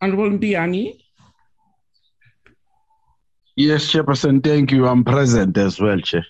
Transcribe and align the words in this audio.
Honorable 0.00 0.30
Mbiani. 0.30 0.98
Yes, 3.56 3.92
Chairperson, 3.92 4.42
thank 4.42 4.72
you. 4.72 4.86
I'm 4.86 5.04
present 5.04 5.58
as 5.58 5.78
well, 5.80 6.00
Chair. 6.00 6.24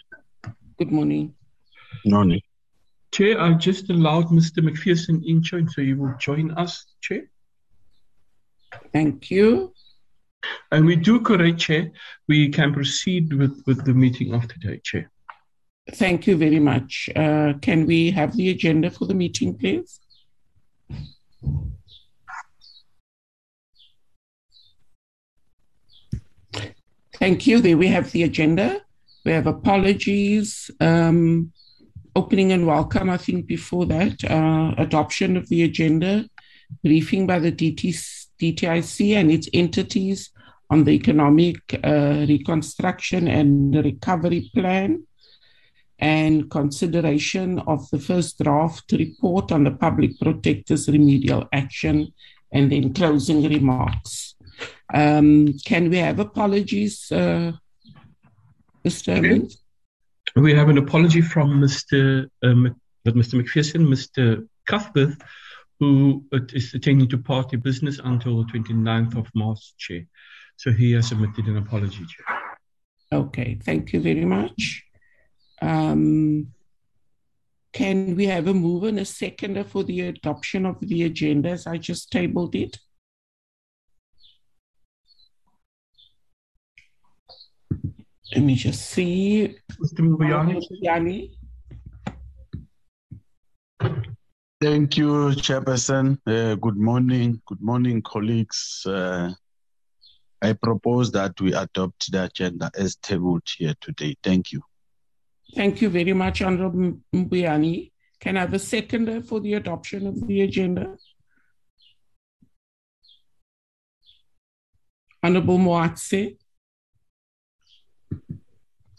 Good 0.79 0.91
morning. 0.91 1.35
Morning. 2.05 2.41
Chair, 3.13 3.41
I've 3.41 3.59
just 3.59 3.91
allowed 3.91 4.27
Mr. 4.27 4.63
Macpherson 4.63 5.23
in, 5.25 5.43
Chair, 5.43 5.63
so 5.69 5.83
he 5.83 5.95
will 5.95 6.15
join 6.19 6.51
us, 6.53 6.87
Chair. 7.01 7.31
Thank 8.93 9.31
you. 9.31 9.73
And 10.73 10.87
we 10.87 10.97
do 10.97 11.21
correct, 11.21 11.59
Chair. 11.59 11.93
We 12.27 12.49
can 12.49 12.73
proceed 12.73 13.33
with, 13.33 13.63
with 13.67 13.85
the 13.85 13.95
meeting 13.95 14.35
of 14.35 14.49
today, 14.49 14.81
Chair. 14.83 15.11
Thank 15.93 16.27
you 16.27 16.37
very 16.37 16.59
much. 16.59 17.11
Uh, 17.15 17.55
can 17.61 17.87
we 17.87 18.11
have 18.11 18.37
the 18.37 18.51
agenda 18.51 18.91
for 18.91 19.07
the 19.07 19.15
meeting, 19.15 19.57
please? 19.57 20.01
Thank 27.21 27.47
you. 27.47 27.61
There 27.61 27.77
we 27.77 27.89
have 27.89 28.13
the 28.13 28.23
agenda. 28.23 28.81
We 29.27 29.33
have 29.33 29.47
apologies, 29.47 30.71
um, 30.81 31.53
opening 32.17 32.51
and 32.51 32.67
welcome. 32.67 33.11
I 33.11 33.19
think 33.19 33.47
before 33.47 33.85
that, 33.87 34.25
uh, 34.25 34.73
adoption 34.79 35.37
of 35.37 35.47
the 35.51 35.65
agenda, 35.65 36.25
briefing 36.83 37.27
by 37.27 37.39
the 37.39 37.53
DT, 37.53 37.95
DTIC 38.41 39.17
and 39.17 39.31
its 39.31 39.51
entities 39.53 40.31
on 40.71 40.85
the 40.85 40.93
economic 40.93 41.59
uh, 41.85 42.25
reconstruction 42.27 43.29
and 43.29 43.75
recovery 43.75 44.51
plan, 44.55 45.07
and 45.99 46.51
consideration 46.51 47.59
of 47.67 47.87
the 47.91 47.99
first 47.99 48.39
draft 48.43 48.93
report 48.93 49.53
on 49.53 49.65
the 49.65 49.73
public 49.73 50.19
protector's 50.19 50.89
remedial 50.89 51.47
action, 51.53 52.15
and 52.51 52.73
then 52.73 52.95
closing 52.95 53.47
remarks. 53.47 54.37
Um, 54.93 55.55
can 55.65 55.91
we 55.91 55.99
have 55.99 56.19
apologies, 56.19 57.11
uh, 57.13 57.53
Mr. 58.85 59.17
Evans? 59.17 59.63
We 60.37 60.55
have 60.55 60.69
an 60.69 60.79
apology 60.79 61.21
from 61.21 61.61
Mr. 61.61 62.29
Um, 62.43 62.75
Mr. 63.07 63.35
Macpherson, 63.35 63.87
Mr. 63.87 64.47
Cuthbert, 64.67 65.17
who 65.79 66.25
is 66.53 66.75
attending 66.75 67.09
to 67.09 67.19
party 67.19 67.57
business 67.57 68.01
until 68.05 68.39
the 68.39 68.53
29th 68.53 69.17
of 69.17 69.29
March, 69.35 69.75
Chair. 69.79 70.03
So 70.57 70.71
he 70.73 70.93
has 70.93 71.09
submitted 71.09 71.47
an 71.47 71.57
apology, 71.57 72.05
Chair. 72.07 72.41
Okay, 73.13 73.59
thank 73.63 73.93
you 73.93 74.01
very 74.01 74.25
much. 74.25 74.85
Um, 75.63 76.49
can 77.73 78.17
we 78.17 78.27
have 78.27 78.47
a 78.47 78.55
move 78.55 78.85
and 78.85 78.99
a 78.99 79.05
seconder 79.05 79.65
for 79.65 79.85
the 79.85 80.01
adoption 80.03 80.67
of 80.67 80.77
the 80.81 81.05
agenda 81.05 81.51
as 81.51 81.67
I 81.67 81.79
just 81.79 82.11
tabled 82.11 82.55
it? 82.55 82.79
Let 88.33 88.45
me 88.45 88.55
just 88.55 88.91
see. 88.91 89.57
Mr. 89.83 90.01
Muyani. 90.01 90.61
Yani. 90.83 91.31
Thank 94.61 94.97
you, 94.99 95.31
Chairperson. 95.35 96.19
Uh, 96.27 96.55
good 96.55 96.77
morning. 96.77 97.41
Good 97.47 97.61
morning, 97.61 98.03
colleagues. 98.03 98.85
Uh, 98.87 99.33
I 100.43 100.53
propose 100.53 101.11
that 101.13 101.41
we 101.41 101.55
adopt 101.55 102.13
the 102.13 102.25
agenda 102.25 102.71
as 102.77 102.97
tabled 102.97 103.43
here 103.57 103.75
today. 103.81 104.15
Thank 104.23 104.53
you. 104.53 104.63
Thank 105.57 105.83
you 105.83 105.89
very 105.89 106.13
much, 106.13 106.43
Honorable 106.43 107.01
Mbuyane. 107.13 107.91
Can 108.21 108.37
I 108.37 108.41
have 108.41 108.55
a 108.55 108.59
seconder 108.59 109.23
for 109.23 109.41
the 109.41 109.55
adoption 109.55 110.07
of 110.07 110.27
the 110.27 110.43
agenda? 110.43 110.97
Honorable 115.23 115.59
Moatse. 115.59 116.37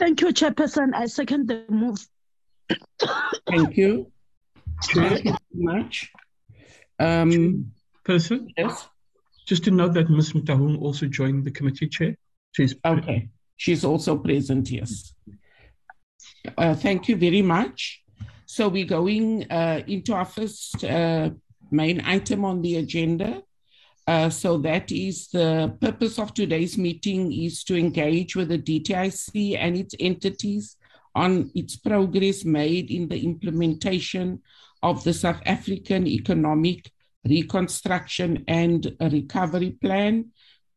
Thank 0.01 0.21
you, 0.21 0.29
Chairperson. 0.29 0.95
I 0.95 1.05
second 1.05 1.47
the 1.47 1.63
move. 1.69 2.03
Thank 3.47 3.77
you. 3.77 4.11
Thank 4.85 5.25
you 5.25 5.31
very 5.31 5.37
much. 5.53 6.11
Um, 6.97 7.71
Person? 8.03 8.47
yes. 8.57 8.89
Just 9.45 9.63
to 9.65 9.71
note 9.71 9.93
that 9.93 10.09
Ms. 10.09 10.33
Mutahung 10.33 10.81
also 10.81 11.05
joined 11.05 11.45
the 11.45 11.51
committee, 11.51 11.87
Chair. 11.87 12.15
She's 12.53 12.73
Okay. 12.83 13.29
She's 13.57 13.85
also 13.85 14.17
present, 14.17 14.71
yes. 14.71 15.13
Uh, 16.57 16.73
thank 16.73 17.07
you 17.07 17.15
very 17.15 17.43
much. 17.43 18.01
So 18.47 18.69
we're 18.69 18.85
going 18.85 19.51
uh, 19.51 19.83
into 19.85 20.15
our 20.15 20.25
first 20.25 20.83
uh, 20.83 21.29
main 21.69 22.01
item 22.03 22.43
on 22.43 22.63
the 22.63 22.77
agenda. 22.77 23.43
Uh, 24.11 24.29
so 24.29 24.57
that 24.57 24.91
is 24.91 25.29
the 25.29 25.73
purpose 25.79 26.19
of 26.19 26.33
today's 26.33 26.77
meeting 26.77 27.31
is 27.31 27.63
to 27.63 27.77
engage 27.77 28.35
with 28.35 28.49
the 28.49 28.57
DTIC 28.57 29.55
and 29.57 29.77
its 29.77 29.95
entities 30.01 30.75
on 31.15 31.49
its 31.55 31.77
progress 31.77 32.43
made 32.43 32.91
in 32.91 33.07
the 33.07 33.23
implementation 33.23 34.41
of 34.83 35.01
the 35.05 35.13
South 35.13 35.39
African 35.45 36.07
Economic 36.07 36.91
Reconstruction 37.23 38.43
and 38.49 38.93
Recovery 38.99 39.77
Plan 39.81 40.25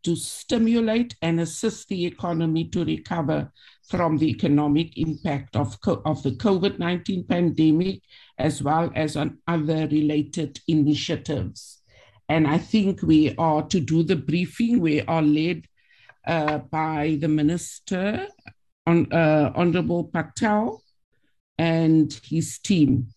to 0.04 0.14
stimulate 0.14 1.16
and 1.20 1.40
assist 1.40 1.88
the 1.88 2.06
economy 2.06 2.68
to 2.68 2.84
recover 2.84 3.50
from 3.88 4.16
the 4.16 4.30
economic 4.30 4.96
impact 4.96 5.56
of, 5.56 5.76
of 6.04 6.22
the 6.22 6.36
COVID 6.36 6.78
19 6.78 7.24
pandemic, 7.24 8.00
as 8.38 8.62
well 8.62 8.92
as 8.94 9.16
on 9.16 9.38
other 9.48 9.88
related 9.88 10.60
initiatives. 10.68 11.80
And 12.28 12.46
I 12.46 12.58
think 12.58 13.02
we 13.02 13.34
are 13.36 13.62
to 13.62 13.80
do 13.80 14.02
the 14.02 14.16
briefing, 14.16 14.80
we 14.80 15.02
are 15.02 15.22
led 15.22 15.66
uh, 16.26 16.58
by 16.58 17.18
the 17.20 17.28
Minister, 17.28 18.28
on, 18.86 19.12
uh, 19.12 19.52
Honorable 19.54 20.04
Patel, 20.04 20.82
and 21.58 22.12
his 22.24 22.58
team. 22.58 23.08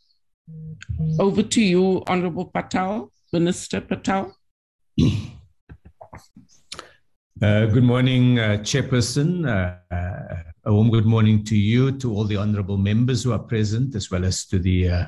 Over 1.19 1.43
to 1.43 1.61
you, 1.61 2.03
Honorable 2.07 2.45
Patel, 2.45 3.11
Minister 3.31 3.81
Patel. 3.81 4.35
Uh, 7.41 7.65
good 7.67 7.83
morning, 7.83 8.39
uh, 8.39 8.57
Chairperson. 8.61 9.45
Uh, 9.45 9.95
uh, 9.95 10.43
a 10.65 10.73
warm 10.73 10.89
good 10.89 11.05
morning 11.05 11.43
to 11.45 11.55
you, 11.55 11.91
to 11.97 12.13
all 12.13 12.25
the 12.25 12.35
honourable 12.35 12.77
members 12.77 13.23
who 13.23 13.31
are 13.31 13.39
present, 13.39 13.95
as 13.95 14.11
well 14.11 14.25
as 14.25 14.45
to 14.45 14.59
the 14.59 14.89
uh, 14.89 15.05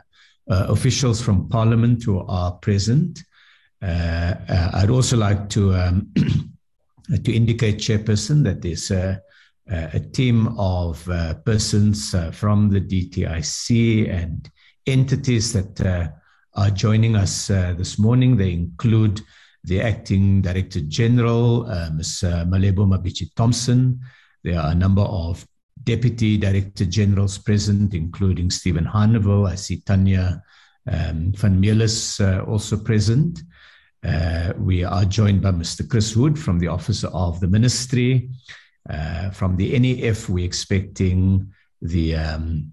uh, 0.49 0.67
officials 0.69 1.21
from 1.21 1.49
Parliament 1.49 2.03
who 2.03 2.19
are 2.27 2.53
present. 2.53 3.23
Uh, 3.81 4.35
uh, 4.49 4.71
I'd 4.73 4.89
also 4.89 5.17
like 5.17 5.49
to 5.49 5.73
um, 5.73 6.11
to 7.23 7.33
indicate, 7.33 7.77
Chairperson, 7.77 8.43
that 8.43 8.61
there's 8.61 8.91
a, 8.91 9.21
a 9.67 9.99
team 9.99 10.47
of 10.57 11.07
uh, 11.09 11.35
persons 11.45 12.13
uh, 12.13 12.31
from 12.31 12.69
the 12.69 12.81
DTIC 12.81 14.09
and 14.09 14.49
entities 14.85 15.53
that 15.53 15.81
uh, 15.81 16.07
are 16.55 16.71
joining 16.71 17.15
us 17.15 17.49
uh, 17.49 17.73
this 17.77 17.97
morning. 17.97 18.35
They 18.35 18.51
include 18.51 19.21
the 19.63 19.81
acting 19.81 20.41
Director 20.41 20.81
General, 20.81 21.65
Ms. 21.93 22.23
Malebo 22.23 22.87
Mabitje-Thompson. 22.87 23.99
There 24.43 24.59
are 24.59 24.71
a 24.71 24.75
number 24.75 25.01
of 25.01 25.45
Deputy 25.83 26.37
Director 26.37 26.85
Generals 26.85 27.37
present, 27.37 27.93
including 27.93 28.49
Stephen 28.49 28.85
Hanival. 28.85 29.49
I 29.49 29.55
see 29.55 29.81
Tanya 29.81 30.41
um, 30.87 31.33
Van 31.33 31.61
Meelis 31.61 32.19
uh, 32.19 32.43
also 32.45 32.77
present. 32.77 33.41
Uh, 34.03 34.53
we 34.57 34.83
are 34.83 35.05
joined 35.05 35.41
by 35.41 35.51
Mr. 35.51 35.87
Chris 35.87 36.15
Wood 36.15 36.37
from 36.37 36.59
the 36.59 36.67
Office 36.67 37.03
of 37.03 37.39
the 37.39 37.47
Ministry. 37.47 38.29
Uh, 38.89 39.29
from 39.31 39.55
the 39.57 39.77
NEF, 39.77 40.29
we're 40.29 40.45
expecting 40.45 41.51
the 41.81 42.15
um, 42.15 42.71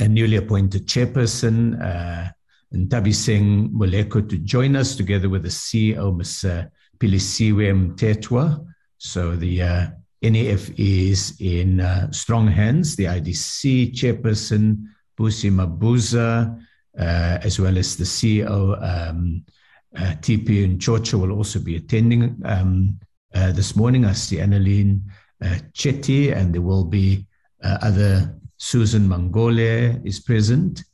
a 0.00 0.08
newly 0.08 0.36
appointed 0.36 0.86
chairperson, 0.86 1.80
uh, 1.80 2.30
Ntabi 2.74 3.14
Singh 3.14 3.70
Muleko, 3.70 4.28
to 4.28 4.38
join 4.38 4.76
us 4.76 4.96
together 4.96 5.28
with 5.28 5.42
the 5.42 5.48
CEO. 5.48 6.08
Uh, 6.44 6.68
Philisiwe 6.98 7.72
Mthethwa. 7.72 8.66
So 8.98 9.36
the 9.36 9.62
uh, 9.62 9.86
NEF 10.22 10.70
is 10.78 11.36
in 11.40 11.80
uh, 11.80 12.10
strong 12.10 12.48
hands. 12.48 12.96
The 12.96 13.04
IDC 13.04 13.94
chairperson, 13.94 14.84
Busi 15.18 15.50
Mabuza, 15.50 16.58
uh, 16.98 17.38
as 17.42 17.60
well 17.60 17.76
as 17.76 17.96
the 17.96 18.04
CEO, 18.04 18.80
um, 18.82 19.44
uh, 19.96 20.14
TP 20.20 20.76
Nchocho, 20.76 21.20
will 21.20 21.32
also 21.32 21.58
be 21.58 21.76
attending 21.76 22.40
um, 22.44 22.98
uh, 23.34 23.52
this 23.52 23.76
morning. 23.76 24.04
I 24.04 24.12
see 24.12 24.36
Annalene 24.36 25.00
uh, 25.42 25.58
Chetty, 25.72 26.34
and 26.34 26.54
there 26.54 26.62
will 26.62 26.84
be 26.84 27.26
uh, 27.62 27.78
other 27.82 28.38
Susan 28.58 29.08
Mangole 29.08 30.04
is 30.06 30.20
present. 30.20 30.84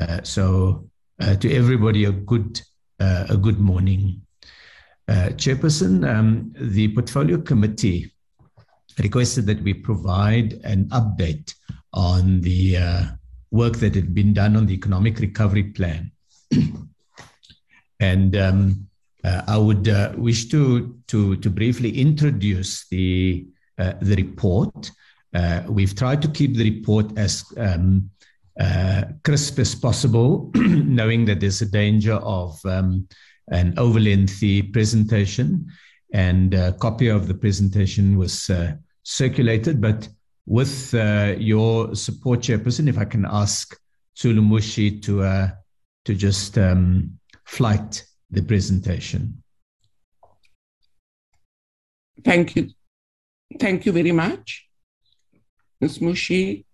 Uh, 0.00 0.22
so 0.22 0.88
uh, 1.20 1.34
to 1.36 1.52
everybody, 1.52 2.04
a 2.04 2.12
good 2.12 2.60
a 3.00 3.36
good 3.36 3.60
morning. 3.60 4.22
Chairperson, 5.08 6.08
um, 6.08 6.54
the 6.58 6.88
Portfolio 6.94 7.38
Committee 7.38 8.10
requested 8.98 9.44
that 9.46 9.60
we 9.62 9.74
provide 9.74 10.54
an 10.64 10.88
update 10.88 11.54
on 11.92 12.40
the 12.40 12.78
work 13.50 13.76
that 13.76 13.94
had 13.94 14.14
been 14.14 14.32
done 14.32 14.56
on 14.56 14.64
the 14.66 14.72
Economic 14.72 15.18
Recovery 15.18 15.64
Plan. 15.64 16.10
and 18.08 18.30
um, 18.36 18.58
Uh, 19.24 19.42
I 19.48 19.56
would 19.56 19.88
uh, 19.88 20.12
wish 20.16 20.48
to, 20.50 20.98
to, 21.08 21.36
to 21.36 21.50
briefly 21.50 21.98
introduce 21.98 22.86
the, 22.88 23.46
uh, 23.78 23.94
the 24.02 24.16
report. 24.16 24.90
Uh, 25.34 25.62
we've 25.66 25.96
tried 25.96 26.20
to 26.22 26.28
keep 26.28 26.54
the 26.54 26.70
report 26.70 27.16
as 27.16 27.44
um, 27.56 28.10
uh, 28.60 29.04
crisp 29.24 29.58
as 29.58 29.74
possible, 29.74 30.50
knowing 30.54 31.24
that 31.24 31.40
there's 31.40 31.62
a 31.62 31.70
danger 31.70 32.14
of 32.14 32.60
um, 32.66 33.08
an 33.48 33.72
over-lengthy 33.78 34.62
presentation. 34.62 35.66
And 36.12 36.54
a 36.54 36.72
copy 36.72 37.08
of 37.08 37.26
the 37.26 37.34
presentation 37.34 38.18
was 38.18 38.50
uh, 38.50 38.74
circulated, 39.02 39.80
but 39.80 40.06
with 40.46 40.92
your 41.40 41.94
support, 41.96 42.40
Chairperson, 42.40 42.88
if 42.88 42.98
I 42.98 43.06
can 43.06 43.24
ask 43.24 43.76
Sulumushi 44.14 45.02
to, 45.02 45.50
to 46.04 46.14
just 46.14 46.58
um, 46.58 47.18
flight 47.44 48.04
the 48.30 48.42
presentation. 48.42 49.42
Thank 52.24 52.56
you. 52.56 52.70
Thank 53.58 53.86
you 53.86 53.92
very 53.92 54.12
much. 54.12 54.66
Ms. 55.80 55.98
Mushi. 55.98 56.64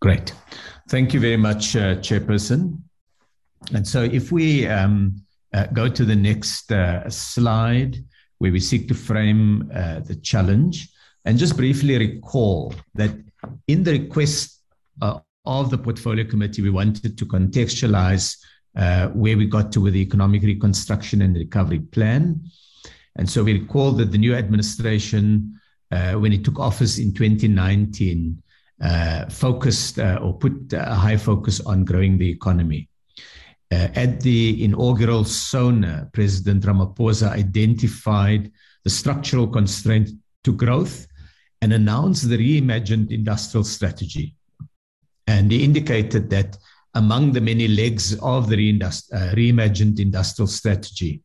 Great. 0.00 0.34
Thank 0.88 1.14
you 1.14 1.20
very 1.20 1.36
much, 1.36 1.76
uh, 1.76 1.96
Chairperson. 1.96 2.78
And 3.72 3.86
so 3.86 4.02
if 4.02 4.30
we 4.30 4.66
um, 4.66 5.16
uh, 5.54 5.66
go 5.66 5.88
to 5.88 6.04
the 6.04 6.16
next 6.16 6.70
uh, 6.70 7.08
slide, 7.08 7.96
where 8.38 8.52
we 8.52 8.60
seek 8.60 8.88
to 8.88 8.94
frame 8.94 9.70
uh, 9.74 10.00
the 10.00 10.16
challenge, 10.16 10.88
and 11.24 11.38
just 11.38 11.56
briefly 11.56 11.96
recall 11.96 12.74
that 12.94 13.10
in 13.66 13.82
the 13.82 13.92
request 13.92 14.60
uh, 15.00 15.20
of 15.46 15.70
the 15.70 15.78
Portfolio 15.78 16.24
Committee, 16.24 16.62
we 16.62 16.70
wanted 16.70 17.18
to 17.18 17.26
contextualize 17.26 18.38
uh, 18.76 19.08
where 19.08 19.36
we 19.36 19.46
got 19.46 19.70
to 19.72 19.80
with 19.80 19.94
the 19.94 20.00
economic 20.00 20.42
reconstruction 20.42 21.22
and 21.22 21.36
recovery 21.36 21.80
plan. 21.80 22.40
And 23.16 23.28
so 23.28 23.44
we 23.44 23.60
recall 23.60 23.92
that 23.92 24.10
the 24.10 24.18
new 24.18 24.34
administration, 24.34 25.60
uh, 25.90 26.12
when 26.12 26.32
it 26.32 26.44
took 26.44 26.58
office 26.58 26.98
in 26.98 27.14
2019, 27.14 28.42
uh, 28.82 29.26
focused 29.26 29.98
uh, 29.98 30.18
or 30.20 30.34
put 30.36 30.72
a 30.72 30.94
high 30.94 31.16
focus 31.16 31.60
on 31.60 31.84
growing 31.84 32.18
the 32.18 32.28
economy. 32.28 32.88
Uh, 33.70 33.88
at 33.94 34.20
the 34.20 34.62
inaugural 34.64 35.24
SONA, 35.24 36.10
President 36.12 36.64
Ramaphosa 36.64 37.30
identified 37.30 38.50
the 38.82 38.90
structural 38.90 39.46
constraint 39.46 40.10
to 40.42 40.52
growth 40.52 41.06
and 41.62 41.72
announced 41.72 42.28
the 42.28 42.36
reimagined 42.36 43.10
industrial 43.10 43.64
strategy. 43.64 44.34
And 45.26 45.50
he 45.50 45.64
indicated 45.64 46.30
that 46.30 46.56
among 46.94 47.32
the 47.32 47.40
many 47.40 47.68
legs 47.68 48.16
of 48.20 48.48
the 48.48 48.56
reindust- 48.56 49.12
uh, 49.12 49.34
reimagined 49.34 49.98
industrial 49.98 50.46
strategy 50.46 51.22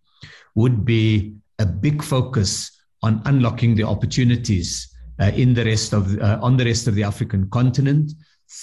would 0.55 0.83
be 0.83 1.35
a 1.59 1.65
big 1.65 2.03
focus 2.03 2.71
on 3.03 3.21
unlocking 3.25 3.75
the 3.75 3.83
opportunities 3.83 4.93
uh, 5.19 5.31
in 5.35 5.53
the 5.53 5.65
rest 5.65 5.93
of 5.93 6.17
uh, 6.19 6.39
on 6.41 6.57
the 6.57 6.65
rest 6.65 6.88
of 6.88 6.95
the 6.95 7.03
African 7.03 7.49
continent 7.49 8.12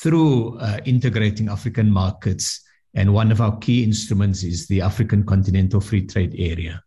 through 0.02 0.58
uh, 0.58 0.78
integrating 0.84 1.48
African 1.48 1.90
markets. 1.90 2.62
And 2.94 3.12
one 3.12 3.30
of 3.30 3.40
our 3.40 3.56
key 3.58 3.84
instruments 3.84 4.42
is 4.42 4.66
the 4.66 4.80
African 4.80 5.24
Continental 5.24 5.80
Free 5.80 6.06
Trade 6.06 6.34
Area. 6.38 6.82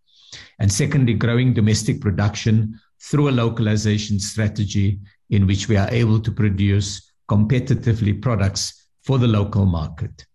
And 0.60 0.72
secondly, 0.72 1.14
growing 1.14 1.54
domestic 1.54 2.02
production 2.02 2.80
through 3.02 3.30
a 3.30 3.32
localization 3.32 4.20
strategy 4.20 5.00
in 5.30 5.48
which 5.48 5.70
we 5.70 5.78
are 5.78 5.90
able 5.92 6.20
to 6.20 6.32
produce 6.32 7.09
competitively 7.30 8.20
products 8.22 8.88
for 9.04 9.18
the 9.18 9.28
local 9.28 9.66
market. 9.66 10.26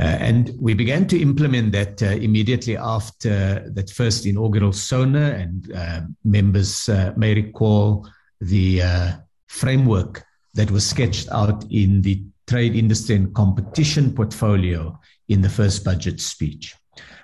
Uh, 0.00 0.04
and 0.04 0.52
we 0.58 0.74
began 0.74 1.06
to 1.06 1.20
implement 1.20 1.70
that 1.72 2.02
uh, 2.02 2.06
immediately 2.06 2.76
after 2.76 3.70
that 3.70 3.90
first 3.90 4.26
inaugural 4.26 4.72
SONA, 4.72 5.32
and 5.32 5.72
uh, 5.72 6.00
members 6.24 6.88
uh, 6.88 7.12
may 7.16 7.34
recall 7.34 8.08
the 8.40 8.82
uh, 8.82 9.12
framework 9.48 10.24
that 10.54 10.70
was 10.70 10.88
sketched 10.88 11.28
out 11.30 11.64
in 11.70 12.02
the 12.02 12.22
trade, 12.48 12.74
industry, 12.74 13.16
and 13.16 13.34
competition 13.34 14.12
portfolio 14.14 14.98
in 15.28 15.40
the 15.40 15.48
first 15.48 15.84
budget 15.84 16.20
speech. 16.20 16.74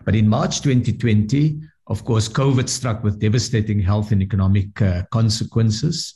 But 0.04 0.14
in 0.14 0.28
March 0.28 0.60
2020, 0.60 1.60
of 1.88 2.04
course, 2.04 2.28
COVID 2.28 2.68
struck 2.68 3.02
with 3.02 3.18
devastating 3.18 3.80
health 3.80 4.12
and 4.12 4.22
economic 4.22 4.80
uh, 4.80 5.02
consequences 5.10 6.14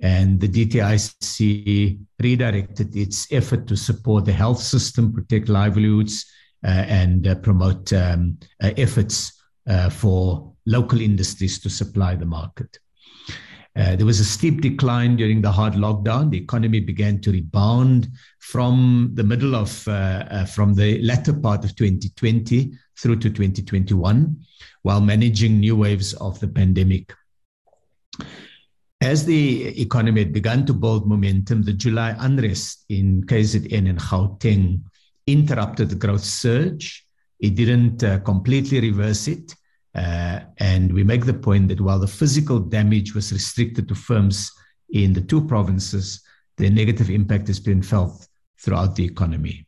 and 0.00 0.40
the 0.40 0.48
DTIC 0.48 1.98
redirected 2.20 2.96
its 2.96 3.30
effort 3.32 3.66
to 3.68 3.76
support 3.76 4.24
the 4.24 4.32
health 4.32 4.60
system, 4.60 5.12
protect 5.12 5.48
livelihoods, 5.48 6.26
uh, 6.64 6.84
and 6.88 7.26
uh, 7.26 7.34
promote 7.36 7.92
um, 7.92 8.38
uh, 8.62 8.70
efforts 8.76 9.42
uh, 9.68 9.90
for 9.90 10.52
local 10.66 11.00
industries 11.00 11.58
to 11.60 11.70
supply 11.70 12.14
the 12.14 12.26
market. 12.26 12.78
Uh, 13.76 13.96
there 13.96 14.06
was 14.06 14.20
a 14.20 14.24
steep 14.24 14.60
decline 14.60 15.16
during 15.16 15.42
the 15.42 15.50
hard 15.50 15.74
lockdown. 15.74 16.30
The 16.30 16.38
economy 16.38 16.78
began 16.78 17.20
to 17.22 17.32
rebound 17.32 18.08
from 18.38 19.10
the 19.14 19.24
middle 19.24 19.56
of, 19.56 19.86
uh, 19.88 20.44
from 20.44 20.74
the 20.74 21.02
latter 21.02 21.32
part 21.32 21.64
of 21.64 21.74
2020 21.74 22.72
through 22.96 23.16
to 23.16 23.30
2021, 23.30 24.36
while 24.82 25.00
managing 25.00 25.58
new 25.58 25.74
waves 25.74 26.14
of 26.14 26.38
the 26.38 26.46
pandemic. 26.46 27.12
As 29.00 29.24
the 29.24 29.80
economy 29.80 30.22
had 30.22 30.32
begun 30.32 30.64
to 30.66 30.72
build 30.72 31.06
momentum, 31.06 31.62
the 31.62 31.72
July 31.72 32.16
unrest 32.18 32.84
in 32.88 33.22
KZN 33.24 33.88
and 33.88 33.98
Gauteng 33.98 34.80
interrupted 35.26 35.90
the 35.90 35.96
growth 35.96 36.24
surge. 36.24 37.06
It 37.40 37.54
didn't 37.54 38.02
uh, 38.02 38.20
completely 38.20 38.80
reverse 38.80 39.28
it. 39.28 39.54
Uh, 39.94 40.40
and 40.58 40.92
we 40.92 41.04
make 41.04 41.24
the 41.24 41.34
point 41.34 41.68
that 41.68 41.80
while 41.80 41.98
the 41.98 42.08
physical 42.08 42.58
damage 42.58 43.14
was 43.14 43.32
restricted 43.32 43.88
to 43.88 43.94
firms 43.94 44.50
in 44.90 45.12
the 45.12 45.20
two 45.20 45.46
provinces, 45.46 46.22
the 46.56 46.70
negative 46.70 47.10
impact 47.10 47.46
has 47.46 47.60
been 47.60 47.82
felt 47.82 48.26
throughout 48.58 48.96
the 48.96 49.04
economy. 49.04 49.66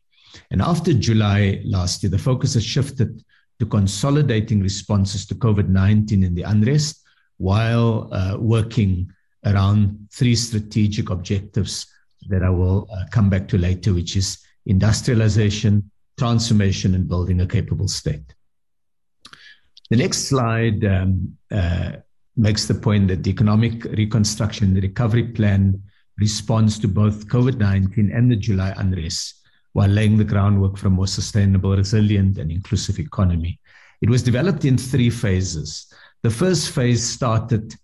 And 0.51 0.61
after 0.61 0.93
July 0.93 1.61
last 1.63 2.03
year, 2.03 2.09
the 2.09 2.17
focus 2.17 2.55
has 2.55 2.65
shifted 2.65 3.23
to 3.59 3.65
consolidating 3.65 4.61
responses 4.61 5.25
to 5.27 5.35
COVID 5.35 5.67
19 5.67 6.23
and 6.23 6.35
the 6.35 6.43
unrest 6.43 7.03
while 7.37 8.09
uh, 8.11 8.37
working 8.39 9.11
around 9.47 10.07
three 10.11 10.35
strategic 10.35 11.09
objectives 11.09 11.87
that 12.29 12.43
I 12.43 12.49
will 12.49 12.87
uh, 12.91 13.05
come 13.11 13.29
back 13.29 13.47
to 13.49 13.57
later, 13.57 13.93
which 13.93 14.15
is 14.15 14.37
industrialization, 14.65 15.89
transformation, 16.17 16.93
and 16.95 17.07
building 17.07 17.41
a 17.41 17.47
capable 17.47 17.87
state. 17.87 18.33
The 19.89 19.97
next 19.97 20.27
slide 20.27 20.83
um, 20.83 21.37
uh, 21.49 21.93
makes 22.35 22.65
the 22.65 22.75
point 22.75 23.07
that 23.07 23.23
the 23.23 23.29
economic 23.29 23.85
reconstruction 23.85 24.67
and 24.67 24.83
recovery 24.83 25.29
plan 25.29 25.81
responds 26.17 26.77
to 26.79 26.87
both 26.87 27.27
COVID 27.27 27.57
19 27.57 28.11
and 28.11 28.31
the 28.31 28.35
July 28.35 28.73
unrest 28.77 29.47
while 29.73 29.87
laying 29.87 30.17
the 30.17 30.23
groundwork 30.23 30.75
for 30.77 30.87
a 30.87 30.89
more 30.89 31.07
sustainable, 31.07 31.75
resilient, 31.75 32.37
and 32.39 32.51
inclusive 32.51 32.99
economy. 32.99 33.59
It 34.01 34.09
was 34.09 34.23
developed 34.23 34.65
in 34.65 34.77
three 34.77 35.09
phases. 35.09 35.91
The 36.23 36.31
first 36.31 36.71
phase 36.71 37.03
started 37.03 37.75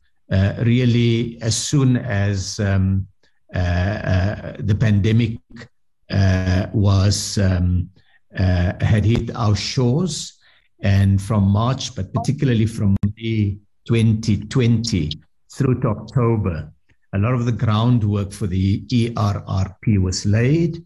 really 0.63 1.37
as 1.41 1.55
soon 1.55 1.97
as 1.97 2.59
um, 2.59 3.07
uh, 3.53 3.59
uh, 3.59 4.55
the 4.59 4.75
pandemic 4.75 5.37
was 6.73 7.37
um, 7.37 7.89
had 8.35 9.05
hit 9.05 9.35
our 9.35 9.55
shores, 9.55 10.39
and 10.81 11.21
from 11.21 11.43
March, 11.43 11.95
but 11.95 12.13
particularly 12.13 12.65
from 12.65 12.95
May 13.15 13.57
2020 13.85 15.11
through 15.53 15.79
to 15.81 15.87
October, 15.87 16.71
a 17.13 17.17
lot 17.17 17.33
of 17.33 17.45
the 17.45 17.51
groundwork 17.51 18.31
for 18.31 18.47
the 18.47 18.81
ERRP 18.81 20.01
was 20.01 20.25
laid. 20.25 20.83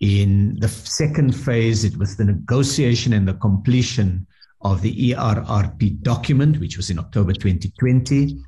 In 0.00 0.58
the 0.58 0.68
second 0.68 1.32
phase, 1.32 1.84
it 1.84 1.96
was 1.96 2.16
the 2.16 2.24
negotiation 2.24 3.12
and 3.12 3.28
the 3.28 3.34
completion 3.34 4.26
of 4.62 4.80
the 4.80 5.12
ERRP 5.12 6.02
document, 6.02 6.58
which 6.58 6.76
was 6.76 6.88
in 6.90 6.98
October 6.98 7.32
2020. 7.32 8.38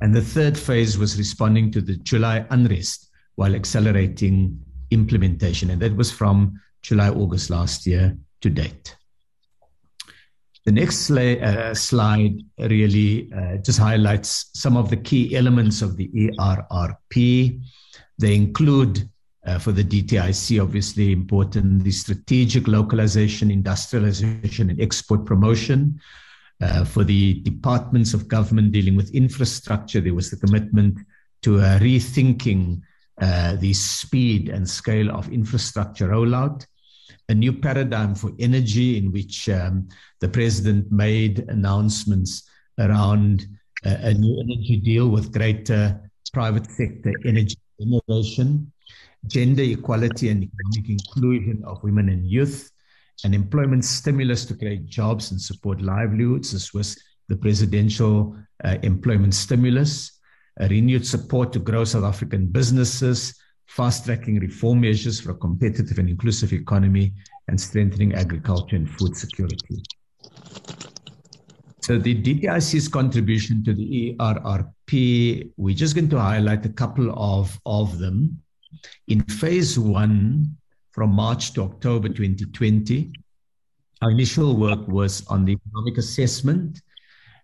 And 0.00 0.14
the 0.14 0.22
third 0.22 0.56
phase 0.56 0.96
was 0.96 1.18
responding 1.18 1.70
to 1.72 1.80
the 1.80 1.96
July 1.96 2.46
unrest 2.50 3.10
while 3.34 3.54
accelerating 3.54 4.58
implementation. 4.90 5.70
And 5.70 5.80
that 5.82 5.94
was 5.94 6.10
from 6.10 6.60
July, 6.82 7.10
August 7.10 7.50
last 7.50 7.86
year 7.86 8.16
to 8.40 8.50
date. 8.50 8.96
The 10.66 10.72
next 10.72 11.10
uh, 11.10 11.74
slide 11.74 12.42
really 12.58 13.30
uh, 13.34 13.56
just 13.58 13.78
highlights 13.78 14.50
some 14.54 14.76
of 14.76 14.90
the 14.90 14.96
key 14.96 15.34
elements 15.34 15.80
of 15.80 15.96
the 15.96 16.08
ERRP. 16.08 17.60
They 18.18 18.34
include 18.34 19.08
uh, 19.46 19.58
for 19.58 19.72
the 19.72 19.82
DTIC, 19.82 20.62
obviously 20.62 21.12
important, 21.12 21.82
the 21.82 21.90
strategic 21.90 22.68
localization, 22.68 23.50
industrialization, 23.50 24.68
and 24.70 24.80
export 24.80 25.24
promotion. 25.24 25.98
Uh, 26.60 26.84
for 26.84 27.04
the 27.04 27.40
departments 27.40 28.12
of 28.12 28.28
government 28.28 28.70
dealing 28.70 28.96
with 28.96 29.14
infrastructure, 29.14 30.00
there 30.00 30.14
was 30.14 30.30
the 30.30 30.36
commitment 30.36 30.98
to 31.42 31.58
uh, 31.58 31.78
rethinking 31.78 32.80
uh, 33.20 33.56
the 33.56 33.72
speed 33.72 34.48
and 34.48 34.68
scale 34.68 35.10
of 35.10 35.32
infrastructure 35.32 36.08
rollout. 36.08 36.66
a 37.30 37.34
new 37.34 37.52
paradigm 37.52 38.14
for 38.14 38.32
energy 38.40 38.98
in 38.98 39.12
which 39.12 39.48
um, 39.48 39.88
the 40.20 40.28
president 40.28 40.90
made 40.90 41.44
announcements 41.48 42.42
around 42.78 43.46
a, 43.84 44.12
new 44.12 44.40
energy 44.40 44.76
deal 44.76 45.08
with 45.08 45.32
greater 45.32 46.10
private 46.32 46.66
sector 46.66 47.12
energy 47.24 47.56
generation, 47.80 48.70
gender 49.26 49.62
equality 49.62 50.28
and 50.28 50.42
economic 50.42 50.90
inclusion 50.90 51.62
of 51.64 51.82
women 51.82 52.08
and 52.08 52.26
youth, 52.26 52.70
an 53.24 53.34
employment 53.34 53.84
stimulus 53.84 54.44
to 54.46 54.54
create 54.54 54.86
jobs 54.86 55.30
and 55.30 55.40
support 55.40 55.80
livelihoods. 55.80 56.52
This 56.52 56.72
was 56.72 57.00
the 57.28 57.36
presidential 57.36 58.36
uh, 58.64 58.76
employment 58.82 59.34
stimulus, 59.34 60.20
a 60.58 60.68
renewed 60.68 61.06
support 61.06 61.52
to 61.52 61.58
grow 61.58 61.84
South 61.84 62.04
African 62.04 62.46
businesses, 62.46 63.34
fast 63.66 64.04
tracking 64.04 64.38
reform 64.40 64.80
measures 64.80 65.20
for 65.20 65.30
a 65.30 65.34
competitive 65.34 65.98
and 65.98 66.08
inclusive 66.08 66.52
economy, 66.52 67.12
and 67.48 67.60
strengthening 67.60 68.14
agriculture 68.14 68.76
and 68.76 68.90
food 68.90 69.16
security. 69.16 69.82
So, 71.82 71.98
the 71.98 72.14
DTIC's 72.14 72.88
contribution 72.88 73.64
to 73.64 73.74
the 73.74 74.16
ERRP, 74.18 75.50
we're 75.56 75.74
just 75.74 75.94
going 75.94 76.10
to 76.10 76.18
highlight 76.18 76.66
a 76.66 76.68
couple 76.68 77.12
of, 77.16 77.58
of 77.64 77.98
them. 77.98 78.42
In 79.08 79.22
phase 79.22 79.78
one, 79.78 80.56
from 80.92 81.10
March 81.10 81.52
to 81.54 81.62
October 81.62 82.08
2020, 82.08 83.12
our 84.02 84.10
initial 84.10 84.56
work 84.56 84.86
was 84.88 85.26
on 85.28 85.44
the 85.44 85.52
economic 85.52 85.98
assessment. 85.98 86.80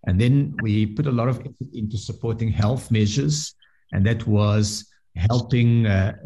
And 0.07 0.21
then 0.21 0.55
we 0.63 0.87
put 0.87 1.07
a 1.07 1.13
lot 1.13 1.29
of 1.29 1.41
effort 1.41 1.75
into 1.75 1.99
supporting 1.99 2.51
health 2.51 2.91
measures, 2.91 3.55
and 3.93 4.07
that 4.07 4.27
was 4.27 4.89
helping 5.17 5.87
uh, 5.87 6.17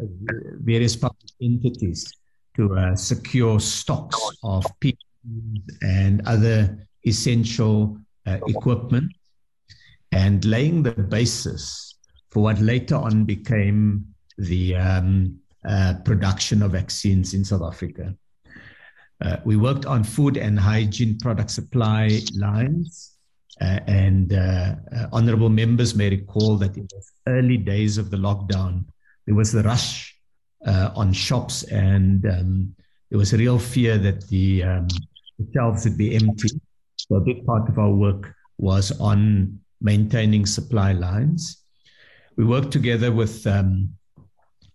various 0.59 0.95
public 0.95 1.31
entities 1.41 2.11
to 2.55 2.75
uh, 2.75 2.95
secure 2.95 3.59
stocks 3.59 4.19
of 4.43 4.65
PPEs 4.79 4.97
and 5.81 6.21
other 6.27 6.87
essential 7.05 7.97
uh, 8.27 8.37
equipment 8.47 9.11
and 10.11 10.43
laying 10.45 10.83
the 10.83 10.91
basis 10.91 11.95
for 12.29 12.43
what 12.43 12.59
later 12.59 12.95
on 12.95 13.25
became 13.25 14.05
the 14.37 14.75
um, 14.75 15.39
uh, 15.67 15.95
production 16.05 16.61
of 16.63 16.71
vaccines 16.71 17.33
in 17.33 17.45
South 17.45 17.61
Africa. 17.61 18.15
Uh, 19.21 19.37
we 19.45 19.55
worked 19.55 19.85
on 19.85 20.03
food 20.03 20.37
and 20.37 20.59
hygiene 20.59 21.17
product 21.19 21.51
supply 21.51 22.19
lines. 22.35 23.11
Uh, 23.59 23.79
and 23.85 24.33
uh, 24.33 24.73
uh, 24.95 25.07
honorable 25.13 25.49
members 25.49 25.93
may 25.93 26.09
recall 26.09 26.57
that 26.57 26.75
in 26.77 26.87
the 26.89 27.01
early 27.27 27.57
days 27.57 27.99
of 27.99 28.09
the 28.09 28.17
lockdown, 28.17 28.83
there 29.27 29.35
was 29.35 29.51
the 29.51 29.61
rush 29.61 30.17
on 30.65 31.13
shops, 31.13 31.63
and 31.63 32.25
um, 32.25 32.75
there 33.09 33.19
was 33.19 33.33
a 33.33 33.37
real 33.37 33.59
fear 33.59 33.97
that 33.99 34.27
the, 34.29 34.63
um, 34.63 34.87
the 35.37 35.47
shelves 35.53 35.85
would 35.85 35.97
be 35.97 36.15
empty. 36.15 36.49
So 36.97 37.15
a 37.17 37.21
big 37.21 37.45
part 37.45 37.69
of 37.69 37.77
our 37.77 37.91
work 37.91 38.33
was 38.57 38.99
on 38.99 39.59
maintaining 39.79 40.45
supply 40.45 40.93
lines. 40.93 41.63
We 42.37 42.45
worked 42.45 42.71
together 42.71 43.11
with 43.11 43.45
um, 43.45 43.93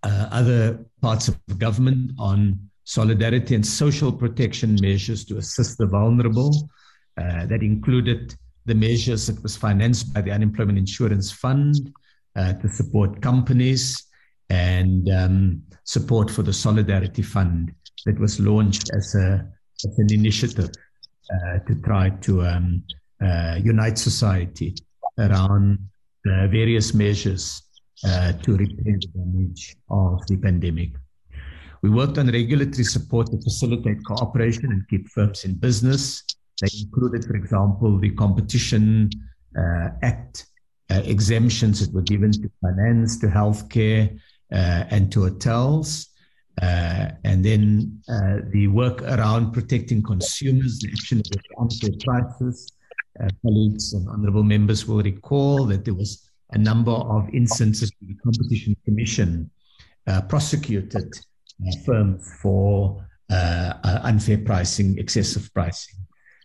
uh, 0.06 0.28
other 0.30 0.86
parts 1.02 1.26
of 1.28 1.36
government 1.58 2.12
on 2.18 2.58
solidarity 2.84 3.54
and 3.56 3.66
social 3.66 4.12
protection 4.12 4.78
measures 4.80 5.24
to 5.24 5.36
assist 5.38 5.78
the 5.78 5.86
vulnerable. 5.86 6.70
Uh, 7.18 7.46
that 7.46 7.62
included 7.62 8.34
the 8.66 8.74
measures 8.74 9.26
that 9.26 9.42
was 9.42 9.56
financed 9.56 10.12
by 10.12 10.20
the 10.20 10.30
Unemployment 10.30 10.78
Insurance 10.78 11.32
Fund 11.32 11.92
uh, 12.36 12.52
to 12.52 12.68
support 12.68 13.22
companies 13.22 14.06
and 14.50 15.08
um, 15.10 15.62
support 15.84 16.30
for 16.30 16.42
the 16.42 16.52
Solidarity 16.52 17.22
Fund 17.22 17.72
that 18.04 18.20
was 18.20 18.38
launched 18.38 18.90
as, 18.94 19.14
a, 19.14 19.44
as 19.84 19.98
an 19.98 20.12
initiative 20.12 20.70
uh, 21.34 21.58
to 21.66 21.74
try 21.82 22.10
to 22.10 22.44
um, 22.44 22.84
uh, 23.24 23.58
unite 23.62 23.98
society 23.98 24.74
around 25.18 25.78
various 26.50 26.92
measures 26.92 27.62
uh, 28.04 28.32
to 28.32 28.56
repair 28.56 28.98
the 29.00 29.08
damage 29.14 29.76
of 29.88 30.26
the 30.26 30.36
pandemic. 30.36 30.90
We 31.82 31.90
worked 31.90 32.18
on 32.18 32.26
regulatory 32.26 32.84
support 32.84 33.28
to 33.30 33.40
facilitate 33.40 34.04
cooperation 34.04 34.72
and 34.72 34.86
keep 34.88 35.08
firms 35.08 35.44
in 35.44 35.54
business. 35.54 36.24
They 36.60 36.68
included, 36.80 37.24
for 37.24 37.36
example, 37.36 37.98
the 37.98 38.10
Competition 38.10 39.10
uh, 39.56 39.90
Act 40.02 40.46
uh, 40.90 41.02
exemptions 41.04 41.80
that 41.80 41.92
were 41.92 42.02
given 42.02 42.32
to 42.32 42.50
finance, 42.60 43.18
to 43.18 43.26
healthcare, 43.26 44.18
uh, 44.52 44.84
and 44.90 45.10
to 45.12 45.22
hotels. 45.22 46.08
Uh, 46.62 47.10
and 47.24 47.44
then 47.44 48.00
uh, 48.08 48.38
the 48.50 48.66
work 48.68 49.02
around 49.02 49.52
protecting 49.52 50.02
consumers, 50.02 50.78
the 50.78 50.88
action 50.92 51.18
of 51.18 51.24
the 51.24 51.40
unfair 51.58 51.90
prices. 52.04 52.72
colleagues 53.42 53.92
and 53.92 54.08
honorable 54.08 54.42
members 54.42 54.86
will 54.86 55.02
recall 55.02 55.66
that 55.66 55.84
there 55.84 55.94
was 55.94 56.25
a 56.50 56.58
number 56.58 56.92
of 56.92 57.28
instances 57.34 57.90
where 57.98 58.08
the 58.08 58.20
Competition 58.22 58.76
Commission 58.84 59.50
uh, 60.06 60.20
prosecuted 60.22 61.12
uh, 61.14 61.70
firms 61.84 62.38
for 62.40 63.04
uh, 63.30 63.72
uh, 63.82 64.00
unfair 64.04 64.38
pricing, 64.38 64.98
excessive 64.98 65.52
pricing. 65.52 65.96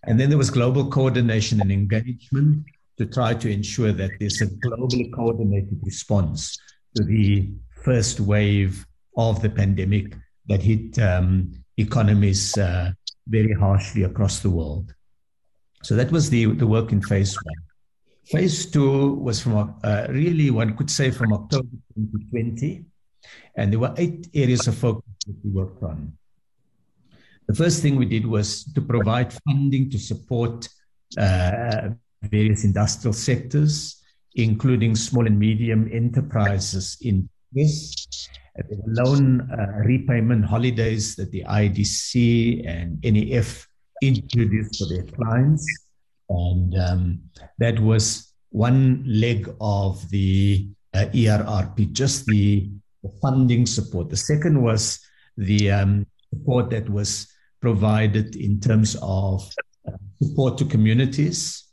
And 0.03 0.19
then 0.19 0.29
there 0.29 0.37
was 0.37 0.49
global 0.49 0.89
coordination 0.89 1.61
and 1.61 1.71
engagement 1.71 2.65
to 2.97 3.05
try 3.05 3.35
to 3.35 3.51
ensure 3.51 3.91
that 3.91 4.11
there's 4.19 4.41
a 4.41 4.47
globally 4.47 5.13
coordinated 5.13 5.79
response 5.83 6.57
to 6.95 7.03
the 7.03 7.51
first 7.83 8.19
wave 8.19 8.85
of 9.15 9.41
the 9.41 9.49
pandemic 9.49 10.15
that 10.47 10.61
hit 10.61 10.97
um, 10.99 11.51
economies 11.77 12.57
uh, 12.57 12.91
very 13.27 13.53
harshly 13.53 14.03
across 14.03 14.39
the 14.39 14.49
world. 14.49 14.93
So 15.83 15.95
that 15.95 16.11
was 16.11 16.29
the, 16.29 16.45
the 16.45 16.67
work 16.67 16.91
in 16.91 17.01
phase 17.01 17.35
one. 17.35 17.55
Phase 18.25 18.67
two 18.67 19.15
was 19.15 19.41
from 19.41 19.75
uh, 19.83 20.07
really, 20.09 20.51
one 20.51 20.75
could 20.77 20.89
say, 20.89 21.11
from 21.11 21.33
October 21.33 21.69
2020. 21.95 22.85
And 23.55 23.71
there 23.71 23.79
were 23.79 23.93
eight 23.97 24.27
areas 24.33 24.67
of 24.67 24.77
focus 24.77 25.03
that 25.27 25.35
we 25.43 25.51
worked 25.51 25.83
on. 25.83 26.13
The 27.47 27.55
first 27.55 27.81
thing 27.81 27.97
we 27.97 28.05
did 28.05 28.25
was 28.25 28.63
to 28.73 28.81
provide 28.81 29.33
funding 29.45 29.89
to 29.89 29.97
support 29.97 30.69
uh, 31.17 31.89
various 32.21 32.63
industrial 32.63 33.13
sectors, 33.13 34.01
including 34.35 34.95
small 34.95 35.25
and 35.25 35.37
medium 35.37 35.89
enterprises 35.91 36.97
in 37.01 37.27
this. 37.51 38.29
Loan 38.85 39.49
uh, 39.51 39.79
repayment 39.85 40.45
holidays 40.45 41.15
that 41.15 41.31
the 41.31 41.43
IDC 41.43 42.67
and 42.67 43.01
NEF 43.01 43.67
introduced 44.01 44.77
for 44.77 44.93
their 44.93 45.03
clients. 45.03 45.65
And 46.31 46.77
um, 46.79 47.19
that 47.59 47.79
was 47.79 48.33
one 48.51 49.03
leg 49.05 49.49
of 49.59 50.09
the 50.09 50.67
uh, 50.93 51.05
ERRP, 51.13 51.91
just 51.91 52.25
the, 52.25 52.69
the, 53.03 53.09
funding 53.21 53.65
support. 53.65 54.09
The 54.09 54.17
second 54.17 54.61
was 54.61 54.99
the 55.37 55.71
um, 55.71 56.05
support 56.29 56.69
that 56.69 56.89
was 56.89 57.27
provided 57.61 58.35
in 58.35 58.59
terms 58.59 58.95
of 59.01 59.49
uh, 59.87 59.97
support 60.21 60.57
to 60.59 60.65
communities. 60.65 61.67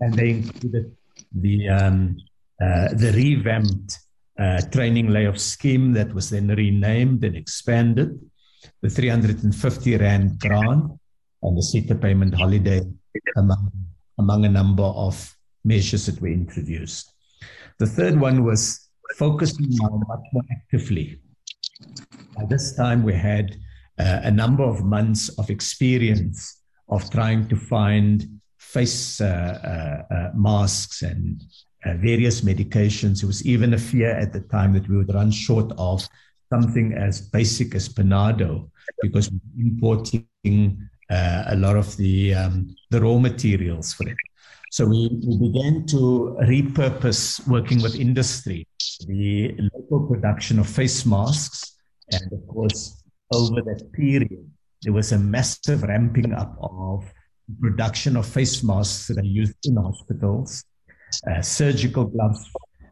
And 0.00 0.14
they 0.14 0.30
included 0.30 0.96
the, 1.32 1.68
um, 1.68 2.16
uh, 2.62 2.88
the 2.94 3.12
revamped 3.14 3.98
uh, 4.38 4.62
training 4.70 5.08
layoff 5.08 5.38
scheme 5.38 5.92
that 5.92 6.14
was 6.14 6.30
then 6.30 6.48
renamed 6.48 7.24
and 7.24 7.36
expanded, 7.36 8.18
the 8.80 8.88
350 8.88 9.96
Rand 9.96 10.38
grant, 10.38 10.92
and 11.42 11.56
the 11.56 11.62
SETA 11.62 11.96
payment 11.96 12.34
holiday 12.34 12.80
among, 13.36 13.72
among 14.18 14.44
a 14.44 14.48
number 14.48 14.82
of 14.82 15.36
measures 15.64 16.06
that 16.06 16.20
were 16.20 16.28
introduced. 16.28 17.12
The 17.78 17.86
third 17.86 18.18
one 18.18 18.44
was 18.44 18.88
focusing 19.16 19.66
now 19.70 20.00
much 20.08 20.24
more 20.32 20.42
actively. 20.50 21.20
By 22.36 22.44
this 22.46 22.74
time, 22.76 23.02
we 23.02 23.14
had 23.14 23.56
uh, 23.98 24.20
a 24.24 24.30
number 24.30 24.62
of 24.62 24.84
months 24.84 25.28
of 25.38 25.50
experience 25.50 26.62
of 26.88 27.10
trying 27.10 27.48
to 27.48 27.56
find 27.56 28.40
face 28.58 29.20
uh, 29.20 30.04
uh, 30.10 30.14
uh 30.14 30.30
masks 30.34 31.02
and 31.02 31.42
uh, 31.84 31.94
various 31.94 32.42
medications. 32.42 33.22
It 33.22 33.26
was 33.26 33.44
even 33.46 33.74
a 33.74 33.78
fear 33.78 34.10
at 34.10 34.32
the 34.32 34.40
time 34.40 34.72
that 34.74 34.88
we 34.88 34.96
would 34.96 35.14
run 35.14 35.30
short 35.30 35.72
of 35.78 36.06
something 36.52 36.94
as 36.94 37.20
basic 37.20 37.74
as 37.74 37.88
Panado 37.88 38.70
because 39.02 39.30
we 39.30 39.38
were 39.38 39.70
importing 39.70 40.88
uh, 41.10 41.44
a 41.46 41.56
lot 41.56 41.76
of 41.76 41.96
the 41.96 42.34
um, 42.34 42.74
the 42.90 43.00
raw 43.00 43.18
materials 43.18 43.92
for 43.92 44.08
it. 44.08 44.16
So 44.70 44.84
we, 44.84 45.08
we 45.26 45.48
began 45.48 45.86
to 45.86 46.36
repurpose 46.42 47.46
working 47.48 47.80
with 47.80 47.98
industry, 47.98 48.66
the 49.06 49.56
local 49.72 50.06
production 50.06 50.58
of 50.58 50.68
face 50.68 51.06
masks. 51.06 51.76
And 52.12 52.30
of 52.32 52.46
course, 52.46 53.02
over 53.32 53.62
that 53.62 53.90
period, 53.92 54.50
there 54.82 54.92
was 54.92 55.12
a 55.12 55.18
massive 55.18 55.82
ramping 55.82 56.34
up 56.34 56.56
of 56.60 57.10
production 57.60 58.16
of 58.16 58.26
face 58.26 58.62
masks 58.62 59.08
that 59.08 59.18
are 59.18 59.24
used 59.24 59.56
in 59.64 59.76
hospitals, 59.76 60.64
uh, 61.30 61.40
surgical 61.40 62.04
gloves, 62.04 62.46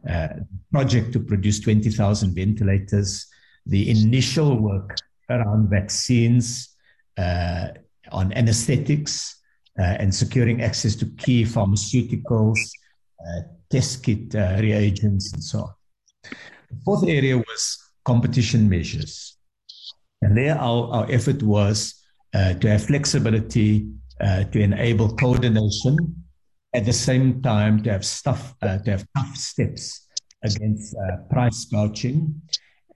uh, 0.09 0.29
project 0.71 1.13
to 1.13 1.19
produce 1.19 1.59
20,000 1.59 2.33
ventilators, 2.33 3.27
the 3.67 3.89
initial 3.89 4.57
work 4.57 4.95
around 5.29 5.69
vaccines, 5.69 6.75
uh, 7.17 7.67
on 8.11 8.33
anesthetics, 8.33 9.37
uh, 9.79 9.83
and 9.99 10.13
securing 10.13 10.61
access 10.61 10.95
to 10.95 11.05
key 11.17 11.43
pharmaceuticals, 11.43 12.59
uh, 13.21 13.41
test 13.69 14.03
kit 14.03 14.33
uh, 14.35 14.57
reagents, 14.59 15.33
and 15.33 15.43
so 15.43 15.59
on. 15.59 15.73
The 16.23 16.77
fourth 16.83 17.03
area 17.07 17.37
was 17.37 17.77
competition 18.03 18.67
measures. 18.67 19.37
And 20.21 20.35
there, 20.35 20.57
our, 20.57 20.87
our 20.91 21.11
effort 21.11 21.43
was 21.43 22.03
uh, 22.33 22.53
to 22.55 22.69
have 22.69 22.83
flexibility 22.85 23.87
uh, 24.19 24.45
to 24.45 24.59
enable 24.59 25.15
coordination, 25.15 25.95
at 26.73 26.85
the 26.85 26.93
same 26.93 27.41
time, 27.41 27.83
to 27.83 27.91
have, 27.91 28.05
stuff, 28.05 28.55
uh, 28.61 28.79
to 28.79 28.91
have 28.91 29.05
tough 29.15 29.35
steps 29.35 30.07
against 30.43 30.95
uh, 30.95 31.17
price 31.29 31.65
gouging. 31.65 32.41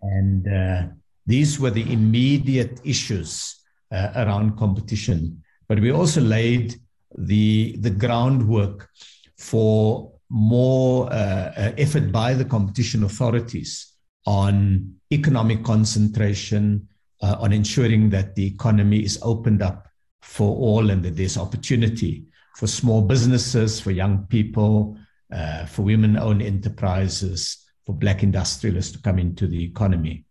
And 0.01 0.95
these 1.27 1.59
were 1.59 1.69
the 1.69 1.93
immediate 1.93 2.81
issues 2.83 3.60
around 3.91 4.57
competition. 4.57 5.43
But 5.67 5.79
we 5.79 5.91
also 5.91 6.21
laid 6.21 6.75
the, 7.17 7.75
the 7.79 7.89
groundwork 7.89 8.89
for 9.37 10.11
more 10.29 11.11
uh, 11.11 11.73
effort 11.77 12.11
by 12.11 12.33
the 12.33 12.45
competition 12.45 13.03
authorities 13.03 13.93
on 14.25 14.93
economic 15.11 15.63
concentration, 15.63 16.87
uh, 17.21 17.35
on 17.39 17.51
ensuring 17.51 18.09
that 18.11 18.35
the 18.35 18.45
economy 18.45 19.03
is 19.03 19.19
opened 19.21 19.61
up 19.61 19.87
for 20.21 20.55
all 20.55 20.89
and 20.89 21.03
that 21.03 21.17
there's 21.17 21.37
opportunity 21.37 22.23
for 22.55 22.67
small 22.67 23.01
businesses, 23.01 23.79
for 23.79 23.91
young 23.91 24.25
people, 24.27 24.97
uh, 25.33 25.65
for 25.65 25.81
women 25.81 26.17
owned 26.17 26.41
enterprises, 26.41 27.65
for 27.85 27.93
black 27.95 28.23
industrialists 28.23 28.91
to 28.91 29.01
come 29.01 29.19
into 29.19 29.47
the 29.47 29.63
economy. 29.63 30.25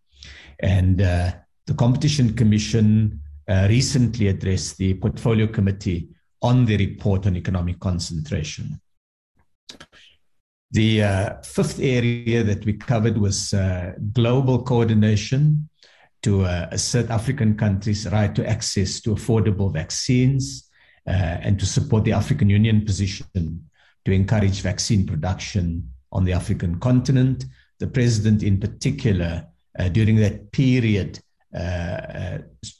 And 0.60 1.00
uh, 1.02 1.32
the 1.66 1.74
Competition 1.74 2.34
Commission 2.34 3.20
uh, 3.50 3.66
recently 3.68 4.28
addressed 4.28 4.78
the 4.78 4.94
Portfolio 4.94 5.48
Committee 5.48 6.08
on 6.40 6.64
the 6.64 6.76
report 6.76 7.26
on 7.26 7.36
economic 7.36 7.80
concentration. 7.80 8.80
The 10.70 11.02
uh, 11.02 11.42
fifth 11.42 11.80
area 11.80 12.44
that 12.44 12.64
we 12.64 12.74
covered 12.74 13.18
was 13.18 13.52
uh, 13.52 13.94
global 14.12 14.62
coordination 14.62 15.68
to 16.22 16.44
uh, 16.44 16.68
assert 16.70 17.10
African 17.10 17.56
countries' 17.56 18.06
right 18.12 18.32
to 18.36 18.48
access 18.48 19.00
to 19.00 19.10
affordable 19.10 19.72
vaccines 19.72 20.70
uh, 21.08 21.10
and 21.10 21.58
to 21.58 21.66
support 21.66 22.04
the 22.04 22.12
African 22.12 22.48
Union 22.48 22.84
position 22.84 23.68
to 24.04 24.12
encourage 24.12 24.60
vaccine 24.60 25.04
production 25.04 25.90
on 26.12 26.24
the 26.24 26.32
African 26.32 26.78
continent. 26.78 27.46
The 27.80 27.88
president, 27.88 28.44
in 28.44 28.60
particular, 28.60 29.46
during 29.92 30.16
that 30.16 30.52
period, 30.52 31.18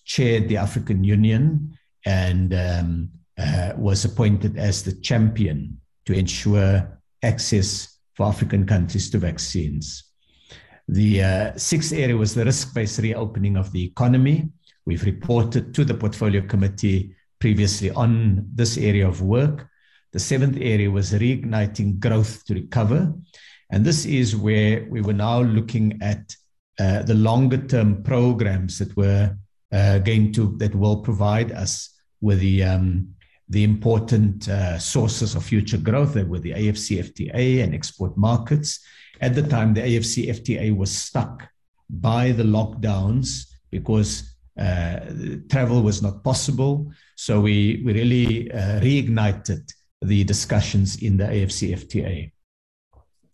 chaired 0.04 0.48
the 0.48 0.56
African 0.56 1.04
Union 1.04 1.76
and 2.06 2.54
um, 2.54 3.10
uh, 3.38 3.72
was 3.76 4.04
appointed 4.04 4.56
as 4.56 4.82
the 4.82 4.92
champion 4.92 5.80
to 6.06 6.12
ensure 6.12 7.00
access 7.22 7.98
for 8.14 8.26
African 8.26 8.66
countries 8.66 9.10
to 9.10 9.18
vaccines. 9.18 10.04
The 10.88 11.22
uh, 11.22 11.56
sixth 11.56 11.92
area 11.92 12.16
was 12.16 12.34
the 12.34 12.44
risk 12.44 12.74
based 12.74 12.98
reopening 12.98 13.56
of 13.56 13.70
the 13.72 13.84
economy. 13.84 14.48
We've 14.86 15.04
reported 15.04 15.74
to 15.74 15.84
the 15.84 15.94
Portfolio 15.94 16.42
Committee 16.46 17.14
previously 17.38 17.90
on 17.90 18.46
this 18.54 18.76
area 18.76 19.06
of 19.06 19.22
work. 19.22 19.68
The 20.12 20.18
seventh 20.18 20.58
area 20.60 20.90
was 20.90 21.12
reigniting 21.12 22.00
growth 22.00 22.44
to 22.46 22.54
recover. 22.54 23.14
And 23.70 23.84
this 23.84 24.04
is 24.04 24.34
where 24.34 24.84
we 24.90 25.00
were 25.00 25.12
now 25.12 25.40
looking 25.42 25.98
at 26.02 26.34
uh, 26.80 27.02
the 27.02 27.14
longer 27.14 27.58
term 27.58 28.02
programs 28.02 28.78
that 28.78 28.96
were 28.96 29.36
uh, 29.72 29.98
going 29.98 30.32
to, 30.32 30.56
that 30.58 30.74
will 30.74 31.02
provide 31.02 31.52
us 31.52 31.90
with 32.20 32.40
the 32.40 32.62
um, 32.64 33.14
the 33.50 33.64
important 33.64 34.48
uh, 34.48 34.78
sources 34.78 35.34
of 35.34 35.44
future 35.44 35.76
growth 35.76 36.14
that 36.14 36.28
were 36.28 36.38
the 36.38 36.52
AFCFTA 36.52 37.62
and 37.64 37.74
export 37.74 38.16
markets. 38.16 38.78
At 39.20 39.34
the 39.34 39.42
time, 39.42 39.74
the 39.74 39.80
AFCFTA 39.80 40.74
was 40.76 40.96
stuck 40.96 41.48
by 41.90 42.30
the 42.30 42.44
lockdowns 42.44 43.46
because 43.70 44.36
uh, 44.58 45.00
travel 45.50 45.82
was 45.82 46.00
not 46.00 46.22
possible. 46.22 46.92
So 47.16 47.40
we, 47.40 47.82
we 47.84 47.92
really 47.92 48.52
uh, 48.52 48.80
reignited 48.80 49.68
the 50.00 50.22
discussions 50.22 51.02
in 51.02 51.16
the 51.16 51.24
AFCFTA. 51.24 52.30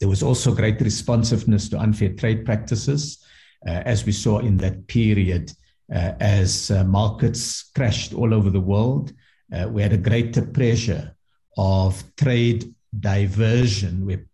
There 0.00 0.08
was 0.08 0.22
also 0.22 0.54
great 0.54 0.80
responsiveness 0.80 1.68
to 1.70 1.78
unfair 1.78 2.14
trade 2.14 2.46
practices, 2.46 3.18
uh, 3.22 3.25
as 3.70 4.04
we 4.04 4.12
saw 4.12 4.38
in 4.38 4.56
that 4.56 4.86
period 4.86 5.52
uh, 5.94 6.12
as 6.20 6.70
uh, 6.70 6.84
markets 6.84 7.70
crashed 7.74 8.14
all 8.14 8.34
over 8.34 8.50
the 8.50 8.60
world 8.60 9.12
uh, 9.52 9.68
we 9.68 9.82
had 9.82 9.92
a 9.92 9.98
greater 9.98 10.42
pressure 10.42 11.14
of 11.56 12.02
trade 12.16 12.74
diversion 12.98 14.04
where, 14.06 14.24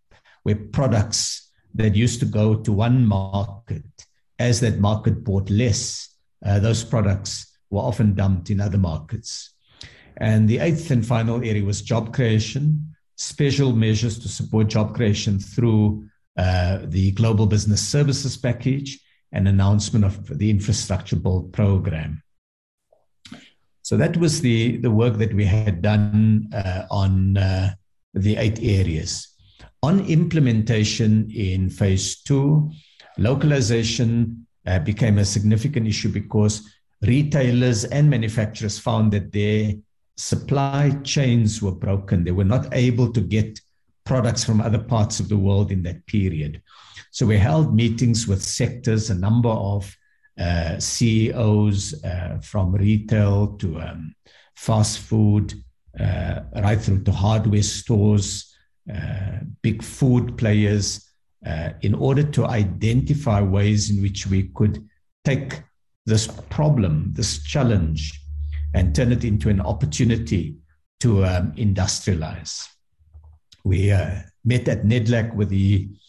where 0.43 0.57
products 0.57 1.51
that 1.75 1.95
used 1.95 2.21
to 2.21 2.27
go 2.27 2.55
to 2.57 2.73
one 2.73 3.05
market, 3.05 3.85
as 4.39 4.61
that 4.61 4.79
market 4.79 5.25
bought 5.25 5.49
less, 5.51 6.17
uh, 6.45 6.59
those 6.59 6.85
products 6.85 7.59
were 7.71 7.81
often 7.81 8.15
dumped 8.15 8.51
in 8.51 8.61
other 8.61 8.79
markets. 8.79 9.55
And 10.19 10.49
the 10.49 10.59
eighth 10.59 10.91
and 10.91 11.07
final 11.07 11.37
area 11.37 11.65
was 11.65 11.81
job 11.81 12.13
creation, 12.13 12.95
special 13.17 13.73
measures 13.73 14.19
to 14.21 14.29
support 14.29 14.69
job 14.69 14.95
creation 14.95 15.39
through 15.39 16.07
uh, 16.37 16.81
the 16.85 17.13
Global 17.13 17.47
Business 17.47 17.87
Services 17.87 18.37
Package 18.37 18.99
and 19.33 19.49
announcement 19.49 20.05
of 20.05 20.39
the 20.39 20.51
Infrastructure 20.51 21.17
Build 21.17 21.53
Program. 21.53 22.23
So 23.83 23.97
that 23.97 24.17
was 24.17 24.41
the, 24.41 24.77
the 24.77 24.91
work 24.91 25.19
that 25.19 25.35
we 25.35 25.45
had 25.45 25.83
done 25.83 26.49
uh, 26.55 26.87
on 26.91 27.37
uh, 27.37 27.75
the 28.15 28.37
eight 28.37 28.63
areas. 28.63 29.29
On 29.83 30.01
implementation 30.07 31.31
in 31.31 31.69
phase 31.69 32.21
two, 32.23 32.71
localization 33.19 34.47
uh, 34.67 34.79
became 34.79 35.19
a 35.19 35.25
significant 35.25 35.89
issue 35.89 36.09
because 36.09 36.71
retailers 37.03 37.85
and 37.85 38.09
manufacturers 38.09 38.79
found 38.79 39.13
that 39.13 39.33
their 39.33 39.73
supply 40.17 40.91
chains 41.03 41.61
were 41.61 41.73
broken. 41.73 42.23
They 42.23 42.31
were 42.31 42.45
not 42.45 42.69
able 42.73 43.13
to 43.13 43.21
get 43.21 43.61
products 44.05 44.45
from 44.45 44.61
other 44.61 44.79
parts 44.79 45.19
of 45.21 45.29
the 45.29 45.37
world 45.37 45.73
in 45.73 45.83
that 45.83 46.07
period. 46.07 46.63
So 47.13 47.27
we 47.27 47.37
held 47.37 47.75
meetings 47.75 48.27
with 48.27 48.43
sectors, 48.43 49.11
a 49.11 49.15
number 49.15 49.51
of 49.51 49.95
uh, 50.41 50.79
CEOs 50.79 52.03
uh, 52.03 52.39
from 52.43 52.73
retail 52.73 53.49
to 53.59 53.79
um, 53.83 54.15
fast 54.57 54.99
food, 54.99 55.53
uh, 56.01 56.41
right 56.55 56.81
through 56.81 57.03
to 57.03 57.13
hardware 57.13 57.63
stores, 57.63 58.57
uh, 58.91 59.41
big 59.61 59.83
food 59.83 60.39
players, 60.39 61.07
uh, 61.47 61.71
in 61.83 61.93
order 61.93 62.23
to 62.23 62.47
identify 62.47 63.43
ways 63.43 63.91
in 63.91 64.01
which 64.01 64.27
we 64.27 64.45
could 64.55 64.83
take 65.23 65.63
this 66.07 66.27
problem, 66.49 67.13
this 67.13 67.43
challenge, 67.43 68.19
and 68.73 68.95
turn 68.95 69.13
it 69.13 69.23
into 69.23 69.51
an 69.51 69.61
opportunity 69.61 70.57
to 71.01 71.27
um, 71.27 71.53
industrialize. 71.57 72.67
We 73.65 73.91
met 74.45 74.67
at 74.67 74.85
NEDLAC 74.85 75.35
with 75.35 75.51
the 75.51 75.89
uh, 75.91 75.97
uh, 75.97 76.02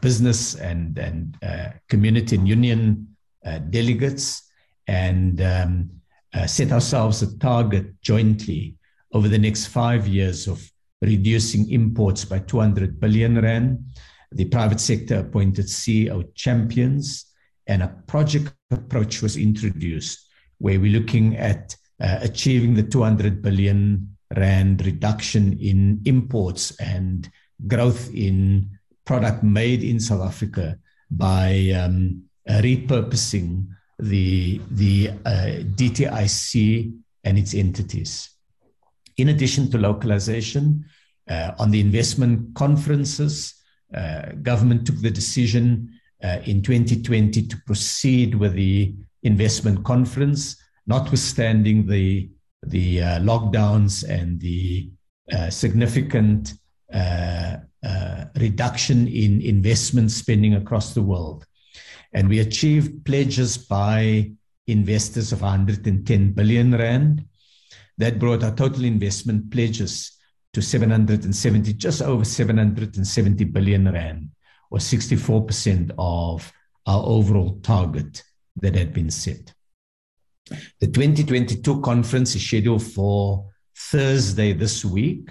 business 0.00 0.54
and, 0.54 0.98
and 0.98 1.36
uh, 1.42 1.68
community 1.88 2.36
and 2.36 2.48
union 2.48 3.16
delegates 3.70 4.50
and 4.88 5.40
um, 5.40 5.90
set 6.46 6.72
ourselves 6.72 7.22
a 7.22 7.38
target 7.38 8.00
jointly 8.02 8.76
over 9.12 9.28
the 9.28 9.38
next 9.38 9.66
five 9.66 10.06
years 10.06 10.46
of 10.46 10.70
reducing 11.02 11.70
imports 11.70 12.24
by 12.24 12.38
200 12.38 13.00
billion 13.00 13.40
rand. 13.40 13.84
The 14.32 14.46
private 14.46 14.80
sector 14.80 15.20
appointed 15.20 15.66
CEO 15.66 16.34
champions, 16.34 17.26
and 17.66 17.82
a 17.82 17.94
project 18.06 18.52
approach 18.70 19.22
was 19.22 19.36
introduced 19.36 20.28
where 20.58 20.80
we're 20.80 20.92
looking 20.92 21.36
at 21.36 21.76
uh, 22.00 22.18
achieving 22.20 22.74
the 22.74 22.82
200 22.82 23.42
billion 23.42 24.16
rand 24.36 24.84
reduction 24.84 25.58
in 25.60 26.00
imports 26.04 26.76
and 26.80 27.30
growth 27.66 28.12
in 28.14 28.68
product 29.04 29.42
made 29.42 29.82
in 29.82 30.00
South 30.00 30.22
Africa 30.22 30.78
by 31.10 31.70
um, 31.70 32.22
uh, 32.48 32.60
repurposing 32.62 33.66
the, 33.98 34.60
the 34.72 35.10
uh, 35.24 35.62
DTIC 35.74 36.92
and 37.24 37.38
its 37.38 37.54
entities. 37.54 38.30
In 39.16 39.30
addition 39.30 39.70
to 39.70 39.78
localization, 39.78 40.84
uh, 41.28 41.52
on 41.58 41.70
the 41.70 41.80
investment 41.80 42.54
conferences, 42.54 43.54
uh, 43.94 44.32
government 44.42 44.86
took 44.86 45.00
the 45.00 45.10
decision 45.10 45.90
uh, 46.22 46.38
in 46.44 46.62
2020 46.62 47.42
to 47.46 47.56
proceed 47.66 48.34
with 48.34 48.52
the 48.54 48.94
investment 49.22 49.84
conference, 49.84 50.56
notwithstanding 50.86 51.86
the, 51.86 52.30
the 52.64 53.02
uh, 53.02 53.18
lockdowns 53.20 54.08
and 54.08 54.40
the 54.40 54.90
significant 55.50 56.52
Uh, 56.92 57.56
uh, 57.84 58.24
reduction 58.36 59.06
in 59.06 59.40
investment 59.42 60.10
spending 60.10 60.54
across 60.54 60.92
the 60.94 61.02
world. 61.02 61.46
And 62.12 62.28
we 62.28 62.40
achieved 62.40 63.04
pledges 63.04 63.58
by 63.58 64.32
investors 64.66 65.32
of 65.32 65.42
110 65.42 66.32
billion 66.32 66.72
rand. 66.76 67.24
That 67.98 68.18
brought 68.18 68.42
our 68.42 68.54
total 68.54 68.84
investment 68.84 69.50
pledges 69.50 70.16
to 70.52 70.62
770, 70.62 71.74
just 71.74 72.02
over 72.02 72.24
770 72.24 73.44
billion 73.44 73.92
rand, 73.92 74.30
or 74.70 74.78
64% 74.78 75.92
of 75.98 76.52
our 76.86 77.04
overall 77.04 77.60
target 77.62 78.22
that 78.56 78.74
had 78.74 78.92
been 78.92 79.10
set. 79.10 79.52
The 80.80 80.86
2022 80.86 81.80
conference 81.80 82.34
is 82.34 82.46
scheduled 82.46 82.82
for 82.82 83.50
Thursday 83.76 84.52
this 84.52 84.84
week. 84.84 85.28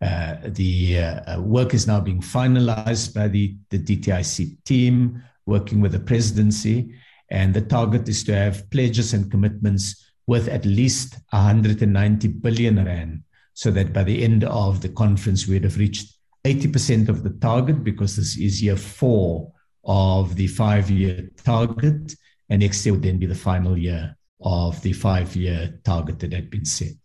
Uh, 0.00 0.36
the 0.44 0.98
uh, 0.98 1.40
work 1.40 1.74
is 1.74 1.86
now 1.86 2.00
being 2.00 2.20
finalized 2.20 3.14
by 3.14 3.28
the, 3.28 3.54
the 3.68 3.78
DTIC 3.78 4.64
team, 4.64 5.22
working 5.46 5.80
with 5.80 5.92
the 5.92 6.00
presidency. 6.00 6.94
And 7.30 7.52
the 7.52 7.60
target 7.60 8.08
is 8.08 8.24
to 8.24 8.34
have 8.34 8.68
pledges 8.70 9.12
and 9.12 9.30
commitments 9.30 10.10
worth 10.26 10.48
at 10.48 10.64
least 10.64 11.16
190 11.30 12.28
billion 12.28 12.84
rand, 12.84 13.22
so 13.52 13.70
that 13.70 13.92
by 13.92 14.04
the 14.04 14.22
end 14.22 14.44
of 14.44 14.80
the 14.80 14.88
conference, 14.88 15.46
we'd 15.46 15.64
have 15.64 15.76
reached 15.76 16.16
80% 16.44 17.08
of 17.08 17.22
the 17.22 17.30
target 17.30 17.84
because 17.84 18.16
this 18.16 18.36
is 18.38 18.62
year 18.62 18.76
four 18.76 19.52
of 19.84 20.34
the 20.36 20.46
five 20.46 20.90
year 20.90 21.30
target. 21.44 22.14
And 22.48 22.62
next 22.62 22.84
year 22.84 22.94
would 22.94 23.02
then 23.02 23.18
be 23.18 23.26
the 23.26 23.34
final 23.34 23.76
year 23.76 24.16
of 24.40 24.80
the 24.82 24.92
five 24.92 25.36
year 25.36 25.78
target 25.84 26.18
that 26.20 26.32
had 26.32 26.50
been 26.50 26.64
set. 26.64 26.96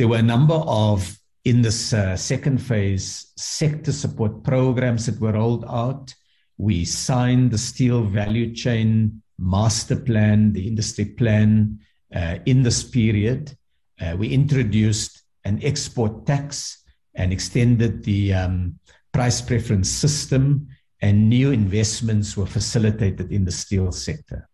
There 0.00 0.08
were 0.08 0.16
a 0.16 0.22
number 0.22 0.54
of, 0.54 1.14
in 1.44 1.60
this 1.60 1.92
uh, 1.92 2.16
second 2.16 2.56
phase, 2.56 3.34
sector 3.36 3.92
support 3.92 4.42
programs 4.42 5.04
that 5.04 5.20
were 5.20 5.32
rolled 5.32 5.66
out. 5.66 6.14
We 6.56 6.86
signed 6.86 7.50
the 7.50 7.58
steel 7.58 8.04
value 8.04 8.54
chain 8.54 9.20
master 9.38 9.96
plan, 9.96 10.54
the 10.54 10.66
industry 10.66 11.04
plan 11.04 11.80
uh, 12.16 12.38
in 12.46 12.62
this 12.62 12.82
period. 12.82 13.54
Uh, 14.00 14.16
we 14.16 14.28
introduced 14.30 15.22
an 15.44 15.60
export 15.62 16.24
tax 16.24 16.82
and 17.14 17.30
extended 17.30 18.02
the 18.02 18.32
um, 18.32 18.78
price 19.12 19.42
preference 19.42 19.90
system, 19.90 20.66
and 21.02 21.28
new 21.28 21.50
investments 21.50 22.38
were 22.38 22.46
facilitated 22.46 23.30
in 23.32 23.44
the 23.44 23.52
steel 23.52 23.92
sector. 23.92 24.48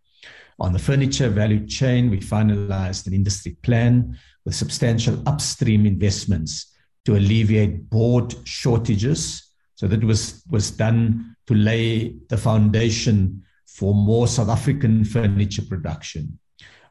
On 0.59 0.73
the 0.73 0.79
furniture 0.79 1.29
value 1.29 1.67
chain, 1.67 2.11
we 2.11 2.19
finalized 2.19 3.07
an 3.07 3.13
industry 3.13 3.57
plan 3.63 4.19
with 4.45 4.55
substantial 4.55 5.23
upstream 5.27 5.85
investments 5.85 6.75
to 7.05 7.17
alleviate 7.17 7.91
board 7.91 8.35
shortages. 8.45 9.53
So 9.75 9.87
that 9.89 10.03
was, 10.03 10.43
was 10.51 10.71
done 10.71 11.37
to 11.47 11.55
lay 11.55 12.17
the 12.29 12.39
foundation 12.39 13.43
for 13.67 13.95
more 13.95 14.27
South 14.27 14.49
African 14.49 15.05
furniture 15.05 15.63
production. 15.69 16.39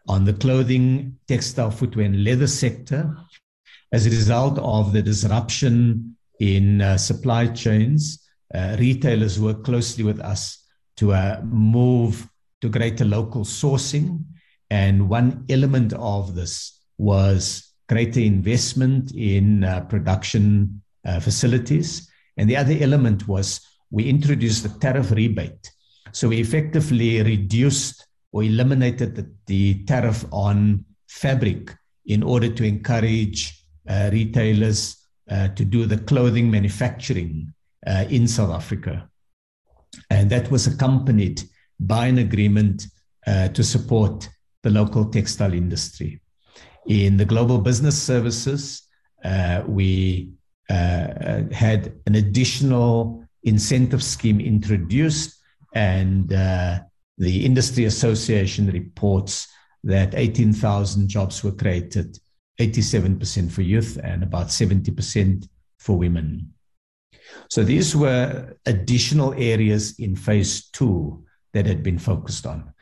On 0.07 0.24
the 0.24 0.34
clothing, 0.34 1.18
textile, 1.28 1.72
footwear, 1.72 2.05
and 2.05 2.24
leather 2.24 2.47
sector, 2.47 3.18
as 3.91 4.05
a 4.05 4.11
result 4.11 4.59
of 4.59 4.93
the 4.93 5.01
disruption 5.01 6.16
in 6.39 6.82
uh, 6.82 6.97
supply 6.97 7.47
chains, 7.47 8.28
uh, 8.53 8.76
retailers 8.80 9.39
work 9.39 9.63
closely 9.63 10.03
with 10.03 10.20
us 10.20 10.63
to 10.97 11.13
uh, 11.13 11.41
move 11.43 12.30
to 12.66 12.80
greater 12.80 13.05
local 13.05 13.43
sourcing. 13.43 14.24
And 14.70 15.07
one 15.07 15.45
element 15.49 15.93
of 15.93 16.34
this 16.34 16.82
was 16.97 17.74
greater 17.88 18.20
investment 18.20 19.13
in 19.13 19.63
uh, 19.63 19.82
production 19.82 20.82
uh, 21.05 21.20
facilities. 21.20 22.09
And 22.38 22.49
the 22.49 22.57
other 22.57 22.76
element 22.80 23.28
was 23.28 23.61
we 23.91 24.09
introduced 24.09 24.63
the 24.63 24.80
tariff 24.80 25.11
rebate. 25.11 25.72
So 26.11 26.30
we 26.30 26.39
effectively 26.39 27.22
reduced 27.22 28.07
or 28.32 28.43
eliminated 28.43 29.16
the, 29.16 29.32
the 29.45 29.84
tariff 29.86 30.26
on 30.32 30.86
fabric 31.07 31.74
in 32.07 32.24
order 32.24 32.49
to 32.49 32.63
encourage 32.63 33.63
uh, 33.88 34.09
retailers 34.11 34.97
uh, 35.30 35.49
to 35.49 35.63
do 35.63 35.86
the 35.86 35.97
clothing 35.97 36.49
manufacturing 36.49 37.53
uh, 37.86 38.05
in 38.09 38.28
South 38.28 38.51
Africa. 38.51 39.07
And 40.09 40.30
that 40.32 40.49
was 40.49 40.68
accompanied 40.68 41.43
by 41.80 42.07
an 42.07 42.17
agreement 42.17 42.88
uh, 43.28 43.49
to 43.49 43.63
support 43.63 44.30
the 44.63 44.69
local 44.69 45.05
textile 45.05 45.53
industry. 45.53 46.21
In 46.88 47.17
the 47.17 47.26
global 47.26 47.59
business 47.59 48.01
services, 48.01 48.84
uh, 49.23 49.63
we 49.67 50.30
uh, 50.69 51.43
had 51.51 51.93
an 52.05 52.15
additional 52.15 53.23
incentive 53.43 54.03
scheme 54.03 54.39
introduced, 54.39 55.39
and 55.73 56.32
uh, 56.34 56.80
the 57.17 57.45
industry 57.45 57.86
association 57.86 58.71
reports 58.71 59.47
that 59.84 60.15
18,000 60.15 61.07
jobs 61.07 61.43
were 61.43 61.51
created, 61.51 62.17
87% 62.59 63.51
for 63.51 63.61
youth 63.61 63.99
and 64.03 64.23
about 64.23 64.47
70% 64.47 65.47
for 65.78 65.97
women. 65.97 66.51
So 67.49 67.63
these 67.63 67.95
were 67.95 68.55
additional 68.65 69.34
areas 69.34 69.99
in 69.99 70.15
phase 70.15 70.69
two 70.69 71.23
that 71.56 71.66
had 71.66 71.82
been 71.82 71.97
focused 71.97 72.45
on. 72.45 72.74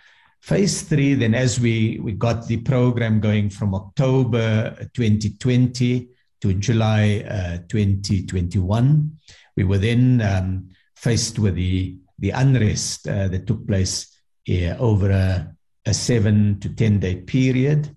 Phase 0.41 0.81
three, 0.81 1.13
then, 1.13 1.35
as 1.35 1.59
we, 1.59 1.99
we 2.01 2.11
got 2.11 2.47
the 2.47 2.57
program 2.57 3.21
going 3.21 3.49
from 3.49 3.73
October 3.75 4.75
2020 4.93 6.09
to 6.41 6.53
July 6.55 7.23
uh, 7.29 7.57
2021, 7.69 9.17
we 9.55 9.63
were 9.63 9.77
then 9.77 10.21
um, 10.21 10.69
faced 10.97 11.37
with 11.37 11.55
the, 11.55 11.97
the 12.17 12.31
unrest 12.31 13.07
uh, 13.07 13.27
that 13.27 13.45
took 13.45 13.65
place 13.67 14.19
uh, 14.49 14.75
over 14.79 15.11
a, 15.11 15.55
a 15.85 15.93
seven 15.93 16.59
to 16.59 16.67
10 16.67 16.99
day 16.99 17.15
period. 17.17 17.95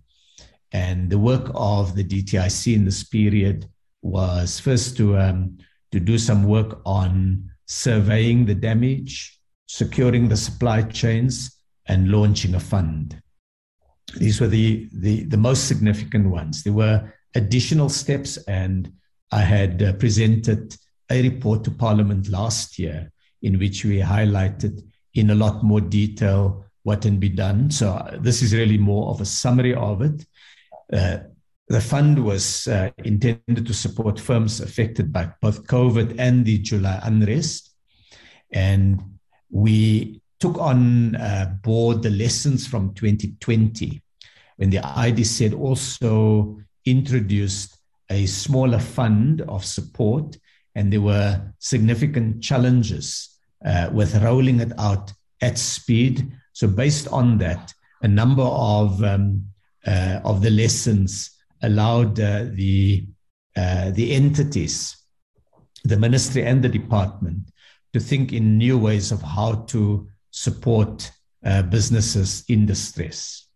And 0.73 1.09
the 1.09 1.19
work 1.19 1.51
of 1.55 1.97
the 1.97 2.05
DTIC 2.05 2.75
in 2.75 2.85
this 2.85 3.03
period 3.03 3.67
was 4.03 4.61
first 4.61 4.97
to, 4.99 5.17
um, 5.17 5.59
to 5.91 5.99
do 5.99 6.19
some 6.19 6.45
work 6.45 6.83
on 6.85 7.51
surveying 7.65 8.45
the 8.45 8.55
damage, 8.55 9.36
securing 9.67 10.29
the 10.29 10.37
supply 10.37 10.83
chains, 10.83 11.57
and 11.89 12.11
launching 12.11 12.55
a 12.55 12.61
fund. 12.61 13.21
These 14.17 14.41
were 14.41 14.49
the, 14.49 14.89
the, 14.93 15.25
the 15.25 15.37
most 15.37 15.69
significant 15.69 16.29
ones. 16.29 16.63
There 16.63 16.73
were 16.73 17.13
additional 17.35 17.89
steps, 17.89 18.37
and 18.49 18.93
I 19.31 19.41
had 19.41 19.83
uh, 19.83 19.93
presented 19.95 20.77
a 21.11 21.23
report 21.23 21.65
to 21.65 21.71
Parliament 21.71 22.29
last 22.29 22.79
year 22.79 23.13
in 23.43 23.59
which 23.59 23.85
we 23.85 23.99
highlighted 23.99 24.83
in 25.15 25.31
a 25.31 25.35
lot 25.35 25.63
more 25.63 25.81
detail 25.81 26.65
what 26.83 27.03
can 27.03 27.19
be 27.19 27.29
done. 27.29 27.71
So, 27.71 27.93
uh, 27.93 28.19
this 28.21 28.43
is 28.43 28.55
really 28.55 28.79
more 28.79 29.11
of 29.11 29.21
a 29.21 29.25
summary 29.25 29.75
of 29.75 30.03
it. 30.03 30.27
Uh, 30.93 31.19
the 31.69 31.81
fund 31.81 32.25
was 32.25 32.69
uh, 32.69 32.91
intended 32.99 33.67
to 33.67 33.75
support 33.75 34.21
firms 34.21 34.61
affected 34.61 35.13
by 35.13 35.31
both 35.43 35.67
COVID 35.67 36.15
and 36.19 36.45
the 36.45 36.59
July 36.59 37.01
unrest. 37.03 37.75
And 38.53 39.16
we 39.51 40.21
took 40.39 40.59
on 40.59 41.17
uh, 41.17 41.55
board 41.63 42.03
the 42.03 42.11
lessons 42.11 42.67
from 42.67 42.93
2020 42.95 44.03
when 44.57 44.71
the 44.71 44.79
IDZ 44.79 45.59
also 45.59 46.59
introduced 46.85 47.77
a 48.11 48.27
smaller 48.27 48.79
fund 48.79 49.43
of 49.43 49.65
support, 49.65 50.37
and 50.75 50.93
there 50.93 51.01
were 51.01 51.53
significant 51.59 52.43
challenges 52.43 53.39
uh, 53.65 53.91
with 53.93 54.15
rolling 54.23 54.61
it 54.61 54.73
out 54.79 55.13
at 55.41 55.59
speed. 55.59 56.31
So, 56.53 56.69
based 56.69 57.09
on 57.09 57.39
that, 57.39 57.73
a 58.03 58.09
number 58.09 58.43
of 58.43 59.03
um, 59.03 59.47
uh, 59.87 60.21
of 60.25 60.43
the 60.43 60.51
lessons 60.51 61.31
allowed 61.63 62.19
uh, 62.21 62.47
the 62.53 63.07
uh, 63.57 63.91
the 63.91 64.13
entities, 64.15 64.97
the 65.85 65.97
ministry 65.97 66.45
and 66.45 66.63
the 66.63 66.69
department, 66.69 67.51
to 67.93 68.01
think 68.01 68.33
in 68.33 68.59
new 68.59 68.79
ways 68.79 69.13
of 69.13 69.23
how 69.23 69.55
to 69.69 70.09
support 70.31 71.11
uh, 71.45 71.63
businesses 71.63 72.45
in 72.49 72.67
distress. 72.67 73.47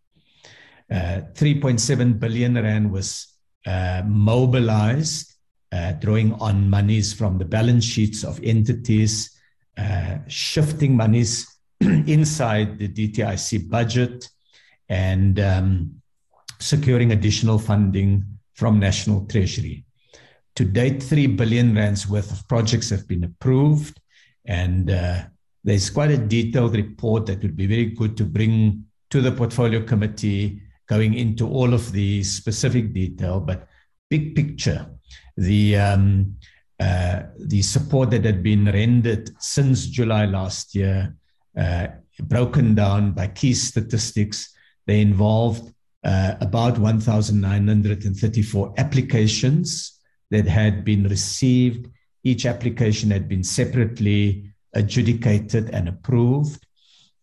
Uh, 0.90 1.22
3.7 1.34 2.18
billion 2.18 2.54
rand 2.54 2.90
was 2.90 3.36
uh, 3.66 4.02
mobilized, 4.06 5.34
uh, 5.72 5.92
drawing 5.92 6.32
on 6.34 6.68
monies 6.68 7.12
from 7.12 7.38
the 7.38 7.44
balance 7.44 7.84
sheets 7.84 8.24
of 8.24 8.40
entities, 8.42 9.38
uh, 9.76 10.18
shifting 10.26 10.96
monies 10.96 11.46
inside 11.80 12.78
the 12.78 12.88
DTIC 12.88 13.68
budget, 13.68 14.28
and 14.88 15.38
um, 15.38 16.02
securing 16.58 17.12
additional 17.12 17.58
funding 17.58 18.24
from 18.54 18.78
National 18.78 19.26
Treasury. 19.26 19.84
To 20.56 20.64
date, 20.64 21.02
3 21.02 21.28
billion 21.28 21.74
rands 21.74 22.08
worth 22.08 22.32
of 22.32 22.46
projects 22.48 22.90
have 22.90 23.06
been 23.06 23.24
approved, 23.24 24.00
and 24.50 24.90
uh, 24.90 25.22
there's 25.62 25.90
quite 25.90 26.10
a 26.10 26.18
detailed 26.18 26.74
report 26.74 27.26
that 27.26 27.40
would 27.42 27.56
be 27.56 27.66
very 27.66 27.86
good 27.86 28.16
to 28.16 28.24
bring 28.24 28.84
to 29.10 29.20
the 29.20 29.30
portfolio 29.30 29.82
committee, 29.82 30.60
going 30.88 31.14
into 31.14 31.48
all 31.48 31.72
of 31.72 31.92
the 31.92 32.22
specific 32.24 32.92
detail, 32.92 33.38
but 33.38 33.68
big 34.08 34.34
picture. 34.34 34.90
The 35.36 35.76
um, 35.76 36.36
uh, 36.80 37.22
the 37.38 37.62
support 37.62 38.10
that 38.10 38.24
had 38.24 38.42
been 38.42 38.64
rendered 38.64 39.30
since 39.38 39.86
July 39.86 40.24
last 40.24 40.74
year, 40.74 41.14
uh, 41.56 41.86
broken 42.22 42.74
down 42.74 43.12
by 43.12 43.28
key 43.28 43.54
statistics, 43.54 44.52
they 44.86 45.00
involved 45.00 45.72
uh, 46.02 46.34
about 46.40 46.78
1,934 46.78 48.74
applications 48.78 50.00
that 50.30 50.46
had 50.46 50.84
been 50.84 51.04
received. 51.04 51.88
Each 52.22 52.46
application 52.46 53.10
had 53.10 53.28
been 53.28 53.44
separately 53.44 54.52
adjudicated 54.74 55.70
and 55.70 55.88
approved. 55.88 56.64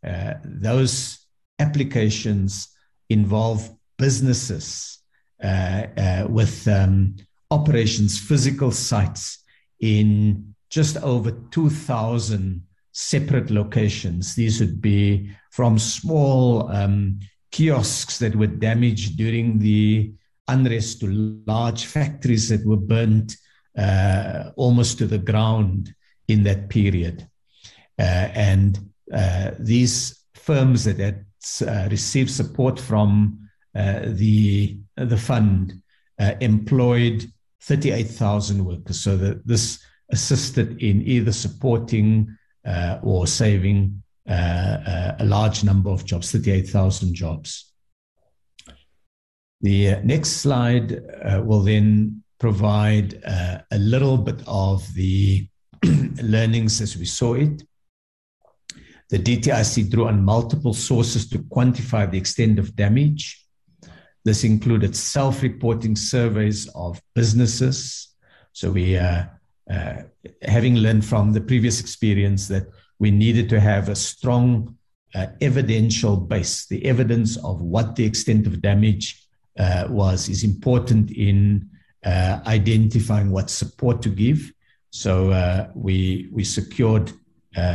Uh, 0.06 0.36
those 0.44 1.26
applications 1.60 2.70
involve 3.10 3.70
businesses 3.98 5.00
uh, 5.44 5.84
uh, 5.98 6.28
with 6.30 6.68
um, 6.68 7.16
operations, 7.52 8.20
physical 8.20 8.72
sites 8.72 9.44
in 9.80 10.54
just 10.70 10.98
over 10.98 11.32
2,000 11.52 12.62
separate 12.92 13.52
locations. 13.52 14.36
These 14.36 14.60
would 14.60 14.82
be 14.82 15.30
from 15.52 15.78
small 15.80 16.70
um, 16.72 17.20
kiosks 17.52 18.20
that 18.20 18.36
were 18.36 18.48
damaged 18.48 19.18
during 19.18 19.60
the 19.60 20.14
unrest 20.48 21.02
to 21.02 21.08
large 21.46 21.86
factories 21.86 22.50
that 22.50 22.66
were 22.66 22.78
burnt 22.78 23.36
uh, 23.78 24.52
almost 24.56 24.98
to 24.98 25.06
the 25.06 25.18
ground 25.18 25.94
in 26.28 26.44
that 26.44 26.70
period. 26.70 27.28
Uh, 28.00 28.30
and 28.34 28.80
uh, 29.14 29.52
these 29.60 30.26
firms 30.34 30.84
that 30.84 31.00
had 31.00 31.26
uh, 31.62 31.88
received 31.90 32.30
support 32.30 32.80
from 32.80 33.50
uh, 33.76 34.02
the, 34.06 34.78
the 34.96 35.18
fund 35.18 35.82
uh, 36.20 36.34
employed 36.42 37.26
38,000 37.62 38.64
workers. 38.64 39.00
So 39.00 39.16
this 39.18 39.80
assisted 40.12 40.82
in 40.82 41.02
either 41.08 41.32
supporting 41.32 42.38
uh, 42.66 43.00
or 43.02 43.28
saving 43.28 44.04
uh, 44.28 44.34
uh, 44.34 45.16
a 45.20 45.26
large 45.26 45.64
number 45.64 45.90
of 45.90 46.06
jobs, 46.06 46.32
38,000 46.32 47.14
jobs. 47.14 47.72
The 49.62 49.90
uh, 49.90 50.02
next 50.04 50.30
slide 50.42 51.02
will 51.46 51.64
then 51.64 52.24
provide 52.40 53.22
a 53.72 53.78
little 53.78 54.18
bit 54.18 54.42
of 54.48 54.86
the 54.94 55.48
learnings 56.22 56.82
as 56.82 56.98
we 56.98 57.06
saw 57.06 57.34
it. 57.34 57.64
The 59.10 59.20
DTIC 59.20 59.90
drew 59.90 60.08
on 60.08 60.24
multiple 60.24 60.74
sources 60.74 61.30
to 61.30 61.40
quantify 61.40 62.10
the 62.10 62.18
extent 62.18 62.60
of 62.60 62.76
damage 62.76 63.48
this 64.28 64.44
included 64.44 64.94
self 64.94 65.42
reporting 65.42 65.96
surveys 65.96 66.68
of 66.76 67.02
businesses. 67.16 68.14
So, 68.52 68.72
we, 68.72 68.98
uh, 68.98 69.24
uh, 69.72 70.02
having 70.42 70.76
learned 70.76 71.06
from 71.06 71.32
the 71.32 71.40
previous 71.40 71.80
experience 71.80 72.50
that 72.50 72.68
we 73.00 73.10
needed 73.10 73.48
to 73.50 73.60
have 73.62 73.88
a 73.88 73.96
strong 73.96 74.76
uh, 75.16 75.28
evidential 75.40 76.18
base, 76.18 76.66
the 76.68 76.84
evidence 76.86 77.38
of 77.38 77.62
what 77.62 77.96
the 77.96 78.04
extent 78.04 78.48
of 78.48 78.62
damage 78.62 79.26
uh, 79.58 79.88
was, 79.90 80.28
is 80.28 80.44
important 80.44 81.10
in 81.12 81.70
uh, 82.06 82.40
identifying 82.46 83.32
what 83.32 83.50
support 83.50 84.02
to 84.02 84.10
give. 84.10 84.52
So, 84.90 85.32
uh, 85.32 85.70
we, 85.76 86.30
we 86.32 86.44
secured 86.44 87.12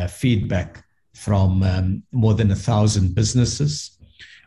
feedback 0.08 0.84
from 1.14 1.62
um, 1.62 2.02
more 2.12 2.34
than 2.34 2.50
a 2.50 2.56
thousand 2.56 3.14
businesses. 3.14 3.98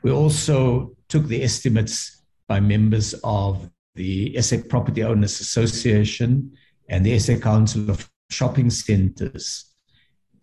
We 0.02 0.12
also 0.12 0.96
took 1.10 1.26
the 1.26 1.44
estimates 1.44 2.22
by 2.48 2.60
members 2.60 3.14
of 3.24 3.70
the 3.96 4.40
SA 4.42 4.58
Property 4.70 5.04
Owners 5.04 5.40
Association 5.40 6.52
and 6.90 7.06
the 7.06 7.18
SA 7.18 7.38
Council 7.38 7.90
of 7.90 8.10
Shopping 8.30 8.70
Centres 8.70 9.74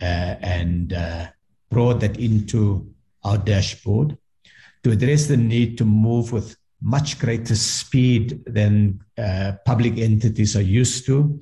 uh, 0.01 0.37
and 0.41 0.93
uh, 0.93 1.27
brought 1.71 2.01
that 2.01 2.19
into 2.19 2.93
our 3.25 3.39
dashboard 3.39 4.17
to 4.83 4.91
address 4.91 5.27
the 5.27 5.37
need 5.37 5.79
to 5.79 5.85
move 5.85 6.33
with 6.33 6.57
much 6.83 7.19
greater 7.19 7.55
speed 7.55 8.43
than 8.47 9.01
uh, 9.17 9.53
public 9.65 9.99
entities 9.99 10.57
are 10.57 10.63
used 10.63 11.07
to. 11.07 11.41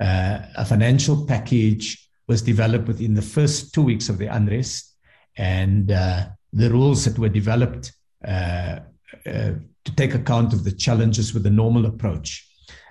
Uh, 0.00 0.40
a 0.56 0.64
financial 0.64 1.26
package 1.26 2.08
was 2.28 2.42
developed 2.42 2.86
within 2.86 3.14
the 3.14 3.22
first 3.22 3.72
two 3.72 3.82
weeks 3.82 4.08
of 4.08 4.18
the 4.18 4.26
unrest, 4.26 4.94
and 5.36 5.90
uh, 5.90 6.26
the 6.52 6.70
rules 6.70 7.04
that 7.04 7.18
were 7.18 7.28
developed 7.28 7.92
uh, 8.26 8.80
uh, 9.26 9.52
to 9.84 9.96
take 9.96 10.14
account 10.14 10.52
of 10.52 10.64
the 10.64 10.72
challenges 10.72 11.34
with 11.34 11.42
the 11.42 11.50
normal 11.50 11.86
approach 11.86 12.48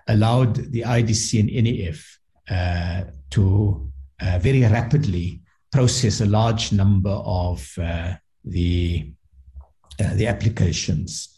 allowed 0.08 0.56
the 0.72 0.82
IDC 0.82 1.40
and 1.40 1.66
NEF 1.66 2.20
uh, 2.50 3.04
to 3.30 3.90
very 4.40 4.62
rapidly 4.62 5.42
process 5.72 6.22
a 6.22 6.26
large 6.26 6.72
number 6.72 7.10
of 7.10 7.78
the 8.46 9.12
the 10.16 10.28
applications. 10.28 11.33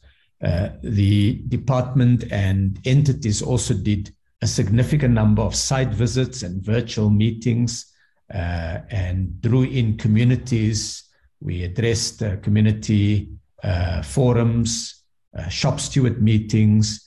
Uh, 0.45 0.69
the 0.83 1.41
department 1.47 2.31
and 2.31 2.79
entities 2.85 3.41
also 3.41 3.73
did 3.73 4.13
a 4.43 4.47
significant 4.47 5.11
number 5.11 5.41
of 5.41 5.55
site 5.55 5.89
visits 5.89 6.43
and 6.43 6.63
virtual 6.63 7.09
meetings 7.09 7.91
uh, 8.31 8.79
and 8.91 9.41
drew 9.41 9.63
in 9.63 9.97
communities. 9.97 11.03
We 11.41 11.63
addressed 11.63 12.21
uh, 12.21 12.35
community 12.37 13.31
uh, 13.63 14.03
forums, 14.03 15.03
uh, 15.35 15.47
shop 15.47 15.79
steward 15.79 16.21
meetings, 16.21 17.01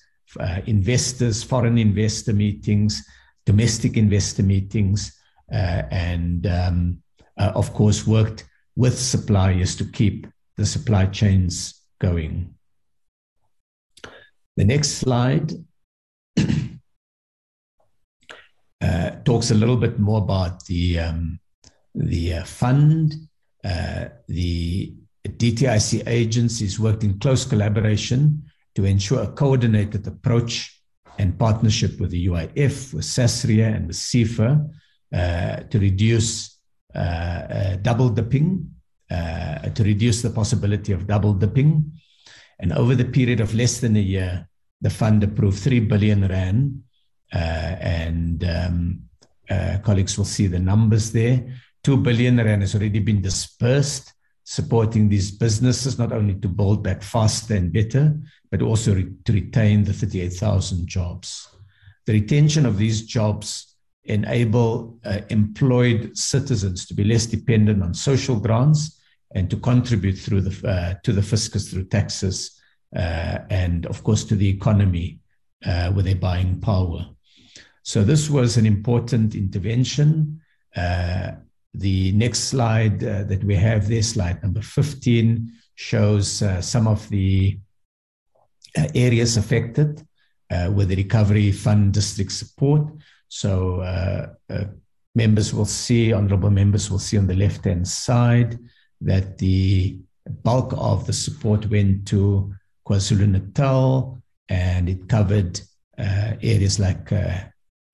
investors, 0.67 1.43
foreign 1.43 1.79
investor 1.79 2.33
meetings, 2.33 3.05
domestic 3.47 3.97
investor 3.97 4.43
meetings, 4.43 5.17
and 5.49 6.47
um, 6.47 7.03
of 7.39 7.73
course 7.73 8.07
worked 8.07 8.45
with 8.77 8.99
suppliers 8.99 9.75
to 9.77 9.85
keep 9.85 10.27
the 10.57 10.67
supply 10.67 11.07
chains 11.07 11.83
going. 11.99 12.55
The 14.59 14.65
next 14.65 14.99
slide 14.99 15.53
uh, 18.81 19.11
talks 19.25 19.53
a 19.53 19.55
little 19.55 19.77
bit 19.77 20.01
more 20.01 20.19
about 20.19 20.65
the 20.65 20.99
um, 20.99 21.39
the 21.95 22.35
uh, 22.35 22.45
fund, 22.45 23.15
uh, 23.65 24.07
the 24.27 24.97
DTIC 25.29 26.09
agencies 26.09 26.81
worked 26.81 27.05
in 27.05 27.21
close 27.21 27.45
collaboration 27.45 28.51
to 28.75 28.85
ensure 28.85 29.23
a 29.23 29.29
coordinated 29.29 30.05
approach 30.09 30.83
and 31.21 31.39
partnership 31.39 32.01
with 32.01 32.11
the 32.11 32.27
UIF, 32.27 32.93
with 32.95 33.05
SASRIA, 33.05 33.77
and 33.77 33.87
with 33.87 33.97
SEFA 33.97 34.69
uh, 35.15 35.57
to 35.71 35.79
reduce 35.79 36.59
uh, 36.97 36.99
uh, 36.99 37.77
double 37.77 38.09
dipping, 38.09 38.69
to 39.09 39.85
reduce 39.85 40.21
the 40.21 40.31
possibility 40.31 40.93
of 40.93 41.07
double 41.07 41.33
dipping. 41.33 41.93
And 42.59 42.73
over 42.73 42.95
the 42.95 43.05
period 43.05 43.41
of 43.41 43.55
less 43.55 43.81
than 43.81 43.97
a 43.97 44.01
year, 44.01 44.49
the 44.81 44.91
fund 44.91 45.23
approved 45.25 45.59
3 45.59 45.81
billion 45.81 46.27
Rand. 46.27 46.83
Uh, 47.33 47.77
and 47.81 48.45
um, 48.45 49.03
uh, 49.51 49.79
colleagues 49.83 50.17
will 50.17 50.25
see 50.25 50.47
the 50.47 50.59
numbers 50.59 51.13
there. 51.13 51.45
2 51.85 51.99
billion 51.99 52.39
Rand 52.39 52.63
has 52.63 52.75
already 52.75 52.99
been 52.99 53.21
dispersed 53.21 54.13
supporting 54.45 55.11
these 55.11 55.31
businesses 55.31 55.99
not 55.99 56.11
only 56.11 56.35
to 56.35 56.49
build 56.49 56.83
back 56.83 57.03
faster 57.03 57.55
and 57.55 57.71
better, 57.71 58.19
but 58.51 58.63
also 58.63 58.95
re- 58.95 59.13
to 59.25 59.33
retain 59.33 59.85
the 59.85 59.93
38,000 59.93 60.87
jobs. 60.87 61.49
The 62.07 62.15
retention 62.15 62.65
of 62.65 62.79
these 62.79 63.03
jobs 63.03 63.77
enable 64.05 64.99
uh, 65.05 65.21
employed 65.29 66.17
citizens 66.17 66.87
to 66.87 66.95
be 66.95 67.05
less 67.05 67.27
dependent 67.27 67.83
on 67.83 67.93
social 67.93 68.41
grants 68.41 68.98
and 69.35 69.51
to 69.51 69.57
contribute 69.57 70.17
through 70.17 70.41
the, 70.41 70.69
uh, 70.69 70.95
to 71.03 71.13
the 71.13 71.23
fiscus 71.23 71.71
through 71.71 71.85
taxes 71.85 72.61
uh, 72.97 73.39
and, 73.51 73.87
of 73.87 74.03
course, 74.03 74.25
to 74.25 74.35
the 74.35 74.49
economy 74.49 75.21
uh, 75.65 75.93
with 75.95 76.07
their 76.07 76.17
buying 76.17 76.61
power. 76.61 77.07
So 77.83 78.03
this 78.03 78.31
was 78.31 78.57
an 78.57 78.67
important 78.67 79.35
intervention. 79.35 80.41
Uh, 80.75 81.33
the 81.75 82.13
next 82.13 82.45
slide 82.45 83.05
uh, 83.05 83.25
that 83.25 83.45
we 83.45 83.55
have 83.57 83.89
there, 83.89 84.03
slide 84.03 84.43
number 84.43 84.63
15, 84.63 85.53
shows 85.75 86.43
uh, 86.43 86.61
some 86.61 86.87
of 86.87 87.09
the 87.09 87.59
areas 88.95 89.37
affected 89.37 90.03
with 90.75 90.89
the 90.89 90.97
Recovery 90.97 91.53
Fund 91.53 91.93
district 91.93 92.33
support. 92.33 92.89
So 93.29 93.83
members 95.15 95.53
will 95.53 95.67
see, 95.67 96.13
honorable 96.13 96.51
members 96.51 96.91
will 96.91 96.99
see 96.99 97.19
on 97.19 97.27
the 97.27 97.35
left-hand 97.35 97.87
side 97.87 98.59
that 99.01 99.39
the 99.39 99.99
bulk 100.43 100.75
of 100.77 101.07
the 101.07 101.13
support 101.13 101.69
went 101.71 102.07
to 102.09 102.53
KwaZulu-Natal 102.87 104.21
and 104.49 104.89
it 104.89 105.09
covered 105.09 105.61
areas 105.99 106.79
like 106.79 107.13
uh, 107.13 107.41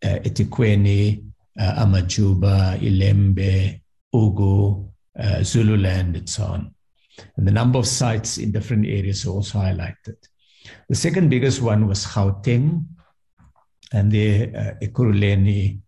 eThekwini, 0.02 1.24
uh, 1.58 1.84
Amajuba, 1.84 2.78
Ilembe, 2.78 3.80
Ugu, 4.14 4.88
uh, 5.18 5.42
Zululand, 5.42 6.16
and 6.16 6.28
so 6.28 6.44
on. 6.44 6.74
And 7.36 7.46
the 7.46 7.52
number 7.52 7.78
of 7.78 7.86
sites 7.86 8.38
in 8.38 8.52
different 8.52 8.86
areas 8.86 9.24
are 9.26 9.30
also 9.30 9.58
highlighted. 9.58 10.16
The 10.88 10.94
second 10.96 11.30
biggest 11.30 11.62
one 11.62 11.86
was 11.86 12.04
Gauteng. 12.04 12.86
and 13.92 14.10
the 14.10 14.54
uh, 14.54 14.74
Ekurhuleni, 14.82 15.78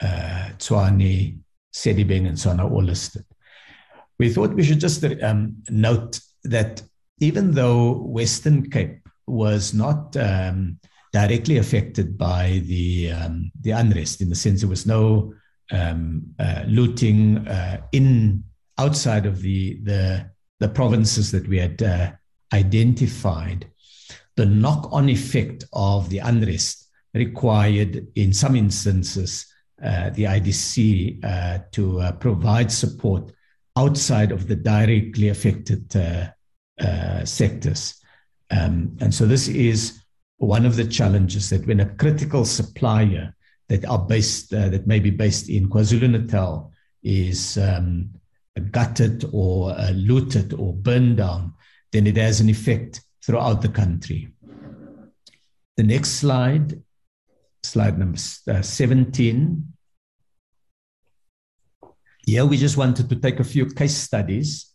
uh, 0.00 0.50
Tshwane, 0.58 1.38
Sedibeng, 1.72 2.28
and 2.28 2.38
so 2.38 2.50
on 2.50 2.60
are 2.60 2.70
all 2.70 2.82
listed. 2.82 3.24
We 4.18 4.32
thought 4.32 4.54
we 4.54 4.62
should 4.62 4.80
just 4.80 5.04
um, 5.22 5.56
note 5.68 6.20
that 6.44 6.82
even 7.20 7.52
though 7.52 7.92
Western 7.92 8.70
Cape 8.70 9.08
was 9.26 9.74
not 9.74 10.16
um, 10.16 10.78
directly 11.12 11.58
affected 11.58 12.18
by 12.18 12.62
the 12.66 13.12
um, 13.12 13.50
the 13.60 13.72
unrest, 13.72 14.20
in 14.20 14.28
the 14.28 14.34
sense 14.34 14.60
there 14.60 14.68
was 14.68 14.86
no 14.86 15.34
um, 15.72 16.22
uh, 16.38 16.64
looting 16.66 17.46
uh, 17.48 17.80
in 17.92 18.44
outside 18.78 19.26
of 19.26 19.40
the 19.40 19.80
the, 19.82 20.30
the 20.60 20.68
provinces 20.68 21.30
that 21.30 21.48
we 21.48 21.58
had 21.58 21.82
uh, 21.82 22.12
identified. 22.52 23.70
The 24.36 24.46
knock-on 24.46 25.08
effect 25.08 25.64
of 25.72 26.10
the 26.10 26.18
unrest 26.18 26.88
required, 27.14 28.08
in 28.16 28.32
some 28.32 28.56
instances, 28.56 29.46
uh, 29.82 30.10
the 30.10 30.24
IDC 30.24 31.24
uh, 31.24 31.58
to 31.72 32.00
uh, 32.00 32.12
provide 32.12 32.72
support 32.72 33.32
outside 33.76 34.32
of 34.32 34.46
the 34.46 34.56
directly 34.56 35.28
affected 35.28 35.90
sectors. 37.24 38.00
Um, 38.50 38.96
and 39.00 39.12
so 39.12 39.26
this 39.26 39.48
is 39.48 40.00
one 40.38 40.66
of 40.66 40.76
the 40.76 40.84
challenges 40.84 41.50
that 41.50 41.66
when 41.66 41.80
a 41.80 41.94
critical 41.96 42.44
supplier 42.44 43.34
that 43.68 43.84
are 43.86 43.98
based 43.98 44.52
uh, 44.52 44.68
that 44.68 44.86
may 44.86 45.00
be 45.00 45.10
based 45.10 45.48
in 45.48 45.68
KwaZulu 45.68 46.10
Natal 46.10 46.72
is 47.02 47.58
um, 47.58 48.10
gutted 48.70 49.24
or 49.32 49.72
uh, 49.72 49.90
looted 49.90 50.52
or 50.54 50.74
burned 50.74 51.18
down, 51.18 51.54
then 51.92 52.06
it 52.06 52.16
has 52.16 52.40
an 52.40 52.48
effect 52.48 53.00
throughout 53.24 53.62
the 53.62 53.68
country. 53.68 54.28
The 55.76 55.82
next 55.82 56.10
slide, 56.10 56.82
slide 57.62 57.98
number 57.98 58.18
uh, 58.48 58.62
17. 58.62 59.73
Here 62.26 62.46
we 62.46 62.56
just 62.56 62.76
wanted 62.76 63.08
to 63.10 63.16
take 63.16 63.40
a 63.40 63.44
few 63.44 63.66
case 63.66 63.96
studies 63.96 64.72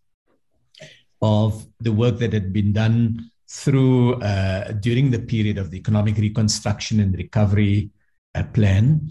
of 1.21 1.65
the 1.79 1.91
work 1.91 2.19
that 2.19 2.31
had 2.31 2.53
been 2.53 2.73
done 2.73 3.31
through 3.49 4.13
uh, 4.21 4.73
during 4.73 5.09
the 5.09 5.19
period 5.19 5.57
of 5.57 5.71
the 5.71 5.77
economic 5.77 6.17
reconstruction 6.17 6.99
and 6.99 7.15
recovery 7.17 7.89
uh, 8.35 8.43
plan. 8.53 9.09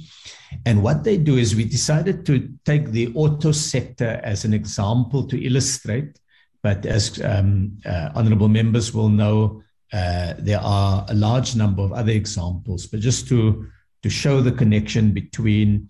And 0.64 0.82
what 0.82 1.02
they 1.02 1.16
do 1.16 1.36
is 1.36 1.56
we 1.56 1.64
decided 1.64 2.24
to 2.26 2.48
take 2.64 2.90
the 2.90 3.12
auto 3.14 3.50
sector 3.50 4.20
as 4.22 4.44
an 4.44 4.54
example 4.54 5.26
to 5.26 5.44
illustrate. 5.44 6.20
But 6.62 6.86
as 6.86 7.20
um, 7.22 7.78
uh, 7.84 8.10
honorable 8.14 8.48
members 8.48 8.94
will 8.94 9.08
know, 9.08 9.62
uh, 9.92 10.34
there 10.38 10.60
are 10.60 11.04
a 11.08 11.14
large 11.14 11.56
number 11.56 11.82
of 11.82 11.92
other 11.92 12.12
examples. 12.12 12.86
But 12.86 13.00
just 13.00 13.26
to, 13.28 13.66
to 14.04 14.10
show 14.10 14.40
the 14.40 14.52
connection 14.52 15.12
between, 15.12 15.88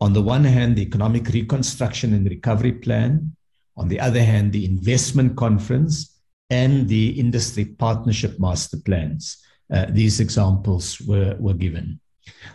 on 0.00 0.12
the 0.12 0.22
one 0.22 0.44
hand, 0.44 0.76
the 0.76 0.82
economic 0.82 1.28
reconstruction 1.28 2.12
and 2.12 2.28
recovery 2.28 2.72
plan, 2.72 3.34
on 3.76 3.88
the 3.88 4.00
other 4.00 4.22
hand, 4.22 4.52
the 4.52 4.64
investment 4.64 5.36
conference, 5.36 6.20
and 6.50 6.88
the 6.88 7.18
industry 7.18 7.64
partnership 7.64 8.38
master 8.38 8.76
plans. 8.84 9.42
Uh, 9.72 9.86
these 9.88 10.20
examples 10.20 11.00
were, 11.00 11.36
were 11.38 11.54
given. 11.54 11.98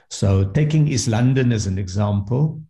So, 0.10 0.46
taking 0.52 0.88
East 0.88 1.08
London 1.08 1.52
as 1.52 1.68
an 1.68 1.78
example, 1.78 2.62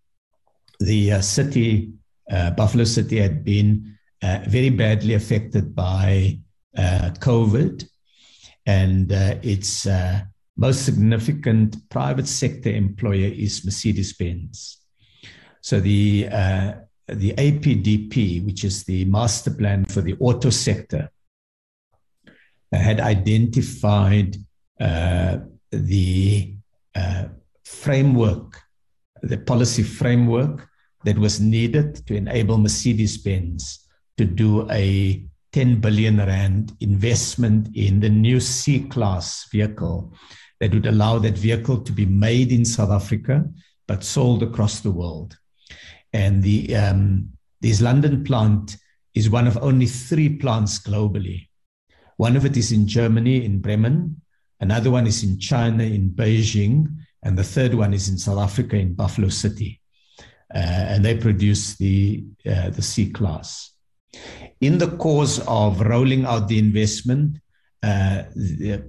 the 0.79 1.13
uh, 1.13 1.21
city, 1.21 1.91
uh, 2.31 2.51
Buffalo 2.51 2.83
City, 2.85 3.19
had 3.19 3.43
been 3.43 3.97
uh, 4.23 4.39
very 4.47 4.69
badly 4.69 5.13
affected 5.13 5.75
by 5.75 6.39
uh, 6.77 7.11
COVID, 7.19 7.87
and 8.65 9.11
uh, 9.11 9.35
its 9.41 9.87
most 10.57 10.85
significant 10.85 11.89
private 11.89 12.27
sector 12.27 12.69
employer 12.69 13.31
is 13.33 13.65
Mercedes 13.65 14.13
Benz. 14.13 14.77
So, 15.61 15.79
the 15.79 16.27
the 17.07 17.33
APDP, 17.33 18.45
which 18.45 18.63
is 18.63 18.83
the 18.85 19.05
master 19.05 19.51
plan 19.51 19.85
for 19.85 20.01
the 20.01 20.15
auto 20.19 20.49
sector, 20.49 21.09
had 22.71 22.99
identified 22.99 24.37
uh, 24.79 25.39
the 25.71 26.55
uh, 26.95 27.25
framework, 27.65 28.61
the 29.21 29.37
policy 29.37 29.83
framework 29.83 30.67
that 31.03 31.17
was 31.17 31.39
needed 31.39 31.95
to 32.07 32.15
enable 32.15 32.57
Mercedes 32.57 33.17
Benz 33.17 33.87
to 34.17 34.25
do 34.25 34.69
a 34.71 35.25
10 35.51 35.81
billion 35.81 36.17
rand 36.17 36.73
investment 36.79 37.75
in 37.75 37.99
the 37.99 38.09
new 38.09 38.39
C 38.39 38.81
class 38.81 39.47
vehicle 39.51 40.13
that 40.61 40.73
would 40.73 40.85
allow 40.85 41.17
that 41.19 41.37
vehicle 41.37 41.81
to 41.81 41.91
be 41.91 42.05
made 42.05 42.51
in 42.51 42.63
South 42.63 42.91
Africa 42.91 43.43
but 43.87 44.03
sold 44.03 44.43
across 44.43 44.79
the 44.79 44.91
world. 44.91 45.35
And 46.13 46.41
the 46.43 46.75
um, 46.75 47.31
this 47.59 47.81
London 47.81 48.23
plant 48.23 48.77
is 49.13 49.29
one 49.29 49.47
of 49.47 49.57
only 49.57 49.87
three 49.87 50.29
plants 50.37 50.79
globally. 50.79 51.49
One 52.17 52.37
of 52.37 52.45
it 52.45 52.55
is 52.55 52.71
in 52.71 52.87
Germany, 52.87 53.43
in 53.43 53.59
Bremen. 53.59 54.21
Another 54.59 54.91
one 54.91 55.07
is 55.07 55.23
in 55.23 55.39
China, 55.39 55.83
in 55.83 56.11
Beijing. 56.11 56.87
And 57.23 57.37
the 57.37 57.43
third 57.43 57.73
one 57.73 57.93
is 57.93 58.07
in 58.07 58.17
South 58.17 58.39
Africa, 58.39 58.75
in 58.75 58.93
Buffalo 58.93 59.29
City. 59.29 59.81
Uh, 60.53 60.57
and 60.57 61.03
they 61.03 61.17
produce 61.17 61.75
the, 61.77 62.23
uh, 62.45 62.69
the 62.69 62.81
C 62.81 63.09
class. 63.09 63.71
In 64.59 64.77
the 64.77 64.95
course 64.97 65.39
of 65.47 65.81
rolling 65.81 66.25
out 66.25 66.47
the 66.47 66.59
investment, 66.59 67.39
uh, 67.81 68.23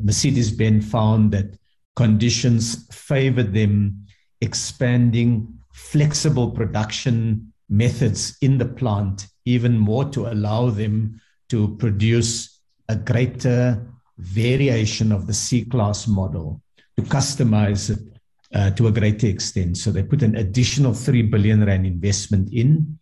Mercedes 0.01 0.53
Benz 0.53 0.91
found 0.91 1.33
that 1.33 1.57
conditions 1.97 2.87
favored 2.93 3.53
them 3.53 4.07
expanding 4.41 5.59
flexible 5.73 6.51
production 6.51 7.53
methods 7.69 8.37
in 8.41 8.59
the 8.59 8.67
plant 8.67 9.27
even 9.45 9.79
more 9.79 10.05
to 10.05 10.27
allow 10.27 10.71
them 10.71 11.21
to 11.49 11.77
produce 11.77 12.61
a 12.89 12.97
greater 12.97 13.85
variation 14.19 15.13
of 15.13 15.27
the 15.27 15.35
C 15.35 15.65
class 15.65 16.07
model 16.07 16.61
to 16.97 17.03
customize 17.03 17.91
it 17.91 18.13
uh, 18.55 18.71
to 18.73 18.87
a 18.87 18.93
greater 18.93 19.27
extent. 19.27 19.79
So 19.79 19.91
they 19.91 20.03
put 20.03 20.23
an 20.23 20.37
additional 20.37 20.95
3 20.95 21.23
billion 21.23 21.65
Rand 21.65 21.87
investment 21.87 22.53
in. 22.53 22.99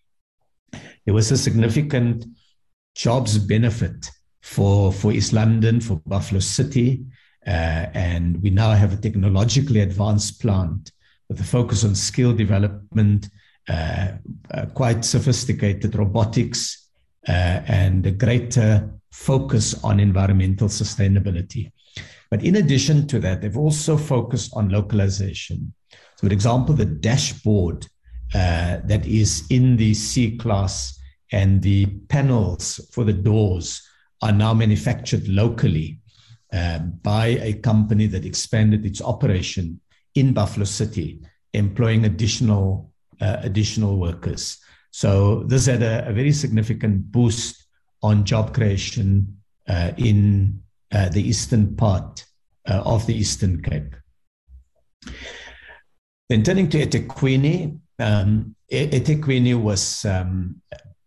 There 1.04 1.14
was 1.14 1.30
a 1.30 1.38
significant 1.38 2.24
jobs 2.94 3.38
benefit 3.38 4.10
for, 4.42 4.92
for 4.92 5.12
East 5.12 5.32
London, 5.32 5.80
for 5.80 6.00
Buffalo 6.06 6.40
City. 6.40 7.04
Uh, 7.46 7.86
and 7.94 8.42
we 8.42 8.50
now 8.50 8.72
have 8.72 8.92
a 8.92 8.96
technologically 8.96 9.80
advanced 9.80 10.40
plant 10.40 10.92
with 11.28 11.40
a 11.40 11.44
focus 11.44 11.84
on 11.84 11.94
skill 11.94 12.32
development, 12.32 13.28
uh, 13.68 14.08
uh, 14.52 14.66
quite 14.74 15.04
sophisticated 15.04 15.94
robotics, 15.94 16.88
and 17.26 18.06
a 18.06 18.10
greater 18.10 18.90
focus 19.12 19.84
on 19.84 20.00
environmental 20.00 20.68
sustainability. 20.68 21.70
But 22.30 22.42
in 22.44 22.56
addition 22.56 23.06
to 23.08 23.18
that, 23.20 23.42
they've 23.42 23.56
also 23.56 23.96
focused 23.96 24.52
on 24.54 24.68
localization. 24.68 25.72
So, 26.16 26.26
for 26.26 26.32
example, 26.32 26.74
the 26.74 26.84
dashboard 26.84 27.86
uh, 28.34 28.78
that 28.84 29.04
is 29.06 29.44
in 29.50 29.76
the 29.76 29.94
C 29.94 30.36
class 30.36 30.98
and 31.32 31.62
the 31.62 31.86
panels 32.08 32.80
for 32.92 33.04
the 33.04 33.12
doors 33.12 33.82
are 34.22 34.32
now 34.32 34.54
manufactured 34.54 35.26
locally 35.28 35.99
uh, 36.52 36.78
by 36.78 37.26
a 37.26 37.54
company 37.54 38.06
that 38.06 38.24
expanded 38.24 38.84
its 38.84 39.00
operation 39.00 39.80
in 40.14 40.32
Buffalo 40.32 40.64
City, 40.64 41.20
employing 41.54 42.04
additional 42.04 42.90
uh, 43.20 43.36
additional 43.42 43.98
workers. 43.98 44.58
So 44.92 45.44
this 45.44 45.66
had 45.66 45.82
a, 45.82 46.08
a, 46.08 46.12
very 46.12 46.32
significant 46.32 47.12
boost 47.12 47.66
on 48.02 48.24
job 48.24 48.54
creation 48.54 49.36
uh, 49.68 49.92
in 49.98 50.62
uh, 50.90 51.10
the 51.10 51.20
eastern 51.20 51.76
part 51.76 52.24
uh, 52.66 52.82
of 52.84 53.06
the 53.06 53.14
Eastern 53.14 53.62
Cape. 53.62 53.94
Then 56.28 56.42
turning 56.42 56.68
to 56.70 56.86
eThekwini, 56.86 57.78
um, 57.98 58.56
eThekwini 58.72 59.60
was 59.60 60.04
um, 60.04 60.62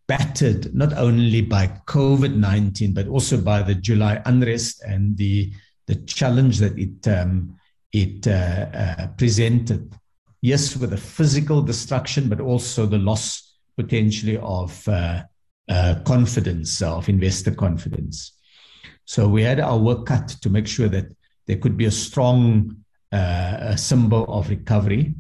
battered 0.08 0.74
not 0.74 0.94
only 0.94 1.42
by 1.42 1.68
COVID 1.88 2.36
19, 2.36 2.94
but 2.94 3.08
also 3.08 3.38
by 3.38 3.62
the 3.62 3.76
July 3.76 4.22
unrest 4.26 4.84
and 4.84 5.18
the, 5.18 5.52
the 5.88 5.96
challenge 5.96 6.60
that 6.60 6.78
it 6.78 7.08
um, 7.08 7.56
it 7.94 8.28
uh, 8.28 8.32
uh, 8.74 9.08
presented, 9.18 9.94
yes, 10.42 10.76
with 10.76 10.90
the 10.90 10.98
physical 10.98 11.62
destruction, 11.62 12.28
but 12.28 12.42
also 12.42 12.88
the 12.88 12.98
loss 12.98 13.56
potentially 13.78 14.38
of 14.38 14.88
uh, 14.88 15.24
uh, 15.70 15.96
confidence, 16.04 16.82
of 16.82 17.08
investor 17.08 17.54
confidence. 17.54 18.34
So 19.06 19.28
we 19.28 19.44
had 19.44 19.60
our 19.60 19.78
work 19.78 20.08
cut 20.08 20.28
to 20.42 20.50
make 20.50 20.68
sure 20.68 20.90
that 20.90 21.06
there 21.46 21.58
could 21.58 21.78
be 21.78 21.86
a 21.86 21.92
strong 21.92 22.78
uh, 23.12 23.76
symbol 23.76 24.26
of 24.28 24.50
recovery. 24.50 25.14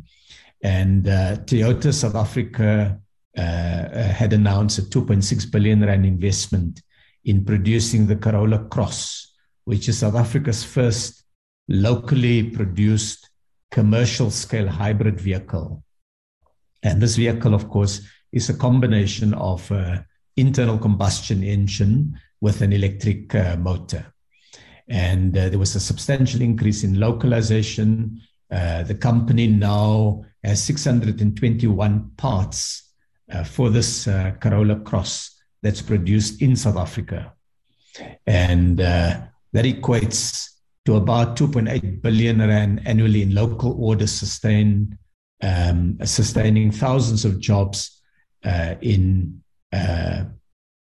And 0.63 1.07
uh, 1.07 1.37
Toyota 1.45 1.93
South 1.93 2.15
Africa 2.15 2.99
had 3.35 4.33
announced 4.33 4.79
a 4.79 4.83
2.6 4.83 5.51
billion 5.51 5.81
rand 5.81 6.05
investment 6.05 6.81
in 7.25 7.43
producing 7.45 8.07
the 8.07 8.15
Corolla 8.15 8.65
Cross, 8.65 9.33
which 9.65 9.87
is 9.87 9.99
South 9.99 10.15
Africa's 10.15 10.63
first 10.63 11.23
locally 11.67 12.49
produced 12.49 13.29
commercial 13.71 14.29
scale 14.29 14.67
hybrid 14.67 15.19
vehicle. 15.19 15.83
And 16.83 17.01
this 17.01 17.15
vehicle, 17.15 17.53
of 17.53 17.69
course, 17.69 18.01
is 18.31 18.49
a 18.49 18.53
combination 18.53 19.33
of 19.33 19.71
uh, 19.71 20.01
internal 20.35 20.77
combustion 20.77 21.43
engine 21.43 22.19
with 22.41 22.61
an 22.61 22.73
electric 22.73 23.33
uh, 23.33 23.55
motor. 23.57 24.05
And 24.87 25.37
uh, 25.37 25.49
there 25.49 25.59
was 25.59 25.75
a 25.75 25.79
substantial 25.79 26.41
increase 26.41 26.83
in 26.83 26.99
localization. 26.99 28.21
Uh, 28.51 28.83
the 28.83 28.95
company 28.95 29.47
now 29.47 30.25
has 30.43 30.61
621 30.61 32.11
parts 32.17 32.82
uh, 32.82 32.82
for 33.43 33.69
this 33.69 34.07
uh, 34.07 34.31
Corolla 34.39 34.79
Cross 34.81 35.41
that's 35.61 35.81
produced 35.81 36.41
in 36.41 36.55
South 36.55 36.77
Africa. 36.77 37.33
And 38.27 38.77
that 38.77 39.31
equates 39.53 40.49
to 40.85 40.95
about 40.95 41.37
2.8 41.37 42.01
billion 42.01 42.39
rand 42.39 42.81
annually 42.85 43.21
in 43.21 43.33
local 43.33 43.81
orders 43.81 44.11
sustained, 44.11 44.97
um, 45.41 45.97
sustaining 46.03 46.71
thousands 46.71 47.23
of 47.23 47.39
jobs 47.39 48.01
uh, 48.43 48.75
in 48.81 49.41
uh, 49.71 50.25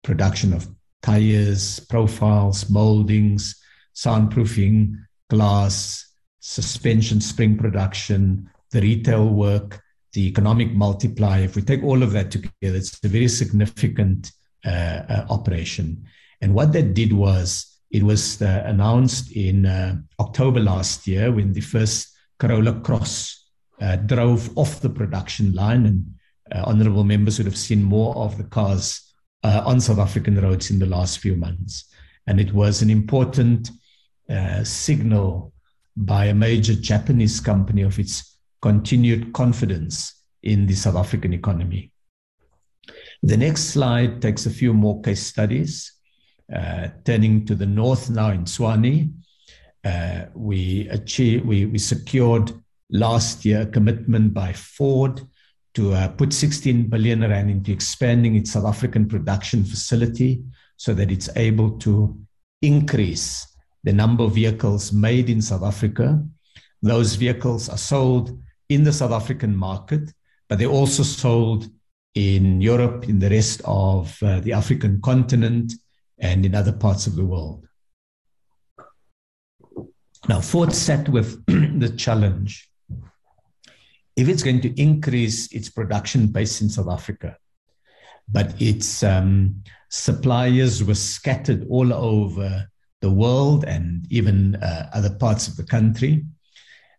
production 0.03 0.53
of 0.53 0.67
tires, 1.01 1.79
profiles, 1.81 2.69
moldings, 2.69 3.61
soundproofing, 3.95 4.95
glass, 5.29 6.07
suspension 6.39 7.21
spring 7.21 7.57
production, 7.57 8.49
the 8.71 8.81
retail 8.81 9.29
work, 9.29 9.80
the 10.13 10.27
economic 10.27 10.73
multiplier. 10.73 11.43
If 11.43 11.55
we 11.55 11.61
take 11.61 11.83
all 11.83 12.03
of 12.03 12.11
that 12.11 12.31
together, 12.31 12.51
it's 12.61 12.99
a 13.03 13.07
very 13.07 13.27
significant 13.27 14.31
uh, 14.65 14.69
uh, 14.69 15.25
operation. 15.29 16.05
And 16.41 16.53
what 16.53 16.71
that 16.73 16.93
did 16.93 17.13
was 17.13 17.79
it 17.89 18.03
was 18.03 18.41
uh, 18.41 18.63
announced 18.65 19.31
in 19.31 19.65
uh, 19.65 19.95
October 20.19 20.59
last 20.59 21.07
year 21.07 21.31
when 21.31 21.53
the 21.53 21.61
first 21.61 22.15
Corolla 22.39 22.79
Cross 22.81 23.37
drove 24.05 24.55
off 24.55 24.79
the 24.81 24.89
production 24.89 25.53
line, 25.53 25.87
and 25.87 26.05
honorable 26.67 27.03
members 27.03 27.39
would 27.39 27.47
have 27.47 27.57
seen 27.57 27.81
more 27.81 28.15
of 28.15 28.37
the 28.37 28.43
cars 28.43 29.13
on 29.43 29.81
South 29.81 29.97
African 29.97 30.39
roads 30.39 30.69
in 30.69 30.77
the 30.77 30.85
last 30.85 31.17
few 31.17 31.35
months. 31.35 31.85
And 32.27 32.39
it 32.39 32.53
was 32.53 32.83
an 32.83 32.91
important 32.91 33.71
signal 34.63 35.51
by 35.97 36.25
a 36.25 36.35
major 36.35 36.75
Japanese 36.75 37.39
company 37.39 37.81
of 37.81 37.97
its 37.97 38.30
continued 38.61 39.33
confidence 39.33 40.23
in 40.43 40.65
the 40.65 40.75
South 40.75 40.95
African 40.95 41.33
economy. 41.33 41.91
The 43.23 43.37
next 43.37 43.65
slide 43.65 44.21
takes 44.21 44.45
a 44.45 44.49
few 44.49 44.73
more 44.73 45.01
case 45.01 45.25
studies. 45.25 45.93
Uh, 46.53 46.89
turning 47.05 47.45
to 47.45 47.55
the 47.55 47.65
north 47.65 48.09
now 48.09 48.29
in 48.31 48.43
Tshwane, 48.43 49.13
uh, 49.85 50.25
we 50.33 50.87
achieved, 50.89 51.45
we, 51.45 51.65
we 51.65 51.77
secured 51.77 52.51
last 52.89 53.45
year 53.45 53.61
a 53.61 53.65
commitment 53.65 54.33
by 54.33 54.51
Ford 54.53 55.21
to 55.75 55.93
uh, 55.93 56.09
put 56.09 56.33
16 56.33 56.89
billion 56.89 57.21
rand 57.21 57.49
into 57.49 57.71
expanding 57.71 58.35
its 58.35 58.51
South 58.51 58.65
African 58.65 59.07
production 59.07 59.63
facility 59.63 60.43
so 60.75 60.93
that 60.93 61.11
it's 61.11 61.29
able 61.37 61.77
to 61.79 62.19
increase 62.61 63.47
the 63.83 63.93
number 63.93 64.23
of 64.25 64.35
vehicles 64.35 64.91
made 64.91 65.29
in 65.29 65.41
South 65.41 65.63
Africa. 65.63 66.21
Those 66.81 67.15
vehicles 67.15 67.69
are 67.69 67.77
sold 67.77 68.40
in 68.73 68.83
the 68.83 68.93
South 68.93 69.11
African 69.11 69.55
market, 69.55 70.13
but 70.47 70.57
they're 70.57 70.67
also 70.67 71.03
sold 71.03 71.69
in 72.15 72.61
Europe, 72.61 73.07
in 73.07 73.19
the 73.19 73.29
rest 73.29 73.61
of 73.65 74.17
uh, 74.23 74.39
the 74.39 74.53
African 74.53 75.01
continent, 75.01 75.73
and 76.19 76.45
in 76.45 76.55
other 76.55 76.71
parts 76.71 77.07
of 77.07 77.15
the 77.15 77.25
world. 77.25 77.67
Now, 80.29 80.39
Ford 80.39 80.73
sat 80.73 81.09
with 81.09 81.43
the 81.47 81.93
challenge 81.97 82.69
if 84.15 84.27
it's 84.27 84.43
going 84.43 84.61
to 84.61 84.81
increase 84.81 85.51
its 85.51 85.69
production 85.69 86.27
base 86.27 86.61
in 86.61 86.69
South 86.69 86.89
Africa, 86.89 87.37
but 88.29 88.61
its 88.61 89.03
um, 89.03 89.63
suppliers 89.89 90.83
were 90.83 90.95
scattered 90.95 91.65
all 91.69 91.93
over 91.93 92.67
the 93.01 93.09
world 93.09 93.63
and 93.65 94.05
even 94.11 94.55
uh, 94.55 94.89
other 94.93 95.09
parts 95.15 95.47
of 95.47 95.55
the 95.55 95.63
country, 95.63 96.25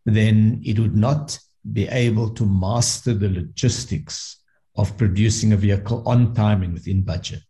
then 0.04 0.60
it 0.64 0.78
would 0.78 0.96
not 0.96 1.38
be 1.70 1.86
able 1.88 2.30
to 2.30 2.44
master 2.44 3.14
the 3.14 3.28
logistics 3.28 4.38
of 4.76 4.96
producing 4.96 5.52
a 5.52 5.56
vehicle 5.56 6.02
on 6.06 6.34
time 6.34 6.62
and 6.62 6.72
within 6.72 7.02
budget. 7.02 7.42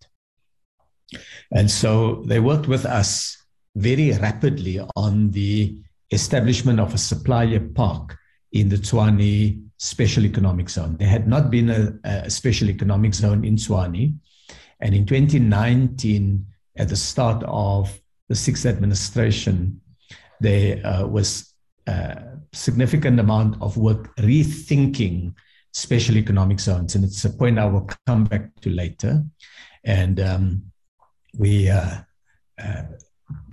And 1.52 1.70
so 1.70 2.22
they 2.26 2.40
worked 2.40 2.68
with 2.68 2.84
us 2.84 3.36
very 3.76 4.12
rapidly 4.12 4.80
on 4.96 5.30
the 5.30 5.78
establishment 6.10 6.80
of 6.80 6.94
a 6.94 6.98
supplier 6.98 7.60
park 7.60 8.18
in 8.52 8.68
the 8.68 8.76
Tshwane 8.76 9.62
Special 9.78 10.24
Economic 10.24 10.68
Zone. 10.68 10.96
There 10.98 11.08
had 11.08 11.26
not 11.26 11.50
been 11.50 11.70
a, 11.70 11.94
a 12.04 12.30
special 12.30 12.68
economic 12.68 13.14
zone 13.14 13.44
in 13.44 13.56
Tshwane. 13.56 14.14
And 14.80 14.94
in 14.94 15.06
2019, 15.06 16.46
at 16.76 16.88
the 16.88 16.96
start 16.96 17.42
of 17.46 18.00
the 18.28 18.34
sixth 18.34 18.66
administration, 18.66 19.80
there 20.40 20.84
uh, 20.86 21.06
was 21.06 21.54
a 21.86 22.31
significant 22.52 23.18
amount 23.18 23.60
of 23.62 23.76
work 23.76 24.14
rethinking 24.16 25.34
special 25.72 26.16
economic 26.16 26.60
zones. 26.60 26.94
And 26.94 27.04
it's 27.04 27.24
a 27.24 27.30
point 27.30 27.58
I 27.58 27.66
will 27.66 27.88
come 28.06 28.24
back 28.24 28.54
to 28.60 28.70
later. 28.70 29.24
And 29.84 30.20
um, 30.20 30.62
we 31.36 31.68
uh, 31.70 31.98
uh, 32.62 32.82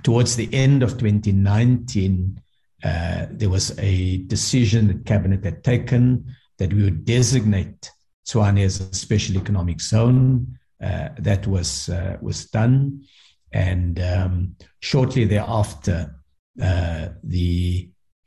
towards 0.04 0.36
the 0.36 0.54
end 0.54 0.84
of 0.84 0.98
2019, 0.98 2.42
uh, 2.84 3.26
there 3.32 3.50
was 3.50 3.78
a 3.80 4.18
decision 4.24 4.88
that 4.88 5.06
cabinet 5.06 5.44
had 5.44 5.64
taken 5.64 6.26
that 6.58 6.74
we 6.74 6.84
would 6.84 7.06
designate 7.06 7.92
Tshwane 8.26 8.64
as 8.64 8.80
a 8.80 8.94
special 8.94 9.38
economic 9.38 9.82
zone. 9.82 10.58
Uh, 10.82 11.10
that 11.18 11.46
was 11.46 11.90
uh, 11.90 12.18
was 12.22 12.46
done, 12.46 13.04
and 13.52 14.00
um, 14.00 14.56
shortly 14.80 15.26
thereafter, 15.26 16.16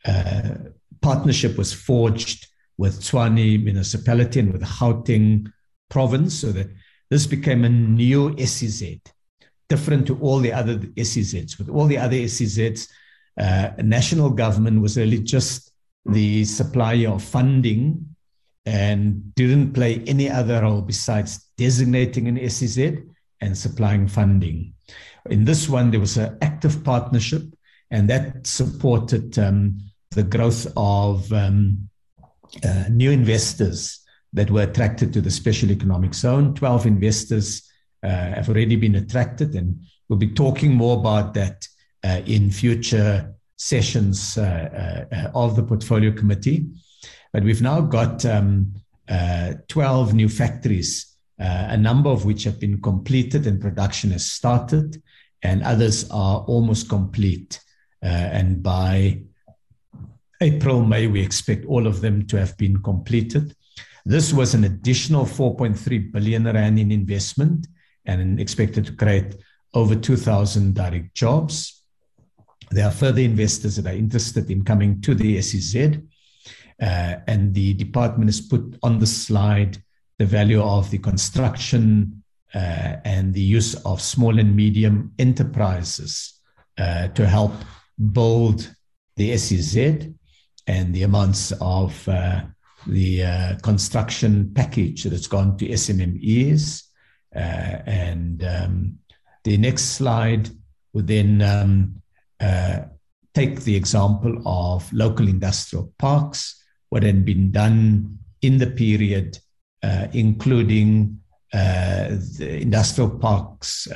uh, 0.07 0.55
partnership 1.01 1.57
was 1.59 1.73
forged 1.73 2.47
with 2.79 3.01
Tshwane 3.01 3.63
municipality 3.63 4.41
and 4.41 4.53
with 4.53 4.63
Gauteng 4.63 5.53
province, 5.89 6.41
so 6.41 6.53
that 6.53 6.69
this 7.11 7.27
became 7.27 7.65
a 7.65 7.69
new 7.69 8.35
SEZ 8.39 9.01
different 9.69 10.07
to 10.07 10.19
all 10.21 10.39
the 10.39 10.53
other 10.53 10.77
SEZs. 10.97 11.59
With 11.59 11.69
all 11.69 11.87
the 11.87 11.99
other 11.99 12.17
SEZs, 12.17 12.89
uh, 13.39 13.71
national 13.79 14.31
government 14.31 14.83
was 14.83 14.99
really 14.99 15.19
just 15.19 15.73
the 16.05 16.45
supplier 16.45 17.09
of 17.09 17.23
funding 17.23 18.15
and 18.67 19.35
didn't 19.35 19.73
play 19.73 20.03
any 20.07 20.29
other 20.31 20.61
role 20.63 20.83
besides 20.83 21.31
designating 21.57 22.29
an 22.29 22.39
SEZ 22.51 22.79
and 23.41 23.57
supplying 23.57 24.07
funding. 24.07 24.75
In 25.31 25.45
this 25.45 25.69
one, 25.69 25.91
there 25.91 26.01
was 26.01 26.17
an 26.17 26.37
active 26.43 26.85
partnership, 26.85 27.43
and 27.91 28.09
that 28.11 28.47
supported 28.47 29.39
um, 29.39 29.79
the 30.15 30.23
growth 30.23 30.67
of 30.77 31.33
um, 31.33 31.89
uh, 32.65 32.85
new 32.91 33.11
investors 33.11 34.01
that 34.33 34.51
were 34.51 34.63
attracted 34.63 35.13
to 35.13 35.21
the 35.21 35.31
special 35.31 35.71
economic 35.71 36.15
zone. 36.15 36.55
12 36.55 36.87
investors 36.87 37.69
uh, 38.03 38.09
have 38.09 38.49
already 38.49 38.77
been 38.77 38.97
attracted, 38.97 39.55
and 39.55 39.81
we'll 40.09 40.19
be 40.19 40.33
talking 40.33 40.75
more 40.75 40.99
about 40.99 41.35
that 41.35 41.67
uh, 42.05 42.21
in 42.27 42.51
future 42.51 43.35
sessions 43.57 44.37
uh, 44.39 45.31
of 45.35 45.57
the 45.57 45.63
portfolio 45.63 46.13
committee. 46.13 46.67
But 47.33 47.45
we've 47.45 47.63
now 47.63 47.81
got 47.81 48.25
um, 48.25 48.75
12 49.69 50.15
new 50.15 50.29
factories, 50.29 51.17
a 51.39 51.77
number 51.77 52.11
of 52.11 52.25
which 52.25 52.45
have 52.45 52.59
been 52.59 52.81
completed 52.81 53.47
and 53.47 53.61
production 53.61 54.11
has 54.11 54.31
started, 54.31 55.03
and 55.43 55.63
others 55.63 56.11
are 56.11 56.41
almost 56.41 56.89
complete. 56.89 57.61
and 58.03 58.63
by 58.63 59.23
April, 60.43 60.83
May, 60.83 61.07
we 61.07 61.23
expect 61.23 61.65
all 61.67 61.87
of 61.87 62.01
them 62.01 62.27
to 62.27 62.37
have 62.37 62.57
been 62.59 62.83
completed. 62.83 63.55
This 64.05 64.33
was 64.33 64.55
an 64.55 64.65
additional 64.65 65.25
4.3 65.25 66.11
billion 66.11 66.45
rand 66.45 66.81
in 66.81 66.91
investment 66.91 67.69
and 68.07 68.41
expected 68.41 68.87
to 68.87 68.97
create 68.97 69.37
over 69.73 69.95
2,000 69.95 70.75
direct 70.75 71.15
jobs. 71.15 71.85
There 72.73 72.85
are 72.85 72.91
further 72.91 73.21
investors 73.21 73.77
that 73.77 73.87
are 73.87 73.97
interested 73.97 74.51
in 74.51 74.65
coming 74.65 75.01
to 75.03 75.15
the 75.15 75.41
SEZ. 75.41 76.01
Uh, 76.81 77.17
and 77.29 77.55
the 77.55 77.75
department 77.75 78.29
has 78.29 78.41
put 78.41 78.77
on 78.83 78.99
the 78.99 79.07
slide 79.07 79.81
the 80.19 80.27
value 80.27 80.61
of 80.61 80.91
the 80.91 80.99
construction 80.99 82.25
uh, 82.53 82.97
and 83.05 83.33
the 83.33 83.41
use 83.41 83.77
of 83.85 84.03
small 84.03 84.41
and 84.41 84.57
medium 84.57 85.13
enterprises 85.21 86.41
uh, 86.79 87.07
to 87.09 87.29
help 87.29 87.53
build 88.13 88.75
the 89.17 89.37
SEZ 89.37 90.13
and 90.67 90.95
the 90.95 91.03
amounts 91.03 91.53
of 91.61 92.09
uh, 92.09 92.43
the 92.87 93.23
uh, 93.23 93.59
construction 93.63 94.53
package 94.55 95.05
that 95.05 95.13
has 95.13 95.27
gone 95.27 95.57
to 95.57 95.69
SMMEs 95.69 96.85
uh, 97.35 97.39
and 97.87 98.45
um, 98.45 98.99
the 99.45 99.57
next 99.57 99.97
slide 99.97 100.49
would 100.93 101.07
then 101.07 101.41
um, 101.43 102.03
uh, 102.41 102.81
take 103.35 103.61
the 103.63 103.75
example 103.75 104.43
of 104.45 104.93
local 104.93 105.27
industrial 105.27 105.93
parks, 105.99 106.63
what 106.91 107.03
had 107.03 107.25
been 107.25 107.51
done 107.51 108.19
in 108.43 108.59
the 108.59 108.67
period, 108.67 109.39
uh, 109.83 110.09
including 110.13 111.19
uh, 111.53 112.09
the 112.39 112.59
industrial 112.61 113.11
parks 113.11 113.89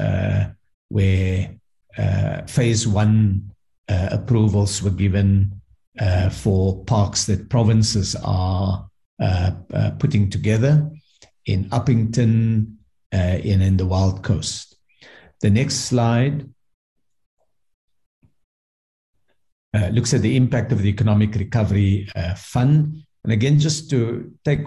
where 0.88 1.50
phase 2.46 2.86
one 2.86 3.50
approvals 3.88 4.82
were 4.82 4.90
given 4.90 5.55
uh, 6.00 6.30
for 6.30 6.84
parks 6.84 7.26
that 7.26 7.48
provinces 7.48 8.16
are 8.22 8.88
putting 9.98 10.28
together 10.28 10.90
in 11.46 11.64
Upington, 11.70 12.76
and 13.12 13.62
in 13.62 13.76
the 13.76 13.86
Wild 13.86 14.22
Coast. 14.22 14.76
The 15.40 15.50
next 15.50 15.86
slide 15.86 16.48
uh, 19.74 19.88
looks 19.88 20.14
at 20.14 20.22
the 20.22 20.36
impact 20.36 20.72
of 20.72 20.82
the 20.82 20.88
Economic 20.88 21.34
Recovery 21.34 22.08
uh, 22.14 22.34
Fund. 22.34 23.02
And 23.24 23.32
again, 23.32 23.58
just 23.58 23.90
to 23.90 24.32
take 24.44 24.60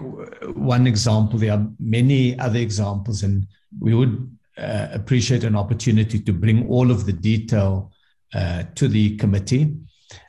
one 0.55 0.85
example, 0.87 1.39
there 1.39 1.53
are 1.53 1.67
many 1.79 2.37
other 2.39 2.59
examples, 2.59 3.23
and 3.23 3.47
we 3.79 3.93
would 3.93 4.29
uh, 4.57 4.87
appreciate 4.91 5.43
an 5.43 5.55
opportunity 5.55 6.19
to 6.19 6.33
bring 6.33 6.67
all 6.67 6.91
of 6.91 7.05
the 7.05 7.13
detail 7.13 7.91
uh, 8.33 8.63
to 8.75 8.87
the 8.87 9.15
committee. 9.17 9.75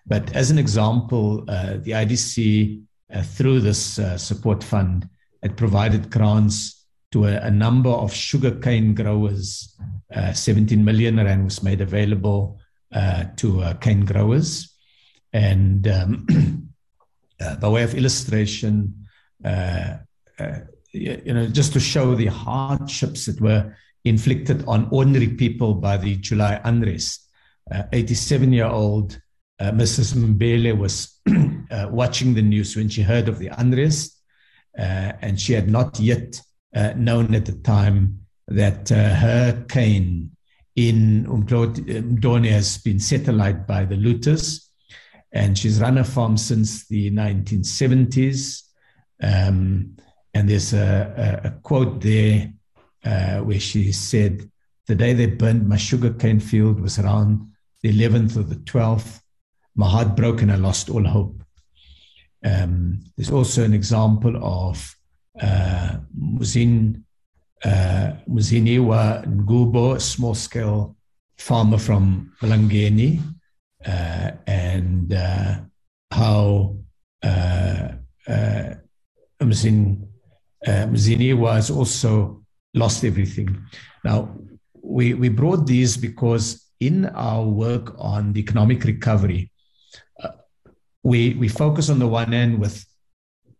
But 0.06 0.34
as 0.34 0.50
an 0.50 0.58
example, 0.58 1.44
uh, 1.48 1.78
the 1.80 1.92
IDC, 1.92 2.82
uh, 3.12 3.22
through 3.22 3.60
this 3.60 3.98
support 4.16 4.62
fund, 4.62 5.08
had 5.42 5.56
provided 5.56 6.10
grants 6.10 6.86
to 7.12 7.24
a, 7.24 7.36
a 7.40 7.50
number 7.50 7.90
of 7.90 8.12
sugarcane 8.12 8.94
growers. 8.94 9.76
17 10.32 10.84
million 10.84 11.16
rand 11.16 11.44
was 11.44 11.62
made 11.62 11.80
available 11.80 12.58
to 13.36 13.74
cane 13.80 14.04
growers. 14.04 14.70
And 15.32 15.86
um, 15.86 16.26
uh, 17.40 17.56
by 17.56 17.68
way 17.68 17.82
of 17.82 17.94
illustration, 17.94 19.06
uh, 19.44 19.96
uh, 20.38 20.58
you 20.92 21.32
know, 21.32 21.46
just 21.46 21.72
to 21.72 21.80
show 21.80 22.14
the 22.14 22.26
hardships 22.26 23.26
that 23.26 23.40
were 23.40 23.76
inflicted 24.04 24.64
on 24.66 24.88
ordinary 24.90 25.28
people 25.28 25.74
by 25.74 25.96
the 25.96 26.16
July 26.16 26.60
unrest. 26.64 27.26
87 27.92 28.52
year 28.52 28.66
old 28.66 29.20
Uh, 29.60 29.70
Mrs. 29.72 30.14
Mbele 30.14 30.76
was 30.76 31.20
uh, 31.70 31.88
watching 31.90 32.34
the 32.34 32.42
news 32.42 32.74
when 32.76 32.88
she 32.88 33.02
heard 33.02 33.28
of 33.28 33.38
the 33.38 33.48
unrest, 33.58 34.20
uh, 34.78 35.12
and 35.20 35.38
she 35.38 35.52
had 35.52 35.68
not 35.68 36.00
yet 36.00 36.40
known 36.96 37.34
at 37.34 37.46
the 37.46 37.58
time 37.64 38.20
that 38.46 38.88
her 38.90 39.64
cane 39.68 40.30
in 40.76 41.26
Umdloti 41.26 42.50
has 42.50 42.78
been 42.78 43.00
set 43.00 43.26
alight 43.26 43.66
by 43.66 43.84
the 43.84 43.96
looters 43.96 44.70
and 45.32 45.56
she's 45.56 45.80
run 45.80 45.98
a 45.98 46.04
farm 46.04 46.36
since 46.36 46.86
the 46.88 47.10
1970s. 47.10 48.62
Um, 49.22 49.96
and 50.34 50.48
there's 50.48 50.72
a, 50.72 51.40
a, 51.44 51.48
a 51.48 51.50
quote 51.62 52.00
there 52.00 52.52
uh, 53.04 53.38
where 53.38 53.60
she 53.60 53.92
said, 53.92 54.50
The 54.86 54.94
day 54.94 55.12
they 55.12 55.26
burned 55.26 55.68
my 55.68 55.76
sugarcane 55.76 56.40
field 56.40 56.80
was 56.80 56.98
around 56.98 57.52
the 57.82 57.92
11th 57.92 58.36
or 58.36 58.42
the 58.42 58.56
12th. 58.56 59.19
My 59.80 59.88
heart 59.88 60.14
broke 60.14 60.42
and 60.42 60.52
I 60.52 60.56
lost 60.56 60.90
all 60.90 61.02
hope. 61.02 61.42
Um, 62.44 63.00
there's 63.16 63.30
also 63.30 63.64
an 63.64 63.72
example 63.72 64.36
of 64.36 64.94
uh, 65.40 65.96
Muzin, 66.14 67.02
uh, 67.64 68.12
Muziniwa 68.28 69.24
Ngubo, 69.24 69.96
a 69.96 70.00
small 70.00 70.34
scale 70.34 70.96
farmer 71.38 71.78
from 71.78 72.30
Malangeni, 72.42 73.22
uh, 73.86 74.32
and 74.46 75.14
uh, 75.14 75.60
how 76.10 76.76
uh, 77.22 77.88
uh, 78.28 78.74
Mzini, 79.40 81.32
uh, 81.32 81.36
was 81.38 81.70
also 81.70 82.42
lost 82.74 83.02
everything. 83.02 83.64
Now, 84.04 84.36
we, 84.82 85.14
we 85.14 85.30
brought 85.30 85.66
these 85.66 85.96
because 85.96 86.66
in 86.80 87.06
our 87.06 87.46
work 87.46 87.94
on 87.96 88.34
the 88.34 88.40
economic 88.40 88.84
recovery, 88.84 89.49
we, 91.02 91.34
we 91.34 91.48
focus 91.48 91.88
on 91.88 91.98
the 91.98 92.08
one 92.08 92.34
end 92.34 92.60
with 92.60 92.84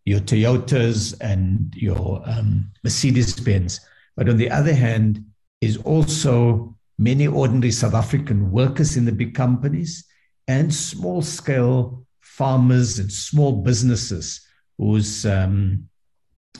your 0.05 0.21
Toyotas 0.21 1.15
and 1.21 1.75
your 1.75 2.23
um, 2.27 2.71
Mercedes 2.83 3.39
Benz, 3.39 3.81
but 4.17 4.29
on 4.29 4.37
the 4.37 4.51
other 4.51 4.75
hand, 4.75 5.25
is 5.61 5.77
also 5.79 6.75
many 6.99 7.27
ordinary 7.27 7.71
South 7.71 7.95
African 7.95 8.51
workers 8.51 8.97
in 8.97 9.05
the 9.05 9.13
big 9.13 9.35
companies 9.35 10.07
and 10.49 10.73
small 10.73 11.23
scale 11.23 12.07
farmers 12.21 12.99
and 12.99 13.13
small 13.13 13.63
businesses 13.63 14.47
whose 14.79 15.27
um, 15.27 15.87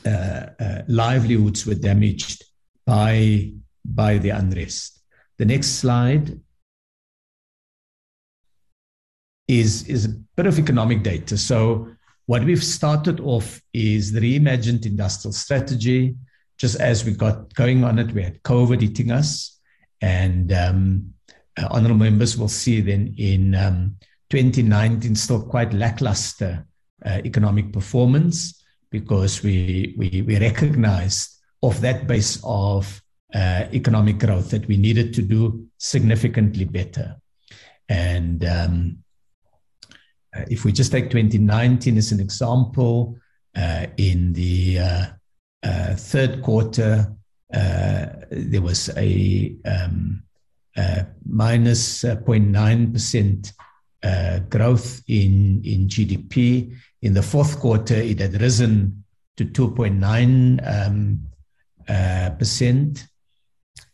uh, 0.05 0.45
uh, 0.59 0.81
livelihoods 0.87 1.65
were 1.65 1.75
damaged 1.75 2.43
by, 2.85 3.51
by 3.83 4.17
the 4.17 4.29
unrest. 4.29 4.99
The 5.37 5.45
next 5.45 5.79
slide 5.79 6.39
is, 9.47 9.87
is 9.87 10.15
bit 10.41 10.51
of 10.51 10.57
economic 10.57 11.03
data. 11.03 11.37
So, 11.37 11.87
what 12.25 12.43
we've 12.43 12.63
started 12.63 13.19
off 13.19 13.61
is 13.73 14.11
the 14.11 14.21
reimagined 14.21 14.85
industrial 14.85 15.33
strategy. 15.33 16.15
Just 16.57 16.79
as 16.79 17.05
we 17.05 17.11
got 17.11 17.53
going 17.53 17.83
on 17.83 17.99
it, 17.99 18.11
we 18.11 18.23
had 18.23 18.41
COVID 18.41 18.81
hitting 18.81 19.11
us, 19.11 19.59
and 20.01 20.51
um, 20.51 21.13
uh, 21.57 21.67
honorable 21.69 21.97
members 21.97 22.37
will 22.37 22.47
see 22.47 22.81
then 22.81 23.13
in 23.17 23.53
um, 23.53 23.97
2019 24.29 25.15
still 25.15 25.43
quite 25.43 25.73
lackluster 25.73 26.65
uh, 27.05 27.19
economic 27.25 27.71
performance 27.73 28.63
because 28.89 29.43
we, 29.43 29.93
we, 29.97 30.23
we 30.25 30.39
recognized 30.39 31.39
off 31.61 31.79
that 31.79 32.07
base 32.07 32.39
of 32.43 33.01
uh, 33.33 33.65
economic 33.73 34.19
growth 34.19 34.49
that 34.51 34.67
we 34.67 34.77
needed 34.77 35.13
to 35.13 35.21
do 35.21 35.67
significantly 35.77 36.65
better. 36.65 37.15
And 37.89 38.43
um, 38.45 39.03
uh, 40.35 40.45
if 40.49 40.65
we 40.65 40.71
just 40.71 40.91
take 40.91 41.09
2019 41.09 41.97
as 41.97 42.11
an 42.11 42.19
example, 42.19 43.17
uh, 43.55 43.85
in 43.97 44.33
the 44.33 44.79
uh, 44.79 45.05
uh, 45.63 45.95
third 45.95 46.41
quarter, 46.41 47.13
there 47.51 48.61
was 48.61 48.89
a 48.95 49.55
um, 49.65 50.23
uh, 50.77 51.03
minus 51.25 52.03
0.9% 52.03 53.53
uh, 54.03 54.07
uh, 54.07 54.39
growth 54.49 55.01
in, 55.07 55.61
in 55.63 55.87
GDP. 55.87 56.75
In 57.01 57.13
the 57.13 57.21
fourth 57.21 57.59
quarter, 57.59 57.95
it 57.95 58.19
had 58.19 58.39
risen 58.41 59.03
to 59.37 59.45
2.9 59.45 60.87
um, 60.87 61.19
uh, 61.87 62.29
percent. 62.31 63.07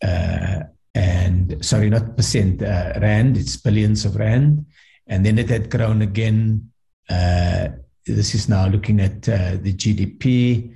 Uh, 0.04 0.64
and 0.94 1.64
sorry, 1.66 1.90
not 1.90 2.16
percent, 2.16 2.62
uh, 2.62 2.94
rand, 3.02 3.38
it's 3.38 3.58
billions 3.58 4.06
of 4.06 4.16
rand. 4.16 4.66
And 5.08 5.26
then 5.26 5.40
it 5.40 5.50
had 5.50 5.70
grown 5.70 6.02
again. 6.02 6.72
this 7.08 8.36
is 8.36 8.48
now 8.50 8.68
looking 8.68 9.00
at 9.00 9.22
the 9.24 9.74
GDP 9.74 10.74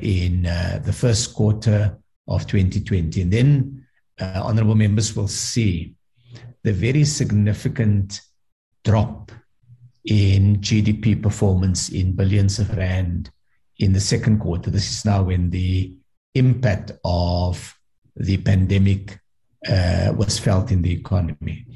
in 0.00 0.42
the 0.42 0.92
first 0.92 1.34
quarter 1.34 1.98
of 2.28 2.46
2020. 2.46 3.22
And 3.22 3.32
then 3.32 3.86
uh, 4.20 4.42
honorable 4.44 4.74
members 4.74 5.16
will 5.16 5.28
see 5.28 5.94
the 6.62 6.72
very 6.72 7.04
significant 7.04 8.20
drop 8.84 9.32
in 10.04 10.56
GDP 10.58 11.20
performance 11.20 11.88
in 11.88 12.12
billions 12.12 12.58
of 12.58 12.76
rand 12.76 13.30
in 13.78 13.92
the 13.92 14.00
second 14.00 14.38
quarter. 14.40 14.70
This 14.70 14.90
is 14.90 15.04
now 15.04 15.24
when 15.24 15.50
the 15.50 15.92
impact 16.34 16.92
of 17.04 17.76
the 18.16 18.36
pandemic 18.38 19.20
uh, 19.68 20.12
was 20.16 20.38
felt 20.38 20.70
in 20.70 20.82
the 20.82 20.92
economy. 20.92 21.66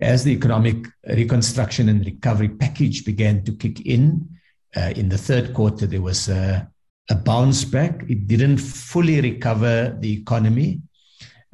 As 0.00 0.24
the 0.24 0.32
economic 0.32 0.86
reconstruction 1.04 1.88
and 1.88 2.04
recovery 2.04 2.48
package 2.48 3.04
began 3.04 3.44
to 3.44 3.52
kick 3.52 3.86
in, 3.86 4.28
uh, 4.76 4.92
in 4.96 5.08
the 5.08 5.18
third 5.18 5.54
quarter, 5.54 5.86
there 5.86 6.02
was 6.02 6.28
a, 6.28 6.68
a 7.10 7.14
bounce 7.14 7.64
back. 7.64 8.02
It 8.08 8.26
didn't 8.26 8.58
fully 8.58 9.20
recover 9.20 9.96
the 9.98 10.12
economy, 10.12 10.80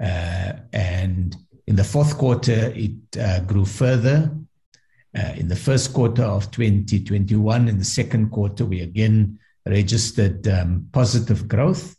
uh, 0.00 0.52
and 0.72 1.36
in 1.66 1.76
the 1.76 1.84
fourth 1.84 2.16
quarter, 2.16 2.72
it 2.74 3.16
uh, 3.20 3.40
grew 3.40 3.66
further. 3.66 4.34
Uh, 5.14 5.32
in 5.36 5.48
the 5.48 5.56
first 5.56 5.92
quarter 5.92 6.22
of 6.22 6.50
2021, 6.50 7.68
in 7.68 7.78
the 7.78 7.84
second 7.84 8.30
quarter, 8.30 8.64
we 8.64 8.80
again 8.80 9.38
registered 9.66 10.48
um, 10.48 10.88
positive 10.92 11.46
growth. 11.46 11.94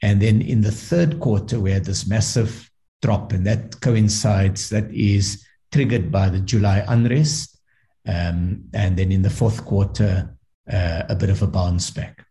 And 0.00 0.22
then 0.22 0.40
in 0.40 0.62
the 0.62 0.70
third 0.70 1.20
quarter, 1.20 1.60
we 1.60 1.72
had 1.72 1.84
this 1.84 2.06
massive 2.06 2.70
drop, 3.02 3.32
and 3.32 3.46
that 3.46 3.80
coincides, 3.82 4.70
that 4.70 4.90
is 4.90 5.43
triggered 5.74 6.12
by 6.12 6.28
the 6.28 6.40
July 6.40 6.84
unrest. 6.86 7.58
Um, 8.06 8.64
and 8.72 8.96
then 8.96 9.10
in 9.10 9.22
the 9.22 9.30
fourth 9.30 9.64
quarter, 9.64 10.36
uh, 10.72 11.02
a 11.08 11.16
bit 11.16 11.30
of 11.30 11.42
a 11.42 11.46
bounce 11.46 11.90
back. 11.90 12.24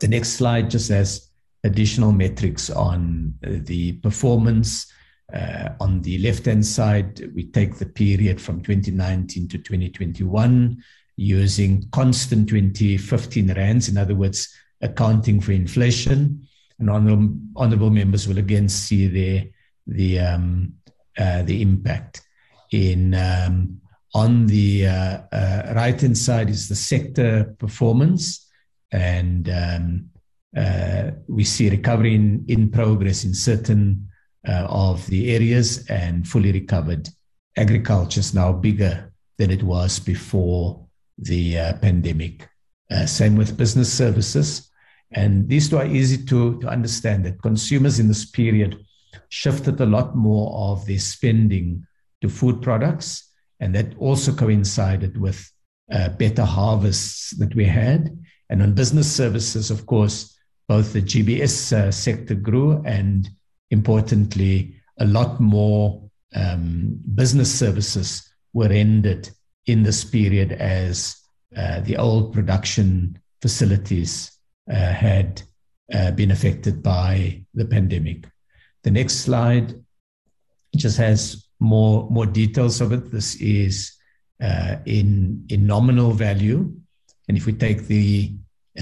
The 0.00 0.08
next 0.08 0.30
slide 0.30 0.70
just 0.70 0.88
has 0.88 1.30
additional 1.62 2.12
metrics 2.12 2.70
on 2.70 3.34
the 3.42 3.92
performance 3.92 4.92
Uh, 5.32 5.74
on 5.80 6.00
the 6.00 6.18
left 6.18 6.46
hand 6.46 6.64
side, 6.64 7.30
we 7.34 7.44
take 7.44 7.76
the 7.76 7.86
period 7.86 8.40
from 8.40 8.62
2019 8.62 9.48
to 9.48 9.58
2021 9.58 10.82
using 11.16 11.86
constant 11.90 12.48
2015 12.48 13.52
rands, 13.52 13.88
in 13.88 13.98
other 13.98 14.14
words, 14.14 14.48
accounting 14.80 15.40
for 15.40 15.52
inflation. 15.52 16.46
And 16.78 16.88
honorable, 16.88 17.36
honorable 17.56 17.90
members 17.90 18.26
will 18.26 18.38
again 18.38 18.68
see 18.68 19.06
there 19.06 19.44
the, 19.86 20.20
um, 20.20 20.74
uh, 21.18 21.42
the 21.42 21.60
impact. 21.60 22.22
In, 22.70 23.14
um, 23.14 23.80
on 24.14 24.46
the 24.46 24.86
uh, 24.86 25.18
uh, 25.32 25.72
right 25.74 26.00
hand 26.00 26.16
side 26.18 26.50
is 26.50 26.68
the 26.68 26.74
sector 26.74 27.54
performance, 27.58 28.46
and 28.90 29.48
um, 29.48 30.10
uh, 30.56 31.10
we 31.28 31.44
see 31.44 31.70
recovery 31.70 32.14
in, 32.14 32.44
in 32.48 32.70
progress 32.70 33.24
in 33.24 33.34
certain 33.34 34.08
uh, 34.46 34.66
of 34.68 35.06
the 35.06 35.34
areas 35.34 35.86
and 35.88 36.26
fully 36.26 36.52
recovered. 36.52 37.08
Agriculture 37.56 38.20
is 38.20 38.34
now 38.34 38.52
bigger 38.52 39.12
than 39.36 39.50
it 39.50 39.62
was 39.62 39.98
before 39.98 40.86
the 41.18 41.58
uh, 41.58 41.72
pandemic. 41.78 42.48
Uh, 42.90 43.04
same 43.06 43.36
with 43.36 43.56
business 43.56 43.92
services. 43.92 44.70
And 45.12 45.48
these 45.48 45.68
two 45.68 45.78
are 45.78 45.86
easy 45.86 46.24
to, 46.24 46.60
to 46.60 46.68
understand 46.68 47.24
that 47.24 47.42
consumers 47.42 47.98
in 47.98 48.08
this 48.08 48.26
period 48.30 48.78
shifted 49.28 49.80
a 49.80 49.86
lot 49.86 50.16
more 50.16 50.72
of 50.72 50.86
their 50.86 50.98
spending 50.98 51.86
to 52.20 52.28
food 52.28 52.62
products. 52.62 53.30
And 53.60 53.74
that 53.74 53.96
also 53.98 54.32
coincided 54.32 55.20
with 55.20 55.50
uh, 55.92 56.10
better 56.10 56.44
harvests 56.44 57.36
that 57.38 57.54
we 57.54 57.64
had. 57.64 58.16
And 58.50 58.62
on 58.62 58.74
business 58.74 59.10
services, 59.10 59.70
of 59.70 59.86
course, 59.86 60.38
both 60.68 60.92
the 60.92 61.02
GBS 61.02 61.72
uh, 61.72 61.90
sector 61.90 62.34
grew 62.34 62.82
and 62.84 63.28
importantly, 63.70 64.74
a 64.98 65.06
lot 65.06 65.40
more 65.40 66.02
um, 66.34 67.00
business 67.14 67.52
services 67.52 68.28
were 68.52 68.68
rendered 68.68 69.28
in 69.66 69.82
this 69.82 70.04
period 70.04 70.52
as 70.52 71.16
uh, 71.56 71.80
the 71.80 71.96
old 71.96 72.32
production 72.32 73.18
facilities 73.40 74.32
uh, 74.70 74.74
had 74.74 75.42
uh, 75.92 76.10
been 76.12 76.30
affected 76.30 76.82
by 76.82 77.42
the 77.54 77.64
pandemic. 77.64 78.26
The 78.82 78.90
next 78.90 79.20
slide 79.20 79.74
just 80.76 80.98
has 80.98 81.47
more, 81.60 82.08
more 82.10 82.26
details 82.26 82.80
of 82.80 82.92
it. 82.92 83.10
This 83.10 83.34
is 83.36 83.92
uh, 84.42 84.76
in, 84.86 85.44
in 85.48 85.66
nominal 85.66 86.12
value. 86.12 86.72
And 87.28 87.36
if 87.36 87.46
we 87.46 87.52
take 87.52 87.86
the 87.86 88.32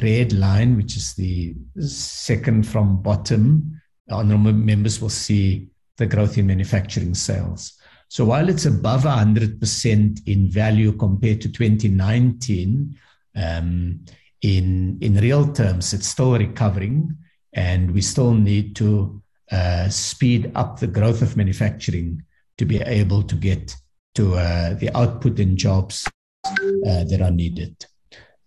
red 0.02 0.32
line, 0.32 0.76
which 0.76 0.96
is 0.96 1.14
the 1.14 1.54
second 1.78 2.66
from 2.66 3.02
bottom, 3.02 3.80
honorable 4.10 4.52
members 4.52 5.00
will 5.00 5.08
see 5.08 5.68
the 5.96 6.06
growth 6.06 6.38
in 6.38 6.46
manufacturing 6.46 7.14
sales. 7.14 7.72
So 8.08 8.24
while 8.24 8.48
it's 8.48 8.66
above 8.66 9.02
100% 9.02 10.28
in 10.28 10.50
value 10.50 10.92
compared 10.92 11.40
to 11.40 11.50
2019, 11.50 12.96
um, 13.34 14.00
in, 14.42 14.98
in 15.00 15.14
real 15.16 15.52
terms, 15.52 15.92
it's 15.92 16.06
still 16.06 16.38
recovering, 16.38 17.16
and 17.52 17.90
we 17.90 18.00
still 18.02 18.34
need 18.34 18.76
to 18.76 19.22
uh, 19.50 19.88
speed 19.88 20.52
up 20.54 20.78
the 20.78 20.86
growth 20.86 21.22
of 21.22 21.36
manufacturing 21.36 22.22
to 22.58 22.64
be 22.64 22.80
able 22.80 23.22
to 23.22 23.34
get 23.34 23.74
to 24.14 24.34
uh, 24.34 24.74
the 24.74 24.90
output 24.96 25.38
and 25.38 25.56
jobs 25.56 26.06
uh, 26.46 27.04
that 27.04 27.20
are 27.20 27.30
needed. 27.30 27.84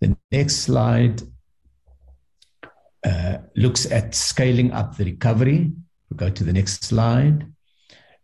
The 0.00 0.16
next 0.32 0.56
slide 0.56 1.22
uh, 3.04 3.38
looks 3.56 3.90
at 3.90 4.14
scaling 4.14 4.72
up 4.72 4.96
the 4.96 5.04
recovery. 5.04 5.72
We'll 6.08 6.16
go 6.16 6.30
to 6.30 6.44
the 6.44 6.52
next 6.52 6.84
slide. 6.84 7.46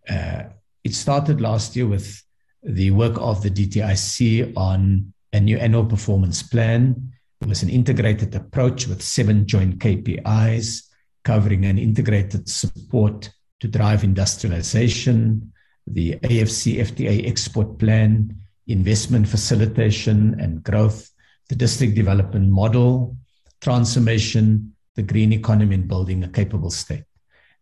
Uh, 0.09 0.45
it 0.85 0.95
started 0.95 1.41
last 1.41 1.77
year 1.77 1.87
with 1.87 2.23
the 2.63 2.91
work 2.91 3.17
of 3.19 3.43
the 3.43 3.51
DTIC 3.51 4.57
on 4.57 5.13
a 5.33 5.41
new 5.41 5.59
annual 5.59 5.85
performance 5.85 6.43
plan. 6.43 7.13
It 7.41 7.49
was 7.49 7.63
an 7.63 7.71
integrated 7.71 8.35
approach 8.35 8.89
with 8.89 9.03
seven 9.03 9.47
joint 9.47 9.79
KPIs 9.79 10.83
covering 11.25 11.65
an 11.65 11.79
integrated 11.79 12.49
support 12.49 13.31
to 13.61 13.69
drive 13.69 14.05
industrialization, 14.05 15.53
the 15.87 16.17
AFC 16.23 16.79
FTA 16.79 17.29
export 17.29 17.79
plan, 17.79 18.37
investment 18.67 19.29
facilitation 19.29 20.39
and 20.41 20.63
growth, 20.63 21.11
the 21.49 21.55
district 21.55 21.95
development 21.95 22.51
model, 22.51 23.17
transformation, 23.61 24.75
the 24.97 25.03
green 25.03 25.33
economy, 25.33 25.75
and 25.75 25.89
building 25.89 26.25
a 26.25 26.29
capable 26.29 26.71
state. 26.71 27.05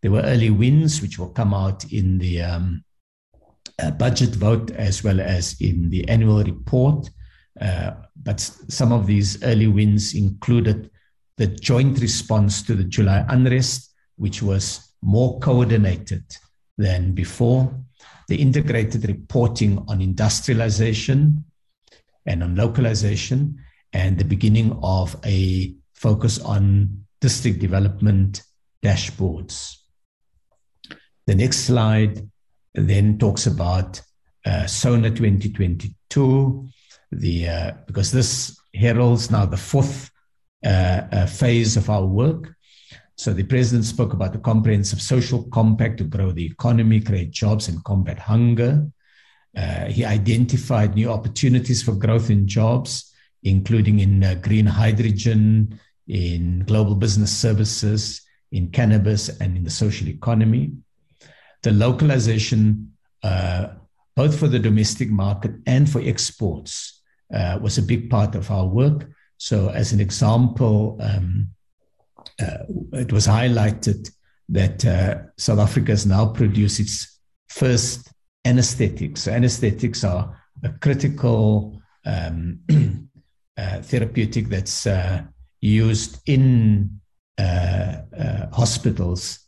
There 0.01 0.11
were 0.11 0.21
early 0.21 0.49
wins, 0.49 1.01
which 1.01 1.19
will 1.19 1.29
come 1.29 1.53
out 1.53 1.91
in 1.91 2.17
the 2.17 2.41
um, 2.41 2.83
uh, 3.81 3.91
budget 3.91 4.29
vote 4.29 4.71
as 4.71 5.03
well 5.03 5.19
as 5.19 5.59
in 5.61 5.89
the 5.89 6.07
annual 6.07 6.43
report. 6.43 7.09
Uh, 7.59 7.91
but 8.23 8.39
some 8.39 8.91
of 8.91 9.07
these 9.07 9.41
early 9.43 9.67
wins 9.67 10.13
included 10.13 10.89
the 11.37 11.47
joint 11.47 11.99
response 11.99 12.61
to 12.63 12.75
the 12.75 12.83
July 12.83 13.25
unrest, 13.29 13.93
which 14.15 14.41
was 14.41 14.93
more 15.01 15.39
coordinated 15.39 16.23
than 16.77 17.13
before, 17.13 17.73
the 18.27 18.41
integrated 18.41 19.07
reporting 19.07 19.83
on 19.87 20.01
industrialization 20.01 21.43
and 22.25 22.43
on 22.43 22.55
localization, 22.55 23.59
and 23.93 24.17
the 24.17 24.25
beginning 24.25 24.77
of 24.81 25.15
a 25.25 25.73
focus 25.93 26.39
on 26.39 27.05
district 27.21 27.59
development 27.59 28.41
dashboards. 28.83 29.77
The 31.27 31.35
next 31.35 31.59
slide 31.59 32.29
then 32.73 33.17
talks 33.17 33.47
about 33.47 34.01
uh, 34.45 34.67
SONA 34.67 35.11
2022, 35.11 36.67
the, 37.11 37.49
uh, 37.49 37.71
because 37.87 38.11
this 38.11 38.59
heralds 38.73 39.31
now 39.31 39.45
the 39.45 39.57
fourth 39.57 40.11
uh, 40.65 41.01
uh, 41.11 41.25
phase 41.25 41.77
of 41.77 41.89
our 41.89 42.05
work. 42.05 42.54
So 43.17 43.33
the 43.33 43.43
president 43.43 43.85
spoke 43.85 44.13
about 44.13 44.33
the 44.33 44.39
comprehensive 44.39 45.01
social 45.01 45.43
compact 45.43 45.97
to 45.99 46.03
grow 46.03 46.31
the 46.31 46.45
economy, 46.45 46.99
create 46.99 47.31
jobs, 47.31 47.67
and 47.67 47.83
combat 47.83 48.19
hunger. 48.19 48.87
Uh, 49.55 49.85
he 49.85 50.03
identified 50.03 50.95
new 50.95 51.09
opportunities 51.09 51.81
for 51.81 51.93
growth 51.93 52.29
in 52.29 52.45
jobs, 52.47 53.13
including 53.43 53.99
in 53.99 54.23
uh, 54.23 54.35
green 54.35 54.65
hydrogen, 54.65 55.79
in 56.07 56.59
global 56.67 56.95
business 56.95 57.35
services, 57.35 58.21
in 58.51 58.69
cannabis, 58.69 59.29
and 59.39 59.55
in 59.55 59.63
the 59.63 59.69
social 59.69 60.09
economy 60.09 60.71
the 61.65 61.71
localization, 61.71 62.93
uh, 63.23 63.69
both 64.15 64.39
for 64.39 64.47
the 64.47 64.59
domestic 64.59 65.09
market 65.09 65.51
and 65.65 65.89
for 65.89 65.99
exports, 65.99 67.01
uh, 67.33 67.57
was 67.61 67.77
a 67.77 67.81
big 67.81 68.09
part 68.09 68.35
of 68.35 68.49
our 68.51 68.67
work. 68.67 69.09
So, 69.37 69.69
as 69.69 69.91
an 69.91 69.99
example, 69.99 70.97
um, 71.01 71.49
it 72.39 73.11
was 73.11 73.27
highlighted 73.27 74.09
that 74.49 74.85
uh, 74.85 75.23
South 75.37 75.59
Africa 75.59 75.91
has 75.91 76.05
now 76.05 76.27
produced 76.27 76.79
its 76.79 77.19
first 77.49 78.11
anesthetics. 78.45 79.21
So, 79.21 79.31
anesthetics 79.31 80.03
are 80.03 80.39
a 80.63 80.69
critical 80.69 81.81
um, 82.05 82.59
uh, 83.57 83.81
therapeutic 83.81 84.49
that's 84.49 84.85
uh, 84.85 85.23
used 85.61 86.19
in 86.27 86.99
hospitals 88.51 89.39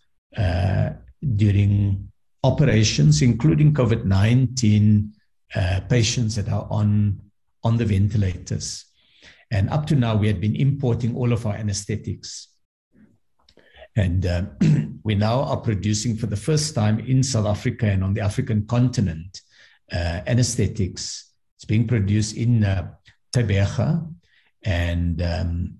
during 1.35 2.07
operations, 2.43 3.21
including 3.21 3.73
COVID 3.73 4.05
19 4.05 5.13
uh, 5.55 5.79
patients 5.89 6.35
that 6.35 6.49
are 6.49 6.67
on, 6.69 7.19
on 7.63 7.77
the 7.77 7.85
ventilators. 7.85 8.85
And 9.51 9.69
up 9.69 9.85
to 9.87 9.95
now, 9.95 10.15
we 10.15 10.27
had 10.27 10.41
been 10.41 10.55
importing 10.55 11.15
all 11.15 11.31
of 11.31 11.45
our 11.45 11.55
anesthetics. 11.55 12.49
And 13.97 14.25
uh, 14.25 14.43
we 15.03 15.15
now 15.15 15.41
are 15.41 15.57
producing 15.57 16.15
for 16.15 16.27
the 16.27 16.37
first 16.37 16.75
time 16.75 16.99
in 16.99 17.23
South 17.23 17.47
Africa 17.47 17.87
and 17.87 18.03
on 18.03 18.13
the 18.13 18.21
African 18.21 18.65
continent 18.67 19.41
uh, 19.91 20.21
anesthetics. 20.27 21.33
It's 21.55 21.65
being 21.65 21.87
produced 21.87 22.37
in 22.37 22.63
uh. 22.63 23.99
And 24.63 25.21
um, 25.21 25.77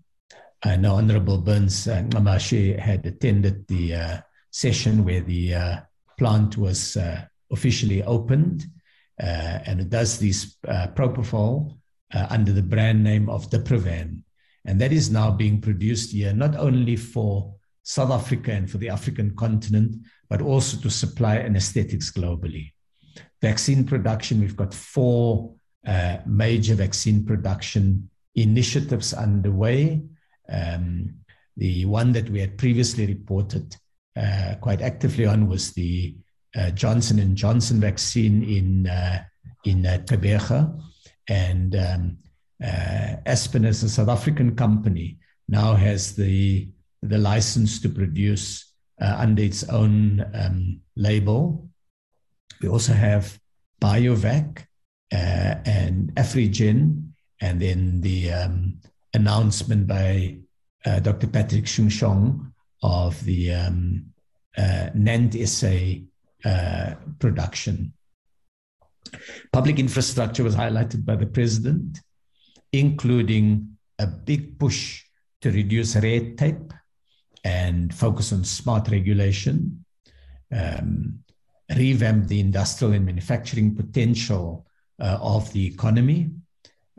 I 0.64 0.76
know 0.76 0.96
Honorable 0.96 1.38
Burns 1.38 1.88
uh, 1.88 2.02
Ngamashi 2.02 2.78
had 2.80 3.06
attended 3.06 3.68
the 3.68 3.96
uh, 3.96 4.18
session 4.52 5.06
where 5.06 5.22
the 5.22 5.54
uh, 5.54 5.80
plant 6.18 6.58
was 6.58 6.98
uh, 6.98 7.24
officially 7.52 8.02
opened, 8.04 8.66
uh, 9.22 9.60
and 9.66 9.80
it 9.82 9.90
does 9.90 10.20
this 10.20 10.58
propofol 10.66 11.78
under 12.12 12.54
the 12.54 12.64
brand 12.64 13.04
name 13.04 13.30
of 13.30 13.50
Diprivan. 13.50 14.24
And 14.66 14.82
that 14.82 14.92
is 14.92 15.12
now 15.12 15.32
being 15.32 15.62
produced 15.62 16.12
here, 16.12 16.34
not 16.34 16.56
only 16.56 16.96
for 16.96 17.57
South 17.88 18.12
Africa 18.12 18.52
and 18.52 18.70
for 18.70 18.80
the 18.80 18.90
African 18.90 19.34
continent, 19.38 19.96
but 20.30 20.42
also 20.42 20.78
to 20.82 20.90
supply 20.90 21.38
anesthetics 21.38 22.12
globally. 22.12 22.74
Vaccine 23.42 23.86
production, 23.86 24.42
we've 24.42 24.58
got 24.58 24.74
four 24.74 25.54
uh, 25.88 26.18
major 26.26 26.76
vaccine 26.76 27.24
production 27.26 28.10
initiatives 28.36 29.14
underway. 29.14 30.04
Um, 30.50 31.16
the 31.56 31.86
one 31.86 32.12
that 32.12 32.30
we 32.30 32.42
had 32.42 32.58
previously 32.58 33.06
reported 33.06 33.74
uh, 34.18 34.56
quite 34.60 34.82
actively 34.82 35.26
on 35.26 35.48
was 35.48 35.72
the 35.72 36.14
uh, 36.58 36.72
Johnson 36.72 37.20
and 37.20 37.38
Johnson 37.38 37.80
vaccine 37.80 38.44
in 38.44 38.88
uh, 38.88 39.24
in 39.64 39.86
uh, 39.86 40.04
and 41.30 41.76
um, 41.76 42.18
uh, 42.62 43.16
Aspen, 43.26 43.64
as 43.64 43.82
a 43.84 43.90
South 43.90 44.10
African 44.10 44.58
company, 44.58 45.20
now 45.48 45.74
has 45.74 46.16
the 46.16 46.70
the 47.02 47.18
license 47.18 47.80
to 47.82 47.90
produce 47.90 48.74
uh, 49.02 49.16
under 49.20 49.44
its 49.44 49.64
own 49.70 50.26
um, 50.34 50.82
label. 50.96 51.70
We 52.62 52.70
also 52.70 52.94
have 52.94 53.40
BioVac 53.82 54.66
uh, 55.14 55.56
and 55.66 56.14
Afrigen, 56.16 57.12
and 57.40 57.62
then 57.62 58.02
the 58.02 58.32
um, 58.32 58.80
announcement 59.14 59.88
by 59.88 60.40
uh, 60.86 61.00
Dr. 61.00 61.28
Patrick 61.28 61.68
Soon-Shiong 61.68 62.52
of 62.82 63.24
the 63.26 63.54
um, 63.54 64.06
uh, 64.58 64.90
Nant 64.96 65.36
uh, 66.46 66.94
production. 67.20 67.94
Public 69.54 69.80
infrastructure 69.80 70.44
was 70.44 70.56
highlighted 70.56 71.06
by 71.06 71.16
the 71.16 71.26
president, 71.26 72.00
including 72.74 73.78
a 74.00 74.08
big 74.08 74.60
push 74.60 75.04
to 75.42 75.52
reduce 75.52 75.96
red 75.96 76.38
tape 76.38 76.74
and 77.44 77.94
focus 77.94 78.34
on 78.34 78.44
smart 78.44 78.90
regulation, 78.90 79.84
um, 80.52 81.20
revamp 81.76 82.28
the 82.28 82.40
industrial 82.40 82.94
and 82.94 83.06
manufacturing 83.06 83.76
potential 83.76 84.66
uh, 85.00 85.18
of 85.22 85.52
the 85.54 85.66
economy, 85.66 86.32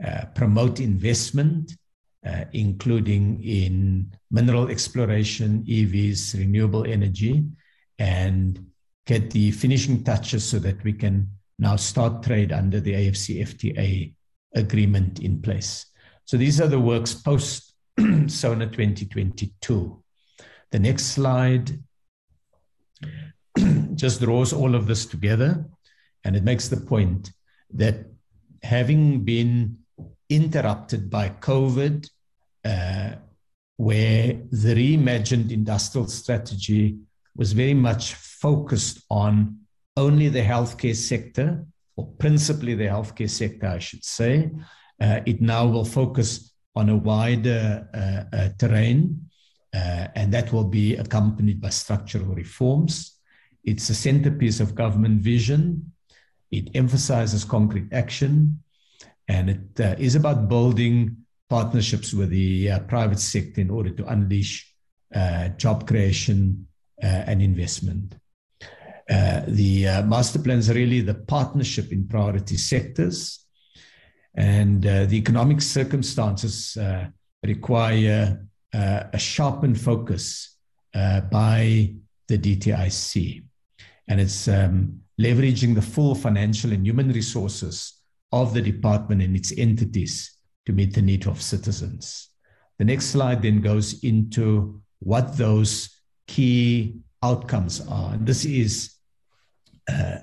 uh, 0.05 0.25
promote 0.35 0.79
investment, 0.79 1.75
uh, 2.25 2.45
including 2.53 3.41
in 3.43 4.11
mineral 4.31 4.69
exploration, 4.69 5.63
EVs, 5.63 6.37
renewable 6.37 6.85
energy, 6.85 7.45
and 7.97 8.65
get 9.05 9.31
the 9.31 9.51
finishing 9.51 10.03
touches 10.03 10.45
so 10.45 10.59
that 10.59 10.81
we 10.83 10.93
can 10.93 11.27
now 11.57 11.75
start 11.75 12.23
trade 12.23 12.51
under 12.51 12.79
the 12.79 12.93
AFC 12.93 13.41
FTA 13.41 14.13
agreement 14.55 15.19
in 15.19 15.41
place. 15.41 15.85
So 16.25 16.37
these 16.37 16.61
are 16.61 16.67
the 16.67 16.79
works 16.79 17.13
post 17.13 17.73
SONA 17.97 18.67
2022. 18.67 19.98
The 20.71 20.79
next 20.79 21.05
slide 21.05 21.79
just 23.95 24.21
draws 24.21 24.53
all 24.53 24.75
of 24.75 24.87
this 24.87 25.05
together 25.05 25.65
and 26.23 26.35
it 26.35 26.43
makes 26.43 26.67
the 26.67 26.77
point 26.77 27.31
that 27.73 28.05
having 28.63 29.23
been 29.23 29.77
interrupted 30.29 31.09
by 31.09 31.29
COVID, 31.29 32.09
uh, 32.65 33.11
where 33.77 34.41
the 34.51 34.75
reimagined 34.75 35.51
industrial 35.51 36.07
strategy 36.07 36.97
was 37.35 37.53
very 37.53 37.73
much 37.73 38.13
focused 38.13 39.03
on 39.09 39.59
only 39.95 40.29
the 40.29 40.41
healthcare 40.41 40.95
sector, 40.95 41.65
or 41.95 42.07
principally 42.19 42.75
the 42.75 42.85
healthcare 42.85 43.29
sector, 43.29 43.67
I 43.67 43.79
should 43.79 44.03
say. 44.03 44.51
Uh, 45.01 45.21
it 45.25 45.41
now 45.41 45.65
will 45.65 45.85
focus 45.85 46.53
on 46.75 46.89
a 46.89 46.95
wider 46.95 47.87
uh, 47.93 48.35
uh 48.35 48.49
terrain, 48.57 49.28
and 49.73 50.33
that 50.33 50.51
will 50.51 50.63
be 50.63 50.95
accompanied 50.95 51.61
by 51.61 51.69
structural 51.69 52.33
reforms. 52.33 53.19
It's 53.63 53.89
a 53.89 53.95
centerpiece 53.95 54.59
of 54.59 54.75
government 54.75 55.21
vision. 55.21 55.91
It 56.51 56.69
emphasizes 56.75 57.43
concrete 57.43 57.93
action, 57.93 58.63
and 59.27 59.49
it 59.49 59.79
uh, 59.79 59.95
is 59.99 60.15
about 60.15 60.49
building 60.49 61.17
partnerships 61.49 62.13
with 62.13 62.29
the 62.29 62.71
uh, 62.71 62.79
private 62.81 63.19
sector 63.19 63.61
in 63.61 63.69
order 63.69 63.89
to 63.89 64.05
unleash 64.07 64.73
uh, 65.13 65.49
job 65.49 65.87
creation 65.87 66.67
uh, 67.03 67.05
and 67.05 67.41
investment. 67.41 68.15
Uh, 69.09 69.41
the 69.47 69.87
uh, 69.87 70.03
master 70.03 70.37
plan 70.37 70.59
is 70.59 70.69
really 70.71 71.01
the 71.01 71.15
partnership 71.15 71.91
in 71.91 72.07
priority 72.07 72.57
sectors, 72.57 73.45
and 74.35 74.83
the 74.83 75.15
economic 75.15 75.61
circumstances 75.61 76.77
require 77.43 78.45
a 78.73 79.17
sharpened 79.17 79.79
focus 79.79 80.57
by 80.93 81.93
the 82.27 82.37
DTIC. 82.37 83.43
And 84.07 84.19
it's 84.19 84.47
um, 84.47 85.01
leveraging 85.19 85.75
the 85.75 85.81
full 85.81 86.15
financial 86.15 86.71
and 86.71 86.85
human 86.85 87.11
resources 87.11 87.99
of 88.31 88.53
the 88.53 88.61
department 88.61 89.21
and 89.21 89.35
its 89.35 89.51
entities 89.57 90.37
to 90.65 90.73
meet 90.73 90.93
the 90.93 91.01
need 91.01 91.27
of 91.27 91.41
citizens. 91.41 92.29
The 92.77 92.85
next 92.85 93.07
slide 93.07 93.41
then 93.41 93.61
goes 93.61 94.03
into 94.03 94.81
what 94.99 95.37
those 95.37 96.01
key 96.27 96.99
outcomes 97.23 97.85
are. 97.87 98.13
And 98.13 98.25
this 98.25 98.45
is 98.45 98.95
uh, 99.91 100.19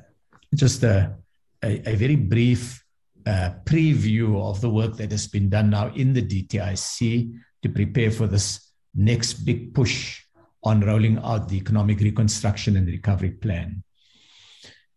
just 0.55 0.83
a, 0.83 1.15
a, 1.63 1.91
a, 1.91 1.97
very 1.97 2.17
brief 2.17 2.83
uh, 3.27 3.51
preview 3.65 4.41
of 4.41 4.61
the 4.61 4.71
work 4.71 4.97
that 4.97 5.11
has 5.11 5.27
been 5.27 5.49
done 5.49 5.71
now 5.71 5.93
in 5.95 6.13
the 6.13 6.23
DTIC 6.23 7.33
to 7.67 7.73
prepare 7.73 8.11
for 8.11 8.27
this 8.27 8.73
next 8.95 9.35
big 9.45 9.75
push 9.75 10.23
on 10.63 10.81
rolling 10.81 11.19
out 11.19 11.49
the 11.49 11.57
economic 11.57 12.01
reconstruction 12.01 12.77
and 12.77 12.87
recovery 12.89 13.31
plan. 13.31 13.83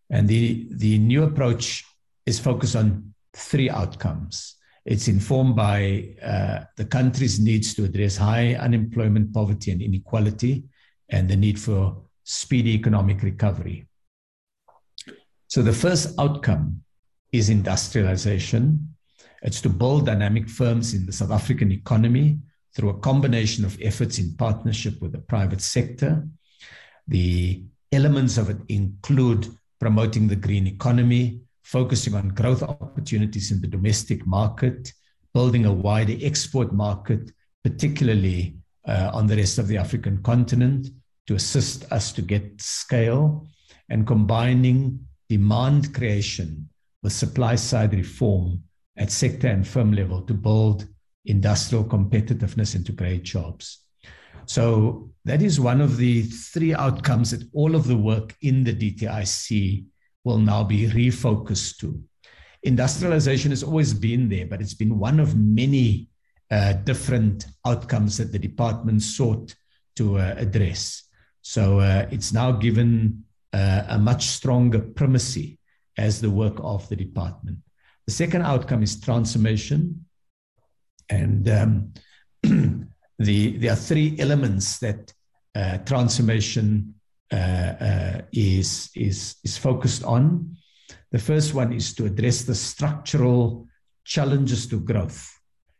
And 0.09 0.27
the, 0.27 0.67
the 0.71 0.97
new 0.97 1.23
approach 1.23 1.85
is 2.25 2.39
focused 2.39 2.75
on 2.75 3.13
three 3.33 3.69
outcomes. 3.69 4.55
It's 4.85 5.07
informed 5.07 5.55
by 5.55 6.15
uh, 6.23 6.61
the 6.77 6.85
country's 6.85 7.39
needs 7.39 7.75
to 7.75 7.83
address 7.83 8.17
high 8.17 8.55
unemployment, 8.55 9.33
poverty, 9.33 9.71
and 9.71 9.81
inequality, 9.81 10.63
and 11.09 11.29
the 11.29 11.35
need 11.35 11.59
for 11.59 12.01
speedy 12.23 12.71
economic 12.71 13.21
recovery. 13.21 13.87
So, 15.47 15.61
the 15.61 15.73
first 15.73 16.19
outcome 16.19 16.81
is 17.31 17.49
industrialization. 17.49 18.95
It's 19.43 19.61
to 19.61 19.69
build 19.69 20.05
dynamic 20.05 20.49
firms 20.49 20.93
in 20.93 21.05
the 21.05 21.11
South 21.11 21.31
African 21.31 21.71
economy 21.71 22.39
through 22.79 22.89
a 22.89 22.99
combination 22.99 23.65
of 23.65 23.77
efforts 23.81 24.19
in 24.19 24.33
partnership 24.37 25.01
with 25.01 25.11
the 25.11 25.17
private 25.17 25.59
sector. 25.59 26.25
The 27.09 27.61
elements 27.91 28.37
of 28.37 28.49
it 28.49 28.57
include 28.69 29.47
promoting 29.81 30.29
the 30.29 30.37
green 30.37 30.65
economy, 30.65 31.41
focusing 31.61 32.15
on 32.15 32.29
growth 32.29 32.63
opportunities 32.63 33.51
in 33.51 33.59
the 33.59 33.67
domestic 33.67 34.25
market, 34.25 34.93
building 35.33 35.65
a 35.65 35.73
wider 35.73 36.15
export 36.21 36.71
market, 36.71 37.31
particularly 37.65 38.55
uh, 38.87 39.11
on 39.13 39.27
the 39.27 39.35
rest 39.35 39.57
of 39.57 39.67
the 39.67 39.77
African 39.77 40.23
continent, 40.23 40.87
to 41.27 41.35
assist 41.35 41.91
us 41.91 42.13
to 42.13 42.21
get 42.21 42.61
scale, 42.61 43.45
and 43.89 44.07
combining 44.07 45.05
demand 45.27 45.93
creation 45.93 46.69
with 47.03 47.11
supply 47.11 47.55
side 47.55 47.93
reform 47.93 48.63
at 48.95 49.11
sector 49.11 49.49
and 49.49 49.67
firm 49.67 49.91
level 49.91 50.21
to 50.21 50.33
build 50.33 50.87
industrial 51.25 51.83
competitiveness 51.83 52.75
and 52.75 52.85
to 52.85 52.93
create 52.93 53.23
jobs. 53.23 53.85
So 54.45 55.11
that 55.25 55.41
is 55.41 55.59
one 55.59 55.81
of 55.81 55.97
the 55.97 56.23
three 56.23 56.73
outcomes 56.73 57.31
that 57.31 57.47
all 57.53 57.75
of 57.75 57.87
the 57.87 57.97
work 57.97 58.35
in 58.41 58.63
the 58.63 58.73
DTIC 58.73 59.85
will 60.23 60.39
now 60.39 60.63
be 60.63 60.87
refocused 60.87 61.77
to. 61.77 62.01
Industrialization 62.63 63.51
has 63.51 63.63
always 63.63 63.93
been 63.93 64.27
there, 64.27 64.45
but 64.45 64.61
it's 64.61 64.73
been 64.73 64.99
one 64.99 65.19
of 65.19 65.37
many 65.37 66.09
uh, 66.51 66.73
different 66.73 67.45
outcomes 67.65 68.17
that 68.17 68.31
the 68.31 68.39
department 68.39 69.01
sought 69.01 69.53
to 69.95 70.17
uh, 70.17 70.33
address. 70.37 71.03
So 71.41 71.79
uh, 71.79 72.07
it's 72.11 72.33
now 72.33 72.51
given 72.51 73.23
uh, 73.53 73.83
a 73.87 73.99
much 73.99 74.27
stronger 74.27 74.79
primacy 74.79 75.59
as 75.97 76.21
the 76.21 76.29
work 76.29 76.55
of 76.59 76.87
the 76.89 76.95
department. 76.95 77.59
The 78.07 78.13
second 78.13 78.41
outcome 78.41 78.81
is 78.83 78.99
transformation. 78.99 80.05
And 81.09 81.49
um, 81.49 81.93
the, 83.19 83.57
there 83.57 83.73
are 83.73 83.75
three 83.75 84.15
elements 84.19 84.79
that 84.79 85.13
uh, 85.55 85.79
transformation 85.79 86.95
uh, 87.31 87.35
uh, 87.35 88.21
is, 88.31 88.89
is, 88.95 89.35
is 89.43 89.57
focused 89.57 90.03
on. 90.03 90.55
The 91.11 91.19
first 91.19 91.53
one 91.53 91.73
is 91.73 91.93
to 91.95 92.05
address 92.05 92.43
the 92.43 92.55
structural 92.55 93.67
challenges 94.03 94.67
to 94.67 94.79
growth 94.79 95.31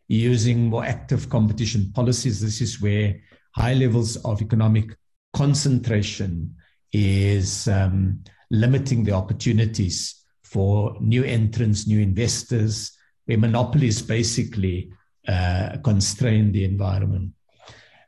using 0.08 0.66
more 0.66 0.84
active 0.86 1.30
competition 1.30 1.92
policies. 1.94 2.42
This 2.42 2.62
is 2.62 2.82
where 2.82 3.20
high 3.56 3.74
levels 3.74 4.18
of 4.18 4.42
economic 4.42 4.96
concentration 5.34 6.56
is 6.92 7.68
um, 7.68 8.24
limiting 8.52 9.04
the 9.04 9.12
opportunities 9.12 10.26
for 10.44 10.96
new 11.00 11.24
entrants, 11.24 11.86
new 11.86 12.00
investors, 12.00 12.98
where 13.26 13.38
monopolies 13.38 14.02
basically 14.02 14.92
uh, 15.30 15.78
constrain 15.84 16.52
the 16.52 16.66
environment. 16.66 17.32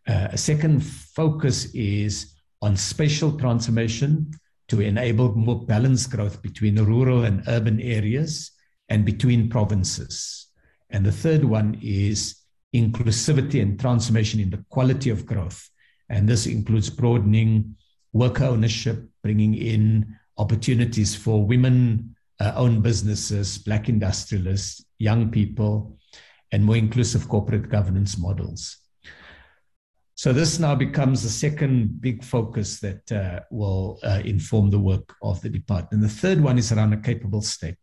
Uh, 0.08 0.30
a 0.32 0.38
second 0.38 0.84
focus 0.84 1.66
is 1.76 2.34
on 2.64 2.76
spatial 2.76 3.38
transformation 3.38 4.32
to 4.68 4.82
enable 4.82 5.36
more 5.36 5.64
balanced 5.66 6.10
growth 6.10 6.42
between 6.42 6.84
rural 6.84 7.26
and 7.26 7.44
urban 7.48 7.80
areas 7.80 8.52
and 8.90 9.06
between 9.06 9.50
provinces. 9.50 10.48
And 10.90 11.06
the 11.06 11.12
third 11.12 11.44
one 11.44 11.78
is 11.82 12.38
inclusivity 12.74 13.62
and 13.62 13.80
transformation 13.80 14.40
in 14.40 14.50
the 14.50 14.66
quality 14.70 15.12
of 15.12 15.26
growth. 15.26 15.70
And 16.10 16.28
this 16.28 16.48
includes 16.48 16.90
broadening 16.90 17.76
worker 18.14 18.46
ownership, 18.46 19.08
bringing 19.22 19.54
in 19.54 20.18
opportunities 20.38 21.16
for 21.16 21.46
women 21.46 22.16
uh, 22.40 22.54
owned 22.56 22.82
businesses, 22.82 23.60
black 23.60 23.90
industrialists, 23.90 24.84
young 24.98 25.30
people, 25.30 25.98
and 26.52 26.64
more 26.64 26.78
inclusive 26.78 27.28
corporate 27.30 27.70
governance 27.70 28.18
models. 28.18 28.78
So 30.16 30.34
this 30.34 30.60
now 30.60 30.76
becomes 30.76 31.24
the 31.24 31.30
second 31.30 32.00
big 32.00 32.24
focus 32.24 32.80
that 32.82 33.12
uh, 33.12 33.40
will 33.50 33.98
uh, 34.04 34.22
inform 34.24 34.70
the 34.70 34.80
work 34.80 35.16
of 35.24 35.42
the 35.42 35.50
department. 35.50 36.04
The 36.04 36.10
third 36.10 36.40
one 36.42 36.58
is 36.60 36.72
around 36.72 36.94
a 36.94 36.98
capable 36.98 37.42
state, 37.42 37.78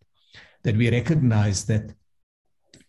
that 0.63 0.77
we 0.77 0.91
recognize 0.91 1.65
that 1.67 1.93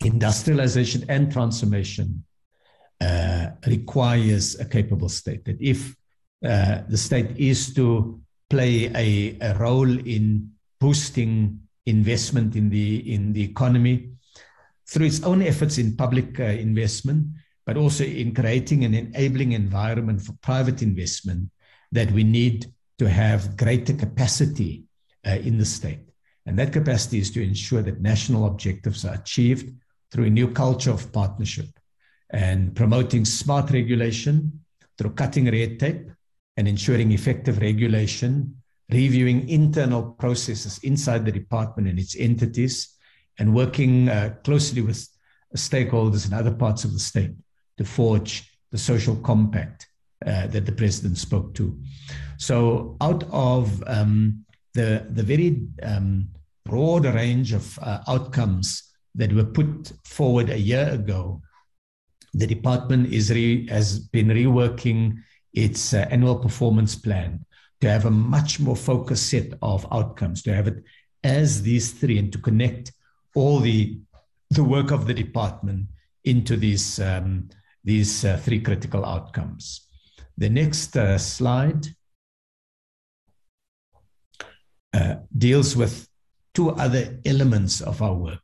industrialization 0.05 1.03
and 1.09 1.31
transformation 1.31 2.23
uh, 3.01 3.47
requires 3.65 4.59
a 4.59 4.65
capable 4.65 5.09
state. 5.09 5.45
That 5.45 5.59
if 5.59 5.95
uh, 6.45 6.81
the 6.87 6.97
state 6.97 7.35
is 7.37 7.73
to 7.73 8.21
play 8.49 8.91
a, 8.95 9.37
a 9.41 9.57
role 9.57 9.89
in 9.89 10.51
boosting 10.79 11.59
investment 11.85 12.55
in 12.55 12.69
the 12.69 13.13
in 13.13 13.33
the 13.33 13.43
economy 13.43 14.11
through 14.89 15.05
its 15.05 15.23
own 15.23 15.41
efforts 15.43 15.77
in 15.77 15.95
public 15.95 16.39
uh, 16.39 16.43
investment, 16.43 17.27
but 17.65 17.77
also 17.77 18.03
in 18.03 18.33
creating 18.33 18.83
an 18.83 18.93
enabling 18.93 19.51
environment 19.51 20.21
for 20.21 20.33
private 20.41 20.81
investment, 20.81 21.49
that 21.91 22.11
we 22.11 22.23
need 22.23 22.65
to 22.97 23.07
have 23.07 23.55
greater 23.55 23.93
capacity 23.93 24.83
uh, 25.27 25.31
in 25.31 25.57
the 25.57 25.65
state. 25.65 26.01
And 26.45 26.57
that 26.57 26.73
capacity 26.73 27.19
is 27.19 27.31
to 27.31 27.43
ensure 27.43 27.83
that 27.83 28.01
national 28.01 28.47
objectives 28.47 29.05
are 29.05 29.13
achieved 29.13 29.71
through 30.11 30.25
a 30.25 30.29
new 30.29 30.49
culture 30.51 30.91
of 30.91 31.11
partnership 31.13 31.67
and 32.31 32.75
promoting 32.75 33.25
smart 33.25 33.69
regulation 33.71 34.63
through 34.97 35.11
cutting 35.11 35.45
red 35.45 35.79
tape 35.79 36.09
and 36.57 36.67
ensuring 36.67 37.11
effective 37.11 37.59
regulation, 37.59 38.61
reviewing 38.89 39.47
internal 39.47 40.03
processes 40.13 40.79
inside 40.83 41.25
the 41.25 41.31
department 41.31 41.87
and 41.87 41.99
its 41.99 42.15
entities, 42.17 42.95
and 43.39 43.55
working 43.55 44.09
uh, 44.09 44.35
closely 44.43 44.81
with 44.81 45.07
stakeholders 45.55 46.27
in 46.27 46.33
other 46.33 46.51
parts 46.51 46.83
of 46.83 46.93
the 46.93 46.99
state 46.99 47.31
to 47.77 47.85
forge 47.85 48.51
the 48.71 48.77
social 48.77 49.15
compact 49.15 49.87
uh, 50.25 50.47
that 50.47 50.65
the 50.65 50.71
president 50.71 51.17
spoke 51.17 51.53
to. 51.55 51.79
So, 52.37 52.97
out 53.01 53.23
of 53.31 53.83
um, 53.87 54.45
the, 54.73 55.07
the 55.09 55.23
very 55.23 55.63
um, 55.81 56.29
broad 56.65 57.05
range 57.05 57.53
of 57.53 57.79
uh, 57.79 57.99
outcomes 58.07 58.83
that 59.15 59.33
were 59.33 59.45
put 59.45 59.91
forward 60.03 60.49
a 60.49 60.59
year 60.59 60.89
ago, 60.89 61.41
the 62.33 62.45
department 62.45 63.11
is 63.11 63.31
re, 63.31 63.67
has 63.67 63.99
been 63.99 64.27
reworking 64.27 65.17
its 65.53 65.93
uh, 65.93 66.05
annual 66.11 66.37
performance 66.37 66.95
plan 66.95 67.43
to 67.81 67.89
have 67.89 68.05
a 68.05 68.11
much 68.11 68.59
more 68.59 68.75
focused 68.75 69.29
set 69.29 69.53
of 69.61 69.87
outcomes, 69.91 70.43
to 70.43 70.53
have 70.53 70.67
it 70.67 70.83
as 71.23 71.61
these 71.61 71.91
three, 71.91 72.19
and 72.19 72.31
to 72.31 72.37
connect 72.37 72.91
all 73.35 73.59
the 73.59 73.99
the 74.51 74.63
work 74.63 74.91
of 74.91 75.05
the 75.05 75.13
department 75.13 75.85
into 76.23 76.57
these 76.57 76.99
um, 76.99 77.49
these 77.83 78.25
uh, 78.25 78.37
three 78.37 78.59
critical 78.59 79.05
outcomes. 79.05 79.87
The 80.37 80.49
next 80.49 80.95
uh, 80.95 81.17
slide 81.17 81.87
uh, 84.93 85.15
deals 85.37 85.75
with 85.75 86.07
two 86.53 86.71
other 86.71 87.19
elements 87.25 87.81
of 87.81 88.01
our 88.01 88.13
work. 88.13 88.41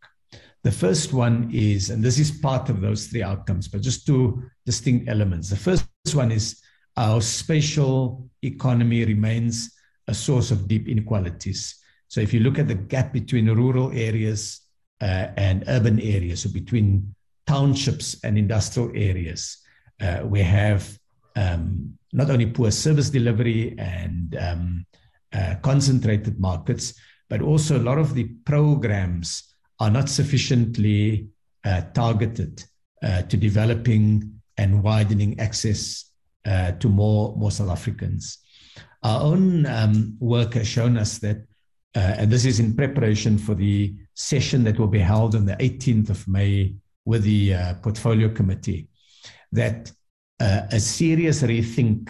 The 0.64 0.72
first 0.72 1.14
one 1.14 1.50
is, 1.54 1.90
and 1.90 2.04
this 2.04 2.18
is 2.18 2.32
part 2.32 2.70
of 2.70 2.82
those 2.82 3.08
three 3.08 3.24
outcomes, 3.24 3.68
but 3.68 3.82
just 3.82 4.06
two 4.06 4.44
distinct 4.66 5.10
elements. 5.10 5.50
The 5.50 5.58
first 5.58 5.86
one 6.14 6.32
is 6.32 6.62
our 6.98 7.22
spatial 7.22 8.30
economy 8.42 9.06
remains 9.06 9.72
a 10.08 10.14
source 10.14 10.52
of 10.52 10.68
deep 10.68 10.88
inequalities. 10.88 11.76
So 12.08 12.22
if 12.22 12.34
you 12.34 12.40
look 12.40 12.58
at 12.58 12.68
the 12.68 12.76
gap 12.76 13.14
between 13.14 13.50
rural 13.50 13.92
areas 13.92 14.62
uh, 15.02 15.28
and 15.38 15.64
urban 15.68 16.00
areas, 16.00 16.44
so 16.44 16.50
between 16.50 17.14
townships 17.48 18.18
and 18.24 18.38
industrial 18.38 18.90
areas, 18.96 19.58
uh, 20.02 20.22
we 20.24 20.42
have 20.42 20.98
um, 21.36 21.98
not 22.14 22.30
only 22.30 22.46
poor 22.46 22.72
service 22.72 23.10
delivery 23.10 23.76
and 23.78 24.36
um, 24.40 24.86
uh, 25.34 25.56
concentrated 25.62 26.40
markets, 26.40 26.94
but 27.30 27.42
also 27.42 27.78
a 27.78 27.84
lot 27.84 27.98
of 27.98 28.14
the 28.14 28.24
programs 28.46 29.54
are 29.80 29.92
not 29.92 30.10
sufficiently 30.10 31.28
uh, 31.66 31.82
targeted 31.94 32.64
uh, 33.04 33.22
to 33.24 33.36
developing 33.36 34.40
and 34.58 34.82
widening 34.82 35.38
access 35.40 36.12
uh, 36.46 36.72
to 36.74 36.88
more, 36.88 37.36
more 37.36 37.52
South 37.52 37.70
Africans. 37.70 38.38
Our 39.04 39.22
own 39.22 39.66
um, 39.66 40.16
work 40.20 40.54
has 40.54 40.68
shown 40.68 40.98
us 40.98 41.18
that, 41.20 41.38
and 41.94 42.32
this 42.32 42.46
is 42.46 42.60
in 42.60 42.76
preparation 42.76 43.38
for 43.38 43.56
the 43.56 43.94
session 44.16 44.64
that 44.64 44.80
will 44.80 44.88
be 44.88 45.00
held 45.00 45.36
on 45.36 45.46
the 45.46 45.56
18th 45.58 46.10
of 46.10 46.28
May 46.28 46.76
with 47.06 47.24
the 47.24 47.54
uh, 47.54 47.74
Portfolio 47.76 48.30
Committee, 48.30 48.88
that 49.52 49.92
uh, 50.40 50.62
a 50.72 50.80
serious 50.80 51.44
rethink 51.44 52.10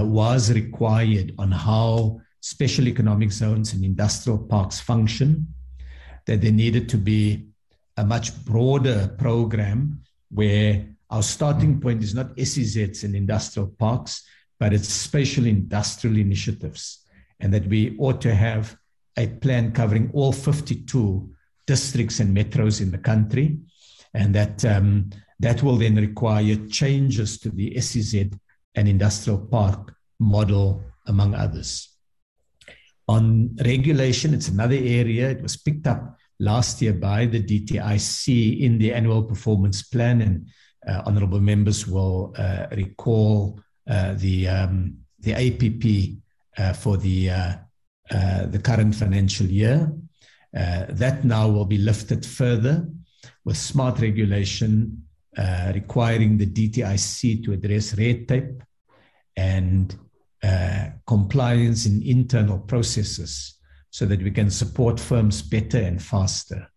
was 0.00 0.52
required 0.52 1.32
on 1.38 1.50
how 1.50 2.20
special 2.40 2.86
economic 2.86 3.32
zones 3.32 3.72
and 3.72 3.84
industrial 3.84 4.38
parks 4.38 4.78
function 4.80 5.46
that 6.26 6.40
there 6.40 6.52
needed 6.52 6.88
to 6.88 6.98
be 6.98 7.46
a 7.96 8.04
much 8.04 8.44
broader 8.44 9.14
program 9.18 10.02
where 10.30 10.84
our 11.10 11.22
starting 11.22 11.80
point 11.80 12.02
is 12.02 12.14
not 12.14 12.34
SEZs 12.36 13.04
and 13.04 13.14
industrial 13.14 13.68
parks, 13.68 14.24
but 14.58 14.72
it's 14.72 14.88
spatial 14.88 15.46
industrial 15.46 16.16
initiatives, 16.16 17.04
and 17.40 17.52
that 17.52 17.66
we 17.66 17.96
ought 17.98 18.20
to 18.20 18.34
have 18.34 18.76
a 19.16 19.26
plan 19.26 19.72
covering 19.72 20.10
all 20.14 20.32
52 20.32 21.30
districts 21.66 22.20
and 22.20 22.36
metros 22.36 22.80
in 22.80 22.90
the 22.90 22.98
country, 22.98 23.58
and 24.14 24.34
that 24.34 24.64
um, 24.64 25.10
that 25.40 25.62
will 25.62 25.76
then 25.76 25.96
require 25.96 26.56
changes 26.68 27.38
to 27.38 27.50
the 27.50 27.80
SEZ 27.80 28.30
and 28.74 28.88
industrial 28.88 29.38
park 29.38 29.94
model, 30.18 30.82
among 31.06 31.34
others. 31.34 31.88
On 33.08 33.54
regulation, 33.64 34.32
it's 34.34 34.48
another 34.48 34.76
area. 34.76 35.30
It 35.30 35.42
was 35.42 35.56
picked 35.56 35.86
up 35.86 36.16
last 36.38 36.80
year 36.80 36.92
by 36.92 37.26
the 37.26 37.42
DTIC 37.42 38.60
in 38.60 38.78
the 38.78 38.94
annual 38.94 39.24
performance 39.24 39.82
plan, 39.82 40.22
and 40.22 40.48
uh, 40.88 41.02
honourable 41.06 41.40
members 41.40 41.86
will 41.86 42.34
uh, 42.38 42.66
recall 42.72 43.60
uh, 43.88 44.14
the 44.14 44.48
um, 44.48 44.96
the 45.20 45.34
APP 45.34 46.18
uh, 46.58 46.72
for 46.72 46.96
the 46.96 47.30
uh, 48.12 48.16
uh, 48.16 48.46
the 48.46 48.58
current 48.58 48.94
financial 48.94 49.46
year. 49.46 49.92
that 50.52 51.24
now 51.24 51.48
will 51.48 51.64
be 51.64 51.78
lifted 51.78 52.24
further 52.26 52.86
with 53.44 53.56
smart 53.56 54.00
regulation 54.00 55.02
requiring 55.74 56.36
the 56.38 56.46
DTIC 56.46 57.44
to 57.44 57.52
address 57.52 57.96
red 57.96 58.28
tape 58.28 58.62
and 59.36 59.96
uh, 60.42 60.88
compliance 61.06 61.86
in 61.86 62.02
internal 62.02 62.58
processes 62.58 63.58
so 63.90 64.04
that 64.04 64.22
we 64.22 64.30
can 64.30 64.50
support 64.50 64.98
firms 64.98 65.40
better 65.40 65.78
and 65.78 66.02
faster. 66.02 66.68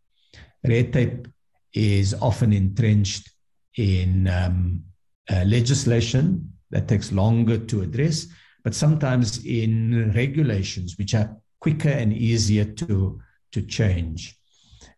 Red 0.63 0.93
tape 0.93 1.27
is 1.73 2.13
often 2.21 2.53
entrenched 2.53 3.29
in 3.77 4.27
um, 4.27 4.83
uh, 5.29 5.43
legislation 5.45 6.53
that 6.69 6.87
takes 6.87 7.11
longer 7.11 7.57
to 7.57 7.81
address, 7.81 8.27
but 8.65 8.73
sometimes 8.73 9.45
in 9.45 10.11
regulations 10.13 10.97
which 10.97 11.13
are 11.13 11.37
quicker 11.61 11.89
and 11.89 12.11
easier 12.11 12.65
to, 12.65 13.21
to 13.51 13.61
change. 13.61 14.39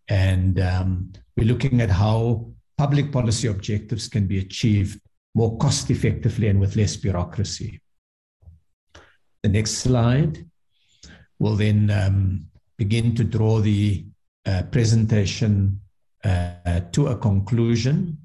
And 0.07 0.57
um, 0.61 1.11
we're 1.35 1.47
looking 1.47 1.81
at 1.81 1.89
how 1.89 2.49
public 2.77 3.11
policy 3.11 3.49
objectives 3.49 4.07
can 4.07 4.25
be 4.25 4.39
achieved 4.39 5.01
more 5.35 5.57
cost 5.57 5.91
effectively 5.91 6.47
and 6.47 6.61
with 6.61 6.77
less 6.77 6.95
bureaucracy. 6.95 7.81
The 9.43 9.49
next 9.49 9.79
slide 9.79 10.45
will 11.37 11.57
then 11.57 11.91
um, 11.91 12.45
begin 12.77 13.15
to 13.15 13.25
draw 13.25 13.59
the 13.59 14.05
uh, 14.45 14.63
presentation 14.71 15.81
uh, 16.23 16.79
to 16.93 17.07
a 17.07 17.17
conclusion. 17.17 18.17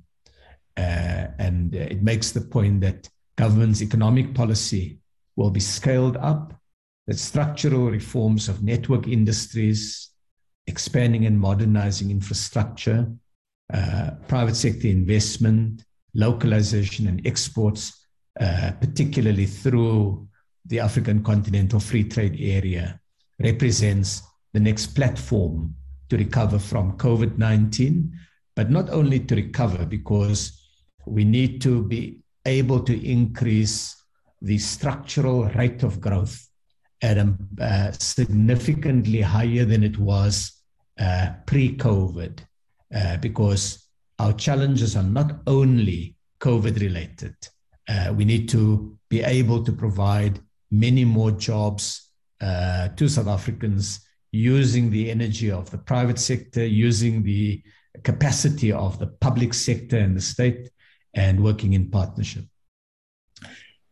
Uh, 0.77 1.27
and 1.41 1.75
it 1.75 2.01
makes 2.01 2.31
the 2.31 2.43
point 2.43 2.81
that 2.83 3.09
government's 3.37 3.83
economic 3.83 4.35
policy 4.35 5.01
will 5.37 5.51
be 5.51 5.61
scaled 5.61 6.17
up, 6.17 6.55
that 7.07 7.19
structural 7.19 7.91
reforms 7.91 8.49
of 8.49 8.63
network 8.63 9.09
industries, 9.09 10.11
expanding 10.67 11.27
and 11.27 11.39
modernizing 11.39 12.11
infrastructure, 12.11 13.11
uh, 13.73 14.11
private 14.29 14.55
sector 14.55 14.89
investment, 14.89 15.85
localization 16.15 17.09
and 17.09 17.27
exports, 17.27 18.07
uh, 18.41 18.73
particularly 18.81 19.47
through 19.47 20.29
the 20.67 20.79
African 20.79 21.23
Continental 21.23 21.81
Free 21.81 22.05
Trade 22.05 22.37
Area 22.39 23.01
represents 23.41 24.23
the 24.53 24.61
next 24.61 24.89
platform 24.89 25.75
to 26.09 26.17
recover 26.17 26.59
from 26.59 26.97
COVID 26.99 27.39
19, 27.39 28.13
but 28.55 28.71
not 28.71 28.91
only 28.91 29.19
to 29.21 29.35
recover, 29.35 29.85
because 29.87 30.61
we 31.07 31.25
need 31.25 31.61
to 31.63 31.83
be 31.83 32.21
able 32.47 32.81
to 32.81 33.09
increase 33.09 33.97
the 34.43 34.59
structural 34.59 35.45
rate 35.51 35.83
of 35.83 36.01
growth 36.01 36.49
at 37.01 37.17
a 37.17 37.35
uh, 37.61 37.93
significantly 37.93 39.21
higher 39.21 39.65
than 39.65 39.83
it 39.83 39.99
was 39.99 40.63
uh, 41.01 41.31
pre-COVID, 41.47 42.41
uh, 42.95 43.17
because 43.19 43.89
our 44.19 44.33
challenges 44.33 44.97
are 44.97 45.03
not 45.05 45.41
only 45.47 46.17
COVID 46.41 46.81
related. 46.81 47.35
Uh, 47.89 48.13
we 48.17 48.25
need 48.25 48.49
to 48.49 48.97
be 49.09 49.23
able 49.23 49.65
to 49.65 49.73
provide 49.73 50.41
many 50.71 51.05
more 51.05 51.31
jobs 51.31 52.11
uh, 52.41 52.89
to 52.89 53.09
South 53.09 53.29
Africans 53.29 54.01
using 54.33 54.91
the 54.91 55.11
energy 55.11 55.51
of 55.51 55.71
the 55.71 55.79
private 55.79 56.19
sector, 56.19 56.65
using 56.65 57.23
the 57.23 57.63
capacity 58.03 58.73
of 58.73 58.99
the 58.99 59.07
public 59.07 59.55
sector 59.55 59.99
and 59.99 60.17
the 60.17 60.21
state, 60.21 60.71
and 61.15 61.43
working 61.43 61.75
in 61.75 61.91
partnership. 61.91 62.45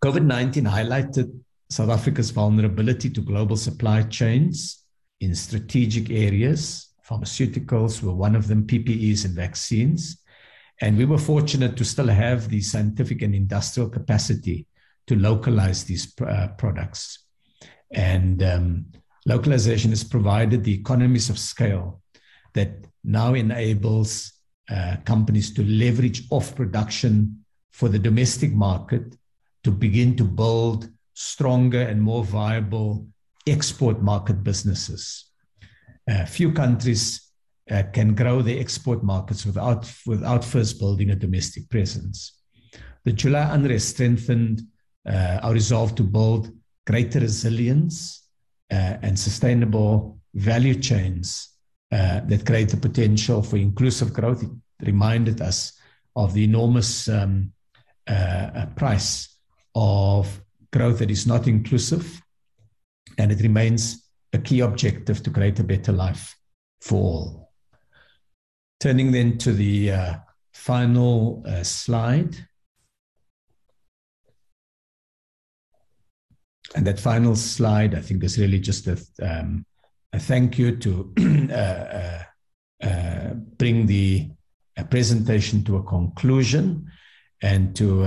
COVID 0.02 0.24
19 0.24 0.64
highlighted 0.64 1.30
South 1.68 1.90
Africa's 1.90 2.30
vulnerability 2.30 3.10
to 3.10 3.20
global 3.20 3.56
supply 3.56 4.02
chains 4.04 4.84
in 5.20 5.34
strategic 5.34 6.10
areas. 6.10 6.94
Pharmaceuticals 7.06 8.02
were 8.02 8.14
one 8.14 8.34
of 8.34 8.48
them, 8.48 8.66
PPEs 8.66 9.26
and 9.26 9.34
vaccines. 9.34 10.22
And 10.80 10.96
we 10.96 11.04
were 11.04 11.18
fortunate 11.18 11.76
to 11.76 11.84
still 11.84 12.06
have 12.06 12.48
the 12.48 12.62
scientific 12.62 13.20
and 13.20 13.34
industrial 13.34 13.90
capacity 13.90 14.66
to 15.06 15.16
localize 15.16 15.84
these 15.84 16.14
uh, 16.22 16.48
products. 16.56 17.26
And 17.90 18.42
um, 18.42 18.86
localization 19.26 19.90
has 19.90 20.02
provided 20.02 20.64
the 20.64 20.74
economies 20.74 21.28
of 21.28 21.38
scale 21.38 22.00
that 22.54 22.86
now 23.04 23.34
enables 23.34 24.32
uh, 24.70 24.96
companies 25.04 25.52
to 25.54 25.64
leverage 25.64 26.22
off 26.30 26.56
production 26.56 27.44
for 27.70 27.90
the 27.90 27.98
domestic 27.98 28.52
market 28.52 29.14
to 29.64 29.70
begin 29.70 30.16
to 30.16 30.24
build 30.24 30.88
stronger 31.14 31.82
and 31.82 32.00
more 32.00 32.24
viable 32.24 33.06
export 33.46 34.02
market 34.02 34.42
businesses. 34.42 35.26
Uh, 36.10 36.24
few 36.24 36.52
countries 36.52 37.30
uh, 37.70 37.82
can 37.92 38.14
grow 38.14 38.42
their 38.42 38.58
export 38.58 39.02
markets 39.04 39.46
without, 39.46 39.90
without 40.06 40.44
first 40.44 40.78
building 40.78 41.10
a 41.10 41.16
domestic 41.16 41.68
presence. 41.68 42.40
The 43.04 43.12
July 43.12 43.54
unrest 43.54 43.90
strengthened 43.90 44.62
uh, 45.06 45.40
our 45.42 45.52
resolve 45.52 45.94
to 45.96 46.02
build 46.02 46.50
greater 46.86 47.20
resilience 47.20 48.28
uh, 48.70 48.96
and 49.02 49.18
sustainable 49.18 50.18
value 50.34 50.74
chains 50.74 51.50
uh, 51.92 52.20
that 52.20 52.46
create 52.46 52.68
the 52.68 52.76
potential 52.76 53.42
for 53.42 53.56
inclusive 53.56 54.12
growth. 54.12 54.42
It 54.42 54.50
reminded 54.86 55.40
us 55.40 55.78
of 56.16 56.34
the 56.34 56.44
enormous 56.44 57.08
um, 57.08 57.52
uh, 58.06 58.66
price 58.76 59.30
of 59.74 60.40
growth 60.72 60.98
that 60.98 61.10
is 61.10 61.26
not 61.26 61.46
inclusive, 61.46 62.20
and 63.18 63.32
it 63.32 63.40
remains 63.40 64.10
a 64.32 64.38
key 64.38 64.60
objective 64.60 65.22
to 65.22 65.30
create 65.30 65.58
a 65.58 65.64
better 65.64 65.92
life 65.92 66.36
for 66.80 66.96
all. 66.96 67.52
Turning 68.78 69.12
then 69.12 69.36
to 69.38 69.52
the 69.52 69.90
uh, 69.90 70.14
final 70.54 71.42
uh, 71.46 71.62
slide. 71.62 72.36
And 76.74 76.86
that 76.86 77.00
final 77.00 77.34
slide, 77.34 77.94
I 77.94 78.00
think, 78.00 78.22
is 78.22 78.38
really 78.38 78.60
just 78.60 78.86
a, 78.86 78.98
um, 79.20 79.66
a 80.12 80.18
thank 80.18 80.58
you 80.58 80.76
to 80.76 81.12
uh, 81.50 81.54
uh, 81.54 82.22
uh, 82.82 83.34
bring 83.34 83.86
the 83.86 84.30
presentation 84.88 85.62
to 85.64 85.76
a 85.76 85.82
conclusion 85.82 86.90
and 87.42 87.76
to 87.76 88.04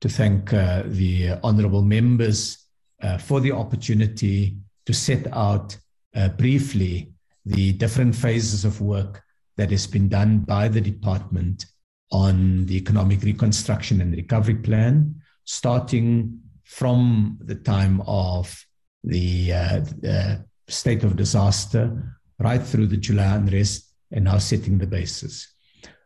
to 0.00 0.08
thank 0.08 0.52
uh, 0.52 0.82
the 0.86 1.38
honorable 1.42 1.82
members 1.82 2.66
uh, 3.02 3.18
for 3.18 3.40
the 3.40 3.52
opportunity 3.52 4.56
to 4.86 4.92
set 4.92 5.26
out 5.32 5.76
uh, 6.14 6.28
briefly 6.30 7.12
the 7.44 7.72
different 7.72 8.14
phases 8.14 8.64
of 8.64 8.80
work 8.80 9.22
that 9.56 9.70
has 9.70 9.86
been 9.86 10.08
done 10.08 10.38
by 10.38 10.68
the 10.68 10.80
department 10.80 11.66
on 12.10 12.64
the 12.66 12.76
economic 12.76 13.22
reconstruction 13.22 14.00
and 14.00 14.14
recovery 14.14 14.54
plan, 14.54 15.14
starting 15.44 16.38
from 16.64 17.38
the 17.44 17.54
time 17.54 18.00
of 18.06 18.64
the, 19.04 19.52
uh, 19.52 19.80
the 20.00 20.44
state 20.68 21.04
of 21.04 21.16
disaster 21.16 22.14
right 22.38 22.62
through 22.62 22.86
the 22.86 22.96
July 22.96 23.36
unrest 23.36 23.92
and 24.12 24.24
now 24.24 24.38
setting 24.38 24.78
the 24.78 24.86
basis. 24.86 25.54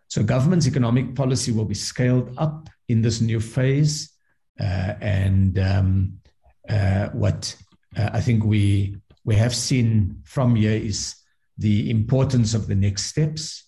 So 0.08 0.22
government's 0.22 0.66
economic 0.66 1.14
policy 1.14 1.52
will 1.52 1.64
be 1.64 1.74
scaled 1.74 2.34
up 2.36 2.68
in 2.92 3.02
this 3.02 3.20
new 3.20 3.40
phase. 3.40 4.10
Uh, 4.60 4.94
and 5.00 5.58
um, 5.58 6.12
uh, 6.68 7.08
what 7.08 7.56
uh, 7.96 8.10
I 8.12 8.20
think 8.20 8.44
we 8.44 8.96
we 9.24 9.34
have 9.36 9.54
seen 9.54 10.20
from 10.24 10.54
here 10.54 10.78
is 10.90 11.16
the 11.58 11.90
importance 11.90 12.54
of 12.54 12.66
the 12.66 12.74
next 12.74 13.04
steps. 13.06 13.64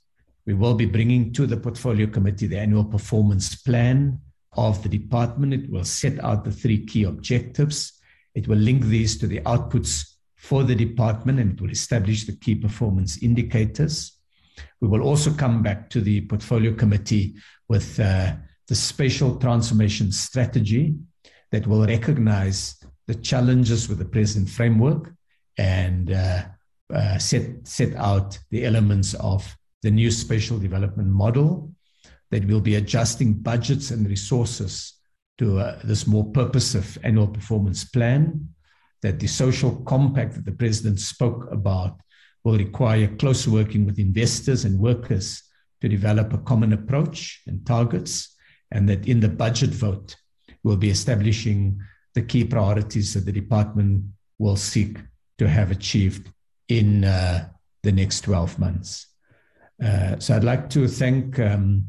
We 0.46 0.55
will 0.55 0.74
be 0.74 0.86
bringing 0.86 1.32
to 1.34 1.46
the 1.46 1.56
portfolio 1.56 2.06
committee 2.06 2.46
the 2.46 2.59
annual 2.59 2.84
performance 2.84 3.55
plan 3.55 4.20
of 4.52 4.82
the 4.82 4.88
department. 4.88 5.55
It 5.55 5.70
will 5.70 5.84
set 5.84 6.22
out 6.22 6.44
the 6.44 6.52
three 6.52 6.84
key 6.84 7.05
objectives. 7.05 7.92
It 8.34 8.48
will 8.48 8.59
link 8.59 8.84
these 8.84 9.16
to 9.18 9.26
the 9.26 9.40
outputs 9.40 10.16
for 10.36 10.64
the 10.64 10.74
department 10.74 11.38
and 11.38 11.52
it 11.52 11.60
will 11.60 11.70
establish 11.70 12.24
the 12.24 12.36
key 12.36 12.56
performance 12.56 13.22
indicators. 13.22 14.18
We 14.80 14.88
will 14.88 15.02
also 15.02 15.32
come 15.32 15.62
back 15.62 15.88
to 15.90 16.01
the 16.01 16.20
portfolio 16.22 16.74
committee 16.74 17.36
with 17.68 17.98
uh, 17.98 18.34
the 18.68 18.74
spatial 18.74 19.36
transformation 19.36 20.10
strategy 20.10 20.94
that 21.52 21.66
will 21.66 21.86
recognize 21.86 22.82
the 23.06 23.14
challenges 23.14 23.88
with 23.88 23.98
the 23.98 24.04
present 24.04 24.48
framework 24.48 25.12
and 25.58 26.12
uh, 26.12 26.42
uh, 26.92 27.18
set, 27.18 27.66
set 27.66 27.94
out 27.96 28.38
the 28.50 28.64
elements 28.64 29.14
of 29.14 29.56
the 29.82 29.90
new 29.90 30.10
spatial 30.10 30.58
development 30.58 31.08
model 31.08 31.70
that 32.30 32.46
will 32.46 32.60
be 32.60 32.76
adjusting 32.76 33.34
budgets 33.34 33.90
and 33.90 34.08
resources 34.08 34.94
to 35.38 35.58
uh, 35.58 35.78
this 35.84 36.06
more 36.06 36.24
purposive 36.32 36.98
annual 37.02 37.28
performance 37.28 37.84
plan, 37.84 38.48
that 39.02 39.20
the 39.20 39.26
social 39.26 39.76
compact 39.82 40.34
that 40.34 40.44
the 40.44 40.52
president 40.52 40.98
spoke 40.98 41.46
about 41.52 42.00
will 42.44 42.56
require 42.56 43.08
close 43.16 43.46
working 43.46 43.84
with 43.84 43.98
investors 43.98 44.64
and 44.64 44.78
workers 44.78 45.42
to 45.80 45.88
develop 45.88 46.32
a 46.32 46.38
common 46.38 46.72
approach 46.72 47.42
and 47.46 47.66
targets, 47.66 48.34
and 48.72 48.88
that 48.88 49.06
in 49.06 49.20
the 49.20 49.28
budget 49.28 49.70
vote, 49.70 50.16
we'll 50.62 50.76
be 50.76 50.90
establishing 50.90 51.80
the 52.14 52.22
key 52.22 52.44
priorities 52.44 53.14
that 53.14 53.24
the 53.24 53.32
department 53.32 54.04
will 54.38 54.56
seek 54.56 54.98
to 55.38 55.48
have 55.48 55.70
achieved 55.70 56.30
in 56.68 57.04
uh, 57.04 57.48
the 57.82 57.92
next 57.92 58.22
12 58.22 58.58
months. 58.58 59.08
Uh, 59.82 60.18
so 60.18 60.34
I'd 60.34 60.44
like 60.44 60.70
to 60.70 60.88
thank 60.88 61.38
um, 61.38 61.86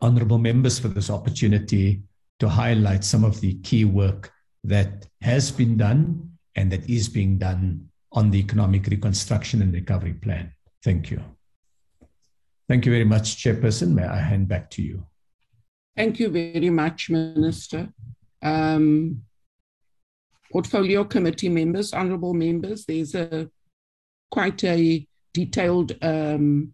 honorable 0.00 0.38
members 0.38 0.78
for 0.78 0.88
this 0.88 1.10
opportunity 1.10 2.02
to 2.40 2.48
highlight 2.48 3.04
some 3.04 3.24
of 3.24 3.40
the 3.40 3.54
key 3.60 3.84
work 3.84 4.32
that 4.64 5.06
has 5.20 5.50
been 5.50 5.76
done 5.76 6.30
and 6.56 6.70
that 6.72 6.88
is 6.88 7.08
being 7.08 7.38
done 7.38 7.88
on 8.12 8.30
the 8.30 8.38
economic 8.38 8.86
reconstruction 8.86 9.62
and 9.62 9.72
recovery 9.72 10.14
plan. 10.14 10.52
Thank 10.82 11.10
you. 11.10 11.22
Thank 12.68 12.86
you 12.86 12.92
very 12.92 13.04
much, 13.04 13.36
Chairperson. 13.36 13.92
May 13.92 14.04
I 14.04 14.18
hand 14.18 14.48
back 14.48 14.70
to 14.70 14.82
you? 14.82 15.06
Thank 15.96 16.18
you 16.18 16.28
very 16.28 16.70
much, 16.70 17.10
Minister. 17.10 17.88
Um, 18.42 19.22
portfolio 20.50 21.04
committee 21.04 21.48
members, 21.48 21.92
honorable 21.92 22.34
members, 22.34 22.84
there's 22.84 23.14
a 23.14 23.48
quite 24.30 24.62
a 24.64 25.06
detailed 25.32 25.92
um, 26.02 26.72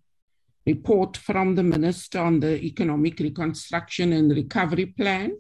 report 0.67 1.17
from 1.17 1.55
the 1.55 1.63
Minister 1.63 2.21
on 2.21 2.41
the 2.41 2.63
economic 2.63 3.19
reconstruction 3.21 4.13
and 4.13 4.31
recovery 4.31 4.87
plan. 4.87 5.37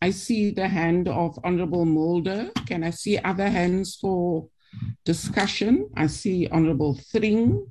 I 0.00 0.10
see 0.10 0.50
the 0.50 0.68
hand 0.68 1.08
of 1.08 1.38
Honorable 1.44 1.84
Mulder. 1.84 2.50
Can 2.66 2.84
I 2.84 2.90
see 2.90 3.18
other 3.18 3.48
hands 3.48 3.96
for 4.00 4.48
discussion. 5.04 5.90
I 5.96 6.06
see 6.06 6.48
Honorable 6.48 6.94
Thring. 6.94 7.66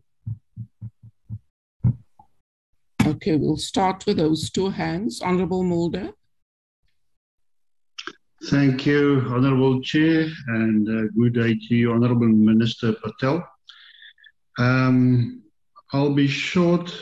Okay, 3.05 3.35
we'll 3.35 3.57
start 3.57 4.05
with 4.05 4.17
those 4.17 4.49
two 4.49 4.69
hands. 4.69 5.21
Honorable 5.21 5.63
Mulder. 5.63 6.11
Thank 8.45 8.85
you, 8.85 9.25
Honorable 9.27 9.81
Chair, 9.81 10.27
and 10.47 10.88
uh, 10.88 11.11
good 11.17 11.34
day 11.34 11.53
to 11.53 11.75
you, 11.75 11.91
Honorable 11.91 12.27
Minister 12.27 12.93
Patel. 12.93 13.45
Um, 14.57 15.41
I'll 15.91 16.13
be 16.13 16.27
short. 16.27 16.95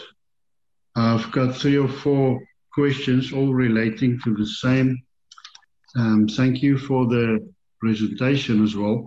I've 0.95 1.31
got 1.31 1.55
three 1.55 1.77
or 1.77 1.87
four 1.87 2.41
questions, 2.73 3.31
all 3.31 3.53
relating 3.53 4.19
to 4.23 4.35
the 4.35 4.45
same. 4.45 5.03
Um, 5.95 6.27
thank 6.27 6.63
you 6.63 6.79
for 6.79 7.05
the 7.05 7.47
presentation 7.79 8.63
as 8.63 8.75
well. 8.75 9.05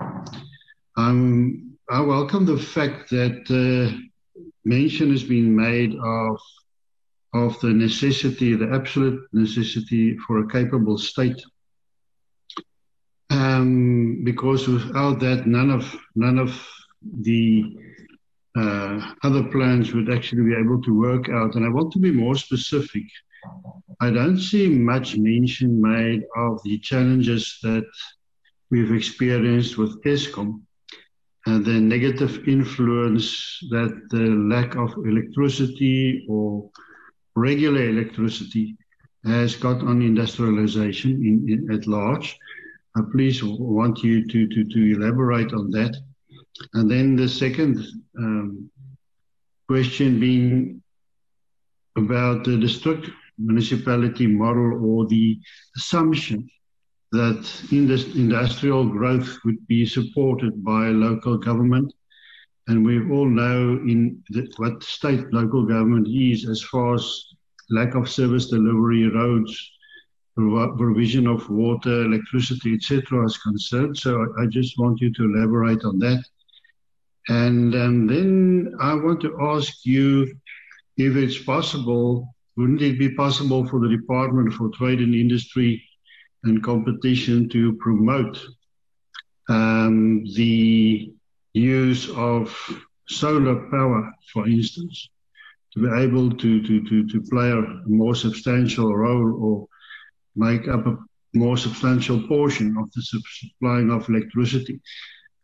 Um, 0.97 1.77
I 1.91 2.01
welcome 2.03 2.47
the 2.47 2.59
fact 2.59 3.11
that 3.11 3.43
uh, 3.51 3.97
mention 4.65 5.11
has 5.11 5.25
been 5.25 5.55
made 5.57 5.97
of 5.97 6.39
of 7.35 7.59
the 7.61 7.69
necessity, 7.69 8.55
the 8.55 8.71
absolute 8.73 9.21
necessity 9.33 10.17
for 10.19 10.39
a 10.39 10.49
capable 10.49 10.97
state. 10.97 11.43
Um, 13.31 14.23
because 14.23 14.69
without 14.69 15.19
that, 15.21 15.47
none 15.47 15.71
of 15.71 15.85
none 16.15 16.39
of 16.39 16.51
the 17.03 17.77
uh, 18.57 19.13
other 19.25 19.43
plans 19.45 19.93
would 19.93 20.11
actually 20.11 20.43
be 20.43 20.55
able 20.55 20.81
to 20.83 20.99
work 20.99 21.29
out. 21.29 21.57
And 21.57 21.67
I 21.67 21.69
want 21.69 21.93
to 21.93 21.99
be 21.99 22.13
more 22.13 22.37
specific. 22.37 23.03
I 24.01 24.11
don't 24.11 24.39
see 24.39 24.69
much 24.69 25.17
mention 25.17 25.83
made 25.83 26.23
of 26.37 26.63
the 26.63 26.79
challenges 26.79 27.59
that 27.63 27.85
we've 28.71 28.93
experienced 28.93 29.77
with 29.77 30.03
Eskom 30.05 30.63
and 31.47 31.65
the 31.65 31.81
negative 31.81 32.49
influence 32.49 33.59
that 33.71 34.09
the 34.11 34.27
lack 34.55 34.77
of 34.77 34.95
electricity 35.05 36.25
or 36.29 36.71
regular 37.37 37.89
electricity 37.89 38.77
has 39.25 39.57
got 39.57 39.81
on 39.81 40.03
industrialization 40.03 41.13
in, 41.13 41.49
in 41.49 41.75
at 41.75 41.87
large. 41.87 42.39
I 42.97 43.01
please 43.11 43.43
want 43.43 44.03
you 44.03 44.27
to, 44.27 44.49
to, 44.49 44.65
to 44.65 44.95
elaborate 44.95 45.53
on 45.53 45.71
that. 45.71 45.97
And 46.75 46.91
then 46.91 47.17
the 47.17 47.29
second 47.29 47.85
um, 48.17 48.71
question 49.67 50.21
being 50.21 50.83
about 51.97 52.45
the 52.45 52.57
district 52.59 53.11
municipality 53.39 54.27
model 54.27 54.85
or 54.85 55.07
the 55.07 55.39
assumption 55.77 56.49
that 57.13 57.49
industrial 57.71 58.85
growth 58.87 59.39
would 59.45 59.65
be 59.67 59.87
supported 59.87 60.65
by 60.65 60.89
local 60.89 61.39
government. 61.39 61.93
And 62.67 62.85
we 62.85 62.99
all 63.11 63.29
know 63.29 63.81
in 63.87 64.23
the, 64.31 64.51
what 64.57 64.83
state 64.83 65.33
local 65.33 65.67
government 65.67 66.09
is 66.09 66.49
as 66.49 66.63
far 66.63 66.95
as 66.95 67.25
lack 67.71 67.95
of 67.95 68.09
service 68.09 68.47
delivery, 68.47 69.09
roads, 69.09 69.71
provision 70.35 71.27
of 71.27 71.49
water, 71.49 72.05
electricity, 72.05 72.75
etc. 72.75 73.25
is 73.27 73.39
concerned. 73.39 73.97
So 73.97 74.27
I 74.41 74.47
just 74.47 74.79
want 74.79 75.01
you 75.01 75.13
to 75.13 75.25
elaborate 75.25 75.85
on 75.85 75.99
that. 76.01 76.25
And 77.29 77.75
um, 77.75 78.07
then 78.07 78.75
I 78.81 78.95
want 78.95 79.21
to 79.23 79.39
ask 79.41 79.85
you 79.85 80.35
if 80.97 81.17
it's 81.17 81.43
possible, 81.43 82.35
wouldn't 82.57 82.83
it 82.83 82.99
be 82.99 83.15
possible 83.15 83.67
for 83.67 83.81
the 83.81 83.89
Department 83.89 84.53
for 84.53 84.71
Trade 84.71 85.01
and 85.01 85.15
Industry 85.15 85.83
and 86.45 86.63
Competition 86.63 87.49
to 87.51 87.75
promote 87.75 88.39
um, 89.49 90.25
the 90.35 91.13
use 91.55 92.11
of 92.11 92.55
solar 93.09 93.69
power, 93.71 94.13
for 94.33 94.47
instance, 94.49 95.09
to 95.73 95.81
be 95.81 96.03
able 96.03 96.31
to, 96.31 96.63
to, 96.63 96.89
to, 96.89 97.07
to 97.09 97.21
play 97.31 97.51
a 97.51 97.63
more 97.87 98.15
substantial 98.15 98.95
role 98.95 99.35
or 99.43 99.69
make 100.37 100.69
up 100.69 100.87
a 100.87 100.97
more 101.35 101.57
substantial 101.57 102.27
portion 102.29 102.77
of 102.79 102.91
the 102.93 103.03
supplying 103.03 103.91
of 103.91 104.09
electricity. 104.09 104.81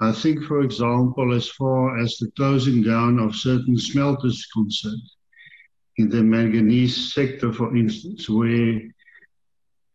I 0.00 0.12
think, 0.12 0.44
for 0.44 0.62
example, 0.62 1.34
as 1.34 1.48
far 1.50 1.98
as 1.98 2.16
the 2.16 2.30
closing 2.36 2.82
down 2.82 3.18
of 3.18 3.36
certain 3.36 3.76
smelters 3.76 4.46
concerned, 4.52 5.02
in 5.98 6.08
the 6.08 6.22
manganese 6.22 7.12
sector, 7.12 7.52
for 7.52 7.76
instance, 7.76 8.28
where 8.28 8.80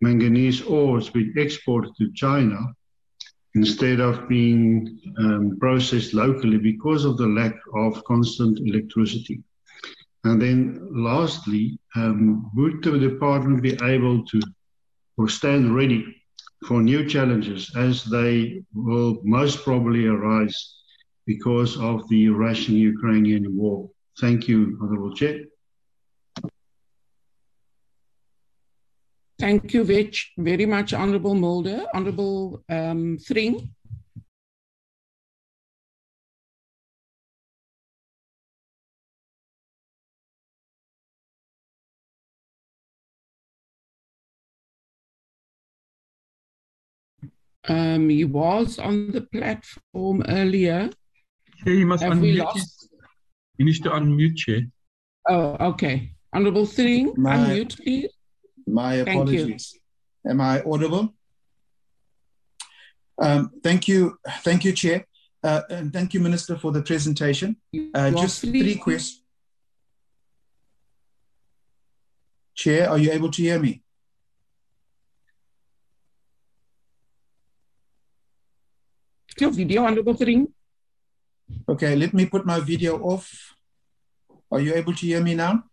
manganese 0.02 0.62
ore 0.62 1.00
has 1.00 1.10
been 1.10 1.34
exported 1.36 1.92
to 1.98 2.14
China 2.14 2.60
instead 3.56 4.00
of 4.00 4.28
being 4.28 5.00
um, 5.18 5.58
processed 5.60 6.14
locally 6.14 6.58
because 6.58 7.06
of 7.06 7.18
the 7.18 7.28
lack 7.28 7.56
of 7.74 8.04
constant 8.06 8.60
electricity. 8.60 9.42
And 10.26 10.42
then 10.42 10.80
lastly, 10.92 11.80
um, 11.96 12.50
would 12.56 12.84
the 12.84 12.98
department 12.98 13.62
be 13.62 13.78
able 13.84 14.26
to 14.26 14.42
or 15.18 15.30
stand 15.30 15.76
ready 15.76 16.04
for 16.68 16.82
new 16.82 17.08
challenges 17.08 17.72
as 17.76 18.04
they 18.04 18.62
will 18.74 19.20
most 19.24 19.64
probably 19.64 20.08
arise 20.08 20.76
because 21.26 21.78
of 21.80 22.08
the 22.10 22.30
Russian 22.30 22.76
Ukrainian 22.76 23.56
war. 23.56 23.90
Thank 24.20 24.48
you, 24.48 24.78
Honorable 24.82 25.14
Chair. 25.14 25.40
Thank 29.38 29.74
you 29.74 29.84
Vich, 29.84 30.32
very 30.38 30.66
much, 30.66 30.94
Honorable 30.94 31.36
Mulder. 31.36 31.86
Honorable 31.94 32.64
um, 32.70 33.18
Thring. 33.18 33.70
Um, 47.68 48.10
he 48.10 48.24
was 48.24 48.80
on 48.80 49.12
the 49.12 49.22
platform 49.22 50.24
earlier. 50.30 50.90
Yeah, 51.66 51.74
you 51.74 51.86
must 51.86 52.04
Have 52.04 52.14
unmute. 52.14 52.38
Lost... 52.38 52.90
You 53.58 53.66
need 53.66 53.84
to 53.84 53.90
unmute, 53.90 54.38
Chair. 54.38 54.62
Oh, 55.28 55.58
okay. 55.72 56.12
Honorable 56.32 56.66
Thring, 56.66 57.14
unmute, 57.16 57.76
please. 57.84 58.15
My 58.68 58.96
apologies. 58.96 59.80
Am 60.28 60.42
I 60.42 60.64
audible? 60.64 61.14
Um, 63.22 63.52
thank 63.64 63.88
you, 63.88 64.18
thank 64.44 64.66
you, 64.66 64.74
Chair, 64.74 65.06
uh, 65.44 65.62
and 65.70 65.94
thank 65.94 66.14
you, 66.14 66.20
Minister, 66.20 66.58
for 66.58 66.72
the 66.72 66.82
presentation. 66.82 67.56
Uh, 67.94 68.12
just 68.12 68.42
three 68.42 68.76
questions. 68.76 69.22
Chair, 72.56 72.90
are 72.90 72.98
you 72.98 73.12
able 73.12 73.30
to 73.32 73.42
hear 73.42 73.60
me? 73.60 73.82
Your 79.38 79.52
video 79.52 79.84
on 79.84 79.96
the 79.96 80.14
screen. 80.16 80.48
Okay, 81.68 81.96
let 81.96 82.14
me 82.14 82.26
put 82.26 82.46
my 82.46 82.60
video 82.62 82.98
off. 83.02 83.56
Are 84.50 84.62
you 84.62 84.74
able 84.74 84.94
to 84.94 85.06
hear 85.06 85.22
me 85.22 85.36
now? 85.36 85.64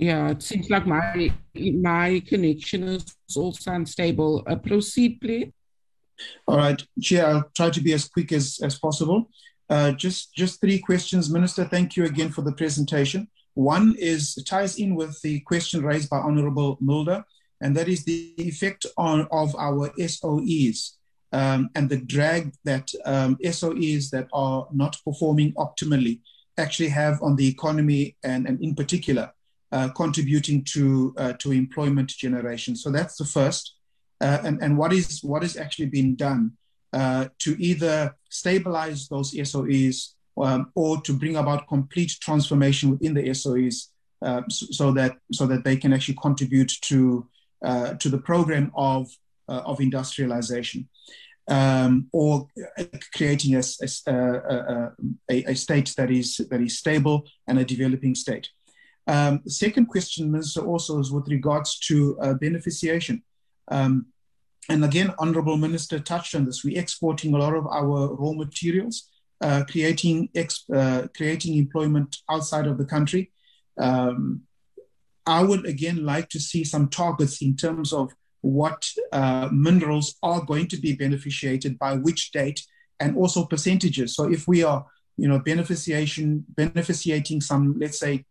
Yeah, 0.00 0.30
it 0.30 0.42
seems 0.42 0.70
like 0.70 0.86
my 0.86 1.30
my 1.54 2.22
connection 2.26 2.84
is 2.84 3.04
also 3.36 3.72
unstable. 3.72 4.42
Uh, 4.46 4.56
proceed, 4.56 5.20
please. 5.20 5.52
All 6.48 6.56
right, 6.56 6.82
Chair, 7.02 7.26
I'll 7.26 7.50
try 7.54 7.68
to 7.68 7.82
be 7.82 7.92
as 7.92 8.08
quick 8.08 8.32
as, 8.32 8.60
as 8.62 8.78
possible. 8.78 9.28
Uh, 9.68 9.92
just, 9.92 10.34
just 10.34 10.60
three 10.60 10.78
questions. 10.78 11.30
Minister, 11.30 11.64
thank 11.64 11.96
you 11.96 12.06
again 12.06 12.30
for 12.30 12.40
the 12.40 12.52
presentation. 12.52 13.28
One 13.54 13.94
is 13.98 14.34
ties 14.48 14.78
in 14.78 14.94
with 14.94 15.20
the 15.20 15.40
question 15.40 15.84
raised 15.84 16.08
by 16.08 16.18
Honorable 16.18 16.78
Mulder, 16.80 17.22
and 17.60 17.76
that 17.76 17.88
is 17.88 18.04
the 18.04 18.34
effect 18.38 18.86
on, 18.96 19.28
of 19.30 19.54
our 19.56 19.90
SOEs 19.98 20.92
um, 21.32 21.68
and 21.74 21.90
the 21.90 21.98
drag 21.98 22.54
that 22.64 22.90
um, 23.04 23.36
SOEs 23.44 24.08
that 24.10 24.28
are 24.32 24.66
not 24.72 24.96
performing 25.04 25.52
optimally 25.54 26.20
actually 26.56 26.88
have 26.88 27.22
on 27.22 27.36
the 27.36 27.48
economy 27.48 28.16
and, 28.22 28.46
and 28.46 28.62
in 28.62 28.74
particular 28.74 29.30
contributing 29.94 30.64
to, 30.64 31.14
uh, 31.16 31.32
to 31.34 31.52
employment 31.52 32.08
generation. 32.08 32.76
So 32.76 32.90
that's 32.90 33.16
the 33.16 33.24
first. 33.24 33.74
Uh, 34.20 34.38
and, 34.44 34.62
and 34.62 34.76
what 34.76 34.92
is 34.92 35.20
what 35.22 35.42
is 35.42 35.56
actually 35.56 35.86
being 35.86 36.14
done 36.14 36.52
uh, 36.92 37.28
to 37.38 37.56
either 37.58 38.14
stabilize 38.28 39.08
those 39.08 39.32
SOEs 39.32 40.14
um, 40.36 40.70
or 40.74 41.00
to 41.02 41.14
bring 41.14 41.36
about 41.36 41.68
complete 41.68 42.12
transformation 42.20 42.90
within 42.90 43.14
the 43.14 43.22
SOEs 43.30 43.86
uh, 44.22 44.42
so, 44.50 44.66
so, 44.70 44.92
that 44.92 45.16
so 45.32 45.46
that 45.46 45.64
they 45.64 45.76
can 45.76 45.94
actually 45.94 46.18
contribute 46.20 46.70
to 46.82 47.26
uh, 47.64 47.94
to 47.94 48.08
the 48.08 48.18
program 48.18 48.70
of 48.74 49.08
of 49.48 49.80
industrialization 49.80 50.88
um, 51.50 52.08
or 52.12 52.46
creating 53.14 53.56
a, 53.56 53.62
a, 54.06 54.92
a, 55.28 55.50
a, 55.50 55.54
state 55.54 55.92
that 55.96 56.10
is, 56.10 56.36
that 56.48 56.60
is 56.60 56.78
stable 56.78 57.24
and 57.48 57.58
a 57.58 57.64
developing 57.64 58.14
state. 58.14 58.48
Um, 59.10 59.40
the 59.44 59.50
second 59.50 59.86
question, 59.86 60.30
Minister, 60.30 60.60
also 60.60 61.00
is 61.00 61.10
with 61.10 61.26
regards 61.26 61.80
to 61.88 62.16
uh, 62.20 62.34
beneficiation. 62.34 63.22
Um, 63.66 64.06
and 64.68 64.84
again, 64.84 65.12
Honorable 65.18 65.56
Minister 65.56 65.98
touched 65.98 66.36
on 66.36 66.44
this. 66.44 66.62
We're 66.62 66.80
exporting 66.80 67.34
a 67.34 67.38
lot 67.38 67.56
of 67.56 67.66
our 67.66 68.14
raw 68.14 68.32
materials, 68.34 69.10
uh, 69.40 69.64
creating, 69.68 70.28
uh, 70.72 71.08
creating 71.16 71.56
employment 71.56 72.18
outside 72.30 72.68
of 72.68 72.78
the 72.78 72.84
country. 72.84 73.32
Um, 73.78 74.42
I 75.26 75.42
would 75.42 75.66
again 75.66 76.04
like 76.04 76.28
to 76.28 76.38
see 76.38 76.62
some 76.62 76.88
targets 76.88 77.42
in 77.42 77.56
terms 77.56 77.92
of 77.92 78.12
what 78.42 78.88
uh, 79.10 79.48
minerals 79.50 80.14
are 80.22 80.44
going 80.44 80.68
to 80.68 80.76
be 80.76 80.92
beneficiated 80.94 81.80
by 81.80 81.94
which 81.94 82.30
date 82.30 82.62
and 83.00 83.16
also 83.16 83.44
percentages. 83.44 84.14
So 84.14 84.30
if 84.30 84.46
we 84.46 84.62
are, 84.62 84.86
you 85.16 85.26
know, 85.26 85.40
beneficiation, 85.40 86.44
beneficiating 86.50 87.40
some, 87.40 87.76
let's 87.76 87.98
say, 87.98 88.24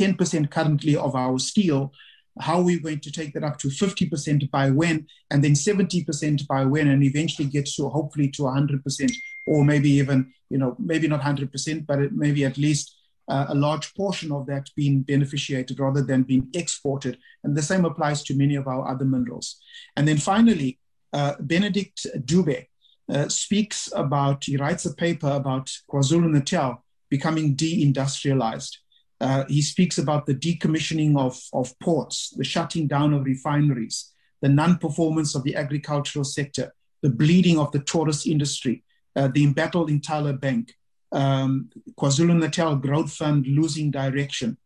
10% 0.00 0.50
currently 0.50 0.96
of 0.96 1.14
our 1.14 1.38
steel, 1.38 1.92
how 2.40 2.58
are 2.58 2.62
we 2.62 2.78
going 2.78 3.00
to 3.00 3.12
take 3.12 3.34
that 3.34 3.44
up 3.44 3.58
to 3.58 3.68
50% 3.68 4.50
by 4.50 4.70
when, 4.70 5.06
and 5.30 5.44
then 5.44 5.52
70% 5.52 6.46
by 6.46 6.64
when, 6.64 6.88
and 6.88 7.02
eventually 7.02 7.48
get 7.48 7.66
to 7.76 7.88
hopefully 7.88 8.28
to 8.30 8.42
100%, 8.42 9.12
or 9.46 9.64
maybe 9.64 9.90
even, 9.90 10.32
you 10.48 10.58
know, 10.58 10.74
maybe 10.78 11.06
not 11.06 11.20
100%, 11.20 11.86
but 11.86 12.12
maybe 12.12 12.44
at 12.44 12.56
least 12.56 12.96
uh, 13.28 13.46
a 13.48 13.54
large 13.54 13.94
portion 13.94 14.32
of 14.32 14.46
that 14.46 14.68
being 14.74 15.02
beneficiated 15.02 15.78
rather 15.78 16.02
than 16.02 16.22
being 16.22 16.48
exported. 16.54 17.18
And 17.44 17.56
the 17.56 17.62
same 17.62 17.84
applies 17.84 18.22
to 18.24 18.36
many 18.36 18.56
of 18.56 18.66
our 18.66 18.88
other 18.88 19.04
minerals. 19.04 19.60
And 19.96 20.08
then 20.08 20.18
finally, 20.18 20.78
uh, 21.12 21.34
Benedict 21.40 22.06
Dube 22.24 22.66
uh, 23.12 23.28
speaks 23.28 23.92
about, 23.94 24.44
he 24.44 24.56
writes 24.56 24.86
a 24.86 24.94
paper 24.94 25.30
about 25.30 25.70
KwaZulu 25.90 26.30
Natal 26.30 26.84
becoming 27.10 27.56
deindustrialized. 27.56 28.76
Uh, 29.20 29.44
he 29.48 29.60
speaks 29.60 29.98
about 29.98 30.26
the 30.26 30.34
decommissioning 30.34 31.18
of, 31.18 31.38
of 31.52 31.78
ports, 31.80 32.32
the 32.36 32.44
shutting 32.44 32.86
down 32.86 33.12
of 33.12 33.24
refineries, 33.24 34.12
the 34.40 34.48
non 34.48 34.78
performance 34.78 35.34
of 35.34 35.44
the 35.44 35.54
agricultural 35.54 36.24
sector, 36.24 36.72
the 37.02 37.10
bleeding 37.10 37.58
of 37.58 37.70
the 37.72 37.80
tourist 37.80 38.26
industry, 38.26 38.82
uh, 39.16 39.28
the 39.28 39.44
embattled 39.44 39.90
Ithala 39.90 40.38
Bank, 40.38 40.74
um, 41.12 41.68
KwaZulu 41.98 42.38
Natal 42.38 42.76
Growth 42.76 43.12
Fund 43.12 43.46
losing 43.46 43.90
direction, 43.90 44.56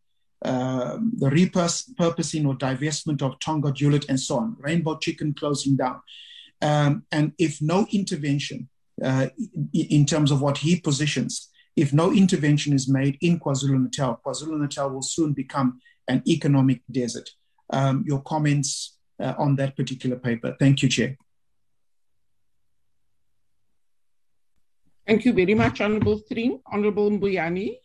uh, 0.44 0.98
the 1.16 1.30
repurposing 1.30 2.46
or 2.46 2.54
divestment 2.54 3.22
of 3.22 3.38
Tongaat 3.38 3.78
Hulett 3.78 4.08
and 4.08 4.20
so 4.20 4.36
on, 4.36 4.56
Rainbow 4.58 4.98
Chicken 4.98 5.34
closing 5.34 5.76
down. 5.76 6.00
Um, 6.60 7.04
and 7.10 7.32
if 7.38 7.60
no 7.60 7.86
intervention 7.90 8.68
uh, 9.02 9.28
in 9.72 10.06
terms 10.06 10.30
of 10.30 10.40
what 10.40 10.58
he 10.58 10.78
positions, 10.78 11.50
if 11.76 11.92
no 11.92 12.12
intervention 12.12 12.72
is 12.72 12.88
made 12.88 13.18
in 13.20 13.40
KwaZulu 13.40 13.82
Natal, 13.82 14.20
KwaZulu 14.24 14.60
Natal 14.60 14.90
will 14.90 15.02
soon 15.02 15.32
become 15.32 15.80
an 16.08 16.22
economic 16.26 16.82
desert. 16.90 17.30
Um, 17.70 18.04
your 18.06 18.20
comments 18.22 18.96
uh, 19.20 19.34
on 19.38 19.56
that 19.56 19.76
particular 19.76 20.16
paper. 20.16 20.56
Thank 20.58 20.82
you, 20.82 20.88
Chair. 20.88 21.16
Thank 25.06 25.24
you 25.24 25.32
very 25.32 25.54
much, 25.54 25.80
Honorable 25.80 26.18
Thring. 26.28 26.60
Honorable 26.66 27.10
Mbuyane. 27.10 27.76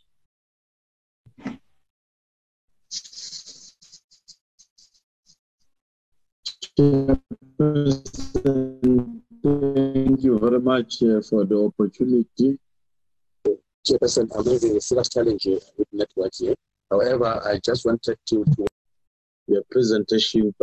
Thank 6.78 7.22
you 10.24 10.40
very 10.40 10.60
much 10.62 11.04
uh, 11.04 11.22
for 11.22 11.46
the 11.46 11.58
opportunity. 11.66 12.58
Chairperson, 13.90 14.30
I'm 14.38 14.46
having 14.46 14.78
a 14.78 14.82
serious 14.82 15.10
challenge 15.10 15.46
with 15.46 15.88
network 15.92 16.32
here. 16.38 16.54
However, 16.92 17.42
I 17.44 17.60
just 17.64 17.86
wanted 17.86 18.18
to 18.28 18.46
do 18.46 18.66
the 19.48 19.64
presentation 19.72 20.54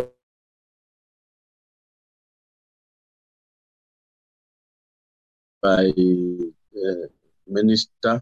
by 5.61 5.87
uh, 5.89 7.07
Minister 7.49 8.21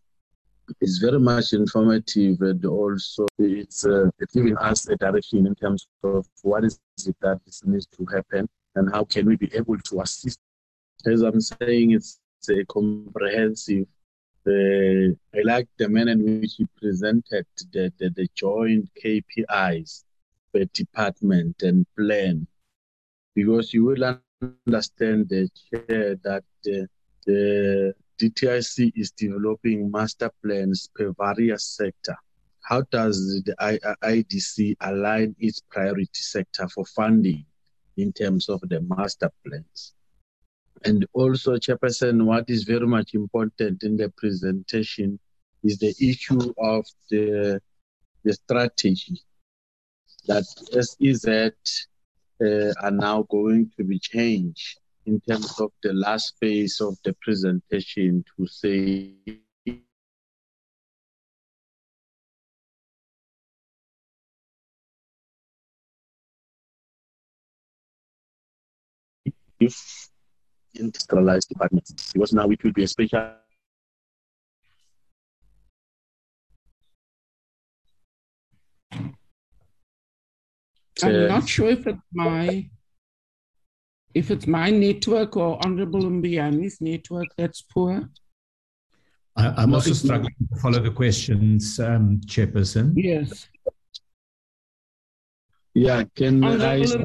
is 0.81 0.99
very 0.99 1.21
much 1.21 1.53
informative 1.53 2.41
and 2.41 2.65
also 2.65 3.27
it's 3.39 3.85
uh, 3.85 4.09
giving 4.33 4.57
us 4.57 4.89
a 4.89 4.97
direction 4.97 5.47
in 5.47 5.55
terms 5.55 5.87
of 6.03 6.27
what 6.41 6.65
is 6.65 6.81
it 7.07 7.15
that 7.21 7.41
needs 7.65 7.87
to 7.87 8.07
happen 8.07 8.49
and 8.77 8.91
how 8.91 9.05
can 9.05 9.27
we 9.27 9.37
be 9.37 9.51
able 9.55 9.77
to 9.79 10.01
assist. 10.01 10.39
As 11.05 11.21
I'm 11.21 11.41
saying, 11.41 11.93
it's 11.93 12.19
a 12.49 12.65
comprehensive. 12.65 13.87
Uh, 14.47 15.15
I 15.35 15.41
like 15.43 15.69
the 15.79 15.89
manner 15.89 16.13
in 16.13 16.41
which 16.41 16.57
he 16.57 16.67
presented 16.77 17.47
the, 17.73 17.91
the, 17.99 18.11
the 18.11 18.29
joint 18.35 18.91
KPIs 19.03 20.05
per 20.53 20.65
department 20.67 21.63
and 21.63 21.87
plan, 21.97 22.47
because 23.35 23.73
you 23.73 23.85
will 23.85 24.19
understand 24.67 25.31
the 25.31 25.49
chair 25.71 26.17
that 26.17 26.45
uh, 26.67 26.87
the 27.27 27.95
DTIC 28.21 28.93
is 28.95 29.11
developing 29.13 29.91
master 29.91 30.31
plans 30.43 30.91
per 30.95 31.13
various 31.19 31.65
sector. 31.65 32.17
How 32.61 32.83
does 32.91 33.43
the 33.45 33.55
IDC 34.03 34.77
align 34.81 35.35
its 35.39 35.63
priority 35.71 36.09
sector 36.13 36.69
for 36.69 36.85
funding 36.85 37.45
in 37.97 38.13
terms 38.13 38.49
of 38.49 38.61
the 38.69 38.81
master 38.83 39.31
plans? 39.47 39.95
And 40.87 41.07
also, 41.15 41.57
Chairperson, 41.57 42.25
what 42.27 42.51
is 42.51 42.65
very 42.65 42.87
much 42.87 43.15
important 43.15 43.83
in 43.83 43.97
the 43.97 44.13
presentation 44.17 45.19
is 45.63 45.79
the 45.79 45.95
issue 46.01 46.53
of 46.59 46.85
the, 47.11 47.61
the 48.23 48.33
strategy 48.35 49.19
that 50.27 50.45
SEZ 50.45 51.27
uh, 52.43 52.73
are 52.83 52.91
now 52.91 53.23
going 53.31 53.71
to 53.77 53.85
be 53.85 53.99
changed 53.99 54.79
in 55.07 55.21
terms 55.21 55.59
of 55.61 55.71
the 55.83 55.93
last 55.93 56.35
phase 56.41 56.81
of 56.81 56.97
the 57.05 57.15
presentation 57.23 58.25
to 58.37 58.47
say 58.47 59.13
if 69.61 70.11
industrialized 70.77 71.49
departments 71.49 72.13
because 72.13 72.33
now 72.33 72.49
it 72.51 72.63
will 72.63 72.73
be 72.73 72.85
a 72.85 72.89
special 72.89 73.35
I'm 81.03 81.29
not 81.29 81.49
sure 81.49 81.71
if 81.71 81.87
it's 81.87 81.99
my 82.13 82.71
if 84.15 84.31
it's 84.31 84.47
my 84.47 84.71
network 84.71 85.37
or 85.37 85.59
Honorable 85.65 86.03
Mbuyane's 86.03 86.81
network 86.81 87.27
that's 87.37 87.63
poor. 87.63 88.09
I, 89.37 89.65
am 89.65 89.75
also 89.75 89.93
struggling 89.93 90.35
to 90.53 90.61
follow 90.61 90.79
the 90.79 90.93
questions, 90.93 91.81
um, 91.81 92.21
Chairperson. 92.25 92.93
Yes. 92.95 93.49
Yeah, 95.75 96.05
can 96.15 96.45
Honorable, 96.45 97.01
I? 97.01 97.05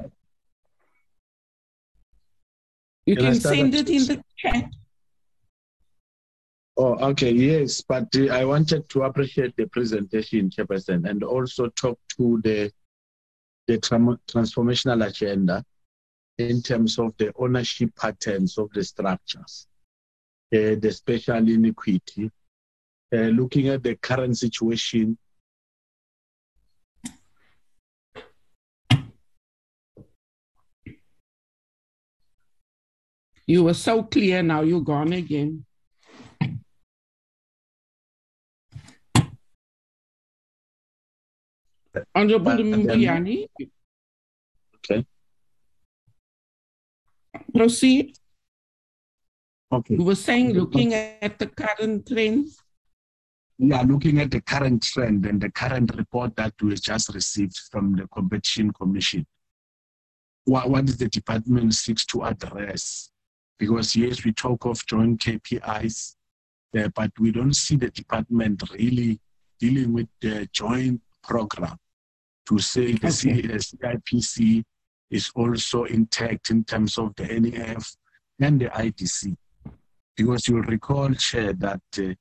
You 3.09 3.15
can, 3.15 3.25
can 3.25 3.41
send 3.41 3.73
it 3.73 3.89
in 3.89 4.05
the 4.05 4.23
chat. 4.37 4.69
Oh, 6.77 6.93
okay, 7.09 7.31
yes, 7.31 7.81
but 7.81 8.07
uh, 8.15 8.27
I 8.27 8.45
wanted 8.45 8.87
to 8.89 9.01
appreciate 9.01 9.55
the 9.57 9.65
presentation, 9.65 10.51
Chairperson, 10.51 11.09
and 11.09 11.23
also 11.23 11.69
talk 11.69 11.97
to 12.17 12.39
the 12.43 12.71
the 13.65 13.79
transformational 13.79 15.07
agenda 15.07 15.65
in 16.37 16.61
terms 16.61 16.99
of 16.99 17.17
the 17.17 17.33
ownership 17.37 17.89
patterns 17.95 18.59
of 18.59 18.69
the 18.75 18.83
structures, 18.83 19.65
uh, 20.53 20.77
the 20.83 20.91
special 20.91 21.37
inequity, 21.37 22.29
uh, 23.11 23.29
looking 23.39 23.69
at 23.69 23.81
the 23.81 23.95
current 23.95 24.37
situation. 24.37 25.17
You 33.49 33.63
were 33.63 33.73
so 33.73 34.03
clear, 34.03 34.43
now 34.43 34.61
you're 34.61 34.79
gone 34.79 35.11
again. 35.11 35.65
Honorable 42.13 42.51
Mbuyane. 42.51 43.47
Okay. 44.77 45.03
Proceed. 47.55 48.15
Okay. 49.71 49.95
You 49.95 50.03
were 50.03 50.13
saying 50.13 50.53
looking 50.53 50.93
at 50.93 51.39
the 51.39 51.47
current 51.47 52.07
trends. 52.07 52.61
Yeah, 53.57 53.81
looking 53.81 54.19
at 54.19 54.29
the 54.29 54.41
current 54.41 54.83
trend 54.83 55.25
and 55.25 55.41
the 55.41 55.49
current 55.49 55.91
report 55.97 56.35
that 56.35 56.53
we 56.61 56.75
just 56.75 57.11
received 57.15 57.57
from 57.71 57.95
the 57.95 58.07
Competition 58.13 58.71
Commission. 58.73 59.25
What, 60.45 60.69
what 60.69 60.87
is 60.87 60.97
the 60.97 61.09
department 61.09 61.73
seeks 61.73 62.05
to 62.05 62.25
address? 62.25 63.09
Because 63.59 63.95
yes, 63.95 64.23
we 64.23 64.31
talk 64.31 64.65
of 64.65 64.83
joint 64.85 65.19
KPIs, 65.21 66.15
uh, 66.77 66.87
but 66.95 67.11
we 67.19 67.31
don't 67.31 67.55
see 67.55 67.75
the 67.75 67.89
department 67.89 68.63
really 68.71 69.19
dealing 69.59 69.93
with 69.93 70.07
the 70.21 70.47
joint 70.53 71.01
program 71.21 71.77
to 72.47 72.57
say 72.57 72.93
the 72.93 73.07
okay. 73.07 73.57
CIPC 73.57 74.63
is 75.11 75.31
also 75.35 75.83
intact 75.83 76.49
in 76.49 76.63
terms 76.63 76.97
of 76.97 77.13
the 77.15 77.25
NEF 77.25 77.95
and 78.39 78.61
the 78.61 78.65
IDC. 78.67 79.35
Because 80.15 80.47
you'll 80.47 80.61
recall, 80.61 81.13
Chair, 81.13 81.53
that 81.53 81.81
uh, 81.97 82.13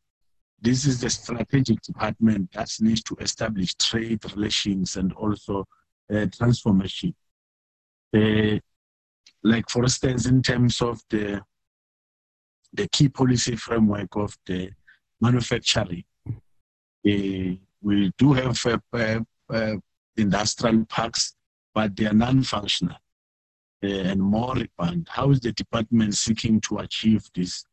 this 0.61 0.87
is 0.87 1.01
the 1.01 1.11
strategic 1.11 1.81
department 1.83 2.51
that 2.53 2.69
needs 2.81 3.03
to 3.05 3.17
establish 3.21 3.75
trade 3.75 4.21
relations 4.35 4.97
and 4.97 5.13
also 5.13 5.65
uh, 6.13 6.27
transformation. 6.37 7.15
Uh, 8.15 8.59
like, 9.43 9.69
for 9.71 9.85
instance, 9.85 10.27
in 10.27 10.43
terms 10.43 10.81
of 10.83 11.01
the 11.11 11.43
the 12.75 12.87
key 12.89 13.09
policy 13.09 13.57
framework 13.57 14.15
of 14.17 14.37
the 14.45 14.71
manufacturing, 15.21 16.05
uh, 16.29 16.33
we 17.83 18.13
do 18.19 18.33
have 18.35 18.59
uh, 18.93 19.77
industrial 20.17 20.85
parks 20.85 21.35
but 21.79 21.95
they 21.95 22.07
are 22.07 22.13
non-functional 22.13 22.97
and 23.83 24.21
moribund. 24.21 25.07
How 25.09 25.31
is 25.31 25.39
the 25.39 25.53
department 25.53 26.17
seeking 26.17 26.61
to 26.63 26.79
achieve 26.79 27.31
these 27.33 27.65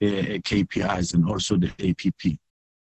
KPIs 0.00 1.12
and 1.12 1.28
also 1.28 1.58
the 1.58 1.68
APP? 1.78 2.38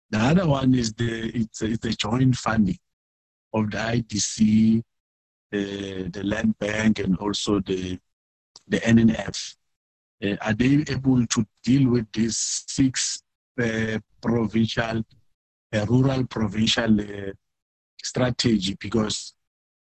The 0.10 0.20
other 0.20 0.46
one 0.46 0.76
is 0.76 0.92
the 0.94 1.32
it's, 1.34 1.62
it's 1.62 1.78
the 1.78 1.94
joint 1.94 2.36
funding 2.36 2.80
of 3.54 3.72
the 3.72 3.78
IDC, 3.78 4.84
uh, 5.54 6.08
the 6.12 6.22
Land 6.24 6.58
Bank, 6.60 7.00
and 7.00 7.18
also 7.18 7.60
the 7.60 8.00
the 8.68 8.80
NEF. 8.80 9.56
uh, 10.24 10.36
are 10.42 10.54
they 10.54 10.84
able 10.88 11.26
to 11.28 11.46
deal 11.64 11.90
with 11.90 12.12
these 12.14 12.64
six 12.68 13.24
uh, 13.62 14.00
provincial, 14.22 15.04
uh, 15.74 15.86
rural 15.88 16.26
provincial 16.26 17.02
uh, 17.02 17.32
strategy? 18.02 18.78
Because 18.80 19.34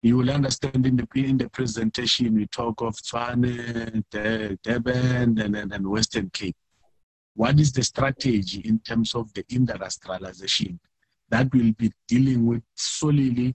you 0.02 0.16
will 0.16 0.30
understand 0.30 0.86
in 0.86 0.96
the 0.96 1.06
in 1.14 1.36
the 1.36 1.50
presentation 1.50 2.34
we 2.34 2.46
talk 2.46 2.80
of 2.80 2.96
Tshwane, 2.96 4.02
Durban, 4.62 5.38
and, 5.38 5.56
and, 5.56 5.72
and 5.72 5.86
Western 5.86 6.30
Cape. 6.30 6.56
What 7.34 7.60
is 7.60 7.72
the 7.72 7.82
strategy 7.82 8.60
in 8.64 8.78
terms 8.80 9.14
of 9.14 9.32
the 9.34 9.44
industrialization 9.50 10.80
that 11.28 11.52
will 11.52 11.72
be 11.72 11.92
dealing 12.08 12.46
with 12.46 12.62
solely 12.74 13.54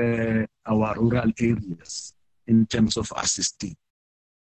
our 0.00 0.94
rural 0.96 1.32
areas 1.40 2.14
in 2.46 2.66
terms 2.66 2.96
of 2.96 3.12
assisting? 3.16 3.76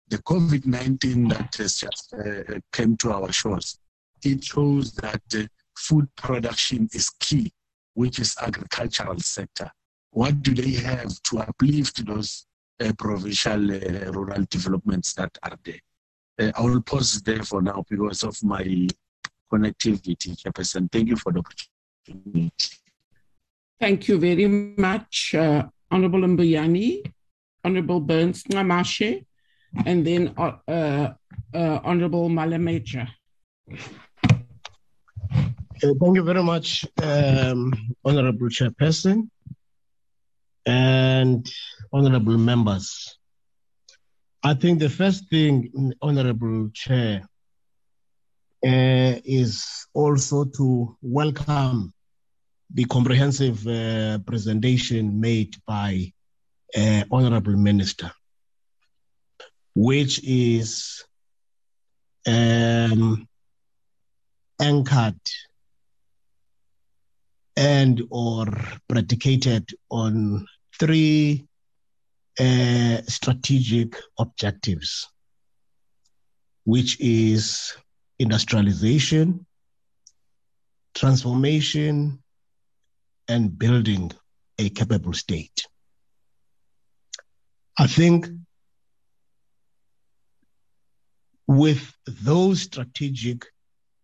The 0.09 0.18
COVID-19 0.18 1.28
that 1.31 1.56
has 1.56 1.78
just 1.78 2.14
uh, 2.14 2.60
came 2.73 2.97
to 2.98 3.12
our 3.12 3.32
shores, 3.32 3.78
it 4.23 4.44
shows 4.44 4.93
that 4.94 5.23
uh, 5.35 5.47
food 5.77 6.09
production 6.16 6.89
is 6.93 7.10
key, 7.20 7.52
which 7.94 8.18
is 8.20 8.36
agricultural 8.40 9.18
sector. 9.18 9.70
What 10.10 10.43
do 10.43 10.55
they 10.55 10.73
have 10.82 11.20
to 11.24 11.39
uplift 11.40 12.06
those 12.06 12.47
uh, 12.81 12.93
provincial 12.98 13.70
uh, 13.73 14.12
rural 14.12 14.47
developments 14.48 15.12
that 15.14 15.36
are 15.43 15.59
there? 15.64 15.81
Uh, 16.39 16.52
I 16.56 16.62
will 16.62 16.82
pause 16.82 17.20
there 17.23 17.43
for 17.43 17.60
now 17.60 17.85
because 17.89 18.23
of 18.23 18.43
my 18.44 18.62
connectivity, 19.52 20.36
Chairperson. 20.36 20.90
Thank 20.90 21.09
you 21.09 21.16
for 21.16 21.32
the 21.32 21.40
opportunity. 21.40 22.52
Thank 23.78 24.09
you 24.09 24.19
very 24.19 24.47
much, 24.48 25.35
uh, 25.35 25.65
Honorable 25.90 26.20
Mbuyane, 26.20 27.12
Honorable 27.62 28.01
Burns-Ncamashe, 28.01 29.27
and 29.85 30.07
then 30.07 30.32
uh, 30.39 30.53
uh, 30.66 31.12
Honorable 31.85 32.31
Malametsha. 32.31 33.07
thank 35.78 36.16
you 36.16 36.23
very 36.23 36.43
much, 36.43 36.86
um, 37.03 37.74
Honorable 38.03 38.48
Chairperson 38.48 39.28
and 40.65 41.47
Honorable 41.93 42.39
members. 42.39 43.19
I 44.43 44.55
think 44.55 44.78
the 44.78 44.89
first 44.89 45.28
thing, 45.28 45.93
Honorable 46.01 46.70
Chair, 46.73 47.28
uh, 48.65 49.20
is 49.23 49.86
also 49.93 50.47
to 50.47 50.97
welcome 51.03 51.93
the 52.73 52.85
comprehensive 52.85 53.67
uh, 53.67 54.19
presentation 54.27 55.21
made 55.21 55.55
by 55.67 56.13
uh, 56.77 57.03
Honorable 57.11 57.57
Minister, 57.57 58.11
which 59.75 60.21
is 60.25 61.05
um, 62.27 63.27
anchored 64.61 65.21
and 67.57 68.03
or 68.11 68.47
predicated 68.89 69.71
on 69.91 70.47
three 70.79 71.47
uh, 72.39 73.01
strategic 73.07 73.97
objectives, 74.19 75.09
which 76.65 77.01
is 77.01 77.75
industrialization, 78.19 79.47
transformation, 80.95 82.23
and 83.28 83.59
building 83.59 84.12
a 84.59 84.69
capable 84.70 85.12
state. 85.12 85.66
I 87.78 87.86
think 87.86 88.27
with 91.47 91.93
those 92.07 92.62
strategic 92.62 93.44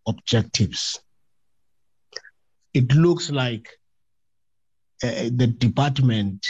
objectives, 0.07 0.99
it 2.73 2.93
looks 2.93 3.29
like 3.29 3.69
uh, 5.03 5.29
the 5.31 5.47
department 5.47 6.45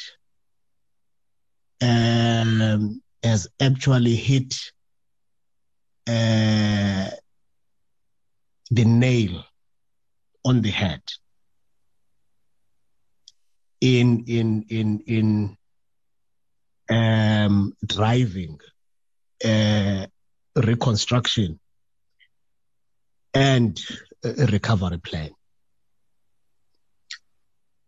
um, 1.82 3.02
has 3.24 3.48
actually 3.60 4.16
hit 4.16 4.54
uh, 6.08 7.10
the 8.70 8.86
nail 8.86 9.44
on 10.46 10.62
the 10.62 10.72
head 10.72 11.02
in 13.84 14.24
in 14.28 14.66
in 14.70 15.00
in 15.08 15.58
um, 16.90 17.76
driving 17.86 18.58
uh, 19.44 20.06
reconstruction 20.56 21.60
and 23.34 23.78
recovery 24.24 25.00
plan. 25.00 25.32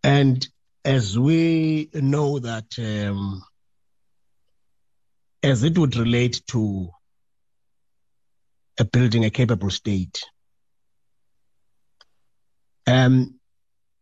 And 0.04 0.46
as 0.84 1.18
we 1.18 1.90
know 1.94 2.40
that 2.40 2.68
um, 2.78 3.42
as 5.42 5.64
it 5.64 5.78
would 5.78 5.96
relate 5.96 6.42
to 6.48 6.90
a 8.78 8.84
building 8.84 9.24
a 9.24 9.30
capable 9.30 9.70
state, 9.70 10.26
um, 12.86 13.40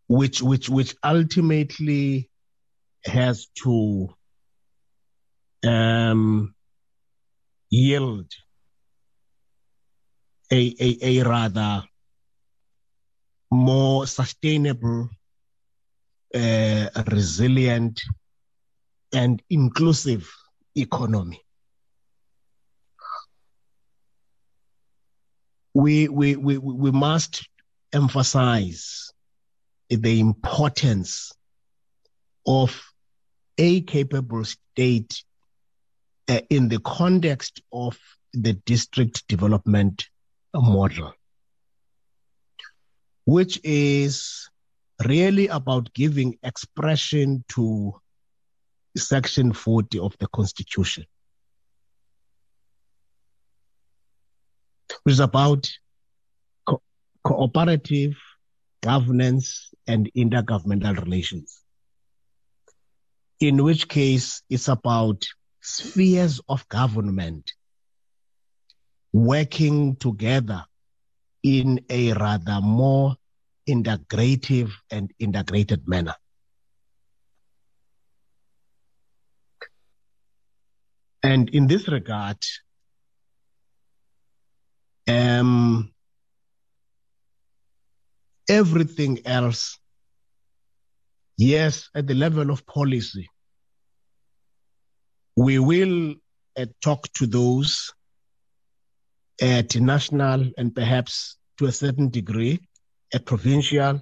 which 0.07 0.41
which 0.41 0.69
which 0.69 0.95
ultimately 1.03 2.29
has 3.05 3.47
to 3.63 4.09
um, 5.65 6.53
yield 7.69 8.31
a, 10.51 10.75
a, 10.79 11.19
a 11.19 11.23
rather 11.23 11.83
more 13.51 14.07
sustainable, 14.07 15.09
uh, 16.35 16.89
resilient, 17.07 18.01
and 19.13 19.41
inclusive 19.49 20.29
economy. 20.75 21.41
We, 25.73 26.07
we, 26.07 26.35
we, 26.35 26.57
we 26.57 26.91
must 26.91 27.47
emphasize 27.91 29.11
the 29.95 30.19
importance 30.19 31.31
of 32.45 32.81
a 33.57 33.81
capable 33.81 34.43
state 34.43 35.23
uh, 36.29 36.39
in 36.49 36.69
the 36.69 36.79
context 36.79 37.61
of 37.71 37.97
the 38.33 38.53
district 38.65 39.27
development 39.27 40.07
model, 40.55 41.13
which 43.25 43.59
is 43.63 44.49
really 45.05 45.47
about 45.47 45.93
giving 45.93 46.37
expression 46.43 47.43
to 47.49 47.93
Section 48.95 49.53
40 49.53 49.99
of 49.99 50.15
the 50.19 50.27
Constitution, 50.27 51.05
which 55.03 55.13
is 55.13 55.19
about 55.19 55.69
co- 56.65 56.81
cooperative 57.23 58.15
governance 58.83 59.73
and 59.87 60.11
intergovernmental 60.13 61.01
relations. 61.01 61.61
In 63.39 63.63
which 63.63 63.87
case, 63.87 64.43
it's 64.49 64.67
about 64.67 65.25
spheres 65.61 66.41
of 66.49 66.67
government 66.67 67.53
working 69.13 69.95
together 69.95 70.65
in 71.41 71.79
a 71.89 72.13
rather 72.13 72.59
more 72.61 73.15
integrative 73.67 74.71
and 74.91 75.11
integrated 75.17 75.87
manner. 75.87 76.15
And 81.21 81.49
in 81.49 81.67
this 81.67 81.87
regard, 81.87 82.37
um, 85.07 85.93
everything 88.49 89.19
else, 89.25 89.77
yes, 91.37 91.89
at 91.95 92.07
the 92.07 92.13
level 92.13 92.49
of 92.51 92.65
policy, 92.65 93.29
we 95.35 95.59
will 95.59 96.15
uh, 96.57 96.65
talk 96.81 97.11
to 97.13 97.25
those 97.25 97.91
at 99.41 99.75
national 99.75 100.51
and 100.57 100.75
perhaps 100.75 101.37
to 101.57 101.65
a 101.65 101.71
certain 101.71 102.09
degree 102.09 102.59
at 103.13 103.25
provincial, 103.25 104.01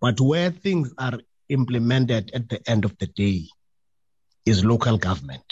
but 0.00 0.20
where 0.20 0.50
things 0.50 0.92
are 0.98 1.18
implemented 1.48 2.30
at 2.34 2.48
the 2.48 2.60
end 2.68 2.84
of 2.84 2.96
the 2.98 3.06
day 3.06 3.46
is 4.46 4.64
local 4.64 4.98
government. 4.98 5.44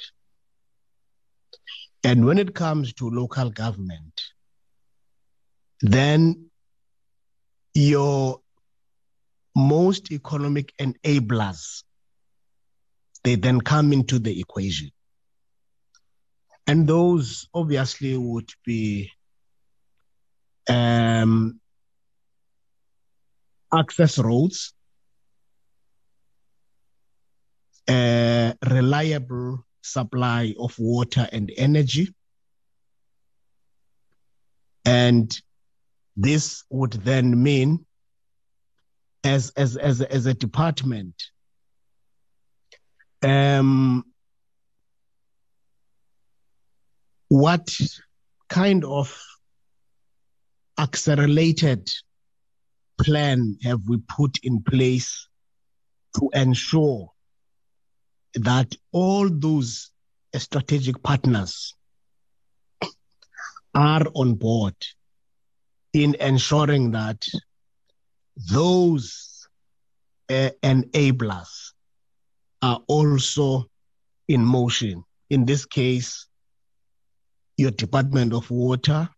And 2.05 2.25
when 2.25 2.39
it 2.39 2.55
comes 2.55 2.93
to 2.95 3.09
local 3.09 3.51
government, 3.51 4.21
then 5.81 6.51
your 7.75 8.41
most 9.55 10.11
economic 10.13 10.73
enablers, 10.79 11.85
they 13.25 13.37
then 13.37 13.61
come 13.61 13.93
into 13.93 14.19
the 14.19 14.41
equation. 14.41 14.91
And 16.67 16.87
those 16.87 17.49
obviously 17.55 18.17
would 18.17 18.51
be 18.65 19.11
um, 20.69 21.61
access 23.73 24.19
roads, 24.19 24.73
a 27.89 28.55
reliable 28.71 29.65
supply 29.83 30.55
of 30.59 30.79
water 30.79 31.29
and 31.33 31.51
energy. 31.57 32.15
And 34.85 35.33
this 36.17 36.65
would 36.71 36.93
then 36.93 37.43
mean, 37.43 37.87
as, 39.25 39.53
as, 39.57 39.77
as, 39.77 40.01
as 40.01 40.27
a 40.27 40.35
department, 40.35 41.15
um, 43.23 44.05
what 47.29 47.75
kind 48.49 48.85
of 48.85 49.17
accelerated 50.79 51.89
plan 53.01 53.57
have 53.63 53.81
we 53.89 53.99
put 54.09 54.39
in 54.43 54.63
place 54.63 55.29
to 56.19 56.29
ensure 56.35 57.11
that 58.35 58.75
all 58.93 59.29
those 59.31 59.91
strategic 60.37 61.03
partners 61.03 61.75
are 63.75 64.05
on 64.15 64.35
board 64.35 64.75
in 65.93 66.15
ensuring 66.21 66.93
that 66.93 67.27
those 68.51 69.49
uh, 70.31 70.51
enablers 70.63 71.73
are 72.63 72.81
also 72.87 73.67
in 74.29 74.45
motion. 74.45 75.05
In 75.29 75.45
this 75.45 75.67
case, 75.67 76.27
your 77.57 77.71
Department 77.71 78.33
of 78.33 78.51
Water, 78.51 79.09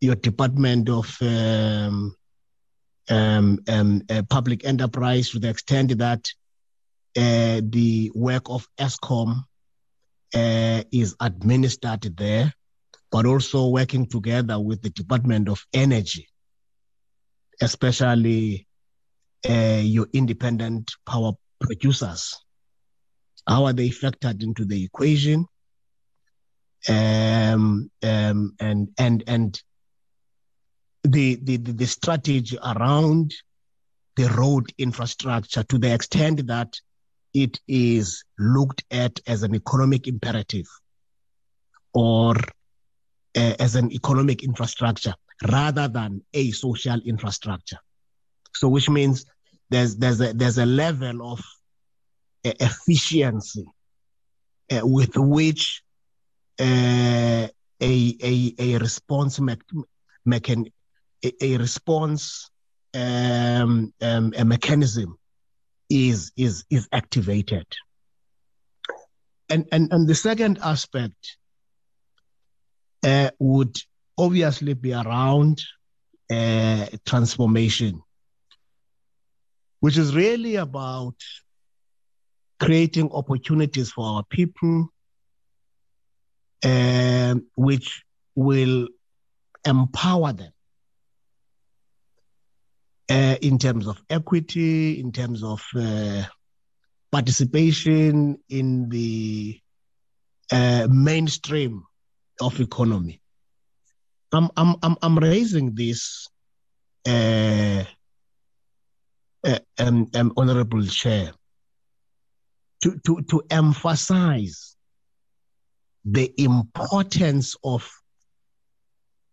your 0.00 0.14
Department 0.14 0.88
of 0.88 1.16
um, 1.20 2.14
um, 3.08 3.58
um, 3.68 4.02
uh, 4.08 4.22
Public 4.28 4.64
Enterprise 4.64 5.30
to 5.30 5.38
the 5.38 5.48
extent 5.48 5.98
that 5.98 6.28
uh, 7.16 7.60
the 7.62 8.10
work 8.14 8.44
of 8.46 8.66
Eskom 8.78 9.44
uh, 10.34 10.82
is 10.90 11.14
administered 11.20 12.16
there, 12.16 12.52
but 13.12 13.26
also 13.26 13.68
working 13.68 14.06
together 14.06 14.58
with 14.58 14.80
the 14.80 14.88
Department 14.88 15.48
of 15.48 15.64
Energy, 15.74 16.26
especially 17.60 18.66
uh, 19.48 19.82
your 19.84 20.08
independent 20.14 20.90
power 21.06 21.32
producers. 21.60 22.42
How 23.46 23.66
are 23.66 23.74
they 23.74 23.90
factored 23.90 24.42
into 24.42 24.64
the 24.64 24.82
equation? 24.82 25.44
Um, 26.88 27.90
um, 28.02 28.56
and 28.58 28.88
and 28.98 29.22
and 29.26 29.62
the, 31.04 31.36
the 31.36 31.58
the 31.58 31.86
strategy 31.86 32.56
around 32.64 33.34
the 34.16 34.28
road 34.30 34.72
infrastructure 34.78 35.62
to 35.64 35.78
the 35.78 35.92
extent 35.92 36.46
that 36.46 36.80
it 37.34 37.60
is 37.68 38.24
looked 38.38 38.84
at 38.90 39.20
as 39.26 39.42
an 39.42 39.54
economic 39.54 40.06
imperative 40.08 40.66
or 41.94 42.34
uh, 43.36 43.54
as 43.58 43.74
an 43.76 43.90
economic 43.92 44.42
infrastructure 44.42 45.14
rather 45.50 45.88
than 45.88 46.22
a 46.34 46.50
social 46.50 47.00
infrastructure. 47.04 47.78
So, 48.54 48.68
which 48.68 48.88
means 48.88 49.26
there's 49.70 49.96
there's 49.96 50.20
a 50.20 50.32
there's 50.32 50.58
a 50.58 50.66
level 50.66 51.32
of 51.32 51.40
uh, 52.44 52.52
efficiency 52.60 53.64
uh, 54.70 54.80
with 54.82 55.16
which 55.16 55.82
uh, 56.60 57.48
a 57.80 58.16
a 58.22 58.54
a 58.58 58.78
response 58.78 59.40
me- 59.40 59.56
mechan- 60.26 60.72
a, 61.24 61.44
a 61.44 61.56
response 61.56 62.50
um, 62.94 63.92
um, 64.02 64.32
a 64.36 64.44
mechanism 64.44 65.16
is 65.88 66.32
is 66.36 66.64
is 66.70 66.88
activated. 66.92 67.66
And 69.48 69.66
and 69.72 69.92
and 69.92 70.08
the 70.08 70.14
second 70.14 70.58
aspect 70.62 71.36
uh, 73.04 73.30
would 73.38 73.76
obviously 74.18 74.74
be 74.74 74.92
around 74.92 75.62
uh, 76.30 76.86
transformation, 77.04 78.02
which 79.80 79.98
is 79.98 80.14
really 80.14 80.56
about 80.56 81.16
creating 82.60 83.10
opportunities 83.12 83.90
for 83.90 84.04
our 84.04 84.24
people, 84.24 84.88
uh, 86.64 87.34
which 87.56 88.04
will 88.34 88.88
empower 89.64 90.32
them 90.32 90.52
uh, 93.10 93.36
in 93.42 93.58
terms 93.58 93.86
of 93.86 94.00
equity, 94.08 95.00
in 95.00 95.12
terms 95.12 95.42
of 95.42 95.62
uh, 95.76 96.22
participation 97.10 98.38
in 98.48 98.88
the 98.88 99.60
uh, 100.50 100.86
mainstream 100.90 101.84
of 102.42 102.60
economy. 102.60 103.20
I'm 104.32 104.50
I'm 104.56 104.76
I'm, 104.82 104.96
I'm 105.02 105.18
raising 105.18 105.74
this, 105.74 106.28
uh, 107.06 107.84
uh, 109.46 109.58
um, 109.78 110.08
um, 110.14 110.32
honorable 110.36 110.84
chair, 110.86 111.32
to 112.82 112.98
to 113.06 113.22
to 113.22 113.42
emphasize 113.50 114.76
the 116.04 116.32
importance 116.38 117.56
of 117.62 117.88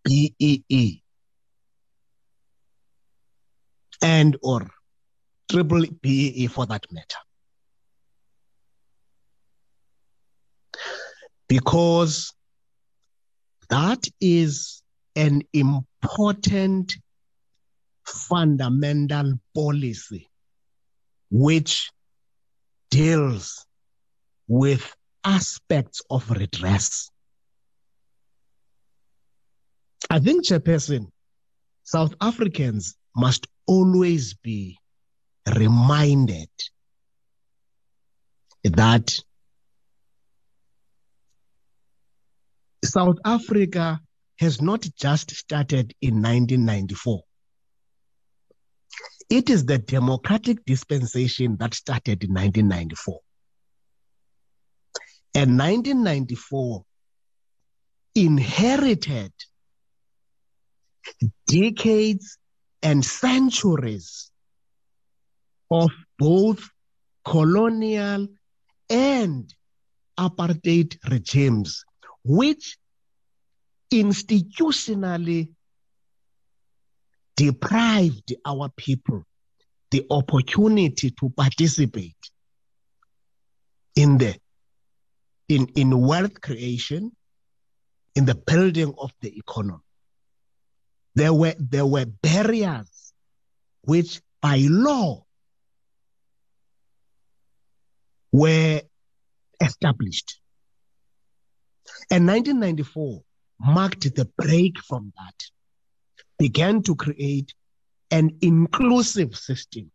BEE 0.03 1.01
and 4.01 4.37
or 4.41 4.69
triple 5.49 5.85
BEE 6.01 6.47
for 6.47 6.65
that 6.67 6.85
matter. 6.91 7.17
Because 11.47 12.33
that 13.69 14.07
is 14.19 14.81
an 15.15 15.43
important 15.53 16.97
fundamental 18.05 19.33
policy 19.53 20.27
which 21.29 21.91
deals 22.89 23.65
with 24.47 24.95
aspects 25.23 26.01
of 26.09 26.29
redress. 26.31 27.09
I 30.09 30.19
think, 30.19 30.45
Chairperson, 30.45 31.11
South 31.83 32.15
Africans 32.19 32.95
must 33.15 33.45
always 33.67 34.33
be 34.33 34.77
reminded 35.55 36.49
that 38.63 39.19
South 42.83 43.17
Africa 43.25 43.99
has 44.39 44.61
not 44.61 44.87
just 44.97 45.31
started 45.31 45.93
in 46.01 46.15
1994. 46.15 47.21
It 49.29 49.49
is 49.49 49.65
the 49.65 49.77
democratic 49.77 50.63
dispensation 50.65 51.57
that 51.59 51.73
started 51.73 52.23
in 52.23 52.33
1994. 52.33 53.19
And 55.35 55.57
1994 55.57 56.85
inherited 58.15 59.33
decades 61.47 62.37
and 62.81 63.03
centuries 63.05 64.31
of 65.69 65.91
both 66.17 66.67
colonial 67.25 68.27
and 68.89 69.53
apartheid 70.17 70.97
regimes, 71.09 71.83
which 72.23 72.77
institutionally 73.91 75.53
deprived 77.35 78.33
our 78.45 78.69
people 78.75 79.23
the 79.91 80.05
opportunity 80.11 81.09
to 81.11 81.29
participate 81.29 82.15
in 83.95 84.17
the 84.17 84.35
in, 85.47 85.65
in 85.75 85.99
wealth 85.99 86.39
creation, 86.41 87.11
in 88.15 88.25
the 88.25 88.35
building 88.35 88.93
of 88.97 89.11
the 89.21 89.35
economy. 89.35 89.79
There 91.15 91.33
were, 91.33 91.55
there 91.57 91.87
were 91.87 92.05
barriers 92.05 93.13
which 93.81 94.21
by 94.41 94.67
law 94.69 95.25
were 98.31 98.81
established. 99.59 100.39
And 102.11 102.27
1994 102.27 103.21
marked 103.59 104.15
the 104.15 104.25
break 104.37 104.79
from 104.79 105.13
that, 105.17 105.45
began 106.37 106.81
to 106.83 106.95
create 106.95 107.53
an 108.11 108.37
inclusive 108.41 109.35
system. 109.35 109.91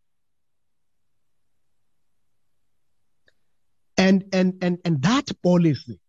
And, 3.97 4.25
and, 4.33 4.59
and, 4.63 4.79
and 4.85 5.03
that 5.03 5.31
policy 5.43 6.01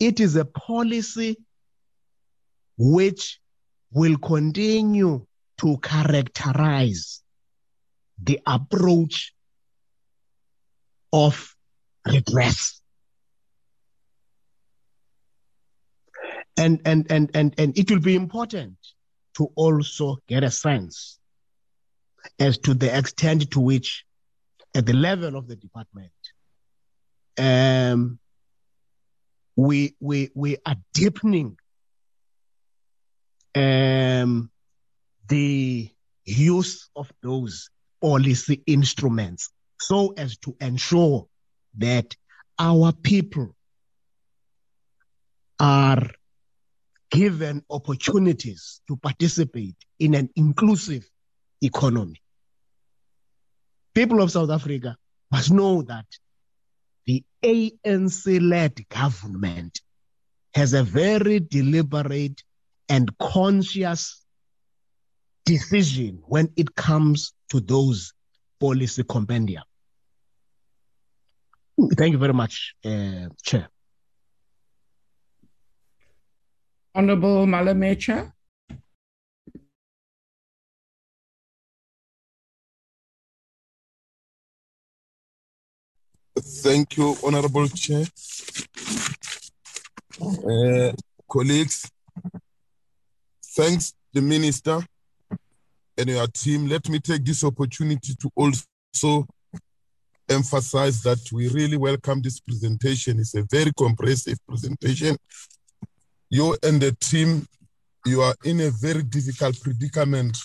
it 0.00 0.18
is 0.18 0.34
a 0.34 0.46
policy 0.46 1.36
which 2.78 3.38
will 3.92 4.16
continue 4.16 5.26
to 5.58 5.78
characterize 5.78 7.22
the 8.22 8.40
approach 8.46 9.34
of 11.12 11.54
redress. 12.06 12.80
And, 16.56 16.80
and, 16.84 17.10
and, 17.10 17.30
and, 17.34 17.54
and 17.58 17.78
it 17.78 17.90
will 17.90 18.00
be 18.00 18.14
important 18.14 18.76
to 19.36 19.50
also 19.54 20.18
get 20.28 20.44
a 20.44 20.50
sense 20.50 21.18
as 22.38 22.58
to 22.58 22.74
the 22.74 22.96
extent 22.96 23.50
to 23.52 23.60
which, 23.60 24.04
at 24.74 24.86
the 24.86 24.92
level 24.92 25.36
of 25.36 25.48
the 25.48 25.56
department, 25.56 26.12
um, 27.38 28.18
we, 29.56 29.94
we, 30.00 30.30
we 30.34 30.56
are 30.66 30.76
deepening 30.92 31.56
um, 33.54 34.50
the 35.28 35.90
use 36.24 36.90
of 36.94 37.10
those 37.22 37.70
policy 38.00 38.62
instruments 38.66 39.50
so 39.80 40.12
as 40.16 40.36
to 40.38 40.56
ensure 40.60 41.26
that 41.78 42.14
our 42.58 42.92
people 42.92 43.54
are 45.58 46.10
given 47.10 47.62
opportunities 47.70 48.80
to 48.88 48.96
participate 48.96 49.76
in 49.98 50.14
an 50.14 50.30
inclusive 50.36 51.04
economy. 51.62 52.20
People 53.94 54.22
of 54.22 54.30
South 54.30 54.50
Africa 54.50 54.96
must 55.30 55.50
know 55.50 55.82
that 55.82 56.06
the 57.06 57.24
ANC 57.42 58.40
led 58.40 58.88
government 58.88 59.80
has 60.54 60.72
a 60.72 60.82
very 60.82 61.40
deliberate 61.40 62.42
and 62.88 63.10
conscious 63.18 64.24
decision 65.44 66.22
when 66.26 66.50
it 66.56 66.74
comes 66.74 67.32
to 67.50 67.60
those 67.60 68.12
policy 68.60 69.02
compendia. 69.02 69.62
Thank 71.96 72.12
you 72.12 72.18
very 72.18 72.34
much, 72.34 72.74
uh, 72.84 73.28
Chair. 73.42 73.68
Honorable 76.94 77.46
Malamecha. 77.46 78.32
Thank 86.62 86.96
you, 86.96 87.16
Honorable 87.22 87.68
Chair. 87.68 88.04
Uh, 90.20 90.92
colleagues, 91.28 91.90
thanks 93.42 93.94
the 94.12 94.20
Minister 94.20 94.80
and 95.96 96.08
your 96.08 96.26
team. 96.28 96.66
Let 96.66 96.88
me 96.88 96.98
take 96.98 97.24
this 97.24 97.44
opportunity 97.44 98.14
to 98.14 98.30
also 98.34 99.26
emphasize 100.28 101.02
that 101.02 101.18
we 101.32 101.48
really 101.48 101.76
welcome 101.76 102.22
this 102.22 102.40
presentation. 102.40 103.18
It's 103.20 103.34
a 103.34 103.44
very 103.50 103.72
comprehensive 103.76 104.38
presentation. 104.46 105.16
You 106.30 106.56
and 106.62 106.80
the 106.80 106.92
team, 106.92 107.46
you 108.06 108.22
are 108.22 108.34
in 108.44 108.60
a 108.60 108.70
very 108.70 109.02
difficult 109.02 109.60
predicament, 109.60 110.36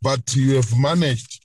but 0.00 0.36
you 0.36 0.54
have 0.54 0.78
managed 0.78 1.42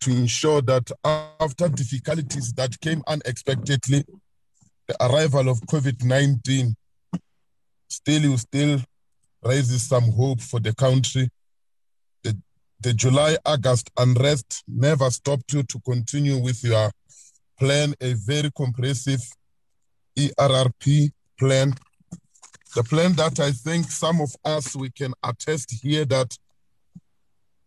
to 0.00 0.10
ensure 0.10 0.62
that 0.62 0.90
after 1.04 1.68
difficulties 1.68 2.52
that 2.54 2.80
came 2.80 3.02
unexpectedly, 3.06 4.04
the 4.86 4.96
arrival 5.04 5.50
of 5.50 5.60
COVID-19, 5.60 6.74
still 7.88 8.22
you 8.22 8.36
still 8.38 8.80
raises 9.44 9.82
some 9.82 10.10
hope 10.12 10.40
for 10.40 10.58
the 10.58 10.74
country. 10.74 11.28
The, 12.22 12.36
the 12.80 12.94
July-August 12.94 13.90
unrest 13.98 14.64
never 14.66 15.10
stopped 15.10 15.52
you 15.52 15.62
to 15.64 15.80
continue 15.80 16.38
with 16.38 16.64
your 16.64 16.90
plan, 17.58 17.94
a 18.00 18.14
very 18.14 18.50
comprehensive 18.52 19.20
ERRP 20.16 21.10
plan. 21.38 21.74
The 22.74 22.84
plan 22.84 23.14
that 23.14 23.40
I 23.40 23.50
think 23.50 23.90
some 23.90 24.20
of 24.20 24.34
us, 24.44 24.76
we 24.76 24.90
can 24.90 25.12
attest 25.24 25.82
here 25.82 26.04
that 26.04 26.36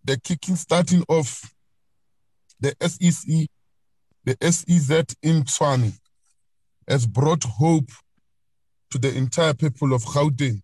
the 0.06 0.18
kicking 0.18 0.56
starting 0.56 1.04
of 1.10 1.42
the 2.60 2.74
SEC, 2.82 3.48
the 4.24 4.38
SEZ 4.42 5.16
in 5.22 5.44
Tshwane 5.44 5.94
has 6.88 7.06
brought 7.06 7.44
hope 7.44 7.90
to 8.92 8.98
the 8.98 9.14
entire 9.14 9.54
people 9.54 9.94
of 9.94 10.04
Gauteng. 10.06 10.62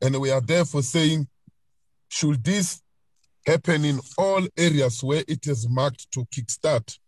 And 0.00 0.20
we 0.20 0.30
are 0.30 0.40
therefore 0.40 0.82
saying, 0.82 1.28
should 2.08 2.42
this 2.44 2.80
happen 3.46 3.84
in 3.84 4.00
all 4.16 4.46
areas 4.56 5.02
where 5.02 5.24
it 5.28 5.46
is 5.46 5.68
marked 5.68 6.10
to 6.12 6.24
kickstart, 6.26 6.98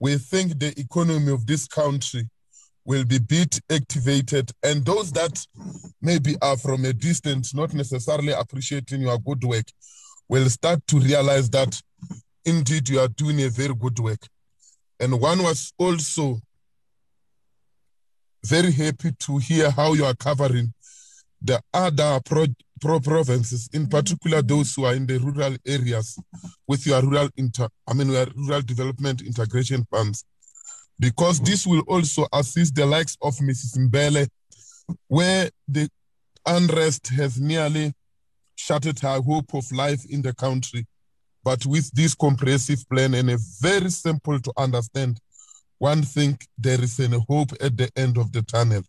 we 0.00 0.16
think 0.16 0.58
the 0.58 0.78
economy 0.80 1.30
of 1.30 1.46
this 1.46 1.68
country 1.68 2.28
will 2.90 3.04
be 3.04 3.20
bit 3.20 3.60
activated. 3.70 4.50
And 4.64 4.84
those 4.84 5.12
that 5.12 5.46
maybe 6.02 6.34
are 6.42 6.56
from 6.56 6.84
a 6.84 6.92
distance, 6.92 7.54
not 7.54 7.72
necessarily 7.72 8.32
appreciating 8.32 9.02
your 9.02 9.16
good 9.16 9.44
work, 9.44 9.66
will 10.28 10.50
start 10.50 10.84
to 10.88 10.98
realize 10.98 11.48
that 11.50 11.80
indeed 12.44 12.88
you 12.88 12.98
are 12.98 13.06
doing 13.06 13.40
a 13.42 13.48
very 13.48 13.76
good 13.76 13.96
work. 14.00 14.26
And 14.98 15.20
one 15.20 15.40
was 15.40 15.72
also 15.78 16.40
very 18.44 18.72
happy 18.72 19.12
to 19.20 19.38
hear 19.38 19.70
how 19.70 19.92
you 19.92 20.04
are 20.04 20.16
covering 20.16 20.74
the 21.40 21.62
other 21.72 22.18
pro, 22.24 22.46
pro 22.80 22.98
provinces, 22.98 23.68
in 23.72 23.86
particular 23.86 24.42
those 24.42 24.74
who 24.74 24.84
are 24.84 24.94
in 24.94 25.06
the 25.06 25.18
rural 25.18 25.56
areas 25.64 26.18
with 26.66 26.84
your 26.86 27.00
rural 27.02 27.28
inter, 27.36 27.68
I 27.86 27.94
mean, 27.94 28.08
your 28.10 28.26
rural 28.34 28.62
development 28.62 29.22
integration 29.22 29.86
funds, 29.92 30.24
because 31.00 31.40
this 31.40 31.66
will 31.66 31.80
also 31.88 32.26
assist 32.32 32.74
the 32.74 32.84
likes 32.84 33.16
of 33.22 33.34
Mrs. 33.38 33.78
Mbele, 33.78 34.28
where 35.08 35.48
the 35.66 35.88
unrest 36.46 37.08
has 37.08 37.40
nearly 37.40 37.94
shattered 38.54 38.98
her 39.00 39.20
hope 39.20 39.54
of 39.54 39.72
life 39.72 40.04
in 40.10 40.20
the 40.20 40.34
country. 40.34 40.86
But 41.42 41.64
with 41.64 41.90
this 41.92 42.14
comprehensive 42.14 42.86
plan 42.90 43.14
and 43.14 43.30
a 43.30 43.38
very 43.60 43.88
simple 43.90 44.38
to 44.38 44.52
understand, 44.58 45.18
one 45.78 46.02
thing 46.02 46.38
there 46.58 46.80
is 46.82 47.00
a 47.00 47.08
hope 47.20 47.52
at 47.62 47.78
the 47.78 47.90
end 47.96 48.18
of 48.18 48.30
the 48.32 48.42
tunnel. 48.42 48.82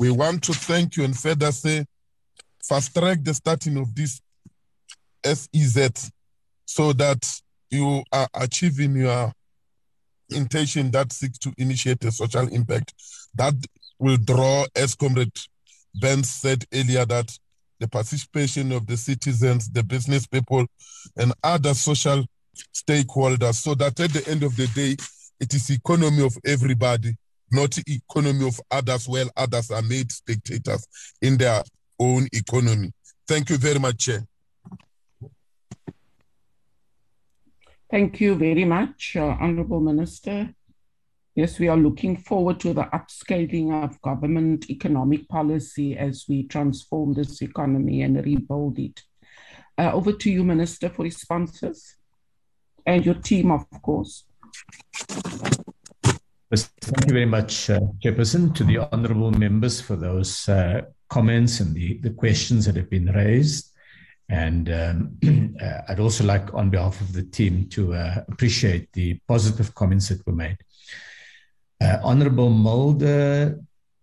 We 0.00 0.10
want 0.10 0.42
to 0.44 0.52
thank 0.52 0.96
you 0.96 1.04
and 1.04 1.16
further 1.16 1.52
say, 1.52 1.84
fast 2.64 2.92
track 2.92 3.18
the 3.22 3.34
starting 3.34 3.76
of 3.76 3.94
this 3.94 4.20
SEZ 5.24 6.10
so 6.64 6.92
that 6.94 7.24
you 7.70 8.02
are 8.10 8.28
achieving 8.34 8.96
your 8.96 9.32
intention 10.32 10.90
that 10.92 11.12
seeks 11.12 11.38
to 11.38 11.52
initiate 11.58 12.04
a 12.04 12.12
social 12.12 12.48
impact 12.48 12.94
that 13.34 13.54
will 13.98 14.16
draw, 14.16 14.64
as 14.74 14.94
Comrade 14.94 15.36
Ben 16.00 16.22
said 16.24 16.64
earlier, 16.72 17.04
that 17.06 17.36
the 17.78 17.88
participation 17.88 18.72
of 18.72 18.86
the 18.86 18.96
citizens, 18.96 19.70
the 19.70 19.82
business 19.82 20.26
people, 20.26 20.66
and 21.16 21.32
other 21.42 21.74
social 21.74 22.24
stakeholders, 22.74 23.54
so 23.54 23.74
that 23.74 23.98
at 24.00 24.12
the 24.12 24.26
end 24.28 24.42
of 24.42 24.54
the 24.56 24.66
day, 24.68 24.96
it 25.40 25.54
is 25.54 25.70
economy 25.70 26.24
of 26.24 26.36
everybody, 26.44 27.16
not 27.50 27.76
economy 27.86 28.46
of 28.46 28.60
others, 28.70 29.08
while 29.08 29.30
others 29.36 29.70
are 29.70 29.82
made 29.82 30.12
spectators 30.12 30.86
in 31.22 31.38
their 31.38 31.62
own 31.98 32.28
economy. 32.32 32.92
Thank 33.26 33.50
you 33.50 33.56
very 33.56 33.78
much, 33.78 33.98
Chair. 33.98 34.26
Thank 37.90 38.20
you 38.20 38.36
very 38.36 38.64
much, 38.64 39.16
uh, 39.16 39.36
Honorable 39.40 39.80
Minister. 39.80 40.54
Yes, 41.34 41.58
we 41.58 41.66
are 41.66 41.76
looking 41.76 42.16
forward 42.16 42.60
to 42.60 42.72
the 42.72 42.84
upscaling 42.84 43.82
of 43.82 44.00
government 44.00 44.70
economic 44.70 45.28
policy 45.28 45.98
as 45.98 46.26
we 46.28 46.46
transform 46.46 47.14
this 47.14 47.42
economy 47.42 48.02
and 48.02 48.24
rebuild 48.24 48.78
it. 48.78 49.02
Uh, 49.76 49.90
over 49.92 50.12
to 50.12 50.30
you, 50.30 50.44
Minister, 50.44 50.88
for 50.88 51.02
responses 51.02 51.96
and 52.86 53.04
your 53.04 53.16
team, 53.16 53.50
of 53.50 53.66
course. 53.82 54.24
Thank 56.52 57.06
you 57.06 57.12
very 57.12 57.26
much, 57.26 57.70
uh, 57.70 57.80
Chairperson, 58.04 58.54
to 58.54 58.62
the 58.62 58.78
honourable 58.78 59.32
members 59.32 59.80
for 59.80 59.96
those 59.96 60.48
uh, 60.48 60.82
comments 61.08 61.58
and 61.58 61.74
the, 61.74 61.98
the 61.98 62.10
questions 62.10 62.66
that 62.66 62.76
have 62.76 62.90
been 62.90 63.06
raised. 63.06 63.69
And 64.30 64.70
um, 64.70 65.56
uh, 65.60 65.80
I'd 65.88 66.00
also 66.00 66.24
like, 66.24 66.54
on 66.54 66.70
behalf 66.70 67.00
of 67.00 67.12
the 67.12 67.24
team, 67.24 67.68
to 67.70 67.94
uh, 67.94 68.24
appreciate 68.28 68.92
the 68.92 69.18
positive 69.26 69.74
comments 69.74 70.08
that 70.08 70.24
were 70.24 70.32
made. 70.32 70.56
Uh, 71.80 71.98
Honourable 72.04 72.50
Mulder, 72.50 73.58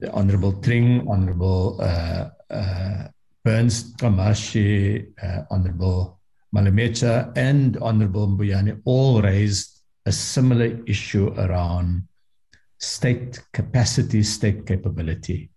Honourable 0.05 0.51
Thring, 0.61 1.07
Honourable 1.07 1.79
uh, 1.81 2.29
uh, 2.49 3.07
Burns-Ncamashe, 3.45 5.07
uh, 5.23 5.43
Honourable 5.49 6.19
Malamecha, 6.53 7.31
and 7.37 7.77
Honourable 7.77 8.27
Mbuyane 8.27 8.81
all 8.83 9.21
raised 9.21 9.81
a 10.05 10.11
similar 10.11 10.77
issue 10.85 11.33
around 11.37 12.07
state 12.79 13.41
capacity, 13.53 14.23
state 14.23 14.65
capability. 14.65 15.49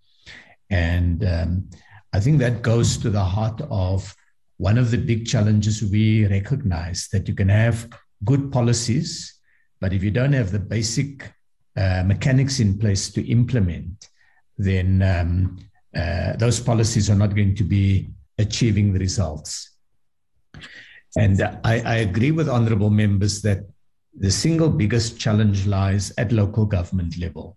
And 0.70 1.24
um, 1.24 1.70
I 2.12 2.20
think 2.20 2.38
that 2.38 2.62
goes 2.62 2.96
to 2.98 3.10
the 3.10 3.24
heart 3.24 3.60
of 3.70 4.14
one 4.60 4.76
of 4.76 4.90
the 4.90 4.98
big 4.98 5.26
challenges 5.26 5.82
we 5.82 6.26
recognize 6.26 7.08
that 7.12 7.26
you 7.26 7.34
can 7.34 7.48
have 7.48 7.88
good 8.26 8.52
policies, 8.52 9.40
but 9.80 9.94
if 9.94 10.02
you 10.02 10.10
don't 10.10 10.34
have 10.34 10.52
the 10.52 10.58
basic 10.58 11.32
uh, 11.78 12.02
mechanics 12.04 12.60
in 12.60 12.78
place 12.78 13.10
to 13.10 13.26
implement, 13.26 14.10
then 14.58 15.00
um, 15.00 15.56
uh, 15.96 16.34
those 16.36 16.60
policies 16.60 17.08
are 17.08 17.14
not 17.14 17.34
going 17.34 17.54
to 17.54 17.64
be 17.64 18.10
achieving 18.36 18.92
the 18.92 18.98
results. 18.98 19.78
And 21.16 21.40
I, 21.64 21.80
I 21.80 21.96
agree 22.08 22.30
with 22.30 22.46
honorable 22.46 22.90
members 22.90 23.40
that 23.40 23.60
the 24.14 24.30
single 24.30 24.68
biggest 24.68 25.18
challenge 25.18 25.66
lies 25.66 26.12
at 26.18 26.32
local 26.32 26.66
government 26.66 27.16
level. 27.16 27.56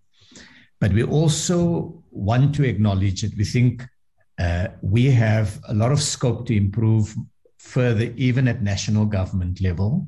But 0.80 0.94
we 0.94 1.04
also 1.04 2.02
want 2.12 2.56
to 2.56 2.64
acknowledge 2.64 3.24
that 3.24 3.36
we 3.36 3.44
think 3.44 3.84
uh, 4.40 4.68
we 4.82 5.12
have 5.12 5.60
a 5.68 5.74
lot 5.74 5.92
of 5.92 6.02
scope 6.02 6.46
to 6.48 6.56
improve 6.56 7.16
further, 7.60 8.14
even 8.18 8.48
at 8.48 8.62
national 8.62 9.06
government 9.06 9.62
level, 9.62 10.08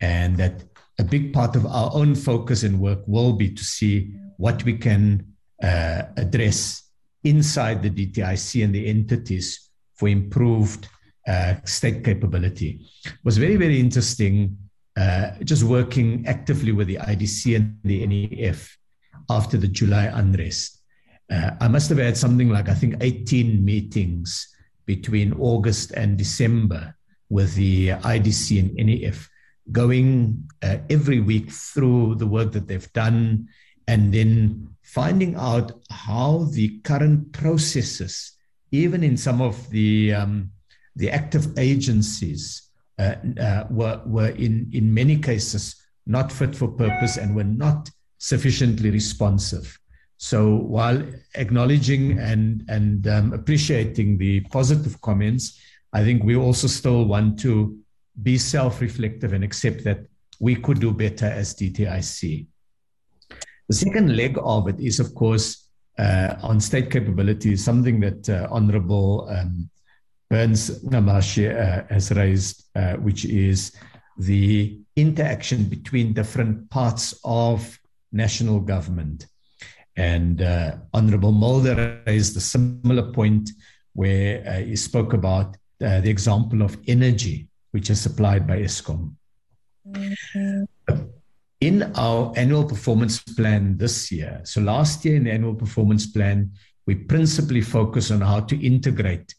and 0.00 0.36
that 0.36 0.64
a 0.98 1.04
big 1.04 1.32
part 1.32 1.56
of 1.56 1.66
our 1.66 1.90
own 1.94 2.14
focus 2.14 2.62
and 2.62 2.80
work 2.80 3.00
will 3.06 3.32
be 3.32 3.50
to 3.50 3.64
see 3.64 4.12
what 4.36 4.64
we 4.64 4.76
can 4.76 5.26
uh, 5.62 6.02
address 6.16 6.90
inside 7.24 7.82
the 7.82 7.90
DTIC 7.90 8.64
and 8.64 8.74
the 8.74 8.86
entities 8.86 9.70
for 9.94 10.08
improved 10.08 10.88
uh, 11.28 11.54
state 11.64 12.02
capability. 12.02 12.86
It 13.04 13.12
was 13.24 13.36
very, 13.38 13.56
very 13.56 13.78
interesting 13.78 14.56
uh, 14.96 15.32
just 15.44 15.62
working 15.62 16.26
actively 16.26 16.72
with 16.72 16.88
the 16.88 16.96
IDC 16.96 17.56
and 17.56 17.78
the 17.84 18.06
NEF 18.06 18.76
after 19.28 19.56
the 19.56 19.68
July 19.68 20.06
unrest. 20.06 20.79
Uh, 21.30 21.52
I 21.60 21.68
must 21.68 21.88
have 21.90 21.98
had 21.98 22.16
something 22.16 22.48
like, 22.48 22.68
I 22.68 22.74
think, 22.74 22.96
18 23.00 23.64
meetings 23.64 24.48
between 24.86 25.32
August 25.34 25.92
and 25.92 26.18
December 26.18 26.96
with 27.28 27.54
the 27.54 27.90
IDC 27.90 28.58
and 28.58 28.74
NEF, 28.74 29.30
going 29.70 30.48
uh, 30.62 30.78
every 30.90 31.20
week 31.20 31.50
through 31.50 32.16
the 32.16 32.26
work 32.26 32.50
that 32.52 32.66
they've 32.66 32.92
done 32.92 33.48
and 33.86 34.12
then 34.12 34.68
finding 34.82 35.36
out 35.36 35.80
how 35.90 36.48
the 36.52 36.80
current 36.80 37.32
processes, 37.32 38.32
even 38.72 39.04
in 39.04 39.16
some 39.16 39.40
of 39.40 39.70
the, 39.70 40.12
um, 40.12 40.50
the 40.96 41.10
active 41.10 41.56
agencies, 41.56 42.70
uh, 42.98 43.14
uh, 43.40 43.64
were, 43.70 44.00
were 44.04 44.30
in, 44.30 44.68
in 44.72 44.92
many 44.92 45.16
cases 45.16 45.76
not 46.06 46.30
fit 46.30 46.54
for 46.54 46.68
purpose 46.68 47.16
and 47.16 47.34
were 47.34 47.44
not 47.44 47.88
sufficiently 48.18 48.90
responsive. 48.90 49.79
So 50.22 50.56
while 50.56 51.02
acknowledging 51.34 52.18
and, 52.18 52.62
and 52.68 53.08
um, 53.08 53.32
appreciating 53.32 54.18
the 54.18 54.40
positive 54.40 55.00
comments, 55.00 55.58
I 55.94 56.04
think 56.04 56.24
we 56.24 56.36
also 56.36 56.66
still 56.66 57.06
want 57.06 57.38
to 57.40 57.78
be 58.22 58.36
self 58.36 58.82
reflective 58.82 59.32
and 59.32 59.42
accept 59.42 59.82
that 59.84 60.00
we 60.38 60.56
could 60.56 60.78
do 60.78 60.92
better 60.92 61.24
as 61.24 61.54
DTIC. 61.54 62.46
The 63.68 63.74
second 63.74 64.14
leg 64.14 64.36
of 64.42 64.68
it 64.68 64.78
is, 64.78 65.00
of 65.00 65.14
course, 65.14 65.70
uh, 65.98 66.34
on 66.42 66.60
state 66.60 66.90
capability, 66.90 67.56
something 67.56 67.98
that 68.00 68.28
uh, 68.28 68.46
Honorable 68.50 69.26
um, 69.30 69.70
Burns-Ncamashe 70.28 71.48
uh, 71.50 71.86
has 71.88 72.10
raised, 72.10 72.68
uh, 72.76 72.96
which 72.96 73.24
is 73.24 73.74
the 74.18 74.78
interaction 74.96 75.64
between 75.64 76.12
different 76.12 76.68
parts 76.68 77.18
of 77.24 77.80
national 78.12 78.60
government. 78.60 79.26
And 79.96 80.42
uh, 80.42 80.76
Honorable 80.94 81.32
Mulder 81.32 82.02
raised 82.06 82.36
a 82.36 82.40
similar 82.40 83.12
point 83.12 83.50
where 83.92 84.46
uh, 84.46 84.60
he 84.60 84.76
spoke 84.76 85.12
about 85.12 85.56
uh, 85.84 86.00
the 86.00 86.10
example 86.10 86.62
of 86.62 86.78
energy, 86.86 87.48
which 87.72 87.90
is 87.90 88.00
supplied 88.00 88.46
by 88.46 88.60
Eskom. 88.60 89.14
Mm-hmm. 89.88 90.94
In 91.60 91.92
our 91.94 92.32
annual 92.36 92.64
performance 92.64 93.18
plan 93.18 93.76
this 93.76 94.10
year, 94.10 94.40
so 94.44 94.62
last 94.62 95.04
year 95.04 95.16
in 95.16 95.24
the 95.24 95.32
annual 95.32 95.54
performance 95.54 96.06
plan, 96.06 96.52
we 96.86 96.94
principally 96.94 97.60
focus 97.60 98.10
on 98.10 98.20
how 98.20 98.40
to 98.40 98.66
integrate 98.66 99.34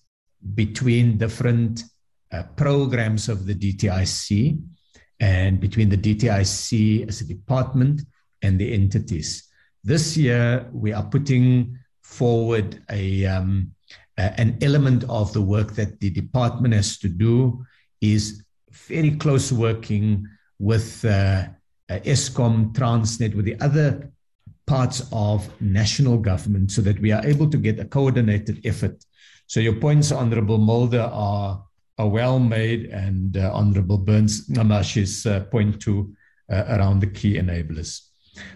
between 0.53 1.17
different 1.17 1.83
uh, 2.31 2.43
programs 2.55 3.27
of 3.27 3.45
the 3.45 3.55
DTIC 3.55 4.59
and 5.19 5.59
between 5.59 5.89
the 5.89 5.97
DTIC 5.97 7.07
as 7.07 7.21
a 7.21 7.25
department 7.25 8.01
and 8.41 8.59
the 8.59 8.73
entities. 8.73 9.47
This 9.83 10.15
year, 10.15 10.67
we 10.71 10.93
are 10.93 11.03
putting 11.03 11.77
forward 12.03 12.83
a, 12.89 13.25
um, 13.25 13.71
an 14.17 14.57
element 14.61 15.03
of 15.09 15.33
the 15.33 15.41
work 15.41 15.73
that 15.73 15.99
the 15.99 16.09
department 16.09 16.73
has 16.73 16.97
to 16.99 17.09
do 17.09 17.65
is 18.01 18.43
very 18.71 19.11
close 19.11 19.51
working 19.51 20.27
with 20.59 21.03
uh, 21.05 21.47
uh, 21.89 21.99
Eskom, 21.99 22.73
Transnet, 22.73 23.35
with 23.35 23.45
the 23.45 23.59
other 23.59 24.11
parts 24.67 25.07
of 25.11 25.49
national 25.59 26.17
government 26.17 26.71
so 26.71 26.81
that 26.81 26.99
we 26.99 27.11
are 27.11 27.25
able 27.25 27.49
to 27.49 27.57
get 27.57 27.79
a 27.79 27.85
coordinated 27.85 28.63
effort. 28.65 29.03
So 29.47 29.59
your 29.59 29.73
points, 29.75 30.11
Honorable 30.11 30.59
Mulder, 30.59 31.09
are, 31.11 31.63
are 31.97 32.07
well 32.07 32.39
made, 32.39 32.85
and 32.85 33.35
uh, 33.35 33.51
Honorable 33.53 33.97
Burns-Ncamashe's 33.97 35.25
uh, 35.25 35.41
point 35.45 35.81
to 35.81 36.15
uh, 36.51 36.65
around 36.69 36.99
the 36.99 37.07
key 37.07 37.37
enablers. 37.37 38.10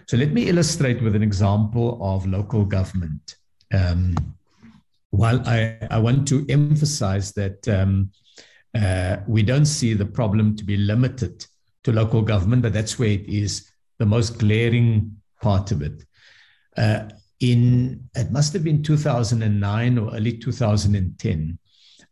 So 0.06 0.16
let 0.16 0.32
me 0.32 0.48
illustrate 0.48 1.02
with 1.02 1.14
an 1.14 1.22
example 1.22 1.98
of 2.00 2.26
local 2.26 2.64
government. 2.64 3.36
Um, 3.72 4.14
while 5.10 5.46
I, 5.46 5.78
I 5.90 5.98
want 5.98 6.28
to 6.28 6.46
emphasize 6.48 7.32
that 7.32 7.66
um, 7.68 8.10
uh, 8.74 9.18
we 9.26 9.42
don't 9.42 9.66
see 9.66 9.94
the 9.94 10.06
problem 10.06 10.56
to 10.56 10.64
be 10.64 10.76
limited 10.76 11.46
to 11.84 11.92
local 11.92 12.22
government, 12.22 12.62
but 12.62 12.72
that's 12.72 12.98
where 12.98 13.10
it 13.10 13.26
is 13.28 13.70
the 13.98 14.06
most 14.06 14.38
glaring 14.38 15.16
part 15.40 15.70
of 15.70 15.82
it. 15.82 16.04
Uh, 16.76 17.08
in 17.40 18.08
it 18.14 18.30
must 18.30 18.52
have 18.52 18.64
been 18.64 18.82
2009 18.82 19.98
or 19.98 20.14
early 20.14 20.36
2010, 20.38 21.58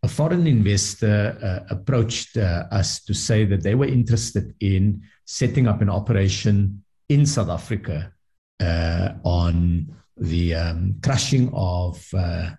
a 0.03 0.09
foreign 0.09 0.47
investor 0.47 1.39
uh, 1.43 1.75
approached 1.75 2.37
uh, 2.37 2.65
us 2.71 3.03
to 3.05 3.15
say 3.15 3.45
that 3.45 3.63
they 3.63 3.75
were 3.75 3.87
interested 3.87 4.55
in 4.61 5.03
setting 5.25 5.67
up 5.67 5.81
an 5.81 5.89
operation 5.89 6.84
in 7.09 7.27
South 7.27 7.49
Africa 7.49 8.13
uh, 8.61 9.11
on 9.25 9.95
the 10.17 10.55
um, 10.55 10.97
crushing 11.03 11.51
of 11.53 12.03
uh, 12.15 12.51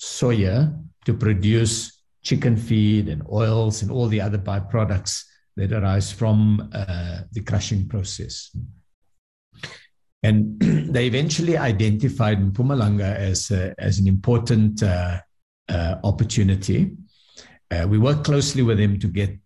soya 0.00 0.76
to 1.04 1.14
produce 1.14 2.02
chicken 2.22 2.56
feed 2.56 3.08
and 3.08 3.22
oils 3.30 3.82
and 3.82 3.90
all 3.90 4.06
the 4.06 4.20
other 4.20 4.38
byproducts 4.38 5.24
that 5.56 5.72
arise 5.72 6.12
from 6.12 6.70
uh, 6.72 7.20
the 7.32 7.40
crushing 7.40 7.88
process. 7.88 8.54
And 10.22 10.60
they 10.60 11.06
eventually 11.06 11.56
identified 11.56 12.38
Mpumalanga 12.38 13.14
as, 13.16 13.50
a, 13.50 13.74
as 13.78 13.98
an 13.98 14.06
important 14.06 14.82
uh, 14.82 15.20
uh, 15.68 15.96
opportunity. 16.04 16.92
Uh, 17.70 17.86
we 17.88 17.98
worked 17.98 18.24
closely 18.24 18.62
with 18.62 18.78
them 18.78 18.98
to 18.98 19.08
get 19.08 19.36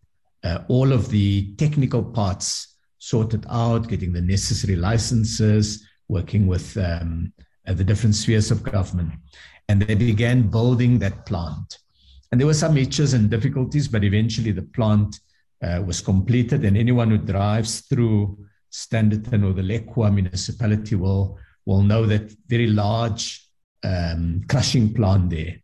all 0.68 0.92
of 0.92 1.08
the 1.08 1.54
technical 1.54 2.02
parts 2.02 2.73
sorted 3.04 3.44
out, 3.50 3.86
getting 3.86 4.14
the 4.14 4.20
necessary 4.20 4.76
licenses, 4.76 5.86
working 6.08 6.46
with 6.46 6.74
um, 6.78 7.30
uh, 7.68 7.74
the 7.74 7.84
different 7.84 8.14
spheres 8.14 8.50
of 8.50 8.62
government. 8.62 9.12
And 9.68 9.82
they 9.82 9.94
began 9.94 10.48
building 10.48 10.98
that 11.00 11.26
plant. 11.26 11.78
And 12.32 12.40
there 12.40 12.46
were 12.46 12.54
some 12.54 12.76
hitches 12.76 13.12
and 13.12 13.28
difficulties, 13.28 13.88
but 13.88 14.04
eventually 14.04 14.52
the 14.52 14.62
plant 14.62 15.20
uh, 15.62 15.82
was 15.86 16.00
completed. 16.00 16.64
And 16.64 16.78
anyone 16.78 17.10
who 17.10 17.18
drives 17.18 17.82
through 17.82 18.38
Standerton 18.72 19.44
or 19.44 19.52
the 19.52 19.62
Lekwa 19.62 20.12
municipality 20.12 20.94
will, 20.94 21.38
will 21.66 21.82
know 21.82 22.06
that 22.06 22.32
very 22.48 22.68
large 22.68 23.46
um, 23.82 24.44
crushing 24.48 24.94
plant 24.94 25.28
there. 25.28 25.56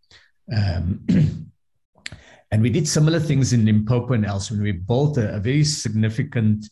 Um, 0.54 1.06
and 2.50 2.60
we 2.60 2.68
did 2.68 2.86
similar 2.86 3.18
things 3.18 3.54
in 3.54 3.64
Limpopo 3.64 4.12
and 4.12 4.26
elsewhere. 4.26 4.62
We 4.62 4.72
built 4.72 5.16
a, 5.16 5.36
a 5.36 5.40
very 5.40 5.64
significant 5.64 6.66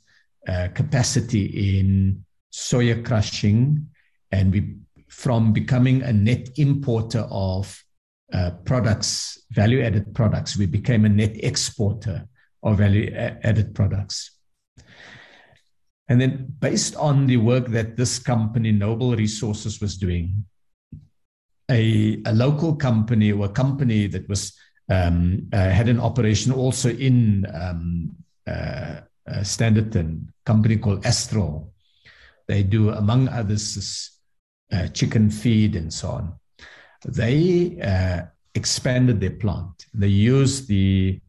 uh, 0.48 0.68
capacity 0.74 1.78
in 1.78 2.24
soya 2.52 3.04
crushing, 3.04 3.86
and 4.32 4.52
we 4.52 4.76
from 5.08 5.52
becoming 5.52 6.02
a 6.02 6.12
net 6.12 6.48
importer 6.56 7.26
of 7.30 7.84
uh, 8.32 8.50
products, 8.64 9.42
value 9.50 9.82
added 9.82 10.14
products, 10.14 10.56
we 10.56 10.66
became 10.66 11.04
a 11.04 11.08
net 11.08 11.34
exporter 11.42 12.26
of 12.62 12.78
value 12.78 13.10
added 13.14 13.74
products. 13.74 14.32
And 16.08 16.20
then, 16.20 16.54
based 16.58 16.96
on 16.96 17.26
the 17.26 17.36
work 17.36 17.66
that 17.68 17.96
this 17.96 18.18
company, 18.18 18.72
Noble 18.72 19.14
Resources, 19.16 19.80
was 19.80 19.96
doing, 19.96 20.44
a, 21.70 22.22
a 22.24 22.32
local 22.32 22.76
company 22.76 23.32
or 23.32 23.46
a 23.46 23.50
company 23.50 24.06
that 24.06 24.26
was 24.28 24.56
um, 24.90 25.48
uh, 25.52 25.68
had 25.68 25.88
an 25.88 26.00
operation 26.00 26.50
also 26.52 26.88
in 26.90 27.46
um, 27.52 28.16
uh, 28.46 29.00
uh, 29.28 29.40
Standerton, 29.40 30.28
company 30.44 30.76
called 30.76 31.04
Astral. 31.04 31.72
They 32.46 32.62
do, 32.62 32.90
among 32.90 33.28
others, 33.28 34.10
uh, 34.72 34.88
chicken 34.88 35.30
feed 35.30 35.76
and 35.76 35.92
so 35.92 36.08
on. 36.08 36.34
they 37.06 37.78
uh, 37.80 38.26
expanded 38.54 39.20
their 39.20 39.36
plant. 39.42 39.86
They 39.94 40.08
used 40.08 40.68
the 40.68 41.20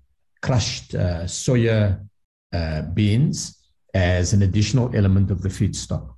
crushed 0.42 0.96
uh, 0.96 1.24
soya 1.24 2.06
uh, 2.54 2.82
beans 2.82 3.58
as 3.94 4.34
an 4.34 4.42
additional 4.42 4.96
element 4.96 5.32
of 5.32 5.42
the 5.42 5.50
feedstock. 5.50 6.14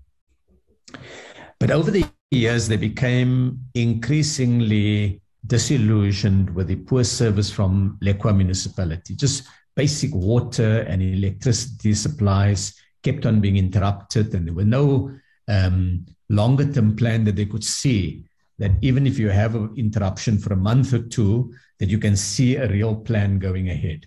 But 1.59 1.71
over 1.71 1.91
the 1.91 2.09
years, 2.31 2.67
they 2.67 2.77
became 2.77 3.59
increasingly 3.75 5.21
disillusioned 5.45 6.53
with 6.55 6.67
the 6.67 6.75
poor 6.75 7.03
service 7.03 7.49
from 7.49 7.97
Lekwa 8.01 8.35
municipality. 8.35 9.15
Just 9.15 9.47
basic 9.81 10.13
water 10.13 10.73
and 10.89 11.01
electricity 11.01 11.93
supplies 11.95 12.61
kept 13.01 13.25
on 13.25 13.41
being 13.41 13.57
interrupted, 13.57 14.27
and 14.35 14.45
there 14.45 14.53
were 14.53 14.73
no 14.79 15.11
um, 15.47 16.05
longer 16.29 16.71
term 16.71 16.95
plan 16.95 17.23
that 17.23 17.35
they 17.35 17.47
could 17.47 17.63
see 17.63 18.23
that 18.59 18.73
even 18.81 19.07
if 19.07 19.17
you 19.17 19.29
have 19.29 19.55
an 19.55 19.73
interruption 19.75 20.37
for 20.37 20.53
a 20.53 20.63
month 20.69 20.93
or 20.93 21.03
two, 21.17 21.51
that 21.79 21.89
you 21.89 21.97
can 21.97 22.15
see 22.15 22.57
a 22.57 22.67
real 22.67 22.95
plan 22.95 23.39
going 23.39 23.69
ahead. 23.69 24.05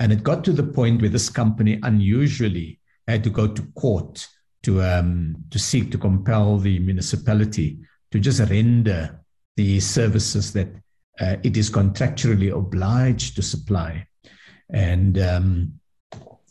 And 0.00 0.10
it 0.10 0.24
got 0.24 0.42
to 0.44 0.52
the 0.52 0.68
point 0.78 1.00
where 1.00 1.14
this 1.16 1.30
company 1.30 1.78
unusually 1.84 2.80
had 3.06 3.22
to 3.22 3.30
go 3.30 3.46
to 3.46 3.62
court 3.82 4.26
to 4.64 4.82
um, 4.82 5.36
to 5.52 5.58
seek 5.58 5.92
to 5.92 5.98
compel 5.98 6.58
the 6.58 6.80
municipality 6.80 7.78
to 8.10 8.18
just 8.18 8.40
render 8.50 9.20
the 9.56 9.78
services 9.78 10.52
that 10.52 10.70
uh, 11.20 11.36
it 11.44 11.56
is 11.56 11.70
contractually 11.70 12.50
obliged 12.52 13.36
to 13.36 13.42
supply. 13.42 14.04
And 14.72 15.18
um, 15.18 15.80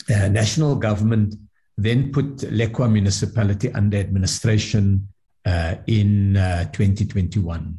uh, 0.09 0.27
national 0.27 0.75
government 0.75 1.35
then 1.77 2.11
put 2.11 2.37
Lekwa 2.37 2.91
municipality 2.91 3.71
under 3.73 3.97
administration 3.97 5.07
uh, 5.45 5.75
in 5.87 6.35
uh, 6.35 6.65
2021. 6.71 7.77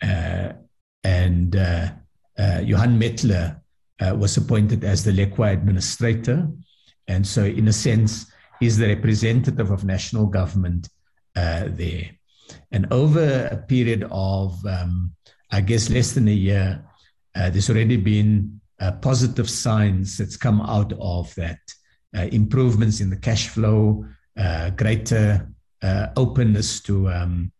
Uh, 0.00 0.52
and 1.04 1.56
uh, 1.56 1.90
Johan 2.62 3.00
Mettler 3.00 3.60
was 4.00 4.36
appointed 4.36 4.84
as 4.84 5.04
the 5.04 5.10
Lekwa 5.10 5.52
administrator. 5.52 6.48
And 7.08 7.26
so, 7.26 7.44
in 7.44 7.66
a 7.68 7.72
sense, 7.72 8.26
is 8.60 8.76
the 8.76 8.88
representative 8.88 9.70
of 9.70 9.84
national 9.84 10.26
government 10.26 10.88
there. 11.34 12.10
And 12.70 12.92
over 12.92 13.48
a 13.50 13.56
period 13.56 14.06
of, 14.10 14.64
um, 14.66 15.12
I 15.50 15.60
guess, 15.60 15.90
less 15.90 16.12
than 16.12 16.28
a 16.28 16.32
year, 16.32 16.84
there's 17.34 17.70
already 17.70 17.96
been 17.96 18.57
positive 19.02 19.50
signs 19.50 20.18
that's 20.18 20.36
come 20.36 20.60
out 20.60 20.92
of 21.00 21.34
that. 21.34 21.58
Uh, 22.16 22.22
improvements 22.32 23.00
in 23.00 23.10
the 23.10 23.16
cash 23.16 23.48
flow, 23.48 24.02
uh, 24.38 24.70
greater 24.70 25.46
uh, 25.82 26.06
openness 26.16 26.80
to 26.80 27.08
um, 27.10 27.52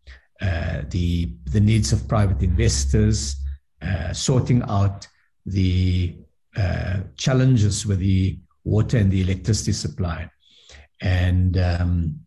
the 0.91 1.37
the 1.45 1.61
needs 1.61 1.93
of 1.93 2.09
private 2.09 2.43
investors, 2.43 3.37
sorting 4.13 4.63
out 4.63 5.07
the 5.45 6.17
challenges 7.17 7.85
with 7.85 7.99
the 7.99 8.39
water 8.65 8.97
and 8.97 9.11
the 9.11 9.21
electricity 9.21 9.73
supply, 9.73 10.31
and 11.03 11.59
um, 11.59 12.19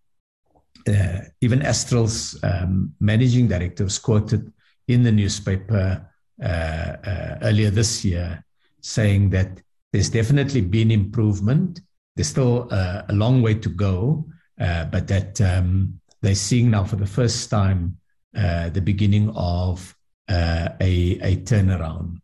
uh, 0.87 1.19
even 1.41 1.61
Astral's 1.61 2.37
um, 2.43 2.93
managing 2.99 3.47
director 3.47 3.83
was 3.83 3.99
quoted 3.99 4.51
in 4.87 5.03
the 5.03 5.11
newspaper 5.11 6.05
uh, 6.43 6.45
uh, 6.45 7.37
earlier 7.41 7.69
this 7.69 8.03
year 8.03 8.43
saying 8.81 9.29
that 9.31 9.61
there's 9.91 10.09
definitely 10.09 10.61
been 10.61 10.91
improvement, 10.91 11.81
there's 12.15 12.27
still 12.27 12.67
uh, 12.71 13.03
a 13.09 13.13
long 13.13 13.41
way 13.41 13.55
to 13.55 13.69
go, 13.69 14.25
uh, 14.59 14.85
but 14.85 15.07
that 15.07 15.39
um, 15.41 15.99
they're 16.21 16.35
seeing 16.35 16.71
now 16.71 16.83
for 16.83 16.95
the 16.95 17.05
first 17.05 17.49
time 17.49 17.97
uh, 18.37 18.69
the 18.69 18.81
beginning 18.81 19.31
of 19.35 19.95
uh, 20.29 20.69
a, 20.79 21.19
a 21.21 21.35
turnaround. 21.37 22.21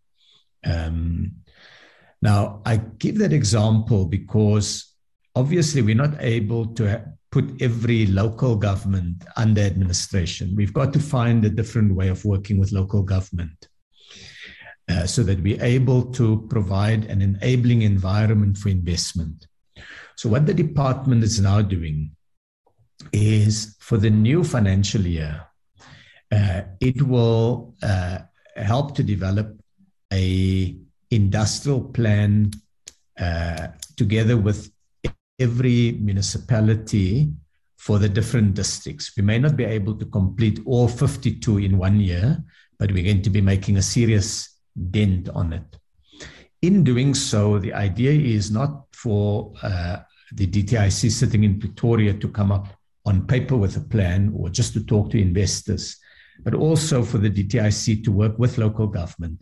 Um, 0.64 1.34
now, 2.22 2.62
I 2.66 2.78
give 2.78 3.18
that 3.20 3.34
example 3.34 4.06
because 4.06 4.94
obviously 5.36 5.82
we're 5.82 5.96
not 5.96 6.16
able 6.20 6.68
to 6.76 7.04
put 7.32 7.62
every 7.62 8.08
local 8.08 8.56
government 8.56 9.24
under 9.36 9.62
administration. 9.62 10.56
We've 10.56 10.74
got 10.74 10.94
to 10.94 11.00
find 11.00 11.44
a 11.46 11.50
different 11.50 11.94
way 11.94 12.08
of 12.08 12.24
working 12.26 12.60
with 12.60 12.72
local 12.72 13.04
government. 13.04 13.67
Uh, 14.90 15.06
so 15.06 15.22
that 15.22 15.42
we're 15.42 15.62
able 15.62 16.02
to 16.14 16.48
provide 16.50 17.04
an 17.06 17.22
enabling 17.22 17.82
environment 17.82 18.58
for 18.58 18.70
investment. 18.70 19.46
So, 20.16 20.30
what 20.30 20.46
the 20.46 20.54
department 20.54 21.26
is 21.26 21.42
now 21.42 21.62
doing 21.62 22.12
is 23.12 23.76
for 23.80 23.98
the 23.98 24.10
new 24.10 24.46
financial 24.46 25.02
year, 25.02 25.46
uh, 26.32 26.62
it 26.80 27.02
will 27.02 27.76
uh, 27.84 28.20
help 28.56 28.96
to 28.96 29.04
develop 29.04 29.60
a 30.14 30.78
industrial 31.12 31.82
plan 31.82 32.52
uh, 33.20 33.68
together 33.96 34.38
with 34.38 34.72
every 35.40 35.94
municipality 35.94 37.32
for 37.78 38.00
the 38.00 38.10
different 38.10 38.54
districts. 38.54 39.12
We 39.16 39.24
may 39.24 39.40
not 39.40 39.56
be 39.56 39.64
able 39.64 39.96
to 39.96 40.06
complete 40.06 40.60
all 40.66 40.88
52 40.88 41.60
in 41.60 41.78
one 41.78 42.00
year, 42.00 42.44
but 42.80 42.92
we're 42.92 43.04
going 43.04 43.22
to 43.22 43.30
be 43.30 43.42
making 43.42 43.78
a 43.78 43.82
serious 43.82 44.57
dent 44.92 45.30
on 45.30 45.54
it. 45.54 45.78
In 46.62 46.84
doing 46.84 47.14
so, 47.14 47.60
the 47.60 47.74
idea 47.74 48.12
is 48.12 48.52
not 48.52 48.86
for 48.92 49.54
uh, 49.62 49.98
the 50.34 50.48
DTIC 50.48 51.12
sitting 51.12 51.44
in 51.44 51.60
Pretoria 51.60 52.14
to 52.14 52.28
come 52.28 52.52
up 52.52 52.68
on 53.06 53.26
paper 53.26 53.56
with 53.56 53.78
a 53.78 53.82
plan 53.82 54.34
or 54.36 54.50
just 54.50 54.74
to 54.74 54.84
talk 54.84 55.10
to 55.12 55.22
investors, 55.22 55.98
but 56.44 56.54
also 56.54 57.04
for 57.04 57.20
the 57.20 57.30
DTIC 57.30 58.04
to 58.04 58.12
work 58.12 58.38
with 58.38 58.58
local 58.58 58.88
government 58.88 59.40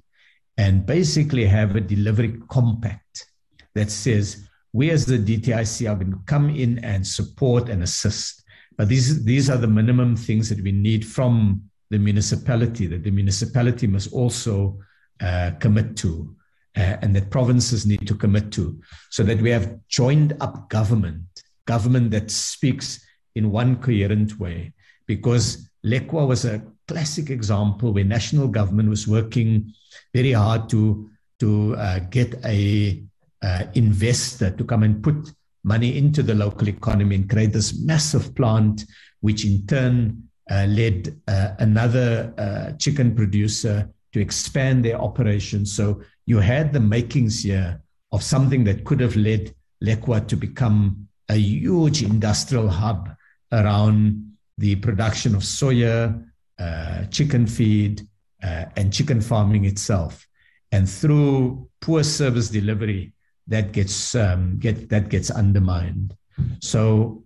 and 0.57 0.85
basically 0.85 1.45
have 1.45 1.75
a 1.75 1.81
delivery 1.81 2.39
compact 2.49 3.27
that 3.73 3.91
says 3.91 4.47
we 4.73 4.89
as 4.89 5.05
the 5.05 5.17
DTIC 5.17 5.89
are 5.89 5.95
going 5.95 6.11
to 6.11 6.19
come 6.25 6.49
in 6.49 6.79
and 6.79 7.05
support 7.05 7.69
and 7.69 7.81
assist. 7.81 8.43
But 8.77 8.89
these, 8.89 9.23
these 9.23 9.49
are 9.49 9.57
the 9.57 9.67
minimum 9.67 10.15
things 10.15 10.49
that 10.49 10.61
we 10.61 10.71
need 10.71 11.05
from 11.05 11.69
the 11.89 11.97
municipality, 11.97 12.87
that 12.87 13.03
the 13.03 13.11
municipality 13.11 13.87
must 13.87 14.11
also 14.11 14.79
uh, 15.21 15.51
commit 15.59 15.95
to 15.97 16.35
uh, 16.77 16.97
and 17.01 17.15
that 17.15 17.29
provinces 17.29 17.85
need 17.85 18.05
to 18.07 18.15
commit 18.15 18.51
to, 18.51 18.79
so 19.09 19.23
that 19.23 19.41
we 19.41 19.49
have 19.49 19.79
joined 19.87 20.35
up 20.41 20.69
government, 20.69 21.23
government 21.65 22.11
that 22.11 22.29
speaks 22.29 23.05
in 23.35 23.51
one 23.51 23.77
coherent 23.77 24.39
way. 24.39 24.73
Because 25.07 25.69
Lekwa 25.85 26.27
was 26.27 26.45
a 26.45 26.61
classic 26.87 27.29
example 27.29 27.93
where 27.93 28.03
national 28.03 28.47
government 28.47 28.89
was 28.89 29.07
working 29.07 29.73
very 30.13 30.31
hard 30.31 30.69
to 30.69 31.09
to 31.39 31.75
uh, 31.75 31.99
get 32.09 32.33
a 32.45 33.03
uh, 33.41 33.63
investor 33.73 34.51
to 34.51 34.63
come 34.63 34.83
and 34.83 35.03
put 35.03 35.33
money 35.63 35.97
into 35.97 36.23
the 36.23 36.33
local 36.33 36.69
economy 36.69 37.15
and 37.15 37.29
create 37.29 37.51
this 37.51 37.77
massive 37.79 38.33
plant, 38.35 38.85
which 39.19 39.45
in 39.45 39.65
turn 39.67 40.23
uh, 40.49 40.65
led 40.69 41.19
uh, 41.27 41.49
another 41.59 42.33
uh, 42.37 42.71
chicken 42.77 43.13
producer 43.13 43.89
to 44.15 44.21
expand 44.21 44.85
their 44.85 44.97
operations. 44.97 45.75
So 45.75 46.01
you 46.25 46.37
had 46.39 46.71
the 46.71 46.79
makings 46.79 47.43
here 47.43 47.81
of 48.13 48.23
something 48.23 48.63
that 48.63 48.85
could 48.85 49.01
have 49.01 49.17
led 49.17 49.53
Lekwa 49.83 50.25
to 50.29 50.37
become 50.37 51.09
a 51.27 51.35
huge 51.35 52.01
industrial 52.01 52.69
hub 52.69 53.09
around 53.51 54.37
the 54.57 54.77
production 54.77 55.35
of 55.35 55.41
soya, 55.41 56.23
uh, 56.57 57.03
chicken 57.07 57.45
feed, 57.45 58.07
uh, 58.41 58.65
and 58.77 58.93
chicken 58.93 59.19
farming 59.19 59.65
itself. 59.65 60.25
And 60.71 60.89
through 60.89 61.69
poor 61.81 62.01
service 62.01 62.47
delivery, 62.47 63.11
that 63.47 63.73
gets 63.73 64.15
um, 64.15 64.59
get 64.59 64.87
that 64.87 65.09
gets 65.09 65.29
undermined. 65.29 66.15
So 66.61 67.25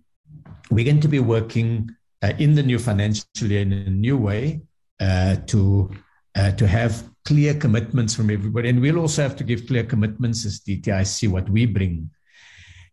we're 0.72 0.84
going 0.84 1.00
to 1.02 1.08
be 1.08 1.20
working 1.20 1.90
uh, 2.20 2.32
in 2.40 2.56
the 2.56 2.64
new 2.64 2.80
financial 2.80 3.46
year 3.46 3.62
in 3.62 3.72
a 3.72 3.90
new 3.90 4.18
way 4.18 4.62
uh, 4.98 5.36
to 5.46 5.90
uh, 6.34 6.52
to 6.52 6.66
have 6.66 7.04
clear 7.24 7.54
commitments 7.54 8.14
from 8.14 8.30
everybody. 8.30 8.68
And 8.68 8.80
we'll 8.80 8.98
also 8.98 9.22
have 9.22 9.36
to 9.36 9.44
give 9.44 9.66
clear 9.66 9.84
commitments 9.84 10.44
as 10.46 10.60
DTIC 10.60 11.28
what 11.28 11.48
we 11.48 11.66
bring. 11.66 12.10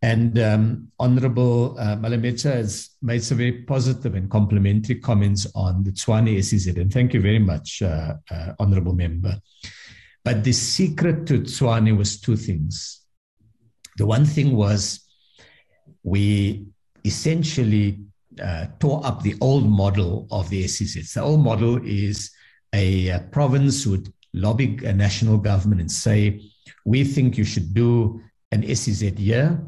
And 0.02 0.38
um, 0.38 0.92
Honorable 1.00 1.76
uh, 1.80 1.98
has 1.98 2.90
made 3.02 3.24
some 3.24 3.38
very 3.38 3.64
positive 3.64 4.14
and 4.14 4.30
complimentary 4.30 4.96
comments 4.96 5.48
on 5.56 5.84
the 5.84 5.92
Tshwane 5.92 6.44
SEZ. 6.44 6.68
And 6.78 6.94
thank 6.94 7.14
you 7.14 7.22
very 7.22 7.40
much, 7.40 7.82
uh, 7.82 8.16
uh, 8.30 8.54
Honorable 8.60 8.94
Member. 8.94 9.40
But 10.24 10.44
the 10.44 10.52
secret 10.52 11.26
to 11.28 11.40
Tshwane 11.42 11.98
was 11.98 12.20
two 12.22 12.36
things. 12.36 13.02
The 13.98 14.06
one 14.06 14.26
thing 14.26 14.56
was 14.56 15.00
we 16.04 16.66
essentially 17.04 18.00
uh, 18.42 18.68
tore 18.80 19.04
up 19.04 19.24
the 19.24 19.36
old 19.42 19.68
model 19.68 20.28
of 20.30 20.50
the 20.50 20.68
SEZ. 20.68 21.14
The 21.14 21.22
old 21.22 21.40
model 21.40 21.80
is 21.84 22.30
a, 22.74 23.10
a 23.10 23.20
province 23.20 23.86
would 23.86 24.12
lobby 24.34 24.78
a 24.86 24.94
national 24.94 25.38
government 25.38 25.82
and 25.82 25.92
say, 25.92 26.42
we 26.86 27.04
think 27.04 27.38
you 27.38 27.44
should 27.44 27.74
do 27.74 28.22
an 28.52 28.64
SEZ 28.76 29.04
year. 29.20 29.62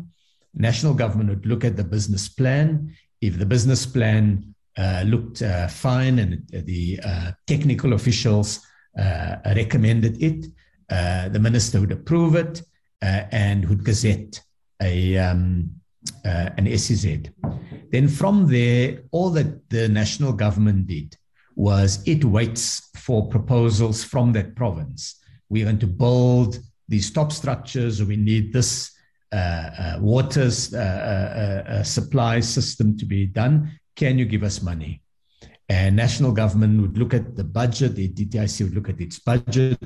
National 0.54 0.94
government 0.94 1.30
would 1.30 1.46
look 1.46 1.64
at 1.64 1.76
the 1.78 1.84
business 1.84 2.30
plan. 2.30 2.94
If 3.22 3.38
the 3.38 3.46
business 3.46 3.86
plan 3.86 4.56
uh, 4.80 5.04
looked 5.06 5.42
uh, 5.42 5.68
fine, 5.68 6.20
and 6.20 6.48
the 6.50 7.00
uh, 7.04 7.32
technical 7.48 7.94
officials 7.94 8.66
uh, 8.98 9.36
recommended 9.48 10.24
it. 10.24 10.46
Uh, 10.90 11.28
the 11.28 11.40
minister 11.40 11.82
would 11.82 11.92
approve 11.92 12.36
it 12.36 12.62
and 13.02 13.68
would 13.68 13.84
gazette 13.84 14.42
a 14.82 15.18
um, 15.18 15.70
an 16.24 16.78
SEZ. 16.78 17.30
Then 17.92 18.08
from 18.08 18.48
there, 18.48 19.02
all 19.12 19.30
that 19.32 19.70
the 19.70 19.90
national 19.90 20.32
government 20.32 20.88
did 20.88 21.18
was 21.60 22.02
it 22.08 22.24
waits 22.24 22.90
for 22.96 23.28
proposals 23.28 24.02
from 24.02 24.32
that 24.32 24.56
province. 24.56 25.20
We're 25.50 25.66
going 25.66 25.80
to 25.80 25.88
build 25.88 26.58
these 26.88 27.12
top 27.12 27.34
structures, 27.34 28.02
we 28.02 28.16
need 28.16 28.54
this 28.54 28.92
uh, 29.34 29.36
uh, 29.36 29.98
water 30.00 30.50
uh, 30.74 30.78
uh, 30.78 30.80
uh, 30.80 31.84
supply 31.84 32.40
system 32.40 32.98
to 32.98 33.06
be 33.06 33.26
done. 33.26 33.78
Can 33.98 34.18
you 34.18 34.24
give 34.24 34.44
us 34.44 34.62
money? 34.62 35.04
And 35.68 35.98
national 35.98 36.32
government 36.32 36.82
would 36.82 36.98
look 36.98 37.14
at 37.14 37.36
the 37.36 37.44
budget, 37.44 37.94
the 37.94 38.08
DTIC 38.08 38.64
would 38.64 38.74
look 38.74 38.88
at 38.88 39.02
its 39.02 39.20
budget. 39.20 39.78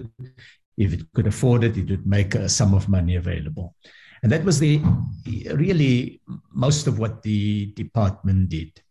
If 0.77 0.93
it 0.93 1.11
could 1.15 1.25
afford 1.25 1.63
it, 1.63 1.75
it 1.75 1.89
would 1.89 2.05
make 2.05 2.35
a 2.35 2.47
sum 2.49 2.75
of 2.75 2.87
money 2.87 3.15
available. 3.15 3.73
And 4.21 4.31
that 4.31 4.45
was 4.45 4.59
the 4.59 4.79
really 5.55 6.21
most 6.51 6.85
of 6.85 6.99
what 6.99 7.23
the 7.23 7.73
department 7.73 8.49
did. 8.49 8.82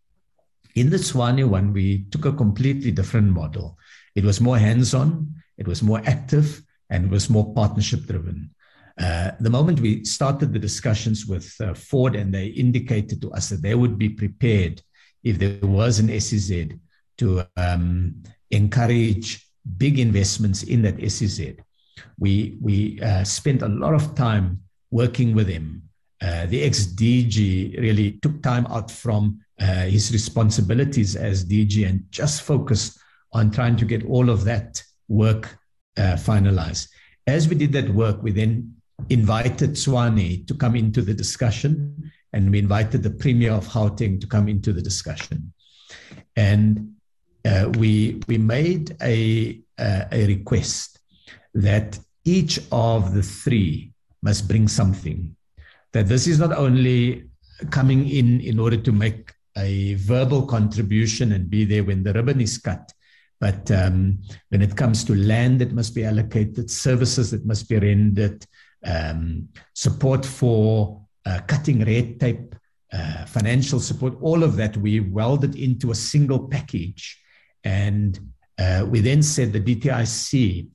In 0.74 0.90
the 0.90 0.96
Tshwane 0.96 1.48
one, 1.48 1.72
we 1.72 2.04
took 2.10 2.24
a 2.24 2.32
completely 2.32 2.90
different 2.90 3.30
model. 3.30 3.78
It 4.14 4.24
was 4.24 4.40
more 4.40 4.58
hands 4.58 4.94
on, 4.94 5.34
it 5.58 5.68
was 5.68 5.82
more 5.82 6.00
active, 6.06 6.62
and 6.90 7.06
it 7.06 7.10
was 7.10 7.28
more 7.28 7.52
partnership 7.54 8.06
driven. 8.06 8.50
Uh, 8.98 9.32
the 9.40 9.50
moment 9.50 9.80
we 9.80 10.04
started 10.04 10.52
the 10.52 10.58
discussions 10.58 11.26
with 11.26 11.54
uh, 11.60 11.74
Ford, 11.74 12.14
and 12.14 12.32
they 12.32 12.46
indicated 12.46 13.20
to 13.22 13.32
us 13.32 13.48
that 13.48 13.62
they 13.62 13.74
would 13.74 13.98
be 13.98 14.08
prepared 14.08 14.82
if 15.24 15.38
there 15.38 15.58
was 15.62 15.98
an 15.98 16.20
SEZ 16.20 16.68
to 17.18 17.44
um, 17.56 18.22
encourage 18.50 19.46
big 19.78 19.98
investments 19.98 20.62
in 20.62 20.82
that 20.82 21.00
SEZ. 21.10 21.56
We, 22.18 22.58
we 22.60 23.00
uh, 23.00 23.24
spent 23.24 23.62
a 23.62 23.68
lot 23.68 23.94
of 23.94 24.14
time 24.14 24.60
working 24.90 25.34
with 25.34 25.48
him. 25.48 25.88
Uh, 26.22 26.46
the 26.46 26.62
ex 26.62 26.86
DG 26.86 27.80
really 27.80 28.12
took 28.22 28.40
time 28.42 28.66
out 28.68 28.90
from 28.90 29.40
uh, 29.60 29.86
his 29.86 30.12
responsibilities 30.12 31.16
as 31.16 31.44
DG 31.44 31.86
and 31.88 32.04
just 32.10 32.42
focused 32.42 32.98
on 33.32 33.50
trying 33.50 33.74
to 33.76 33.84
get 33.84 34.04
all 34.06 34.30
of 34.30 34.44
that 34.44 34.80
work 35.08 35.58
uh, 35.96 36.14
finalized. 36.14 36.88
As 37.26 37.48
we 37.48 37.56
did 37.56 37.72
that 37.72 37.88
work, 37.90 38.22
we 38.22 38.30
then 38.30 38.74
invited 39.08 39.70
Tshwane 39.70 40.46
to 40.46 40.54
come 40.54 40.76
into 40.76 41.02
the 41.02 41.14
discussion, 41.14 42.12
and 42.32 42.50
we 42.50 42.58
invited 42.60 43.02
the 43.02 43.10
Premier 43.10 43.52
of 43.52 43.66
Gauteng 43.66 44.20
to 44.20 44.26
come 44.26 44.48
into 44.48 44.72
the 44.72 44.82
discussion. 44.82 45.52
And 46.36 46.94
uh, 47.44 47.70
we, 47.78 48.22
we 48.28 48.38
made 48.38 48.96
a, 49.02 49.60
a 49.78 50.26
request 50.26 51.00
that 51.54 51.98
each 52.24 52.60
of 52.70 53.12
the 53.14 53.22
three 53.22 53.92
must 54.22 54.46
bring 54.46 54.68
something. 54.68 55.34
That 55.92 56.08
this 56.08 56.26
is 56.26 56.38
not 56.38 56.52
only 56.52 57.24
coming 57.70 58.08
in 58.08 58.40
in 58.40 58.58
order 58.58 58.76
to 58.76 58.92
make 58.92 59.32
a 59.56 59.94
verbal 59.94 60.46
contribution 60.46 61.32
and 61.32 61.50
be 61.50 61.64
there 61.64 61.84
when 61.84 62.02
the 62.02 62.12
ribbon 62.12 62.40
is 62.40 62.58
cut, 62.58 62.92
but 63.42 63.70
um, 63.72 64.20
when 64.50 64.62
it 64.62 64.76
comes 64.76 65.04
to 65.04 65.14
land 65.16 65.60
that 65.60 65.72
must 65.72 65.94
be 65.94 66.04
allocated, 66.04 66.70
services 66.70 67.32
that 67.32 67.44
must 67.44 67.68
be 67.68 67.78
rendered, 67.78 68.46
um, 68.84 69.48
support 69.74 70.24
for 70.24 71.00
uh, 71.26 71.40
cutting 71.46 71.84
red 71.84 72.20
tape, 72.20 72.54
uh, 72.92 73.24
financial 73.26 73.80
support, 73.80 74.16
all 74.20 74.42
of 74.42 74.56
that 74.56 74.76
we 74.76 75.00
welded 75.00 75.56
into 75.56 75.90
a 75.90 75.94
single 75.94 76.48
package. 76.48 77.20
And 77.64 78.18
uh, 78.58 78.86
we 78.88 79.00
then 79.00 79.22
said 79.22 79.52
the 79.52 79.60
DTIC 79.60 80.68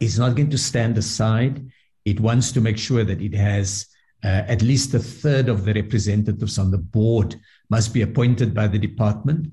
is 0.00 0.18
not 0.18 0.36
going 0.36 0.50
to 0.50 0.58
stand 0.58 0.98
aside. 0.98 1.64
It 2.04 2.20
wants 2.20 2.52
to 2.52 2.60
make 2.60 2.78
sure 2.78 3.04
that 3.04 3.22
it 3.22 3.34
has 3.34 3.86
at 4.26 4.62
least 4.62 4.94
a 4.94 4.98
third 4.98 5.48
of 5.48 5.64
the 5.64 5.74
representatives 5.74 6.58
on 6.58 6.70
the 6.70 6.78
board 6.78 7.36
must 7.70 7.94
be 7.94 8.02
appointed 8.02 8.54
by 8.54 8.66
the 8.66 8.78
department 8.78 9.48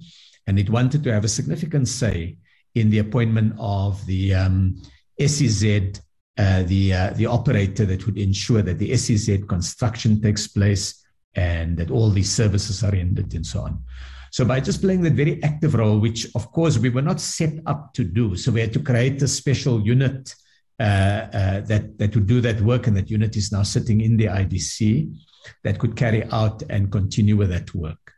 and 0.47 0.59
it 0.59 0.69
wanted 0.69 1.03
to 1.03 1.13
have 1.13 1.23
a 1.23 1.29
significant 1.29 1.87
say 1.87 2.37
in 2.75 2.89
the 2.89 2.99
appointment 2.99 3.53
of 3.59 4.03
the 4.05 4.33
um, 4.33 4.81
SEZ, 5.19 5.99
uh, 6.37 6.63
the 6.63 6.93
uh, 6.93 7.09
the 7.11 7.25
operator 7.25 7.85
that 7.85 8.05
would 8.05 8.17
ensure 8.17 8.61
that 8.61 8.79
the 8.79 8.95
SEZ 8.97 9.45
construction 9.47 10.21
takes 10.21 10.47
place 10.47 11.05
and 11.35 11.77
that 11.77 11.91
all 11.91 12.09
these 12.09 12.31
services 12.31 12.83
are 12.83 12.91
rendered 12.91 13.33
and 13.33 13.45
so 13.45 13.61
on. 13.61 13.83
So 14.31 14.43
by 14.43 14.59
just 14.59 14.81
playing 14.81 15.01
that 15.03 15.13
very 15.13 15.41
active 15.43 15.75
role, 15.75 15.99
which 15.99 16.27
of 16.33 16.51
course 16.51 16.79
we 16.79 16.89
were 16.89 17.03
not 17.03 17.21
set 17.21 17.53
up 17.67 17.93
to 17.93 18.03
do, 18.03 18.35
so 18.35 18.51
we 18.51 18.61
had 18.61 18.73
to 18.73 18.79
create 18.79 19.21
a 19.21 19.27
special 19.27 19.81
unit 19.85 20.33
uh, 20.33 20.33
uh 20.33 20.42
Uh, 20.79 20.83
uh, 20.83 21.61
that 21.61 21.97
that 21.99 22.15
would 22.15 22.25
do 22.25 22.41
that 22.41 22.59
work, 22.61 22.87
and 22.87 22.97
that 22.97 23.09
unit 23.09 23.35
is 23.37 23.51
now 23.51 23.61
sitting 23.61 24.01
in 24.01 24.17
the 24.17 24.25
IDC 24.25 25.13
that 25.63 25.77
could 25.77 25.95
carry 25.95 26.23
out 26.31 26.63
and 26.69 26.91
continue 26.91 27.37
with 27.37 27.49
that 27.49 27.73
work. 27.75 28.13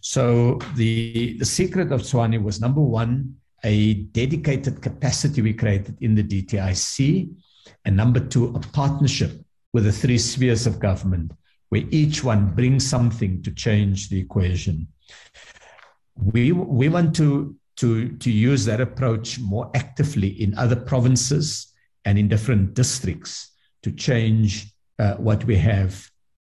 So 0.00 0.58
the, 0.76 1.36
the 1.38 1.44
secret 1.44 1.92
of 1.92 2.02
Tshwane 2.02 2.42
was 2.42 2.60
number 2.60 2.80
one, 2.80 3.36
a 3.64 3.94
dedicated 3.94 4.80
capacity 4.82 5.42
we 5.42 5.54
created 5.54 5.96
in 6.00 6.14
the 6.14 6.22
DTIC, 6.22 7.30
and 7.84 7.96
number 7.96 8.20
two, 8.20 8.54
a 8.54 8.60
partnership 8.60 9.32
with 9.72 9.84
the 9.84 9.92
three 9.92 10.18
spheres 10.18 10.66
of 10.66 10.80
government, 10.80 11.32
where 11.70 11.84
each 11.90 12.22
one 12.22 12.54
brings 12.54 12.88
something 12.88 13.42
to 13.42 13.50
change 13.50 14.08
the 14.08 14.20
equation. 14.20 14.88
We, 16.16 16.52
we 16.52 16.88
want 16.88 17.14
to, 17.16 17.56
to, 17.76 18.10
to 18.10 18.30
use 18.30 18.64
that 18.64 18.80
approach 18.80 19.38
more 19.38 19.70
actively 19.74 20.28
in 20.42 20.56
other 20.56 20.76
provinces 20.76 21.72
and 22.08 22.18
in 22.18 22.26
different 22.26 22.72
districts 22.72 23.32
to 23.82 23.92
change 23.92 24.50
uh, 24.98 25.14
what 25.26 25.44
we 25.44 25.56
have 25.56 25.92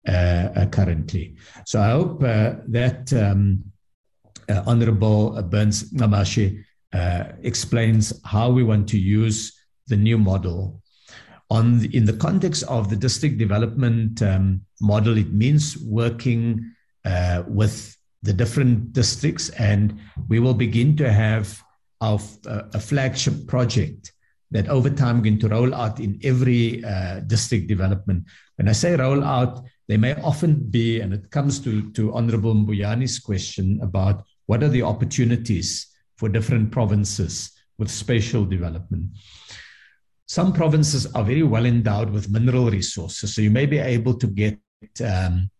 uh, 0.09 0.13
uh, 0.13 0.67
currently. 0.67 1.35
So 1.67 1.81
I 1.81 1.91
hope 1.91 2.23
uh, 2.23 2.53
that 2.69 3.13
um, 3.13 3.65
Honorable 4.49 5.43
Burns 5.43 5.93
Ncamashe 5.93 6.63
explains 7.43 8.05
how 8.25 8.49
we 8.51 8.63
want 8.63 8.89
to 8.91 8.99
use 8.99 9.53
the 9.89 9.97
new 9.97 10.19
model. 10.19 10.81
On 11.51 11.81
the, 11.81 11.89
in 11.97 12.05
the 12.05 12.19
context 12.27 12.63
of 12.69 12.89
the 12.89 12.97
district 12.97 13.39
development 13.39 14.23
um, 14.23 14.61
model, 14.81 15.19
it 15.19 15.33
means 15.33 15.77
working 15.79 16.73
with 17.49 17.97
the 18.23 18.33
different 18.33 18.93
districts, 18.93 19.51
and 19.51 19.99
we 20.29 20.39
will 20.39 20.55
begin 20.55 20.97
to 20.97 21.13
have 21.13 21.61
our, 22.01 22.21
uh, 22.47 22.63
a 22.73 22.81
flagship 22.81 23.47
project 23.47 24.13
that 24.57 24.69
over 24.69 24.91
time 24.91 25.17
we're 25.17 25.25
going 25.25 25.39
to 25.39 25.49
roll 25.49 25.75
out 25.75 26.01
in 26.01 26.19
every 26.25 26.85
uh, 26.85 27.21
district 27.21 27.67
development. 27.67 28.25
When 28.57 28.69
I 28.69 28.73
say 28.73 28.97
roll 28.97 29.23
out, 29.23 29.63
they 29.89 29.97
may 29.97 30.15
often 30.23 30.55
be, 30.71 31.01
and 31.01 31.13
it 31.13 31.31
comes 31.31 31.61
to, 31.61 31.91
to 31.93 32.13
Honorable 32.15 32.55
Mbuyane's 32.55 33.19
question 33.19 33.79
about 33.83 34.25
what 34.47 34.63
are 34.63 34.69
the 34.69 34.83
opportunities 34.83 35.87
for 36.17 36.29
different 36.29 36.73
provinces 36.73 37.53
with 37.79 37.91
spatial 37.91 38.45
development. 38.45 39.11
Some 40.27 40.53
provinces 40.53 41.07
are 41.15 41.23
very 41.23 41.43
well 41.43 41.67
endowed 41.67 42.11
with 42.11 42.31
mineral 42.31 42.71
resources, 42.71 43.35
so 43.35 43.43
you 43.43 43.51
may 43.51 43.67
be 43.67 43.79
able 43.79 44.15
to 44.15 44.27
get 44.27 44.59
um, 45.05 45.51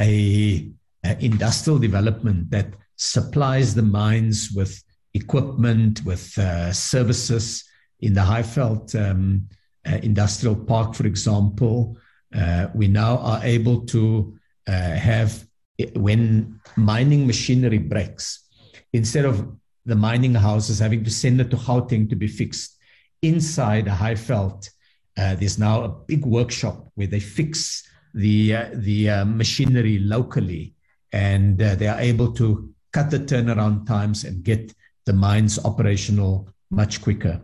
a, 0.00 0.70
a 1.04 1.24
industrial 1.24 1.78
development 1.78 2.50
that 2.50 2.74
supplies 2.96 3.74
the 3.74 3.82
mines 3.82 4.50
with 4.56 4.82
equipment, 5.14 6.04
with 6.04 6.36
uh, 6.38 6.72
services. 6.72 7.62
In 8.00 8.14
the 8.14 8.20
Highveld 8.20 8.94
um, 8.94 9.48
uh, 9.86 9.98
Industrial 10.02 10.56
Park, 10.56 10.94
for 10.94 11.06
example, 11.06 11.96
uh, 12.34 12.68
we 12.74 12.88
now 12.88 13.18
are 13.18 13.40
able 13.42 13.80
to 13.86 14.36
uh, 14.68 14.72
have, 14.72 15.46
when 15.94 16.60
mining 16.76 17.26
machinery 17.26 17.78
breaks, 17.78 18.44
instead 18.92 19.24
of 19.24 19.56
the 19.84 19.94
mining 19.94 20.34
houses 20.34 20.80
having 20.80 21.04
to 21.04 21.10
send 21.10 21.40
it 21.40 21.50
to 21.50 21.56
Gauteng 21.56 22.10
to 22.10 22.16
be 22.16 22.26
fixed, 22.26 22.76
inside 23.22 23.86
Highveld, 23.86 24.68
uh, 25.16 25.34
there's 25.36 25.58
now 25.58 25.82
a 25.82 25.88
big 25.88 26.26
workshop 26.26 26.88
where 26.94 27.06
they 27.06 27.20
fix 27.20 27.88
the, 28.12 28.54
uh, 28.54 28.68
the 28.74 29.10
uh, 29.10 29.24
machinery 29.24 29.98
locally 29.98 30.74
and 31.12 31.58
they 31.58 31.86
are 31.86 32.00
able 32.00 32.32
to 32.32 32.68
cut 32.92 33.10
the 33.10 33.18
turnaround 33.18 33.86
times 33.86 34.24
and 34.24 34.44
get 34.44 34.74
the 35.06 35.12
mines 35.12 35.58
operational 35.64 36.48
much 36.70 37.00
quicker. 37.00 37.40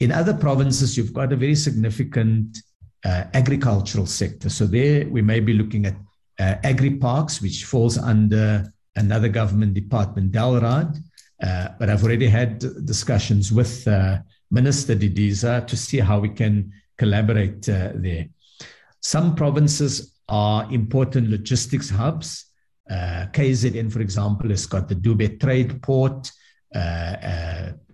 In 0.00 0.12
other 0.12 0.34
provinces, 0.34 0.96
you've 0.96 1.12
got 1.12 1.32
a 1.32 1.36
very 1.36 1.54
significant 1.54 2.58
uh, 3.04 3.24
agricultural 3.34 4.06
sector. 4.06 4.48
So 4.48 4.66
there 4.66 5.06
we 5.08 5.22
may 5.22 5.40
be 5.40 5.52
looking 5.54 5.86
at 5.86 5.94
uh, 6.38 6.56
agri 6.64 6.96
parks, 6.96 7.40
which 7.40 7.64
falls 7.64 7.98
under 7.98 8.72
another 8.96 9.28
government 9.28 9.74
department, 9.74 10.32
DALRRD. 10.32 10.98
Uh, 11.42 11.68
but 11.78 11.90
I've 11.90 12.04
already 12.04 12.28
had 12.28 12.58
discussions 12.84 13.52
with 13.52 13.86
uh, 13.88 14.18
Minister 14.50 14.94
Didiza 14.94 15.66
to 15.66 15.76
see 15.76 15.98
how 15.98 16.20
we 16.20 16.28
can 16.28 16.72
collaborate 16.96 17.68
uh, 17.68 17.92
there. 17.94 18.28
Some 19.00 19.34
provinces 19.34 20.20
are 20.28 20.72
important 20.72 21.30
logistics 21.30 21.90
hubs. 21.90 22.46
Uh, 22.88 23.26
KZN, 23.32 23.92
for 23.92 24.00
example, 24.00 24.50
has 24.50 24.66
got 24.66 24.88
the 24.88 24.94
Dube 24.94 25.40
Trade 25.40 25.82
Port. 25.82 26.30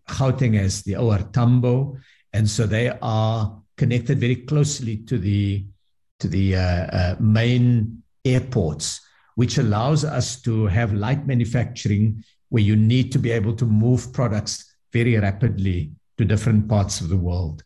Gauteng 0.08 0.54
has 0.54 0.82
the 0.82 0.96
OR 0.96 1.18
Tambo. 1.32 1.96
And 2.32 2.48
so 2.48 2.66
they 2.66 2.90
are 3.00 3.62
connected 3.76 4.18
very 4.18 4.36
closely 4.36 4.98
to 4.98 5.18
the, 5.18 5.64
to 6.20 6.28
the 6.28 6.56
uh, 6.56 6.60
uh, 6.60 7.16
main 7.20 8.02
airports, 8.24 9.00
which 9.36 9.58
allows 9.58 10.04
us 10.04 10.40
to 10.42 10.66
have 10.66 10.92
light 10.92 11.26
manufacturing 11.26 12.22
where 12.50 12.62
you 12.62 12.76
need 12.76 13.12
to 13.12 13.18
be 13.18 13.30
able 13.30 13.54
to 13.54 13.64
move 13.64 14.12
products 14.12 14.74
very 14.92 15.16
rapidly 15.16 15.92
to 16.16 16.24
different 16.24 16.68
parts 16.68 17.00
of 17.00 17.08
the 17.08 17.16
world. 17.16 17.62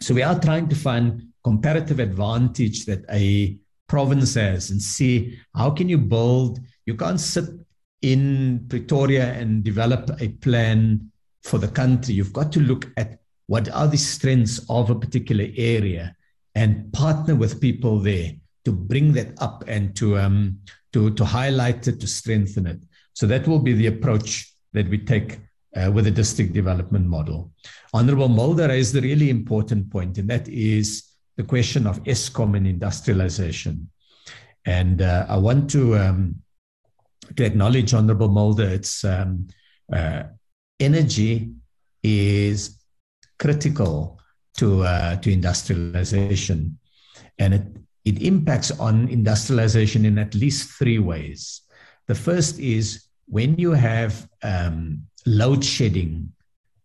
So 0.00 0.14
we 0.14 0.22
are 0.22 0.38
trying 0.40 0.68
to 0.68 0.76
find 0.76 1.28
comparative 1.44 2.00
advantage 2.00 2.86
that 2.86 3.04
a 3.10 3.58
province 3.86 4.34
has 4.34 4.70
and 4.70 4.80
see 4.80 5.38
how 5.54 5.70
can 5.70 5.88
you 5.88 5.98
build 5.98 6.60
you 6.86 6.94
can't 6.94 7.20
sit 7.20 7.44
in 8.02 8.66
Pretoria 8.68 9.32
and 9.34 9.62
develop 9.62 10.10
a 10.20 10.28
plan 10.28 11.09
for 11.42 11.58
the 11.58 11.68
country 11.68 12.14
you've 12.14 12.32
got 12.32 12.52
to 12.52 12.60
look 12.60 12.86
at 12.96 13.18
what 13.46 13.68
are 13.70 13.88
the 13.88 13.96
strengths 13.96 14.60
of 14.68 14.90
a 14.90 14.94
particular 14.94 15.46
area 15.56 16.14
and 16.54 16.92
partner 16.92 17.34
with 17.34 17.60
people 17.60 17.98
there 17.98 18.32
to 18.64 18.72
bring 18.72 19.12
that 19.12 19.32
up 19.40 19.64
and 19.66 19.96
to 19.96 20.18
um, 20.18 20.58
to 20.92 21.10
to 21.14 21.24
highlight 21.24 21.86
it 21.88 22.00
to 22.00 22.06
strengthen 22.06 22.66
it 22.66 22.80
so 23.14 23.26
that 23.26 23.46
will 23.46 23.58
be 23.58 23.72
the 23.72 23.86
approach 23.86 24.52
that 24.72 24.88
we 24.88 24.98
take 24.98 25.40
uh, 25.76 25.90
with 25.90 26.04
the 26.04 26.10
district 26.10 26.52
development 26.52 27.06
model 27.06 27.50
honorable 27.94 28.28
mulder 28.28 28.68
raised 28.68 28.96
a 28.96 29.00
really 29.00 29.30
important 29.30 29.90
point 29.90 30.18
and 30.18 30.28
that 30.28 30.46
is 30.48 31.10
the 31.40 31.46
question 31.46 31.86
of 31.86 32.02
Eskom 32.04 32.54
and 32.56 32.66
industrialization. 32.66 33.90
And 34.66 35.00
uh, 35.00 35.24
I 35.28 35.38
want 35.38 35.70
to 35.70 35.96
um, 35.96 36.42
to 37.36 37.44
acknowledge 37.44 37.94
Honorable 37.94 38.28
Mulder. 38.28 38.68
It's 38.68 39.04
um, 39.04 39.48
uh, 39.90 40.24
energy 40.80 41.52
is 42.02 42.82
critical 43.38 44.18
to 44.56 44.82
uh, 44.82 45.16
to 45.16 45.30
industrialization, 45.30 46.78
and 47.38 47.54
it 47.54 47.66
it 48.04 48.22
impacts 48.22 48.70
on 48.72 49.08
industrialization 49.08 50.04
in 50.04 50.18
at 50.18 50.34
least 50.34 50.70
three 50.78 50.98
ways. 50.98 51.62
The 52.08 52.14
first 52.14 52.58
is 52.58 53.04
when 53.26 53.56
you 53.56 53.72
have 53.72 54.28
um, 54.42 55.06
load 55.26 55.64
shedding. 55.64 56.32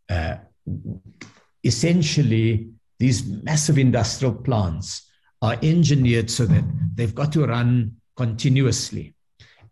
Uh, 0.10 0.36
essentially, 1.64 2.70
these 3.00 3.26
massive 3.26 3.78
industrial 3.78 4.36
plants 4.36 5.10
are 5.42 5.58
engineered 5.64 6.30
so 6.30 6.46
that 6.46 6.64
they've 6.96 7.16
got 7.16 7.32
to 7.34 7.46
run 7.46 7.96
continuously. 8.16 9.16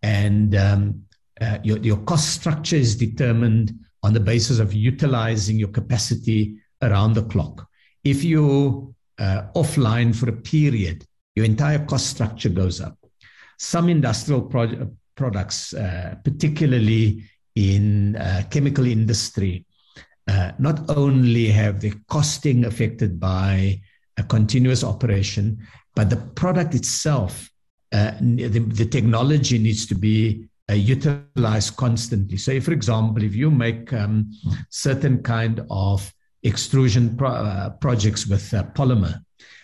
And 0.01 0.55
um, 0.55 1.03
uh, 1.39 1.59
your, 1.63 1.77
your 1.77 1.97
cost 1.97 2.31
structure 2.31 2.75
is 2.75 2.95
determined 2.95 3.73
on 4.03 4.13
the 4.13 4.19
basis 4.19 4.59
of 4.59 4.73
utilizing 4.73 5.57
your 5.57 5.69
capacity 5.69 6.55
around 6.81 7.13
the 7.13 7.23
clock. 7.23 7.67
If 8.03 8.23
you're 8.23 8.93
uh, 9.17 9.43
offline 9.55 10.15
for 10.15 10.30
a 10.30 10.34
period, 10.34 11.05
your 11.35 11.45
entire 11.45 11.85
cost 11.85 12.07
structure 12.07 12.49
goes 12.49 12.81
up. 12.81 12.97
Some 13.57 13.89
industrial 13.89 14.41
pro- 14.41 14.91
products, 15.15 15.73
uh, 15.73 16.15
particularly 16.23 17.23
in 17.55 18.15
uh, 18.17 18.43
chemical 18.49 18.85
industry, 18.85 19.65
uh, 20.27 20.51
not 20.59 20.89
only 20.89 21.47
have 21.47 21.80
the 21.80 21.93
costing 22.09 22.65
affected 22.65 23.19
by 23.19 23.81
a 24.17 24.23
continuous 24.23 24.84
operation, 24.84 25.65
but 25.95 26.09
the 26.09 26.17
product 26.17 26.75
itself, 26.75 27.49
uh, 27.91 28.11
the, 28.19 28.47
the, 28.47 28.85
technology 28.85 29.59
needs 29.59 29.85
to 29.85 29.95
be 29.95 30.47
uh, 30.69 30.73
utilized 30.73 31.76
constantly. 31.76 32.38
So, 32.38 32.52
if, 32.52 32.65
for 32.65 32.72
example, 32.72 33.23
if 33.23 33.35
you 33.35 33.52
make 33.52 33.91
um, 33.94 34.31
certain 34.69 35.22
kind 35.22 35.65
of 35.69 36.14
extrusion 36.44 37.15
pro- 37.18 37.30
uh, 37.31 37.69
projects 37.72 38.27
with 38.27 38.53
uh, 38.53 38.64
polymer, 38.76 39.23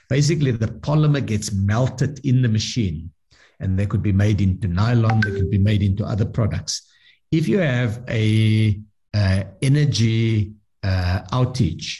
basically 0.10 0.52
the 0.52 0.68
polymer 0.68 1.26
gets 1.26 1.54
melted 1.54 2.20
in 2.26 2.42
the 2.42 2.50
machine, 2.50 3.12
and 3.60 3.78
they 3.78 3.86
could 3.86 4.02
be 4.02 4.12
made 4.12 4.42
into 4.42 4.68
nylon, 4.68 5.22
they 5.22 5.32
could 5.32 5.50
be 5.50 5.58
made 5.58 5.84
into 5.84 6.06
other 6.06 6.26
products. 6.26 6.90
If 7.32 7.48
you 7.48 7.60
have 7.60 8.04
a 8.10 8.80
uh, 9.14 9.44
energy 9.62 10.54
uh, 10.84 11.22
outage, 11.32 12.00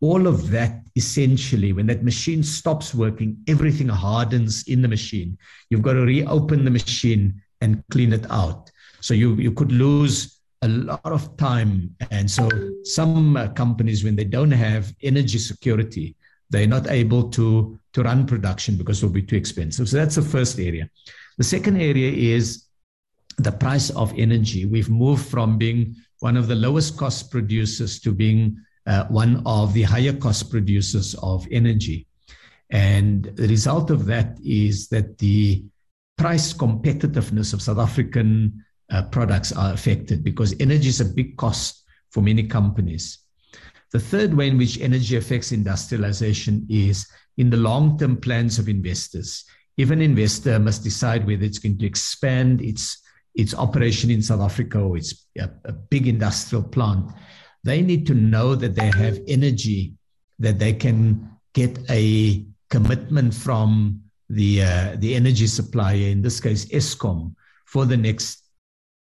all 0.00 0.26
of 0.26 0.50
that 0.50 0.82
essentially, 0.96 1.72
when 1.72 1.86
that 1.86 2.04
machine 2.04 2.42
stops 2.42 2.94
working, 2.94 3.36
everything 3.48 3.88
hardens 3.88 4.64
in 4.66 4.82
the 4.82 4.88
machine. 4.88 5.36
You've 5.68 5.82
got 5.82 5.94
to 5.94 6.00
reopen 6.00 6.64
the 6.64 6.70
machine 6.70 7.39
and 7.60 7.82
clean 7.90 8.12
it 8.12 8.30
out. 8.30 8.70
So 9.00 9.14
you, 9.14 9.34
you 9.34 9.52
could 9.52 9.72
lose 9.72 10.40
a 10.62 10.68
lot 10.68 11.00
of 11.04 11.36
time. 11.36 11.94
And 12.10 12.30
so 12.30 12.48
some 12.84 13.36
uh, 13.36 13.48
companies, 13.48 14.04
when 14.04 14.16
they 14.16 14.24
don't 14.24 14.50
have 14.50 14.92
energy 15.02 15.38
security, 15.38 16.16
they're 16.50 16.66
not 16.66 16.90
able 16.90 17.30
to, 17.30 17.78
to 17.92 18.02
run 18.02 18.26
production 18.26 18.76
because 18.76 19.02
it 19.02 19.06
will 19.06 19.12
be 19.12 19.22
too 19.22 19.36
expensive. 19.36 19.88
So 19.88 19.96
that's 19.96 20.16
the 20.16 20.22
first 20.22 20.58
area. 20.58 20.90
The 21.38 21.44
second 21.44 21.80
area 21.80 22.10
is 22.10 22.66
the 23.38 23.52
price 23.52 23.90
of 23.90 24.12
energy. 24.18 24.66
We've 24.66 24.90
moved 24.90 25.26
from 25.26 25.56
being 25.56 25.96
one 26.18 26.36
of 26.36 26.48
the 26.48 26.54
lowest 26.54 26.98
cost 26.98 27.30
producers 27.30 28.00
to 28.00 28.12
being 28.12 28.58
uh, 28.86 29.06
one 29.06 29.42
of 29.46 29.72
the 29.72 29.82
higher 29.82 30.12
cost 30.12 30.50
producers 30.50 31.14
of 31.22 31.46
energy. 31.50 32.06
And 32.70 33.24
the 33.24 33.48
result 33.48 33.90
of 33.90 34.04
that 34.06 34.38
is 34.44 34.88
that 34.88 35.18
the 35.18 35.64
price 36.20 36.52
competitiveness 36.52 37.54
of 37.54 37.62
South 37.62 37.78
African 37.78 38.62
uh, 38.90 39.02
products 39.04 39.52
are 39.52 39.72
affected 39.72 40.22
because 40.22 40.54
energy 40.60 40.88
is 40.88 41.00
a 41.00 41.04
big 41.06 41.34
cost 41.38 41.82
for 42.10 42.20
many 42.20 42.42
companies. 42.42 43.20
The 43.92 44.00
third 44.00 44.34
way 44.34 44.48
in 44.48 44.58
which 44.58 44.78
energy 44.80 45.16
affects 45.16 45.50
industrialization 45.50 46.66
is 46.68 47.08
in 47.38 47.48
the 47.48 47.56
long 47.56 47.98
term 47.98 48.18
plans 48.18 48.58
of 48.58 48.68
investors. 48.68 49.44
If 49.78 49.90
an 49.90 50.02
investor 50.02 50.58
must 50.58 50.84
decide 50.84 51.26
whether 51.26 51.44
it's 51.44 51.58
going 51.58 51.78
to 51.78 51.86
expand 51.86 52.60
its 52.60 53.00
its 53.34 53.54
operation 53.54 54.10
in 54.10 54.20
South 54.20 54.40
Africa 54.42 54.78
or 54.78 54.98
it's 54.98 55.26
a, 55.38 55.48
a 55.64 55.72
big 55.72 56.06
industrial 56.06 56.64
plant, 56.64 57.10
they 57.64 57.80
need 57.80 58.06
to 58.08 58.14
know 58.14 58.54
that 58.56 58.74
they 58.74 58.90
have 58.90 59.18
energy 59.26 59.94
that 60.38 60.58
they 60.58 60.74
can 60.74 61.30
get 61.54 61.78
a 61.88 62.44
commitment 62.68 63.32
from 63.32 64.02
the 64.30 64.62
uh, 64.62 64.96
the 64.98 65.14
energy 65.14 65.46
supplier, 65.46 66.08
in 66.08 66.22
this 66.22 66.40
case 66.40 66.66
Eskom, 66.66 67.34
for 67.66 67.84
the 67.84 67.96
next 67.96 68.44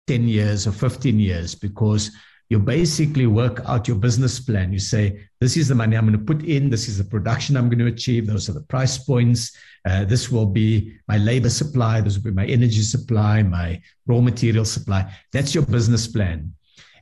10 0.06 0.26
years 0.26 0.66
or 0.66 0.72
15 0.72 1.20
years, 1.20 1.54
because 1.54 2.10
you 2.48 2.58
basically 2.58 3.26
work 3.26 3.62
out 3.66 3.86
your 3.86 3.96
business 3.96 4.40
plan. 4.40 4.72
You 4.72 4.80
say, 4.80 5.24
this 5.40 5.56
is 5.56 5.68
the 5.68 5.74
money 5.74 5.96
I'm 5.96 6.06
going 6.06 6.18
to 6.18 6.24
put 6.24 6.44
in, 6.44 6.68
this 6.68 6.88
is 6.88 6.98
the 6.98 7.04
production 7.04 7.56
I'm 7.56 7.68
going 7.68 7.78
to 7.78 7.86
achieve, 7.86 8.26
those 8.26 8.48
are 8.48 8.54
the 8.54 8.62
price 8.62 8.98
points, 8.98 9.56
uh, 9.88 10.04
this 10.04 10.30
will 10.32 10.46
be 10.46 10.98
my 11.06 11.16
labor 11.16 11.48
supply, 11.48 12.00
this 12.00 12.16
will 12.16 12.24
be 12.24 12.32
my 12.32 12.46
energy 12.46 12.82
supply, 12.82 13.42
my 13.44 13.80
raw 14.06 14.20
material 14.20 14.64
supply. 14.64 15.14
That's 15.32 15.54
your 15.54 15.64
business 15.64 16.08
plan. 16.08 16.52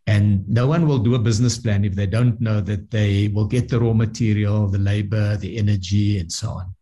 And 0.06 0.46
no 0.48 0.66
one 0.66 0.86
will 0.86 0.98
do 0.98 1.14
a 1.14 1.18
business 1.18 1.56
plan 1.56 1.84
if 1.84 1.94
they 1.94 2.06
don't 2.06 2.38
know 2.40 2.60
that 2.62 2.90
they 2.90 3.28
will 3.28 3.46
get 3.46 3.68
the 3.68 3.80
raw 3.80 3.94
material, 3.94 4.68
the 4.68 4.78
labor, 4.78 5.36
the 5.36 5.56
energy, 5.56 6.18
and 6.18 6.30
so 6.30 6.50
on. 6.50 6.74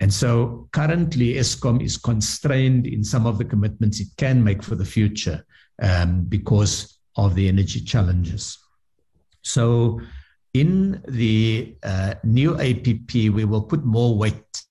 And 0.00 0.12
so 0.12 0.68
currently, 0.72 1.34
Eskom 1.34 1.82
is 1.82 1.96
constrained 1.96 2.86
in 2.86 3.02
some 3.02 3.26
of 3.26 3.38
the 3.38 3.44
commitments 3.44 4.00
it 4.00 4.08
can 4.16 4.42
make 4.42 4.62
for 4.62 4.74
the 4.74 4.84
future 4.84 5.44
um, 5.82 6.24
because 6.24 6.98
of 7.16 7.34
the 7.34 7.48
energy 7.48 7.80
challenges. 7.80 8.58
So, 9.42 10.00
in 10.52 11.02
the 11.06 11.76
uh, 11.82 12.14
new 12.24 12.58
APP, 12.58 13.12
we 13.14 13.44
will 13.44 13.62
put 13.62 13.84
more 13.84 14.16
weight 14.16 14.62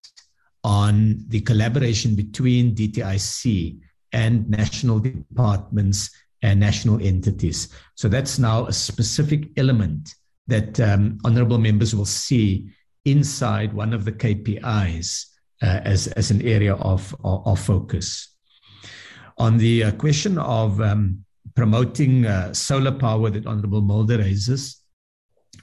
on 0.64 1.24
the 1.28 1.42
collaboration 1.42 2.16
between 2.16 2.76
DTIC 2.76 3.80
and 4.12 4.50
national 4.50 5.00
departments 5.00 6.10
and 6.42 6.60
national 6.60 7.02
entities. 7.02 7.70
So, 7.96 8.10
that's 8.10 8.38
now 8.38 8.66
a 8.66 8.74
specific 8.74 9.50
element 9.58 10.14
that 10.48 10.80
um, 10.80 11.20
honorable 11.24 11.58
members 11.58 11.96
will 11.96 12.06
see 12.06 12.70
inside 13.06 13.74
one 13.74 13.94
of 13.94 14.06
the 14.06 14.12
KPIs 14.12 15.26
uh, 15.62 15.82
as, 15.84 16.08
as 16.08 16.32
an 16.32 16.42
area 16.42 16.76
of, 16.76 17.16
of, 17.24 17.48
of 17.48 17.60
focus. 17.60 18.36
On 19.38 19.58
the 19.58 19.86
uh, 19.86 19.92
question 19.92 20.38
of 20.38 20.82
um, 20.82 21.26
promoting 21.56 22.26
uh, 22.26 22.54
solar 22.54 22.92
power 22.92 23.30
that 23.30 23.48
Honorable 23.48 23.82
Mulder 23.82 24.18
raises. 24.18 24.82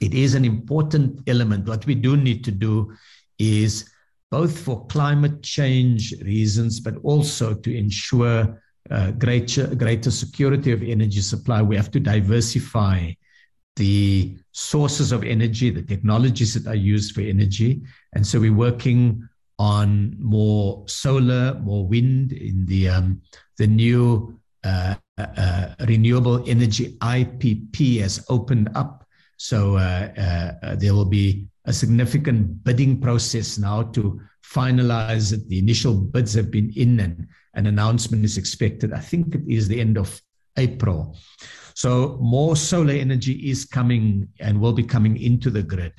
It 0.01 0.13
is 0.13 0.33
an 0.33 0.43
important 0.43 1.21
element. 1.27 1.67
What 1.67 1.85
we 1.85 1.95
do 1.95 2.17
need 2.17 2.43
to 2.45 2.51
do 2.51 2.93
is 3.37 3.89
both 4.31 4.57
for 4.57 4.85
climate 4.87 5.43
change 5.43 6.13
reasons, 6.23 6.79
but 6.79 6.95
also 7.03 7.53
to 7.53 7.75
ensure 7.75 8.61
uh, 8.89 9.11
greater, 9.11 9.67
greater 9.75 10.11
security 10.11 10.71
of 10.71 10.81
energy 10.81 11.21
supply, 11.21 11.61
we 11.61 11.75
have 11.75 11.91
to 11.91 11.99
diversify 11.99 13.11
the 13.75 14.37
sources 14.51 15.11
of 15.11 15.23
energy, 15.23 15.69
the 15.69 15.81
technologies 15.81 16.53
that 16.53 16.67
are 16.67 16.75
used 16.75 17.15
for 17.15 17.21
energy. 17.21 17.81
And 18.13 18.25
so 18.25 18.39
we're 18.39 18.53
working 18.53 19.27
on 19.59 20.15
more 20.19 20.83
solar, 20.87 21.55
more 21.55 21.87
wind 21.87 22.33
in 22.33 22.65
the 22.65 22.89
um, 22.89 23.21
the 23.57 23.67
new 23.67 24.39
uh, 24.63 24.95
uh, 25.17 25.75
renewable 25.87 26.43
energy 26.49 26.97
IPP 26.99 27.99
has 28.01 28.25
opened 28.29 28.69
up. 28.75 29.05
So 29.37 29.77
uh, 29.77 30.55
uh, 30.61 30.75
there 30.75 30.93
will 30.93 31.05
be 31.05 31.47
a 31.65 31.73
significant 31.73 32.63
bidding 32.63 32.99
process 32.99 33.57
now 33.57 33.83
to 33.83 34.19
finalize 34.43 35.33
it. 35.33 35.47
The 35.49 35.59
initial 35.59 35.93
bids 35.93 36.33
have 36.33 36.51
been 36.51 36.71
in, 36.75 36.99
and 36.99 37.27
an 37.53 37.67
announcement 37.67 38.25
is 38.25 38.37
expected. 38.37 38.93
I 38.93 38.99
think 38.99 39.35
it 39.35 39.41
is 39.47 39.67
the 39.67 39.79
end 39.79 39.97
of 39.97 40.21
April. 40.57 41.17
So 41.75 42.17
more 42.21 42.55
solar 42.55 42.93
energy 42.93 43.49
is 43.49 43.65
coming 43.65 44.27
and 44.39 44.59
will 44.59 44.73
be 44.73 44.83
coming 44.83 45.17
into 45.17 45.49
the 45.49 45.63
grid. 45.63 45.93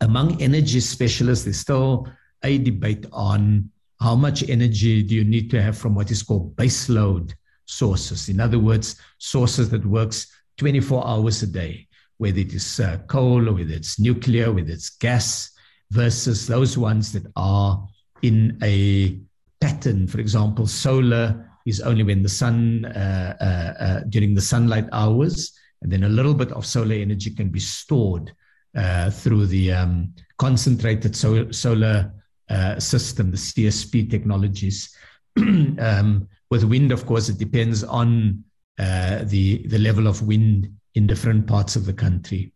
Among 0.00 0.40
energy 0.42 0.80
specialists, 0.80 1.44
there's 1.44 1.58
still 1.58 2.08
a 2.42 2.58
debate 2.58 3.06
on 3.12 3.70
how 4.00 4.14
much 4.14 4.48
energy 4.48 5.02
do 5.02 5.14
you 5.14 5.24
need 5.24 5.50
to 5.50 5.62
have 5.62 5.76
from 5.76 5.94
what 5.94 6.10
is 6.10 6.22
called 6.22 6.56
baseload 6.56 7.34
sources. 7.66 8.28
In 8.28 8.40
other 8.40 8.58
words, 8.58 8.96
sources 9.18 9.68
that 9.70 9.84
works 9.84 10.26
24 10.56 11.06
hours 11.06 11.42
a 11.42 11.46
day, 11.46 11.86
whether 12.18 12.38
it 12.38 12.52
is 12.52 12.80
uh, 12.80 12.98
coal 13.06 13.48
or 13.48 13.52
whether 13.52 13.72
it's 13.72 13.98
nuclear, 14.00 14.52
whether 14.52 14.72
it's 14.72 14.90
gas, 14.90 15.50
versus 15.90 16.46
those 16.46 16.78
ones 16.78 17.12
that 17.12 17.26
are 17.36 17.86
in 18.22 18.58
a 18.62 19.18
pattern. 19.60 20.06
For 20.06 20.20
example, 20.20 20.66
solar 20.66 21.49
is 21.66 21.80
only 21.80 22.02
when 22.02 22.22
the 22.22 22.28
sun, 22.28 22.84
uh, 22.86 23.36
uh, 23.40 23.82
uh, 23.84 24.00
during 24.08 24.34
the 24.34 24.40
sunlight 24.40 24.86
hours, 24.92 25.52
and 25.82 25.90
then 25.90 26.04
a 26.04 26.08
little 26.08 26.34
bit 26.34 26.52
of 26.52 26.66
solar 26.66 26.94
energy 26.94 27.30
can 27.30 27.48
be 27.48 27.60
stored 27.60 28.32
uh, 28.74 29.10
through 29.10 29.46
the 29.46 29.72
um, 29.72 30.14
concentrated 30.38 31.16
so- 31.16 31.50
solar 31.50 32.12
uh, 32.48 32.78
system, 32.78 33.30
the 33.30 33.36
CSP 33.36 34.10
technologies. 34.10 34.94
um, 35.38 36.28
with 36.50 36.64
wind, 36.64 36.92
of 36.92 37.06
course, 37.06 37.28
it 37.28 37.38
depends 37.38 37.84
on 37.84 38.42
uh, 38.78 39.24
the 39.24 39.66
the 39.68 39.78
level 39.78 40.06
of 40.06 40.22
wind 40.22 40.72
in 40.94 41.06
different 41.06 41.46
parts 41.46 41.76
of 41.76 41.86
the 41.86 41.92
country. 41.92 42.52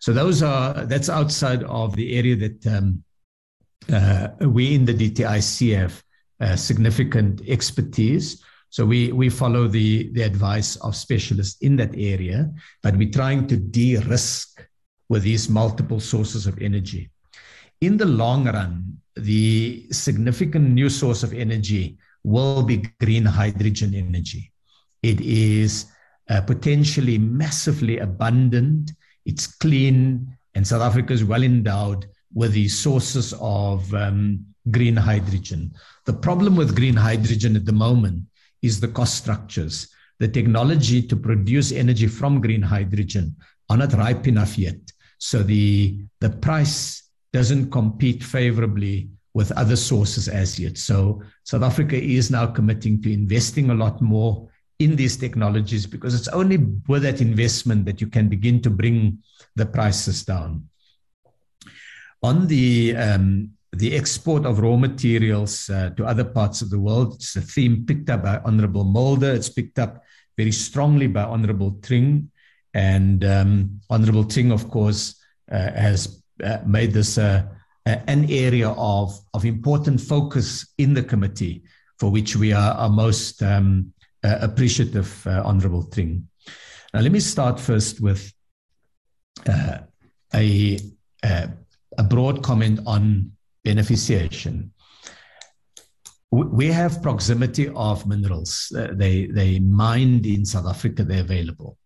So 0.00 0.12
those 0.12 0.42
are 0.42 0.86
that's 0.86 1.08
outside 1.08 1.62
of 1.64 1.94
the 1.94 2.16
area 2.16 2.36
that 2.36 2.66
um, 2.66 3.04
we 4.40 4.74
in 4.74 4.84
the 4.84 4.94
DTIC 4.94 5.76
have 5.76 6.02
uh, 6.40 6.56
significant 6.56 7.42
expertise. 7.48 8.42
So 8.70 8.84
we, 8.84 9.12
we 9.12 9.30
follow 9.30 9.66
the, 9.66 10.10
the 10.12 10.22
advice 10.22 10.76
of 10.76 10.94
specialists 10.94 11.60
in 11.62 11.76
that 11.76 11.94
area, 11.96 12.50
but 12.82 12.96
we're 12.96 13.10
trying 13.10 13.46
to 13.48 13.56
de 13.56 13.96
risk 13.96 14.66
with 15.08 15.22
these 15.22 15.48
multiple 15.48 16.00
sources 16.00 16.46
of 16.46 16.60
energy. 16.60 17.10
In 17.80 17.96
the 17.96 18.06
long 18.06 18.44
run, 18.44 18.98
the 19.16 19.86
significant 19.90 20.70
new 20.70 20.88
source 20.88 21.22
of 21.22 21.32
energy 21.32 21.98
will 22.24 22.62
be 22.62 22.84
green 23.00 23.24
hydrogen 23.24 23.94
energy. 23.94 24.52
It 25.02 25.20
is 25.20 25.86
uh, 26.28 26.42
potentially 26.42 27.16
massively 27.18 27.98
abundant, 27.98 28.92
it's 29.24 29.46
clean, 29.46 30.36
and 30.54 30.66
South 30.66 30.82
Africa 30.82 31.12
is 31.12 31.24
well 31.24 31.42
endowed 31.42 32.06
with 32.34 32.52
the 32.52 32.68
sources 32.68 33.34
of 33.40 33.92
um, 33.94 34.44
green 34.70 34.96
hydrogen. 34.96 35.72
The 36.08 36.14
problem 36.14 36.56
with 36.56 36.74
green 36.74 36.96
hydrogen 36.96 37.54
at 37.54 37.66
the 37.66 37.72
moment 37.72 38.24
is 38.62 38.80
the 38.80 38.88
cost 38.88 39.18
structures. 39.18 39.88
The 40.20 40.26
technology 40.26 41.02
to 41.02 41.14
produce 41.14 41.70
energy 41.70 42.06
from 42.06 42.40
green 42.40 42.62
hydrogen 42.62 43.36
are 43.68 43.76
not 43.76 43.92
ripe 43.92 44.26
enough 44.26 44.56
yet. 44.56 44.78
So 45.18 45.42
the, 45.42 46.00
the 46.20 46.30
price 46.30 47.10
doesn't 47.34 47.70
compete 47.70 48.24
favorably 48.24 49.10
with 49.34 49.52
other 49.52 49.76
sources 49.76 50.28
as 50.28 50.58
yet. 50.58 50.78
So 50.78 51.22
South 51.44 51.62
Africa 51.62 52.02
is 52.02 52.30
now 52.30 52.46
committing 52.46 53.02
to 53.02 53.12
investing 53.12 53.68
a 53.68 53.74
lot 53.74 54.00
more 54.00 54.48
in 54.78 54.96
these 54.96 55.18
technologies 55.18 55.84
because 55.84 56.14
it's 56.14 56.28
only 56.28 56.56
with 56.88 57.02
that 57.02 57.20
investment 57.20 57.84
that 57.84 58.00
you 58.00 58.06
can 58.06 58.30
begin 58.30 58.62
to 58.62 58.70
bring 58.70 59.18
the 59.56 59.66
prices 59.66 60.24
down. 60.24 60.70
On 62.22 62.46
the 62.46 62.96
um, 62.96 63.50
the 63.72 63.94
export 63.94 64.46
of 64.46 64.60
raw 64.60 64.76
materials 64.76 65.68
uh, 65.68 65.90
to 65.90 66.04
other 66.04 66.24
parts 66.24 66.62
of 66.62 66.70
the 66.70 66.78
world. 66.78 67.14
It's 67.14 67.36
a 67.36 67.40
theme 67.40 67.84
picked 67.86 68.08
up 68.10 68.22
by 68.22 68.40
Honorable 68.44 68.84
Mulder. 68.84 69.32
It's 69.32 69.50
picked 69.50 69.78
up 69.78 70.02
very 70.36 70.52
strongly 70.52 71.06
by 71.06 71.24
Honorable 71.24 71.78
Thring. 71.82 72.30
And 72.74 73.24
um, 73.24 73.80
Honorable 73.90 74.22
Thring, 74.22 74.52
of 74.52 74.70
course, 74.70 75.20
uh, 75.50 75.72
has 75.72 76.22
uh, 76.42 76.58
made 76.66 76.92
this 76.92 77.18
uh, 77.18 77.44
an 77.84 78.30
area 78.30 78.70
of, 78.70 79.18
of 79.34 79.44
important 79.44 80.00
focus 80.00 80.66
in 80.78 80.94
the 80.94 81.02
committee, 81.02 81.62
for 81.98 82.10
which 82.10 82.36
we 82.36 82.52
are, 82.52 82.72
are 82.74 82.90
most 82.90 83.42
um, 83.42 83.92
uh, 84.24 84.38
appreciative, 84.40 85.26
uh, 85.26 85.42
Honorable 85.44 85.82
Thring. 85.82 86.28
Now, 86.94 87.00
let 87.00 87.12
me 87.12 87.20
start 87.20 87.60
first 87.60 88.00
with 88.00 88.32
a, 89.46 90.78
a 91.24 92.02
broad 92.08 92.42
comment 92.42 92.80
on 92.86 93.32
beneficiation. 93.64 94.70
We 96.30 96.66
have 96.66 97.02
proximity 97.02 97.68
of 97.74 98.06
minerals. 98.06 98.70
Uh, 98.76 98.88
they, 98.92 99.26
they 99.26 99.58
mined 99.60 100.26
in 100.26 100.44
South 100.44 100.66
Africa, 100.66 101.02
they're 101.02 101.22
available. 101.22 101.78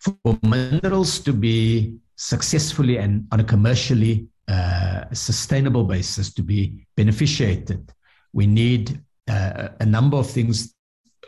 For 0.00 0.38
minerals 0.42 1.18
to 1.20 1.32
be 1.32 1.96
successfully 2.16 2.98
and 2.98 3.26
on 3.32 3.40
a 3.40 3.44
commercially 3.44 4.28
uh, 4.48 5.04
sustainable 5.12 5.84
basis 5.84 6.34
to 6.34 6.42
be 6.42 6.86
beneficiated, 6.96 7.90
we 8.32 8.46
need 8.46 9.00
uh, 9.28 9.68
a 9.80 9.86
number 9.86 10.16
of 10.16 10.28
things, 10.28 10.74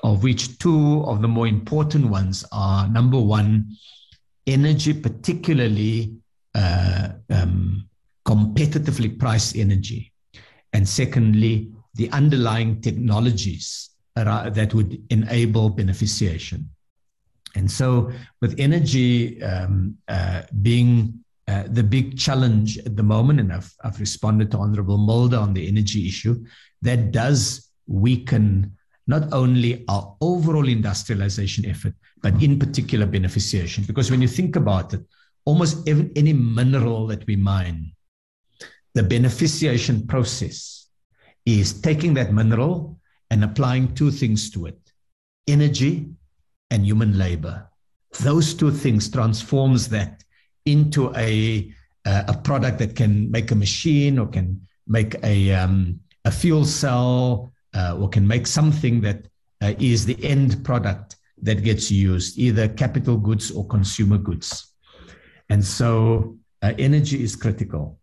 of 0.03 0.23
which 0.23 0.59
two 0.59 1.03
of 1.07 1.23
the 1.23 1.29
more 1.29 1.47
important 1.47 2.07
ones 2.09 2.45
are 2.53 2.89
number 2.89 3.19
one, 3.19 3.71
energy, 4.47 4.93
particularly 4.93 6.17
uh, 6.55 7.09
um, 7.31 7.89
competitively 8.27 9.19
priced 9.19 9.57
energy. 9.57 10.13
And 10.73 10.89
secondly, 10.89 11.73
the 11.95 12.11
underlying 12.11 12.81
technologies 12.81 13.91
that 14.17 14.73
would 14.75 15.03
enable 15.11 15.71
beneficiation. 15.71 16.67
And 17.57 17.71
so, 17.71 18.11
with 18.41 18.59
energy 18.59 19.43
um, 19.43 19.97
uh, 20.09 20.43
being 20.63 21.25
uh, 21.47 21.65
the 21.69 21.83
big 21.83 22.19
challenge 22.19 22.79
at 22.79 22.97
the 22.97 23.03
moment, 23.03 23.39
and 23.39 23.53
I've, 23.53 23.73
I've 23.85 24.01
responded 24.01 24.51
to 24.51 24.59
Honorable 24.59 24.99
Mulder 24.99 25.37
on 25.37 25.55
the 25.55 25.69
energy 25.69 26.09
issue, 26.09 26.45
that 26.83 27.13
does 27.13 27.71
weaken 27.87 28.77
not 29.07 29.33
only 29.33 29.85
our 29.89 30.17
overall 30.21 30.67
industrialization 30.67 31.67
effort, 31.67 31.95
but 32.23 32.43
in 32.43 32.59
particular 32.59 33.07
beneficiation. 33.07 33.87
Because 33.87 34.11
when 34.11 34.23
you 34.23 34.29
think 34.29 34.57
about 34.57 34.95
it, 34.95 35.03
almost 35.45 35.87
every, 35.89 36.11
any 36.17 36.33
mineral 36.33 37.07
that 37.07 37.27
we 37.27 37.37
mine 37.37 37.94
the 38.95 39.03
beneficiation 39.03 40.07
process 40.07 40.89
is 41.45 41.81
taking 41.81 42.15
that 42.15 42.33
mineral 42.33 42.99
and 43.31 43.45
applying 43.45 43.95
two 43.95 44.11
things 44.11 44.51
to 44.51 44.67
it 44.67 44.79
energy 45.47 46.09
and 46.71 46.87
human 46.87 47.19
labor. 47.19 47.69
Those 48.21 48.55
two 48.55 48.71
things 48.71 49.11
transforms 49.11 49.89
that 49.89 50.25
into 50.65 51.15
a 51.17 51.73
a 52.07 52.37
product 52.45 52.79
that 52.79 52.95
can 52.95 53.31
make 53.31 53.51
a 53.51 53.55
machine 53.55 54.19
or 54.19 54.27
can 54.27 54.61
make 54.87 55.17
a 55.25 55.53
um, 55.53 56.01
a 56.27 56.31
fuel 56.31 56.65
cell 56.65 57.53
uh, 57.75 57.97
or 57.99 58.09
can 58.09 58.27
make 58.27 58.47
something 58.47 59.01
that 59.01 59.27
uh, 59.63 59.73
is 59.79 60.05
the 60.05 60.23
end 60.23 60.63
product 60.65 61.17
that 61.43 61.63
gets 61.63 61.91
used 61.91 62.39
either 62.39 62.69
capital 62.69 63.17
goods 63.17 63.51
or 63.51 63.67
consumer 63.67 64.19
goods. 64.19 64.75
And 65.49 65.65
so 65.65 66.37
uh, 66.63 66.73
energy 66.79 67.23
is 67.23 67.37
critical 67.37 67.99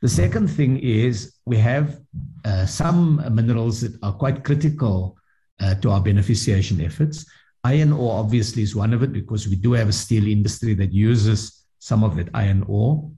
the 0.00 0.08
second 0.08 0.48
thing 0.48 0.78
is 0.78 1.34
we 1.46 1.56
have 1.56 1.98
uh, 2.44 2.66
some 2.66 3.22
minerals 3.34 3.80
that 3.80 3.96
are 4.02 4.12
quite 4.12 4.44
critical 4.44 5.16
uh, 5.60 5.74
to 5.76 5.90
our 5.90 6.00
beneficiation 6.00 6.84
efforts. 6.84 7.24
Iron 7.64 7.92
ore 7.92 8.18
obviously 8.18 8.62
is 8.62 8.76
one 8.76 8.92
of 8.92 9.02
it 9.02 9.12
because 9.12 9.48
we 9.48 9.56
do 9.56 9.72
have 9.72 9.88
a 9.88 9.92
steel 9.92 10.26
industry 10.26 10.74
that 10.74 10.92
uses 10.92 11.64
some 11.78 12.04
of 12.04 12.16
that 12.16 12.28
iron 12.34 12.64
ore. 12.68 13.10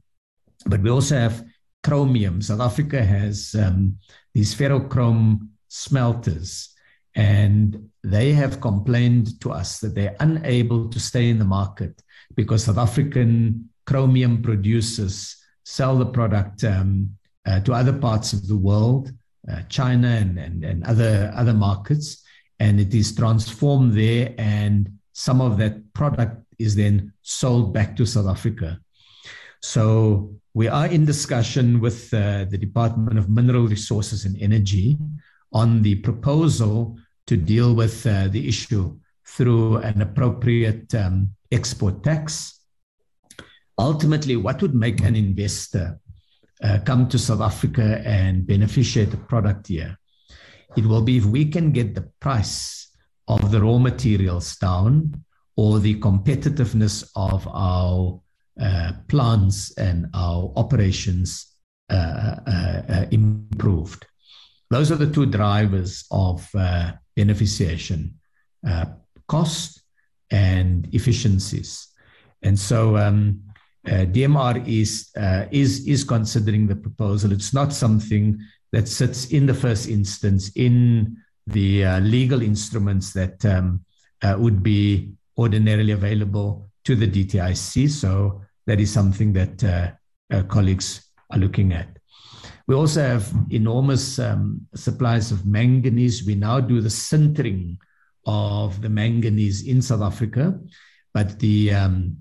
But 0.66 0.80
we 0.82 0.90
also 0.90 1.16
have 1.16 1.44
chromium. 1.82 2.42
South 2.42 2.60
Africa 2.60 3.04
has 3.04 3.54
um, 3.58 3.98
these 4.34 4.54
ferrochrome 4.54 5.48
smelters, 5.68 6.74
and 7.14 7.90
they 8.02 8.32
have 8.32 8.60
complained 8.60 9.40
to 9.40 9.50
us 9.50 9.80
that 9.80 9.94
they're 9.94 10.16
unable 10.20 10.88
to 10.88 11.00
stay 11.00 11.30
in 11.30 11.38
the 11.38 11.44
market 11.44 12.02
because 12.34 12.64
South 12.64 12.78
African 12.78 13.70
chromium 13.86 14.42
producers 14.42 15.36
sell 15.66 15.98
the 15.98 16.06
product 16.06 16.62
um, 16.62 17.10
uh, 17.44 17.58
to 17.58 17.72
other 17.72 17.92
parts 17.92 18.32
of 18.32 18.46
the 18.46 18.56
world, 18.56 19.10
uh, 19.50 19.62
China 19.68 20.06
and, 20.06 20.38
and, 20.38 20.64
and 20.64 20.84
other, 20.84 21.32
other 21.34 21.52
markets, 21.52 22.22
and 22.60 22.78
it 22.78 22.94
is 22.94 23.12
transformed 23.16 23.92
there, 23.92 24.32
and 24.38 24.88
some 25.12 25.40
of 25.40 25.58
that 25.58 25.92
product 25.92 26.40
is 26.60 26.76
then 26.76 27.12
sold 27.22 27.74
back 27.74 27.96
to 27.96 28.06
South 28.06 28.28
Africa. 28.28 28.78
So 29.60 30.32
we 30.54 30.68
are 30.68 30.86
in 30.86 31.04
discussion 31.04 31.80
with 31.80 32.14
uh, 32.14 32.44
the 32.44 32.58
Department 32.58 33.18
of 33.18 33.28
Mineral 33.28 33.66
Resources 33.66 34.24
and 34.24 34.40
Energy 34.40 34.96
on 35.52 35.82
the 35.82 35.96
proposal 35.96 36.96
to 37.26 37.36
deal 37.36 37.74
with 37.74 38.06
uh, 38.06 38.28
the 38.28 38.46
issue 38.46 38.96
through 39.26 39.78
an 39.78 40.00
appropriate 40.00 40.94
um, 40.94 41.30
export 41.50 42.04
tax. 42.04 42.55
Ultimately, 43.78 44.36
what 44.36 44.62
would 44.62 44.74
make 44.74 45.00
an 45.00 45.14
investor 45.14 45.98
uh, 46.62 46.78
come 46.84 47.08
to 47.08 47.18
South 47.18 47.40
Africa 47.40 48.02
and 48.04 48.46
beneficiate 48.46 49.10
the 49.10 49.16
product 49.16 49.68
here? 49.68 49.98
It 50.76 50.86
will 50.86 51.02
be 51.02 51.18
if 51.18 51.24
we 51.24 51.46
can 51.46 51.72
get 51.72 51.94
the 51.94 52.08
price 52.20 52.90
of 53.28 53.50
the 53.50 53.60
raw 53.60 53.78
materials 53.78 54.56
down 54.56 55.24
or 55.56 55.78
the 55.78 55.98
competitiveness 56.00 57.10
of 57.16 57.46
our 57.48 58.20
uh, 58.60 58.92
plants 59.08 59.76
and 59.76 60.06
our 60.14 60.52
operations 60.56 61.56
uh, 61.88 62.36
uh, 62.46 62.82
uh, 62.88 63.06
improved. 63.10 64.06
Those 64.70 64.90
are 64.90 64.96
the 64.96 65.10
two 65.10 65.26
drivers 65.26 66.04
of 66.10 66.48
uh, 66.54 66.92
beneficiation 67.16 68.14
cost 69.28 69.82
and 70.30 70.88
efficiencies. 70.92 71.88
And 72.42 72.58
so 72.58 72.96
um, 72.96 73.42
DMR 73.86 74.66
is, 74.66 75.10
is, 75.50 75.86
is 75.86 76.04
considering 76.04 76.66
the 76.66 76.76
proposal. 76.76 77.32
It's 77.32 77.54
not 77.54 77.72
something 77.72 78.38
that 78.72 78.88
sits 78.88 79.26
in 79.26 79.46
the 79.46 79.54
first 79.54 79.88
instance 79.88 80.50
in 80.56 81.16
the 81.46 81.84
uh, 81.84 82.00
legal 82.00 82.42
instruments 82.42 83.12
that 83.12 83.44
um, 83.44 83.84
uh, 84.22 84.36
would 84.38 84.62
be 84.62 85.12
ordinarily 85.38 85.92
available 85.92 86.68
to 86.84 86.96
the 86.96 87.06
DTIC. 87.06 87.88
So 87.90 88.42
that 88.66 88.80
is 88.80 88.92
something 88.92 89.32
that 89.34 89.64
uh, 90.32 90.42
colleagues 90.44 91.08
are 91.30 91.38
looking 91.38 91.72
at. 91.72 91.88
We 92.66 92.74
also 92.74 93.00
have 93.00 93.32
enormous 93.50 94.18
um, 94.18 94.66
supplies 94.74 95.30
of 95.30 95.46
manganese. 95.46 96.26
We 96.26 96.34
now 96.34 96.58
do 96.60 96.80
the 96.80 96.88
sintering 96.88 97.78
of 98.26 98.82
the 98.82 98.88
manganese 98.88 99.66
in 99.66 99.80
South 99.80 100.02
Africa, 100.02 100.58
but 101.14 101.38
the 101.38 101.72
um, 101.72 102.16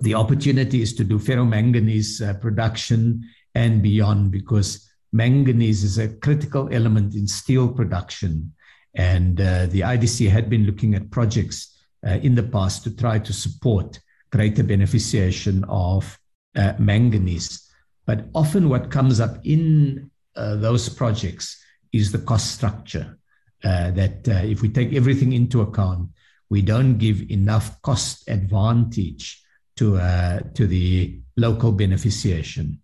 the 0.00 0.14
opportunity 0.14 0.82
is 0.82 0.94
to 0.94 1.04
do 1.04 1.18
ferromanganese 1.18 2.26
uh, 2.26 2.34
production 2.34 3.22
and 3.54 3.82
beyond 3.82 4.30
because 4.30 4.90
manganese 5.12 5.84
is 5.84 5.98
a 5.98 6.08
critical 6.08 6.68
element 6.72 7.14
in 7.14 7.26
steel 7.26 7.68
production. 7.68 8.52
And 8.94 9.40
uh, 9.40 9.66
the 9.66 9.80
IDC 9.80 10.28
had 10.30 10.48
been 10.48 10.64
looking 10.64 10.94
at 10.94 11.10
projects 11.10 11.76
uh, 12.06 12.18
in 12.22 12.34
the 12.34 12.42
past 12.42 12.84
to 12.84 12.96
try 12.96 13.18
to 13.18 13.32
support 13.32 14.00
greater 14.30 14.62
beneficiation 14.62 15.64
of 15.68 16.18
uh, 16.56 16.72
manganese. 16.78 17.68
But 18.06 18.26
often, 18.34 18.68
what 18.68 18.90
comes 18.90 19.20
up 19.20 19.44
in 19.44 20.10
uh, 20.34 20.56
those 20.56 20.88
projects 20.88 21.62
is 21.92 22.10
the 22.10 22.18
cost 22.18 22.52
structure. 22.54 23.18
Uh, 23.62 23.90
that 23.90 24.26
uh, 24.26 24.40
if 24.44 24.62
we 24.62 24.68
take 24.70 24.94
everything 24.94 25.34
into 25.34 25.60
account, 25.60 26.08
we 26.48 26.62
don't 26.62 26.96
give 26.96 27.30
enough 27.30 27.80
cost 27.82 28.26
advantage 28.28 29.42
to, 29.80 30.50
to 30.54 30.66
the 30.66 31.20
local 31.36 31.72
beneficiation 31.72 32.78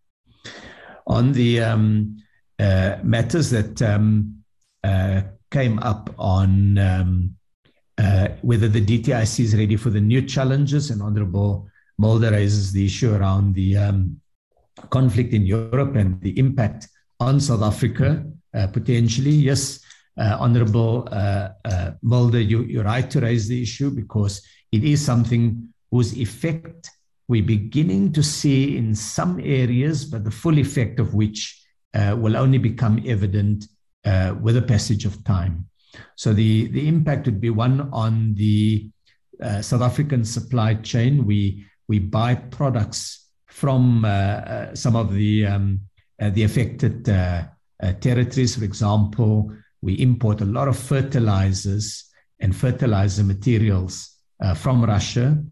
on 1.07 1.33
the 1.33 1.61
um, 1.61 2.17
uh, 2.59 2.97
matters 3.03 3.51
that 3.51 3.81
um, 3.83 4.43
uh, 4.83 5.23
came 5.51 5.79
up 5.81 6.15
on 6.19 6.79
um, 6.79 7.35
uh, 7.99 8.29
whether 8.43 8.69
the 8.69 8.85
DTIC 8.85 9.41
is 9.41 9.57
ready 9.57 9.77
for 9.77 9.91
the 9.91 10.01
new 10.01 10.23
challenges, 10.23 10.91
and 10.91 11.01
Honorable 11.01 11.69
Mulder 11.99 12.31
raises 12.31 12.73
the 12.73 12.85
issue 12.85 13.15
around 13.15 13.55
the 13.55 13.77
um, 13.77 14.21
conflict 14.91 15.33
in 15.33 15.47
Europe 15.47 15.97
and 15.97 16.21
the 16.21 16.39
impact 16.39 16.89
on 17.21 17.41
South 17.41 17.63
Africa 17.63 18.23
uh, 18.53 18.67
potentially. 18.67 19.31
Yes, 19.31 19.81
uh, 20.19 20.37
Honorable 20.39 21.09
uh, 21.11 21.51
Mulder, 22.03 22.41
you, 22.41 22.65
you're 22.65 22.85
right 22.85 23.11
to 23.11 23.21
raise 23.21 23.49
the 23.49 23.63
issue 23.63 23.91
because 23.91 24.43
it 24.73 24.85
is 24.85 25.03
something 25.03 25.73
whose 25.91 26.17
effect 26.17 26.91
we're 27.29 27.43
beginning 27.43 28.13
to 28.13 28.23
see 28.23 28.77
in 28.77 28.95
some 28.95 29.41
areas, 29.41 30.05
but 30.05 30.25
the 30.25 30.31
full 30.31 30.59
effect 30.59 31.01
of 31.01 31.15
which 31.15 31.61
uh, 31.95 32.17
will 32.19 32.37
only 32.37 32.59
become 32.59 33.03
evident 33.07 33.67
uh, 34.05 34.35
with 34.41 34.55
the 34.55 34.63
passage 34.63 35.05
of 35.05 35.25
time. 35.25 35.67
So 36.15 36.33
the, 36.33 36.69
the 36.69 36.87
impact 36.87 37.27
would 37.27 37.41
be 37.41 37.51
one 37.51 37.89
on 37.93 38.35
the 38.35 38.91
uh, 39.43 39.63
South 39.63 39.83
African 39.83 40.25
supply 40.25 40.75
chain. 40.75 41.27
We, 41.27 41.67
we 41.89 41.99
buy 41.99 42.37
products 42.37 43.27
from 43.47 44.05
uh, 44.05 44.09
uh, 44.09 44.75
some 44.75 44.95
of 44.95 45.13
the, 45.13 45.47
um, 45.47 45.81
uh, 46.21 46.31
the 46.31 46.45
affected 46.45 47.05
territories. 48.01 48.57
For 48.57 48.65
example, 48.65 49.53
we 49.83 49.95
import 49.95 50.41
a 50.43 50.47
lot 50.47 50.69
of 50.69 50.79
fertilizers 50.79 52.05
and 52.41 52.55
fertilizer 52.55 53.25
materials 53.25 54.13
from 54.55 54.85
Russia 54.85 55.43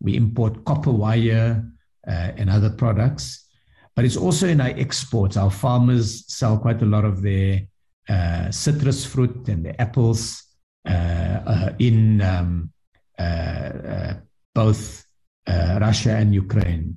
we 0.00 0.16
import 0.16 0.64
copper 0.64 0.90
wire 0.90 1.64
uh, 2.06 2.32
and 2.36 2.48
other 2.50 2.70
products, 2.70 3.46
but 3.94 4.04
it's 4.04 4.16
also 4.16 4.48
in 4.48 4.60
our 4.60 4.74
exports. 4.76 5.36
Our 5.36 5.50
farmers 5.50 6.24
sell 6.32 6.58
quite 6.58 6.82
a 6.82 6.86
lot 6.86 7.04
of 7.04 7.22
their 7.22 7.62
uh, 8.08 8.50
citrus 8.50 9.04
fruit 9.04 9.46
and 9.48 9.64
the 9.64 9.80
apples 9.80 10.42
uh, 10.88 11.40
uh 11.46 11.72
in 11.78 12.22
um, 12.22 12.72
uh, 13.18 13.22
uh, 13.22 14.14
both 14.54 15.04
Russia 15.46 16.16
and 16.16 16.34
Ukraine. 16.34 16.96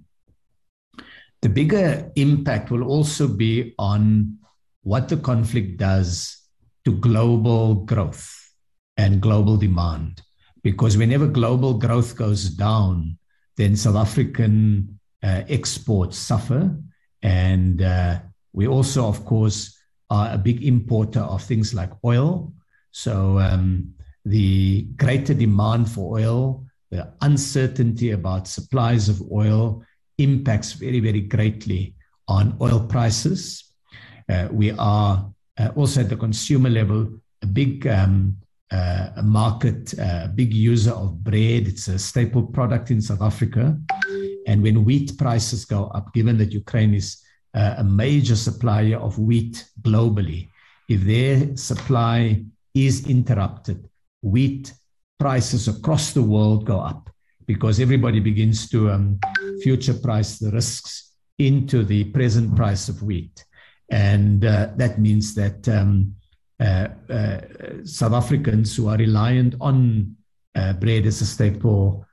The 1.41 1.49
bigger 1.49 2.11
impact 2.15 2.71
will 2.71 2.83
also 2.83 3.27
be 3.27 3.73
on 3.77 4.37
what 4.83 5.09
the 5.09 5.17
conflict 5.17 5.77
does 5.77 6.37
to 6.85 6.91
global 6.91 7.75
growth 7.75 8.29
and 8.95 9.21
global 9.21 9.57
demand 9.57 10.21
because 10.63 10.97
whenever 10.97 11.27
global 11.27 11.73
growth 11.73 12.15
goes 12.15 12.49
down, 12.49 13.17
then 13.57 13.75
South 13.75 13.95
African 13.95 14.99
uh, 15.21 15.43
exports 15.47 16.17
suffer. 16.17 16.75
And 17.21 17.81
uh, 17.81 18.19
we 18.53 18.67
also, 18.67 19.07
of 19.07 19.25
course, 19.25 19.77
are 20.09 20.33
a 20.33 20.37
big 20.37 20.63
importer 20.63 21.19
of 21.19 21.43
things 21.43 21.73
like 21.73 21.91
oil. 22.03 22.53
So 22.91 23.39
um, 23.39 23.93
the 24.25 24.83
greater 24.95 25.33
demand 25.33 25.89
for 25.89 26.17
oil, 26.19 26.65
the 26.91 27.11
uncertainty 27.21 28.11
about 28.11 28.47
supplies 28.47 29.09
of 29.09 29.21
oil 29.31 29.83
impacts 30.17 30.73
very, 30.73 30.99
very 30.99 31.21
greatly 31.21 31.95
on 32.27 32.55
oil 32.61 32.79
prices. 32.79 33.73
Uh, 34.29 34.47
we 34.51 34.71
are 34.71 35.29
uh, 35.57 35.69
also 35.75 36.01
at 36.01 36.09
the 36.09 36.15
consumer 36.15 36.69
level 36.69 37.09
a 37.41 37.45
big 37.45 37.85
um, 37.87 38.37
uh, 38.73 39.09
a 39.17 39.23
market, 39.23 39.93
uh, 39.99 40.21
a 40.23 40.27
big 40.27 40.53
user 40.53 40.91
of 40.91 41.23
bread. 41.23 41.67
It's 41.67 41.87
a 41.87 41.99
staple 41.99 42.43
product 42.43 42.89
in 42.89 43.01
South 43.01 43.21
Africa. 43.21 43.77
And 44.47 44.63
when 44.63 44.83
wheat 44.83 45.17
prices 45.17 45.63
go 45.65 45.87
up, 45.87 46.13
given 46.13 46.37
that 46.39 46.51
Ukraine 46.51 46.93
is 46.95 47.21
uh, 47.53 47.75
a 47.77 47.83
major 47.83 48.35
supplier 48.35 48.97
of 48.97 49.19
wheat 49.19 49.63
globally, 49.81 50.49
if 50.89 51.01
their 51.01 51.55
supply 51.55 52.43
is 52.73 53.07
interrupted, 53.07 53.87
wheat 54.21 54.73
prices 55.19 55.67
across 55.67 56.11
the 56.11 56.23
world 56.23 56.65
go 56.65 56.79
up 56.79 57.09
because 57.45 57.79
everybody 57.79 58.19
begins 58.19 58.69
to 58.69 58.89
um, 58.89 59.19
future 59.61 59.93
price 59.93 60.39
the 60.39 60.49
risks 60.51 61.11
into 61.37 61.83
the 61.83 62.05
present 62.05 62.55
price 62.55 62.89
of 62.89 63.03
wheat. 63.03 63.45
And 63.91 64.43
uh, 64.45 64.69
that 64.77 64.99
means 64.99 65.35
that 65.35 65.67
um, 65.69 66.15
South 66.59 68.13
Africans 68.13 68.75
who 68.75 68.87
are 68.87 68.97
reliant 68.97 69.55
on 69.59 70.15
uh, 70.55 70.73
bread 70.73 71.05
as 71.05 71.21
a 71.21 71.25
staple 71.25 72.05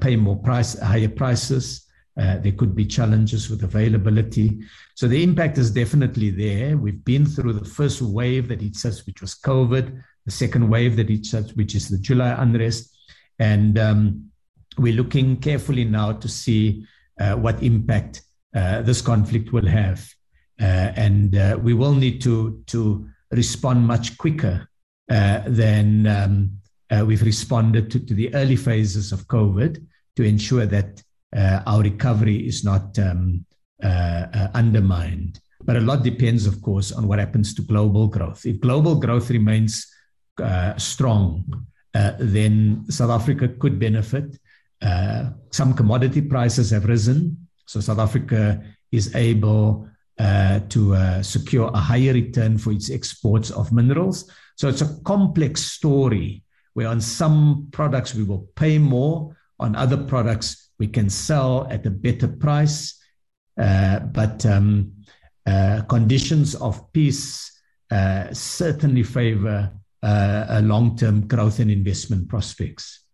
pay 0.00 0.16
more 0.16 0.36
price, 0.36 0.78
higher 0.78 1.08
prices. 1.08 1.86
there 2.16 2.52
could 2.52 2.74
be 2.74 2.86
challenges 2.86 3.50
with 3.50 3.62
availability. 3.62 4.60
So 4.94 5.06
the 5.08 5.22
impact 5.22 5.58
is 5.58 5.70
definitely 5.70 6.30
there. 6.30 6.76
We've 6.76 7.04
been 7.04 7.26
through 7.26 7.52
the 7.54 7.64
first 7.64 8.00
wave 8.02 8.48
that 8.48 8.60
hit 8.60 8.84
us, 8.84 9.06
which 9.06 9.20
was 9.20 9.34
COVID, 9.34 10.02
the 10.24 10.30
second 10.30 10.68
wave 10.68 10.96
that 10.96 11.08
hit 11.08 11.32
us, 11.34 11.54
which 11.54 11.74
is 11.74 11.88
the 11.88 11.98
July 11.98 12.34
unrest. 12.38 12.96
And 13.38 13.78
um, 13.78 14.30
we're 14.78 14.94
looking 14.94 15.36
carefully 15.36 15.84
now 15.84 16.12
to 16.12 16.28
see 16.28 16.86
uh, 17.20 17.34
what 17.34 17.62
impact 17.62 18.22
uh, 18.54 18.82
this 18.82 19.00
conflict 19.00 19.52
will 19.52 19.66
have. 19.66 20.08
Uh, 20.60 20.92
and 20.96 21.62
we 21.62 21.74
will 21.74 21.94
need 21.94 22.20
to, 22.22 22.62
to 22.66 23.08
respond 23.30 23.86
much 23.86 24.16
quicker 24.18 24.68
uh, 25.10 25.42
than 25.46 26.06
um, 26.06 26.50
uh, 26.90 27.04
we've 27.04 27.22
responded 27.22 27.90
to, 27.90 28.00
to, 28.00 28.14
the 28.14 28.34
early 28.34 28.56
phases 28.56 29.12
of 29.12 29.26
COVID 29.26 29.84
to 30.16 30.22
ensure 30.22 30.66
that 30.66 31.02
uh, 31.36 31.60
our 31.66 31.82
recovery 31.82 32.46
is 32.46 32.64
not 32.64 32.98
um, 32.98 33.44
uh, 33.82 34.26
uh, 34.32 34.48
undermined. 34.54 35.40
But 35.62 35.76
a 35.76 35.80
lot 35.80 36.02
depends, 36.02 36.46
of 36.46 36.62
course, 36.62 36.92
on 36.92 37.06
what 37.06 37.18
happens 37.18 37.52
to 37.54 37.62
global 37.62 38.06
growth. 38.06 38.46
If 38.46 38.60
global 38.60 38.94
growth 38.94 39.28
remains 39.30 39.86
uh, 40.42 40.76
strong, 40.76 41.66
then 41.92 42.84
South 42.88 43.10
Africa 43.10 43.48
could 43.48 43.78
benefit. 43.78 44.38
some 45.50 45.74
commodity 45.74 46.22
prices 46.22 46.70
have 46.70 46.84
risen. 46.84 47.48
So 47.66 47.80
South 47.80 47.98
Africa 47.98 48.62
is 48.92 49.14
able 49.14 49.88
uh, 50.18 50.60
to 50.68 50.94
uh, 50.94 51.22
secure 51.22 51.70
a 51.74 51.78
higher 51.78 52.12
return 52.12 52.58
for 52.58 52.72
its 52.72 52.90
exports 52.90 53.50
of 53.50 53.72
minerals. 53.72 54.30
So 54.56 54.68
it's 54.68 54.82
a 54.82 55.00
complex 55.04 55.62
story 55.62 56.42
where 56.74 56.88
on 56.88 57.00
some 57.00 57.68
products 57.70 58.14
we 58.14 58.24
will 58.24 58.48
pay 58.56 58.78
more, 58.78 59.36
on 59.60 59.76
other 59.76 59.96
products 59.96 60.70
we 60.78 60.86
can 60.86 61.08
sell 61.10 61.66
at 61.70 61.86
a 61.86 61.90
better 61.90 62.28
price. 62.28 63.00
Uh, 63.60 64.00
but 64.00 64.44
um, 64.46 64.92
uh, 65.46 65.82
conditions 65.88 66.54
of 66.56 66.92
peace 66.92 67.60
uh, 67.90 68.32
certainly 68.32 69.02
favor 69.02 69.72
a 70.02 70.60
long-term 70.62 71.26
growth 71.26 71.58
and 71.58 71.70
investment 71.70 72.28
prospects. 72.28 73.04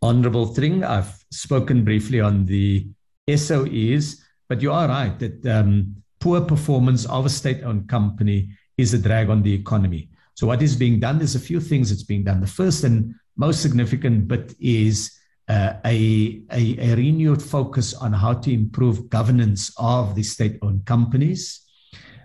Honorable 0.00 0.46
Thring, 0.46 0.84
I've 0.84 1.24
spoken 1.32 1.84
briefly 1.84 2.20
on 2.20 2.44
the 2.44 2.86
SOEs, 3.28 4.22
but 4.48 4.62
you 4.62 4.72
are 4.72 4.88
right 4.88 5.18
that 5.18 5.46
um, 5.46 5.96
poor 6.20 6.40
performance 6.40 7.04
of 7.06 7.26
a 7.26 7.30
state-owned 7.30 7.88
company 7.88 8.50
is 8.78 8.94
a 8.94 8.98
drag 8.98 9.30
on 9.30 9.42
the 9.42 9.52
economy. 9.52 10.08
So 10.34 10.46
what 10.46 10.62
is 10.62 10.76
being 10.76 11.00
done? 11.00 11.18
There's 11.18 11.34
a 11.34 11.40
few 11.40 11.60
things 11.60 11.90
that's 11.90 12.02
being 12.02 12.24
done. 12.24 12.40
The 12.40 12.46
first 12.46 12.84
and 12.84 13.14
most 13.36 13.62
significant 13.62 14.28
bit 14.28 14.54
is 14.60 15.12
uh, 15.48 15.74
a, 15.84 16.42
a, 16.50 16.90
a, 16.90 16.96
renewed 16.96 17.40
focus 17.40 17.94
on 17.94 18.12
how 18.12 18.34
to 18.34 18.52
improve 18.52 19.08
governance 19.08 19.72
of 19.78 20.14
the 20.14 20.22
state-owned 20.22 20.84
companies. 20.84 21.62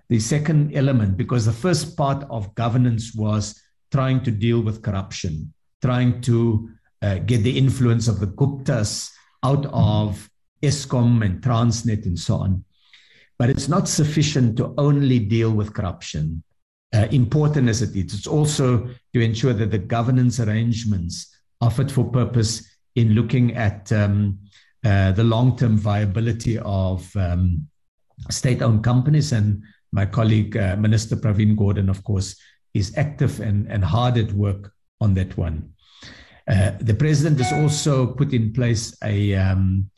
The 0.10 0.20
second 0.20 0.76
element, 0.76 1.18
because 1.18 1.46
the 1.46 1.54
first 1.54 1.96
part 1.96 2.26
of 2.30 2.54
governance 2.56 3.14
was 3.14 3.62
trying 3.92 4.24
to 4.24 4.32
deal 4.32 4.62
with 4.62 4.82
corruption, 4.82 5.54
trying 5.82 6.22
to 6.22 6.70
uh, 7.02 7.20
get 7.20 7.44
the 7.44 7.58
influence 7.58 8.08
of 8.08 8.20
the 8.20 8.28
Guptas 8.28 9.12
out 9.44 9.68
of 9.68 10.30
Eskom 10.62 11.26
and 11.26 11.42
Transnet 11.42 12.06
and 12.06 12.18
so 12.18 12.36
on. 12.36 12.64
But 13.38 13.50
it's 13.50 13.68
not 13.68 13.88
sufficient 13.88 14.58
to 14.58 14.74
only 14.78 15.18
deal 15.18 15.52
with 15.52 15.74
corruption, 15.74 16.44
uh, 16.94 17.08
important 17.12 17.70
as 17.70 17.82
it 17.82 17.96
is. 17.96 18.14
It's 18.14 18.28
also 18.28 18.90
to 19.14 19.20
ensure 19.20 19.54
that 19.54 19.72
the 19.72 19.80
governance 19.80 20.40
arrangements 20.40 21.36
are 21.60 21.72
fit 21.72 21.90
for 21.90 22.06
purpose 22.06 22.68
in 22.96 23.14
looking 23.14 23.56
at 23.56 23.92
um, 23.92 24.38
uh, 24.86 25.12
the 25.14 25.24
long 25.24 25.58
term 25.58 25.78
viability 25.78 26.60
of 26.60 27.16
um, 27.16 27.68
state 28.30 28.62
owned 28.62 28.84
companies. 28.84 29.32
And 29.32 29.64
my 29.92 30.06
colleague, 30.06 30.56
uh, 30.58 30.76
Minister 30.76 31.16
Pravin 31.16 31.56
Gordhan, 31.56 31.90
of 31.90 32.04
course, 32.04 32.36
is 32.74 32.96
active 32.98 33.40
and, 33.40 33.68
and 33.72 33.84
hard 33.84 34.18
at 34.18 34.32
work 34.34 34.74
on 35.00 35.14
that 35.16 35.38
one. 35.38 35.74
Uh, 36.48 36.72
the 36.80 36.94
president 36.94 37.40
has 37.40 37.54
also 37.54 38.08
put 38.08 38.34
in 38.34 38.52
place 38.54 38.96
a, 39.04 39.36
um, 39.36 39.90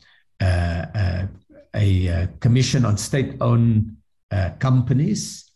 a, 0.44 1.28
a, 1.74 2.28
commission 2.40 2.84
on 2.84 2.96
state 2.96 3.36
owned 3.40 3.96
uh, 4.30 4.50
companies, 4.58 5.50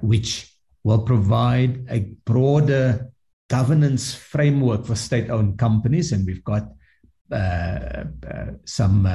which 0.00 0.52
will 0.82 1.02
provide 1.02 1.86
a 1.88 2.00
broader 2.24 3.10
governance 3.48 4.14
framework 4.14 4.84
for 4.84 4.94
state 4.94 5.30
owned 5.30 5.58
companies. 5.58 6.12
And 6.12 6.26
we've 6.26 6.44
got 6.44 6.68
some 8.64 9.08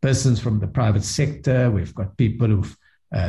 persons 0.00 0.40
from 0.40 0.58
the 0.58 0.66
private 0.68 1.04
sector, 1.04 1.70
we've 1.70 1.94
got 1.94 2.16
people 2.16 2.48
who've 2.48 2.76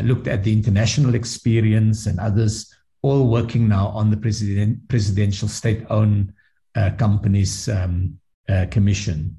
looked 0.03 0.27
at 0.27 0.43
the 0.43 0.53
international 0.53 1.15
experience 1.15 2.05
and 2.05 2.19
others 2.19 2.73
all 3.03 3.27
working 3.27 3.67
now 3.67 3.89
on 3.89 4.09
the 4.09 4.17
president, 4.17 4.87
presidential 4.87 5.47
state 5.47 5.85
owned 5.89 6.33
uh, 6.75 6.89
companies 6.97 7.69
um, 7.69 8.17
uh, 8.49 8.65
commission. 8.71 9.37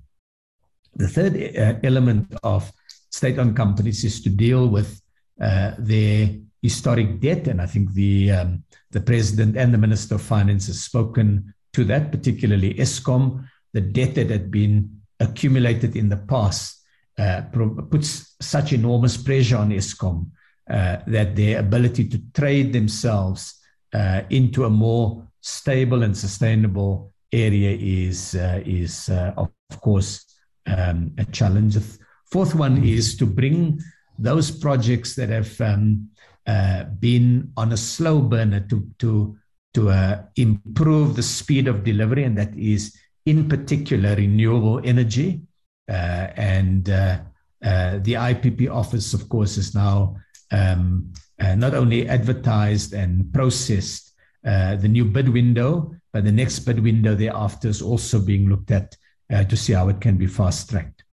The 0.97 1.08
third 1.08 1.34
uh, 1.36 1.78
element 1.82 2.34
of 2.42 2.70
state 3.10 3.39
owned 3.39 3.56
companies 3.56 4.05
is 4.05 4.23
to 4.23 4.31
deal 4.31 4.68
with 4.68 5.00
their 5.36 6.31
historic 6.62 7.20
debt. 7.20 7.48
And 7.48 7.60
I 7.60 7.66
think 7.66 7.92
the, 7.92 8.31
um, 8.31 8.64
the 8.90 9.00
president 9.00 9.56
and 9.56 9.74
the 9.74 9.78
minister 9.78 10.14
of 10.14 10.23
finance 10.23 10.66
has 10.68 10.82
spoken 10.82 11.52
to 11.74 11.84
that, 11.84 12.10
particularly 12.10 12.74
ESCOM, 12.74 13.47
the 13.73 13.81
debt 13.81 14.14
that 14.14 14.31
had 14.31 14.50
been 14.50 15.00
accumulated 15.20 15.97
in 15.97 16.08
the 16.08 16.16
past. 16.16 16.81
Uh, 17.16 17.42
puts 17.90 18.34
such 18.40 18.73
enormous 18.73 19.16
pressure 19.16 19.56
on 19.56 19.70
ESCOM 19.70 20.26
uh, 20.68 20.97
that 21.06 21.36
their 21.36 21.60
ability 21.60 22.08
to 22.08 22.18
trade 22.32 22.73
themselves 22.73 23.60
uh, 23.92 24.23
into 24.31 24.64
a 24.64 24.70
more 24.70 25.24
stable 25.40 26.02
and 26.02 26.16
sustainable 26.16 27.12
area 27.31 27.76
is 27.78 28.34
uh, 28.34 28.60
is 28.64 29.08
uh, 29.10 29.32
of 29.36 29.50
course 29.81 30.24
um, 30.67 31.12
a 31.18 31.25
challenge. 31.26 31.75
The 31.75 31.99
fourth 32.26 32.55
one 32.55 32.83
is 32.84 33.17
to 33.17 33.26
bring 33.26 33.81
those 34.18 34.51
projects 34.51 35.15
that 35.17 35.28
have 35.28 35.60
um, 35.60 36.09
uh, 36.47 36.84
been 37.01 37.52
on 37.57 37.73
a 37.73 37.76
slow 37.76 38.20
burner 38.20 38.60
to 38.60 38.86
to 38.99 39.36
to 39.75 39.91
uh, 39.91 40.23
improve 40.36 41.17
the 41.17 41.23
speed 41.23 41.67
of 41.67 41.84
delivery, 41.84 42.25
and 42.25 42.39
that 42.39 42.57
is 42.57 42.97
in 43.26 43.49
particular 43.49 44.15
renewable 44.15 44.81
energy. 44.84 45.43
Uh, 45.89 46.28
and 46.36 46.89
uh, 46.89 47.18
the 47.60 48.15
IPP 48.15 48.70
office, 48.70 49.12
of 49.15 49.28
course, 49.28 49.57
is 49.57 49.75
now 49.75 50.17
um, 50.51 51.12
not 51.39 51.75
only 51.75 52.09
advertised 52.09 52.93
and 52.93 53.33
processed 53.33 54.12
the 54.43 54.89
new 54.89 55.05
bid 55.05 55.28
window, 55.28 55.94
but 56.12 56.25
the 56.25 56.33
next 56.33 56.60
bid 56.60 56.78
window 56.78 57.15
thereafter 57.15 57.68
is 57.68 57.83
also 57.83 58.20
being 58.20 58.49
looked 58.49 58.70
at 58.70 58.97
uh, 59.33 59.44
to 59.44 59.57
see 59.57 59.73
how 59.73 59.89
it 59.89 60.01
can 60.01 60.17
be 60.17 60.27
fast 60.27 60.70
tracked. 60.70 61.05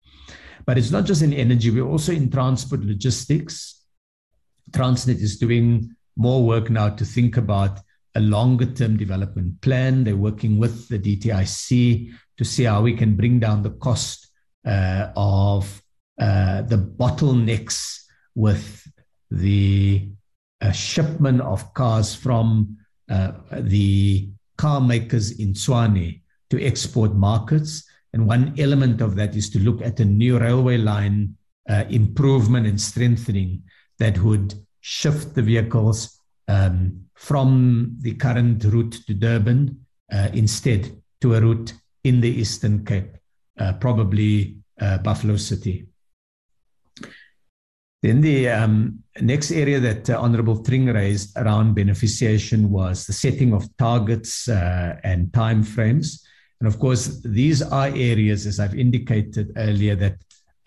But 0.65 0.77
it's 0.77 0.91
not 0.91 1.05
just 1.05 1.21
in 1.21 1.33
energy, 1.33 1.71
we're 1.71 1.87
also 1.87 2.11
in 2.11 2.29
transport 2.29 2.81
logistics. 2.81 3.83
Transnet 4.71 5.21
is 5.21 5.37
doing 5.37 5.95
more 6.15 6.45
work 6.45 6.69
now 6.69 6.89
to 6.89 7.05
think 7.05 7.37
about 7.37 7.79
a 8.15 8.19
longer 8.19 8.65
term 8.65 8.97
development 8.97 9.61
plan. 9.61 10.03
They're 10.03 10.15
working 10.15 10.57
with 10.57 10.87
the 10.89 10.99
DTIC 10.99 12.13
to 12.37 12.43
see 12.43 12.63
how 12.63 12.81
we 12.81 12.95
can 12.95 13.15
bring 13.15 13.39
down 13.39 13.63
the 13.63 13.71
cost 13.71 14.29
uh, 14.65 15.07
of 15.15 15.81
uh, 16.19 16.61
the 16.63 16.77
bottlenecks 16.77 18.03
with 18.35 18.87
the 19.29 20.09
uh, 20.61 20.71
shipment 20.71 21.41
of 21.41 21.73
cars 21.73 22.13
from 22.13 22.77
uh, 23.09 23.31
the 23.51 24.29
car 24.57 24.81
makers 24.81 25.39
in 25.39 25.53
Tshwane 25.53 26.21
to 26.49 26.63
export 26.63 27.15
markets. 27.15 27.87
And 28.13 28.27
one 28.27 28.53
element 28.57 29.01
of 29.01 29.15
that 29.15 29.35
is 29.35 29.49
to 29.51 29.59
look 29.59 29.81
at 29.81 29.99
a 29.99 30.05
new 30.05 30.37
railway 30.37 30.77
line 30.77 31.37
uh, 31.69 31.85
improvement 31.89 32.67
and 32.67 32.79
strengthening 32.79 33.63
that 33.99 34.19
would 34.19 34.53
shift 34.81 35.35
the 35.35 35.41
vehicles 35.41 36.19
um, 36.47 37.05
from 37.13 37.97
the 38.01 38.15
current 38.15 38.63
route 38.65 38.99
to 39.07 39.13
Durban 39.13 39.85
uh, 40.11 40.29
instead 40.33 40.91
to 41.21 41.35
a 41.35 41.41
route 41.41 41.73
in 42.03 42.19
the 42.19 42.29
Eastern 42.29 42.83
Cape, 42.83 43.15
uh, 43.59 43.73
probably 43.73 44.57
uh, 44.79 44.97
Buffalo 44.97 45.37
City. 45.37 45.87
Then 48.01 48.21
the 48.21 48.49
um, 48.49 49.03
next 49.21 49.51
area 49.51 49.79
that 49.79 50.09
uh, 50.09 50.19
Honorable 50.19 50.55
Thring 50.55 50.87
raised 50.87 51.37
around 51.37 51.75
beneficiation 51.75 52.69
was 52.69 53.05
the 53.05 53.13
setting 53.13 53.53
of 53.53 53.69
targets 53.77 54.49
uh, 54.49 54.99
and 55.03 55.27
timeframes. 55.27 56.21
And 56.61 56.67
of 56.67 56.77
course, 56.77 57.21
these 57.23 57.63
are 57.63 57.87
areas, 57.87 58.45
as 58.45 58.59
I've 58.59 58.77
indicated 58.77 59.51
earlier, 59.57 59.95
that 59.95 60.17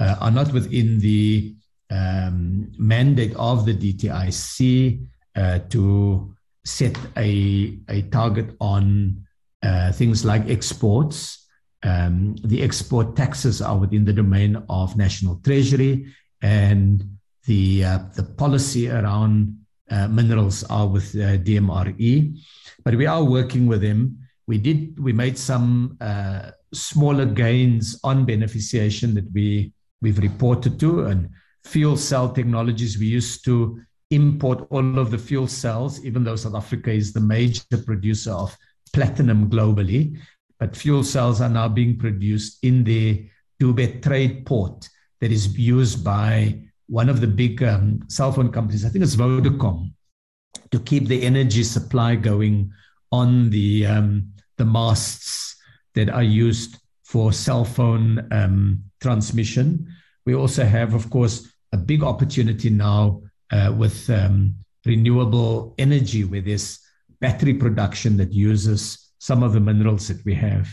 uh, 0.01 0.17
are 0.21 0.33
not 0.33 0.53
within 0.53 0.99
the 0.99 1.55
um, 1.89 2.73
mandate 2.77 3.33
of 3.37 3.65
the 3.65 3.75
DTIC 3.75 5.07
uh, 5.37 5.61
to 5.71 6.35
set 6.65 6.99
a, 7.17 7.79
a 7.89 8.03
target 8.11 8.57
on 8.61 9.25
uh, 9.63 9.93
things 9.93 10.25
like 10.25 10.51
exports. 10.51 11.47
Um, 11.85 12.35
the 12.43 12.61
export 12.61 13.15
taxes 13.15 13.63
are 13.63 13.79
within 13.79 14.05
the 14.05 14.13
domain 14.13 14.61
of 14.69 14.97
National 14.97 15.37
Treasury, 15.45 16.13
and 16.43 17.19
the 17.47 17.85
uh, 17.85 17.99
the 18.17 18.25
policy 18.25 18.91
around 18.91 19.65
uh, 19.91 20.09
minerals 20.09 20.65
are 20.65 20.89
with 20.89 21.15
uh, 21.15 21.39
DMRE, 21.39 22.37
but 22.85 22.97
we 22.97 23.07
are 23.07 23.23
working 23.23 23.69
with 23.69 23.81
them. 23.81 24.24
We 24.47 24.59
did 24.59 24.99
we 24.99 25.13
made 25.13 25.39
some 25.39 25.97
uh, 26.01 26.51
smaller 26.73 27.27
gains 27.27 27.99
on 28.05 28.27
beneficiation 28.27 29.15
that 29.15 29.31
we 29.33 29.73
we've 30.03 30.19
reported 30.19 30.79
to 30.81 31.07
and 31.07 31.31
fuel 31.65 31.97
cell 31.97 32.31
technologies. 32.31 32.99
We 32.99 33.07
used 33.07 33.45
to 33.47 33.81
import 34.11 34.67
all 34.71 34.99
of 34.99 35.11
the 35.11 35.19
fuel 35.19 35.47
cells, 35.47 36.05
even 36.05 36.25
though 36.25 36.37
South 36.37 36.55
Africa 36.55 36.91
is 36.91 37.13
the 37.13 37.21
major 37.21 37.63
producer 37.85 38.33
of 38.33 38.57
platinum 38.93 39.49
globally. 39.49 40.19
But 40.59 40.77
fuel 40.77 41.03
cells 41.03 41.41
are 41.41 41.49
now 41.49 41.69
being 41.69 41.99
produced 41.99 42.59
in 42.63 42.85
the 42.85 43.29
Dube 43.61 44.03
trade 44.03 44.45
port 44.47 44.89
that 45.21 45.33
is 45.33 45.57
used 45.59 46.05
by 46.05 46.61
one 46.87 47.09
of 47.09 47.21
the 47.21 47.27
big 47.27 47.63
um, 47.63 48.01
cell 48.09 48.31
phone 48.33 48.53
companies, 48.53 48.85
I 48.85 48.89
think 48.91 49.05
it's 49.05 49.17
Vodacom, 49.17 49.93
to 50.71 50.79
keep 50.81 51.09
the 51.09 51.23
energy 51.23 51.65
supply 51.65 52.15
going 52.15 52.71
on 53.11 53.51
the 53.51 53.87
um, 53.87 54.34
the 54.57 54.65
masts 54.65 55.57
that 55.95 56.09
are 56.11 56.23
used 56.23 56.79
for 57.05 57.33
cell 57.33 57.65
phone 57.65 58.27
um, 58.33 58.83
transmission. 59.01 59.87
we 60.27 60.35
also 60.35 60.65
have, 60.65 60.95
of 60.95 61.11
course, 61.11 61.53
a 61.73 61.77
big 61.77 62.03
opportunity 62.03 62.71
now 62.71 63.21
uh, 63.53 63.73
with 63.77 64.09
um, 64.11 64.55
renewable 64.87 65.75
energy, 65.79 66.25
with 66.25 66.45
this 66.45 66.81
battery 67.21 67.55
production 67.55 68.17
that 68.17 68.33
uses 68.33 69.13
some 69.19 69.43
of 69.43 69.53
the 69.53 69.61
minerals 69.61 70.09
that 70.09 70.25
we 70.25 70.35
have. 70.35 70.69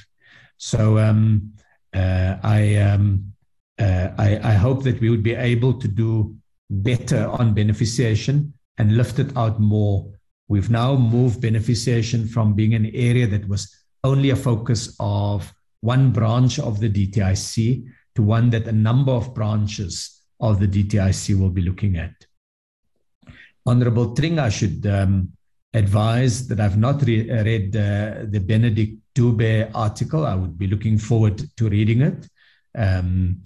So 0.57 0.97
um, 0.97 1.53
uh, 1.93 2.37
I, 2.43 2.75
um, 2.77 3.33
uh, 3.79 4.09
I, 4.17 4.39
I 4.43 4.53
hope 4.53 4.83
that 4.83 4.99
we 5.01 5.09
would 5.09 5.23
be 5.23 5.35
able 5.35 5.73
to 5.73 5.87
do 5.87 6.35
better 6.69 7.27
on 7.27 7.53
beneficiation 7.53 8.53
and 8.77 8.97
lift 8.97 9.19
it 9.19 9.35
out 9.35 9.59
more. 9.59 10.11
We've 10.51 10.69
now 10.69 10.97
moved 10.97 11.39
beneficiation 11.39 12.29
from 12.29 12.55
being 12.55 12.73
an 12.73 12.87
area 12.93 13.25
that 13.25 13.47
was 13.47 13.73
only 14.03 14.31
a 14.31 14.35
focus 14.35 14.93
of 14.99 15.49
one 15.79 16.11
branch 16.11 16.59
of 16.59 16.81
the 16.81 16.89
DTIC 16.89 17.85
to 18.15 18.21
one 18.21 18.49
that 18.49 18.67
a 18.67 18.73
number 18.73 19.13
of 19.13 19.33
branches 19.33 20.21
of 20.41 20.59
the 20.59 20.67
DTIC 20.67 21.39
will 21.39 21.51
be 21.51 21.61
looking 21.61 21.95
at. 21.95 22.11
Honorable 23.65 24.13
Tringa 24.13 24.51
should 24.51 24.85
um, 24.87 25.31
advise 25.73 26.49
that 26.49 26.59
I've 26.59 26.77
not 26.77 27.01
re- 27.03 27.31
read 27.31 27.73
uh, 27.73 28.25
the 28.25 28.41
Benedict 28.45 28.97
Dube 29.15 29.71
article. 29.73 30.25
I 30.25 30.35
would 30.35 30.57
be 30.57 30.67
looking 30.67 30.97
forward 30.97 31.41
to 31.55 31.69
reading 31.69 32.01
it. 32.01 32.27
Um, 32.75 33.41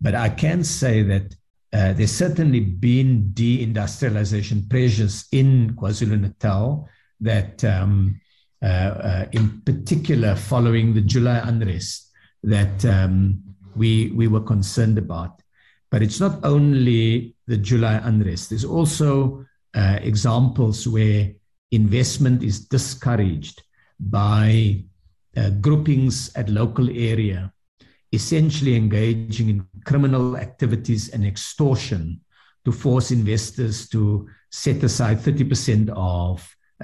but 0.00 0.16
I 0.16 0.28
can 0.28 0.64
say 0.64 1.04
that 1.04 1.36
uh, 1.72 1.92
there's 1.92 2.12
certainly 2.12 2.60
been 2.60 3.30
deindustrialization 3.34 4.68
pressures 4.68 5.26
in 5.32 5.74
KwaZulu 5.76 6.20
Natal 6.20 6.88
that, 7.20 7.62
um, 7.64 8.20
uh, 8.62 8.66
uh, 8.66 9.26
in 9.32 9.60
particular, 9.62 10.34
following 10.34 10.94
the 10.94 11.02
July 11.02 11.38
unrest, 11.44 12.10
that 12.42 12.84
um, 12.86 13.42
we, 13.76 14.10
we 14.14 14.28
were 14.28 14.40
concerned 14.40 14.96
about. 14.96 15.42
But 15.90 16.02
it's 16.02 16.20
not 16.20 16.42
only 16.44 17.34
the 17.46 17.56
July 17.56 18.00
unrest, 18.02 18.50
there's 18.50 18.64
also 18.64 19.44
uh, 19.74 19.98
examples 20.00 20.88
where 20.88 21.32
investment 21.70 22.42
is 22.42 22.60
discouraged 22.60 23.62
by 24.00 24.84
uh, 25.36 25.50
groupings 25.50 26.34
at 26.34 26.48
local 26.48 26.88
area, 26.88 27.52
essentially 28.12 28.74
engaging 28.74 29.50
in 29.50 29.66
criminal 29.88 30.36
activities 30.36 31.08
and 31.08 31.24
extortion 31.24 32.20
to 32.64 32.72
force 32.72 33.10
investors 33.10 33.88
to 33.88 34.28
set 34.50 34.82
aside 34.82 35.18
30% 35.18 35.90
of 35.96 36.34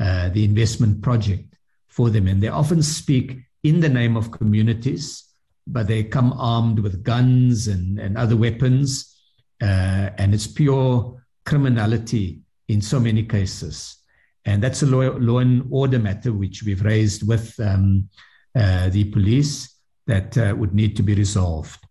uh, 0.01 0.29
the 0.31 0.45
investment 0.45 1.03
project 1.03 1.57
for 1.89 2.11
them. 2.11 2.27
And 2.27 2.43
they 2.43 2.49
often 2.49 2.83
speak 2.83 3.39
in 3.63 3.81
the 3.81 3.89
name 3.89 4.17
of 4.17 4.31
communities 4.31 5.35
but 5.67 5.87
they 5.87 6.05
come 6.05 6.33
armed 6.35 6.79
with 6.79 7.03
guns 7.03 7.69
and, 7.69 7.99
and 7.99 8.17
other 8.19 8.37
weapons. 8.37 9.17
Uh, 9.63 10.11
and 10.19 10.35
it's 10.35 10.47
pure 10.47 11.23
criminality 11.45 12.41
in 12.69 12.81
so 12.81 13.01
many 13.01 13.23
cases. 13.23 13.97
And 14.45 14.63
that's 14.63 14.83
a 14.83 14.87
law, 14.87 15.17
law 15.19 15.39
and 15.39 15.67
order 15.71 15.99
matter 15.99 16.33
which 16.33 16.63
we've 16.65 16.85
raised 16.85 17.27
with 17.27 17.59
um, 17.61 18.09
uh, 18.55 18.91
the 18.91 19.05
police 19.05 19.75
that 20.07 20.37
uh, 20.37 20.55
would 20.57 20.75
need 20.75 20.97
to 20.97 21.03
be 21.03 21.15
resolved. 21.15 21.84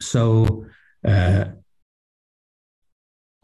So, 0.00 0.66
uh, 1.06 1.44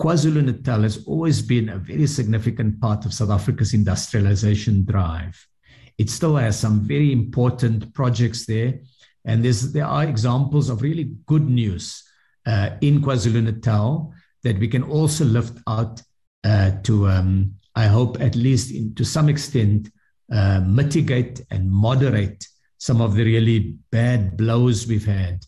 KwaZulu 0.00 0.44
Natal 0.44 0.82
has 0.82 1.04
always 1.06 1.40
been 1.40 1.70
a 1.70 1.78
very 1.78 2.06
significant 2.06 2.80
part 2.80 3.06
of 3.06 3.14
South 3.14 3.30
Africa's 3.30 3.72
industrialization 3.72 4.84
drive. 4.84 5.46
It 5.96 6.10
still 6.10 6.36
has 6.36 6.58
some 6.58 6.80
very 6.80 7.12
important 7.12 7.94
projects 7.94 8.44
there 8.44 8.80
and 9.24 9.44
there 9.44 9.84
are 9.84 10.04
examples 10.04 10.68
of 10.68 10.82
really 10.82 11.12
good 11.26 11.48
news 11.48 12.04
uh, 12.46 12.70
in 12.80 13.02
KwaZulu 13.02 13.42
Natal 13.42 14.14
that 14.44 14.58
we 14.58 14.68
can 14.68 14.84
also 14.84 15.24
lift 15.24 15.58
out 15.66 16.00
uh, 16.44 16.72
to, 16.84 17.08
um, 17.08 17.54
I 17.74 17.86
hope, 17.86 18.20
at 18.20 18.36
least 18.36 18.70
in, 18.70 18.94
to 18.94 19.04
some 19.04 19.28
extent, 19.28 19.90
uh, 20.30 20.60
mitigate 20.60 21.40
and 21.50 21.70
moderate 21.70 22.46
some 22.78 23.00
of 23.00 23.16
the 23.16 23.24
really 23.24 23.76
bad 23.90 24.36
blows 24.36 24.86
we've 24.86 25.06
had. 25.06 25.44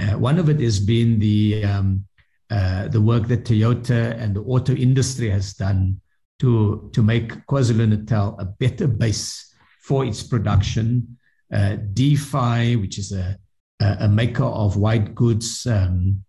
Uh, 0.00 0.18
one 0.18 0.38
of 0.38 0.48
it 0.48 0.60
has 0.60 0.80
been 0.80 1.18
the 1.18 1.64
um, 1.64 2.04
uh, 2.50 2.88
the 2.88 3.00
work 3.00 3.28
that 3.28 3.44
Toyota 3.44 4.18
and 4.20 4.36
the 4.36 4.42
auto 4.42 4.74
industry 4.74 5.30
has 5.30 5.54
done 5.54 6.00
to 6.40 6.90
to 6.92 7.02
make 7.02 7.46
KwaZulu 7.46 7.88
Natal 7.88 8.36
a 8.38 8.44
better 8.44 8.86
base 8.86 9.54
for 9.82 10.04
its 10.04 10.22
production 10.22 11.18
uh, 11.52 11.76
Defy, 11.92 12.74
which 12.74 12.98
is 12.98 13.12
a, 13.12 13.38
a 13.80 14.08
maker 14.08 14.44
of 14.44 14.76
white 14.76 15.14
goods, 15.14 15.66
um, 15.66 16.24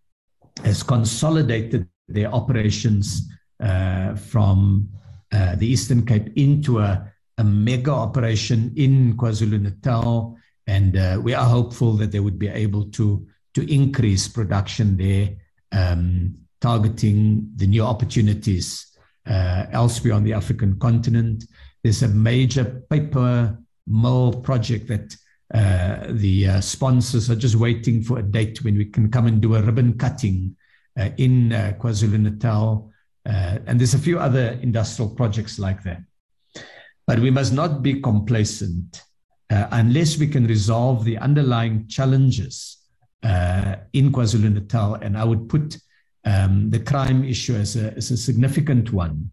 has 0.63 0.83
consolidated 0.83 1.87
their 2.07 2.27
operations 2.33 3.29
uh, 3.61 4.15
from 4.15 4.89
uh, 5.31 5.55
the 5.55 5.67
Eastern 5.67 6.05
Cape 6.05 6.31
into 6.35 6.79
a, 6.79 7.11
a, 7.37 7.43
mega 7.43 7.91
operation 7.91 8.73
in 8.75 9.15
KwaZulu 9.17 9.61
Natal. 9.61 10.37
And 10.67 10.97
uh, 10.97 11.19
we 11.21 11.33
are 11.33 11.45
hopeful 11.45 11.93
that 11.93 12.11
they 12.11 12.19
would 12.19 12.37
be 12.37 12.49
able 12.49 12.85
to, 12.91 13.25
to 13.53 13.73
increase 13.73 14.27
production 14.27 14.97
there, 14.97 15.29
um, 15.71 16.35
targeting 16.61 17.51
the 17.55 17.67
new 17.67 17.83
opportunities 17.83 18.97
uh, 19.29 19.65
elsewhere 19.71 20.13
on 20.13 20.23
the 20.23 20.33
African 20.33 20.79
continent. 20.79 21.45
There's 21.83 22.03
a 22.03 22.07
major 22.07 22.83
paper 22.89 23.57
mill 23.87 24.41
project 24.41 24.87
that 24.87 25.15
uh, 25.53 26.07
the 26.09 26.47
uh, 26.47 26.61
sponsors 26.61 27.29
are 27.29 27.35
just 27.35 27.55
waiting 27.55 28.01
for 28.01 28.19
a 28.19 28.23
date 28.23 28.63
when 28.63 28.77
we 28.77 28.85
can 28.85 29.11
come 29.11 29.27
and 29.27 29.41
do 29.41 29.55
a 29.55 29.61
ribbon 29.61 29.97
cutting 29.97 30.55
uh, 30.99 31.09
in 31.17 31.53
uh, 31.53 31.73
KwaZulu 31.79 32.19
Natal. 32.19 32.91
Uh, 33.25 33.59
and 33.67 33.79
there's 33.79 33.93
a 33.93 33.99
few 33.99 34.19
other 34.19 34.59
industrial 34.61 35.09
projects 35.09 35.59
like 35.59 35.83
that. 35.83 36.01
But 37.05 37.19
we 37.19 37.29
must 37.29 37.53
not 37.53 37.83
be 37.83 38.01
complacent 38.01 39.03
unless 39.49 40.17
we 40.17 40.27
can 40.27 40.47
resolve 40.47 41.05
the 41.05 41.15
underlying 41.19 41.87
challenges 41.87 42.82
in 43.23 44.11
KwaZulu 44.11 44.53
Natal. 44.53 44.95
And 44.95 45.17
I 45.17 45.23
would 45.23 45.47
put 45.49 45.77
um, 46.25 46.69
the 46.69 46.79
crime 46.79 47.23
issue 47.23 47.55
as 47.55 47.75
a, 47.75 47.93
as 47.93 48.11
a 48.11 48.17
significant 48.17 48.91
one. 48.91 49.31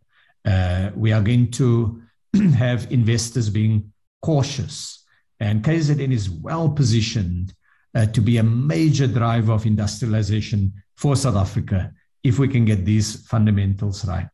we 0.97 1.13
are 1.13 1.23
going 1.23 1.51
to 1.53 2.03
have 2.57 2.91
investors 2.91 3.51
being 3.51 3.93
cautious. 4.23 5.05
And 5.41 5.65
KZN 5.65 6.13
is 6.13 6.29
well 6.29 6.69
positioned 6.69 7.55
uh, 7.95 8.07
to 8.07 8.21
be 8.21 8.37
a 8.39 8.43
major 8.43 9.07
driver 9.07 9.53
of 9.53 9.67
industrialization 9.67 10.73
for 10.97 11.17
South 11.17 11.37
Africa 11.37 11.93
if 12.23 12.39
we 12.39 12.49
can 12.49 12.65
get 12.65 12.85
these 12.85 13.27
fundamentals 13.27 14.05
right. 14.07 14.29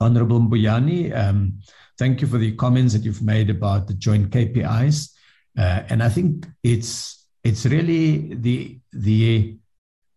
Honorable 0.00 0.40
Mbuyane, 0.40 1.16
um, 1.16 1.60
thank 1.98 2.20
you 2.20 2.26
for 2.26 2.38
the 2.38 2.52
comments 2.52 2.92
that 2.92 3.02
you've 3.02 3.22
made 3.22 3.48
about 3.48 3.86
the 3.86 3.94
joint 3.94 4.30
KPIs. 4.30 5.10
Uh, 5.56 5.82
and 5.88 6.02
I 6.02 6.08
think 6.08 6.46
it's 6.62 7.23
it's 7.44 7.66
really 7.66 8.34
the 8.34 8.78
the 8.92 9.56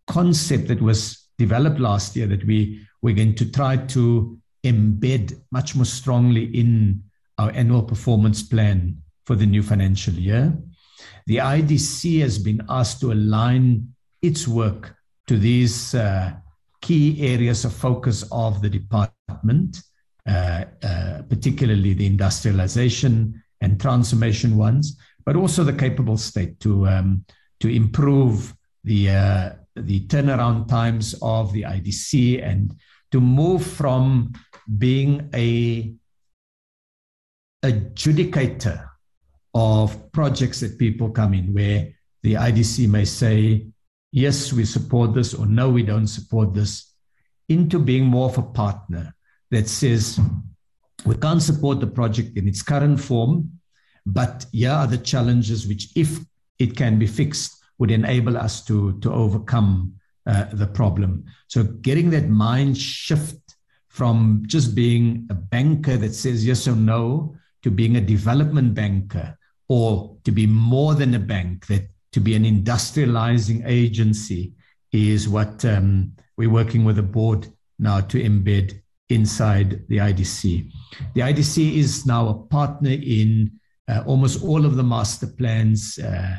concept 0.07 0.69
that 0.69 0.81
was 0.81 1.27
developed 1.37 1.79
last 1.79 2.15
year 2.15 2.27
that 2.27 2.45
we 2.45 2.81
we're 3.01 3.15
going 3.15 3.35
to 3.35 3.51
try 3.51 3.77
to 3.77 4.39
embed 4.63 5.39
much 5.51 5.75
more 5.75 5.85
strongly 5.85 6.45
in 6.45 7.03
our 7.37 7.51
annual 7.51 7.83
performance 7.83 8.41
plan 8.41 8.97
for 9.25 9.35
the 9.35 9.45
new 9.45 9.61
financial 9.61 10.13
year. 10.13 10.57
The 11.27 11.37
IDC 11.37 12.21
has 12.21 12.39
been 12.39 12.65
asked 12.69 13.01
to 13.01 13.11
align 13.11 13.93
its 14.21 14.47
work 14.47 14.95
to 15.27 15.37
these 15.37 15.93
uh, 15.93 16.33
key 16.81 17.21
areas 17.21 17.65
of 17.65 17.73
focus 17.73 18.23
of 18.31 18.61
the 18.61 18.69
department, 18.69 19.81
uh, 20.25 20.65
uh, 20.83 21.21
particularly 21.29 21.93
the 21.93 22.07
industrialization 22.07 23.43
and 23.61 23.79
transformation 23.79 24.57
ones, 24.57 24.97
but 25.27 25.35
also 25.35 25.61
the 25.61 25.73
capable 25.73 26.15
state 26.15 26.57
to, 26.61 26.87
um, 26.87 27.25
to 27.59 27.67
improve 27.67 28.55
the, 28.85 29.09
uh, 29.09 29.49
the 29.75 29.99
turnaround 30.07 30.69
times 30.69 31.13
of 31.21 31.51
the 31.51 31.63
IDC 31.63 32.41
and 32.41 32.73
to 33.11 33.19
move 33.19 33.61
from 33.61 34.31
being 34.77 35.29
a 35.35 35.93
adjudicator 37.65 38.87
of 39.53 40.09
projects 40.13 40.61
that 40.61 40.79
people 40.79 41.09
come 41.09 41.33
in 41.33 41.53
where 41.53 41.89
the 42.23 42.35
IDC 42.35 42.87
may 42.87 43.03
say, 43.03 43.67
yes, 44.13 44.53
we 44.53 44.63
support 44.63 45.13
this, 45.13 45.33
or 45.33 45.45
no, 45.45 45.69
we 45.69 45.83
don't 45.83 46.07
support 46.07 46.53
this, 46.53 46.93
into 47.49 47.79
being 47.79 48.05
more 48.05 48.29
of 48.29 48.37
a 48.37 48.43
partner 48.43 49.13
that 49.51 49.67
says, 49.67 50.21
we 51.05 51.15
can't 51.15 51.41
support 51.41 51.81
the 51.81 51.87
project 51.87 52.37
in 52.37 52.47
its 52.47 52.63
current 52.63 52.97
form, 52.97 53.56
but 54.07 54.45
are 54.65 54.87
the 54.87 54.97
challenges 54.97 55.67
which, 55.67 55.89
if 55.95 56.19
it 56.59 56.75
can 56.75 56.97
be 56.97 57.07
fixed, 57.07 57.61
would 57.77 57.91
enable 57.91 58.37
us 58.37 58.63
to, 58.65 58.97
to 59.01 59.11
overcome 59.11 59.93
uh, 60.25 60.45
the 60.53 60.65
problem. 60.65 61.25
So, 61.47 61.63
getting 61.63 62.09
that 62.11 62.29
mind 62.29 62.77
shift 62.77 63.55
from 63.89 64.43
just 64.47 64.75
being 64.75 65.27
a 65.29 65.33
banker 65.33 65.97
that 65.97 66.13
says 66.13 66.45
yes 66.45 66.67
or 66.67 66.75
no 66.75 67.35
to 67.63 67.71
being 67.71 67.97
a 67.97 68.01
development 68.01 68.73
banker 68.73 69.37
or 69.67 70.17
to 70.23 70.31
be 70.31 70.47
more 70.47 70.95
than 70.95 71.13
a 71.13 71.19
bank, 71.19 71.67
that 71.67 71.89
to 72.13 72.21
be 72.21 72.35
an 72.35 72.45
industrializing 72.45 73.63
agency 73.65 74.53
is 74.91 75.27
what 75.27 75.65
um, 75.65 76.13
we're 76.37 76.49
working 76.49 76.85
with 76.85 76.95
the 76.95 77.03
board 77.03 77.47
now 77.77 77.99
to 77.99 78.23
embed 78.23 78.81
inside 79.09 79.87
the 79.89 79.97
IDC. 79.97 80.71
The 81.13 81.21
IDC 81.21 81.75
is 81.75 82.05
now 82.05 82.29
a 82.29 82.33
partner 82.33 82.91
in 82.91 83.59
almost 84.05 84.43
all 84.43 84.65
of 84.65 84.75
the 84.75 84.83
master 84.83 85.27
plans 85.27 85.97
uh, 85.99 86.37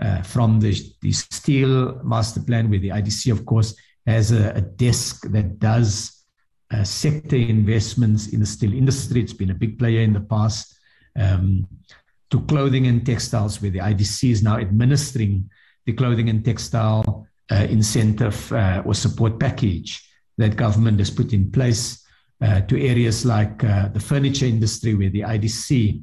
uh, 0.00 0.22
from 0.22 0.60
the, 0.60 0.74
the 1.02 1.12
steel 1.12 2.00
master 2.04 2.40
plan, 2.40 2.70
where 2.70 2.78
the 2.78 2.90
IDC, 2.90 3.32
of 3.32 3.44
course, 3.44 3.74
has 4.06 4.32
a, 4.32 4.52
a 4.54 4.60
desk 4.60 5.30
that 5.30 5.58
does 5.58 6.24
uh, 6.70 6.84
sector 6.84 7.36
investments 7.36 8.28
in 8.28 8.40
the 8.40 8.46
steel 8.46 8.72
industry. 8.72 9.20
It's 9.20 9.32
been 9.32 9.50
a 9.50 9.54
big 9.54 9.78
player 9.78 10.00
in 10.00 10.12
the 10.12 10.20
past. 10.20 10.76
Um, 11.18 11.66
to 12.30 12.40
clothing 12.42 12.86
and 12.86 13.04
textiles, 13.06 13.60
where 13.62 13.70
the 13.70 13.78
IDC 13.78 14.30
is 14.30 14.42
now 14.42 14.58
administering 14.58 15.50
the 15.86 15.94
clothing 15.94 16.28
and 16.28 16.44
textile 16.44 17.26
uh, 17.50 17.66
incentive 17.70 18.52
uh, 18.52 18.82
or 18.84 18.94
support 18.94 19.40
package 19.40 20.06
that 20.36 20.56
government 20.56 20.98
has 20.98 21.10
put 21.10 21.32
in 21.32 21.50
place 21.50 22.04
uh, 22.42 22.60
to 22.62 22.80
areas 22.80 23.24
like 23.24 23.64
uh, 23.64 23.88
the 23.88 24.00
furniture 24.00 24.46
industry, 24.46 24.94
where 24.94 25.10
the 25.10 25.22
IDC 25.22 26.02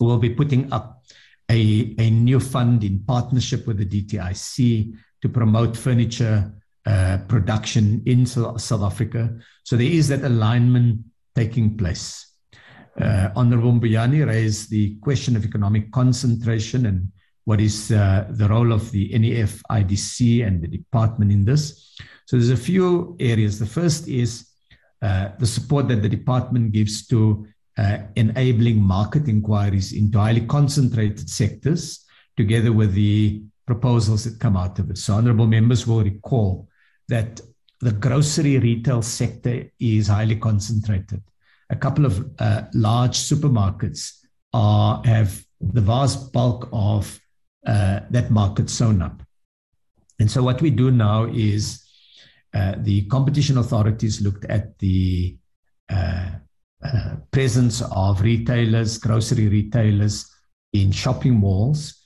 will 0.00 0.18
be 0.18 0.30
putting 0.30 0.72
up 0.72 1.02
a, 1.50 1.94
a 1.98 2.10
new 2.10 2.40
fund 2.40 2.84
in 2.84 3.00
partnership 3.00 3.66
with 3.66 3.78
the 3.78 3.86
DTIC 3.86 4.94
to 5.22 5.28
promote 5.28 5.76
furniture 5.76 6.52
uh, 6.86 7.18
production 7.28 8.02
in 8.06 8.26
South 8.26 8.82
Africa. 8.82 9.34
So 9.62 9.76
there 9.76 9.86
is 9.86 10.08
that 10.08 10.22
alignment 10.22 11.00
taking 11.34 11.76
place. 11.76 12.32
Uh, 13.00 13.30
Honorable 13.34 13.72
Mbuyane 13.72 14.26
raised 14.26 14.70
the 14.70 14.96
question 14.96 15.34
of 15.36 15.44
economic 15.44 15.90
concentration 15.90 16.86
and 16.86 17.08
what 17.44 17.60
is 17.60 17.90
uh, 17.90 18.26
the 18.30 18.48
role 18.48 18.72
of 18.72 18.90
the 18.90 19.16
NEF, 19.18 19.62
IDC, 19.70 20.46
and 20.46 20.62
the 20.62 20.68
department 20.68 21.32
in 21.32 21.44
this. 21.44 21.96
So 22.26 22.36
there's 22.36 22.50
a 22.50 22.56
few 22.56 23.16
areas. 23.20 23.58
The 23.58 23.66
first 23.66 24.08
is 24.08 24.48
uh, 25.02 25.30
the 25.38 25.46
support 25.46 25.88
that 25.88 26.02
the 26.02 26.08
department 26.08 26.72
gives 26.72 27.06
to 27.08 27.46
uh, 27.76 27.98
enabling 28.16 28.82
market 28.82 29.28
inquiries 29.28 29.92
into 29.92 30.18
highly 30.18 30.46
concentrated 30.46 31.28
sectors, 31.28 32.04
together 32.36 32.72
with 32.72 32.94
the 32.94 33.42
proposals 33.66 34.24
that 34.24 34.38
come 34.40 34.56
out 34.56 34.78
of 34.78 34.90
it. 34.90 34.98
So, 34.98 35.14
honorable 35.14 35.46
members 35.46 35.86
will 35.86 36.02
recall 36.02 36.68
that 37.08 37.40
the 37.80 37.92
grocery 37.92 38.58
retail 38.58 39.02
sector 39.02 39.70
is 39.78 40.08
highly 40.08 40.36
concentrated. 40.36 41.22
A 41.70 41.76
couple 41.76 42.06
of 42.06 42.30
uh, 42.38 42.62
large 42.72 43.18
supermarkets 43.18 44.20
are, 44.52 45.02
have 45.04 45.44
the 45.60 45.80
vast 45.80 46.32
bulk 46.32 46.68
of 46.72 47.18
uh, 47.66 48.00
that 48.10 48.30
market 48.30 48.70
sewn 48.70 49.02
up. 49.02 49.22
And 50.20 50.30
so, 50.30 50.42
what 50.42 50.62
we 50.62 50.70
do 50.70 50.90
now 50.90 51.24
is 51.24 51.84
uh, 52.54 52.74
the 52.78 53.02
competition 53.06 53.58
authorities 53.58 54.20
looked 54.20 54.44
at 54.44 54.78
the 54.78 55.36
uh, 55.88 56.30
presence 57.30 57.82
of 57.92 58.20
retailers, 58.20 58.98
grocery 58.98 59.48
retailers 59.48 60.30
in 60.72 60.92
shopping 60.92 61.34
malls, 61.34 62.02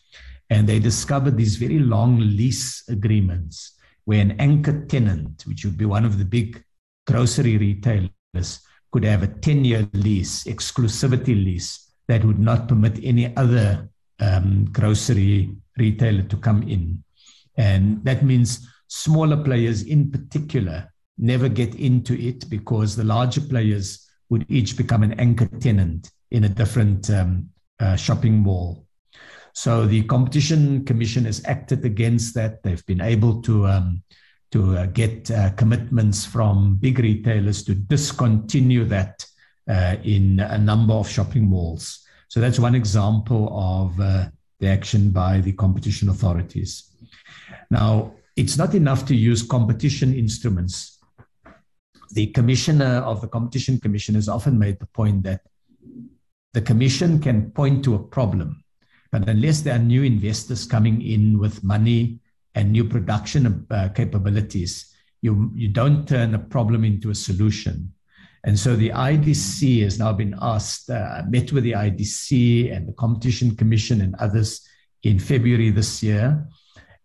and 0.50 0.66
they 0.66 0.78
discovered 0.78 1.36
these 1.36 1.56
very 1.56 1.78
long 1.78 2.18
lease 2.18 2.88
agreements 2.88 3.76
where 4.04 4.20
an 4.20 4.32
anchor 4.38 4.86
tenant, 4.86 5.44
which 5.46 5.64
would 5.64 5.76
be 5.76 5.84
one 5.84 6.04
of 6.04 6.18
the 6.18 6.24
big 6.24 6.62
grocery 7.06 7.58
retailers, 7.58 8.60
could 8.90 9.04
have 9.04 9.22
a 9.22 9.26
10 9.26 9.64
year 9.64 9.88
lease, 9.92 10.44
exclusivity 10.44 11.34
lease, 11.44 11.92
that 12.06 12.24
would 12.24 12.38
not 12.38 12.68
permit 12.68 12.98
any 13.02 13.36
other 13.36 13.88
um, 14.20 14.64
grocery 14.72 15.54
retailer 15.76 16.22
to 16.22 16.36
come 16.38 16.62
in. 16.62 17.02
And 17.56 18.02
that 18.04 18.24
means 18.24 18.66
smaller 18.86 19.36
players 19.36 19.82
in 19.82 20.10
particular 20.10 20.90
never 21.18 21.48
get 21.48 21.74
into 21.74 22.14
it 22.18 22.48
because 22.48 22.96
the 22.96 23.04
larger 23.04 23.42
players 23.42 24.07
would 24.30 24.44
each 24.48 24.76
become 24.76 25.02
an 25.02 25.14
anchor 25.14 25.46
tenant 25.46 26.10
in 26.30 26.44
a 26.44 26.48
different 26.48 27.08
um, 27.10 27.48
uh, 27.80 27.96
shopping 27.96 28.34
mall. 28.34 28.84
So 29.52 29.86
the 29.86 30.02
Competition 30.04 30.84
Commission 30.84 31.24
has 31.24 31.44
acted 31.44 31.84
against 31.84 32.34
that. 32.34 32.62
They've 32.62 32.84
been 32.86 33.00
able 33.00 33.42
to 33.42 33.66
um, 33.66 34.02
to 34.50 34.78
uh, 34.78 34.86
get 34.86 35.30
uh, 35.30 35.50
commitments 35.50 36.24
from 36.24 36.76
big 36.76 36.98
retailers 36.98 37.62
to 37.64 37.74
discontinue 37.74 38.84
that 38.84 39.26
uh, 39.68 39.96
in 40.04 40.40
a 40.40 40.56
number 40.56 40.94
of 40.94 41.08
shopping 41.08 41.44
malls. 41.44 42.06
So 42.28 42.40
that's 42.40 42.58
one 42.58 42.74
example 42.74 43.48
of 43.52 44.00
uh, 44.00 44.28
the 44.60 44.68
action 44.68 45.10
by 45.10 45.40
the 45.40 45.52
competition 45.52 46.08
authorities. 46.08 46.90
Now, 47.70 48.14
it's 48.36 48.56
not 48.56 48.74
enough 48.74 49.04
to 49.06 49.14
use 49.14 49.42
competition 49.42 50.14
instruments. 50.14 50.97
The 52.12 52.28
commissioner 52.28 52.96
of 53.04 53.20
the 53.20 53.28
competition 53.28 53.78
commission 53.78 54.14
has 54.14 54.28
often 54.28 54.58
made 54.58 54.78
the 54.78 54.86
point 54.86 55.22
that 55.24 55.42
the 56.54 56.62
commission 56.62 57.20
can 57.20 57.50
point 57.50 57.84
to 57.84 57.94
a 57.94 57.98
problem, 57.98 58.64
but 59.12 59.28
unless 59.28 59.60
there 59.60 59.76
are 59.76 59.78
new 59.78 60.02
investors 60.02 60.66
coming 60.66 61.02
in 61.02 61.38
with 61.38 61.62
money 61.62 62.20
and 62.54 62.72
new 62.72 62.84
production 62.84 63.66
uh, 63.70 63.88
capabilities, 63.94 64.94
you, 65.22 65.50
you 65.54 65.68
don't 65.68 66.08
turn 66.08 66.34
a 66.34 66.38
problem 66.38 66.84
into 66.84 67.10
a 67.10 67.14
solution. 67.14 67.92
And 68.44 68.58
so 68.58 68.76
the 68.76 68.90
IDC 68.90 69.82
has 69.82 69.98
now 69.98 70.12
been 70.12 70.34
asked, 70.40 70.90
uh, 70.90 71.22
met 71.28 71.52
with 71.52 71.64
the 71.64 71.72
IDC 71.72 72.74
and 72.74 72.88
the 72.88 72.92
Competition 72.92 73.56
Commission 73.56 74.00
and 74.00 74.14
others 74.16 74.66
in 75.02 75.18
February 75.18 75.70
this 75.70 76.02
year. 76.02 76.46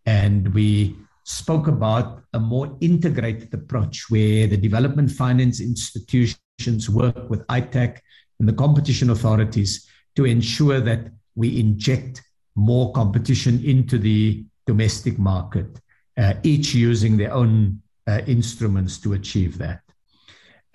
And 0.05 0.53
we 0.53 0.95
spoke 1.23 1.67
about 1.67 2.23
a 2.33 2.39
more 2.39 2.77
integrated 2.81 3.53
approach 3.53 4.09
where 4.09 4.47
the 4.47 4.57
development 4.57 5.09
finance 5.09 5.61
institutions 5.61 6.89
work 6.89 7.29
with 7.29 7.47
ITAC 7.47 7.99
and 8.39 8.47
the 8.47 8.53
competition 8.53 9.09
authorities 9.09 9.87
to 10.15 10.25
ensure 10.25 10.79
that 10.81 11.07
we 11.35 11.59
inject 11.59 12.21
more 12.55 12.91
competition 12.91 13.63
into 13.63 13.97
the 13.97 14.45
domestic 14.67 15.17
market, 15.17 15.79
uh, 16.17 16.33
each 16.43 16.73
using 16.73 17.17
their 17.17 17.33
own 17.33 17.81
uh, 18.07 18.21
instruments 18.27 18.99
to 18.99 19.13
achieve 19.13 19.57
that. 19.57 19.81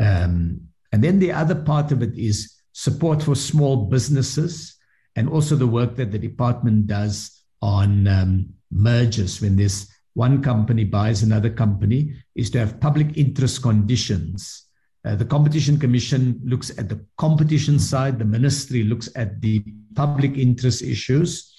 Um, 0.00 0.60
and 0.92 1.04
then 1.04 1.18
the 1.18 1.32
other 1.32 1.54
part 1.54 1.92
of 1.92 2.02
it 2.02 2.16
is 2.16 2.54
support 2.72 3.22
for 3.22 3.34
small 3.34 3.76
businesses 3.86 4.76
and 5.16 5.28
also 5.28 5.56
the 5.56 5.66
work 5.66 5.96
that 5.96 6.12
the 6.12 6.18
department 6.18 6.86
does 6.86 7.42
on 7.60 8.06
um, 8.06 8.48
mergers 8.70 9.40
when 9.40 9.56
there's 9.56 9.88
one 10.18 10.42
company 10.42 10.82
buys 10.82 11.22
another 11.22 11.48
company 11.48 12.12
is 12.34 12.50
to 12.50 12.58
have 12.58 12.80
public 12.80 13.16
interest 13.16 13.62
conditions. 13.62 14.64
Uh, 15.04 15.14
the 15.14 15.24
Competition 15.24 15.78
Commission 15.78 16.40
looks 16.44 16.76
at 16.76 16.88
the 16.88 16.98
competition 17.18 17.78
side, 17.78 18.18
the 18.18 18.24
ministry 18.24 18.82
looks 18.82 19.08
at 19.14 19.40
the 19.40 19.62
public 19.94 20.36
interest 20.36 20.82
issues, 20.82 21.54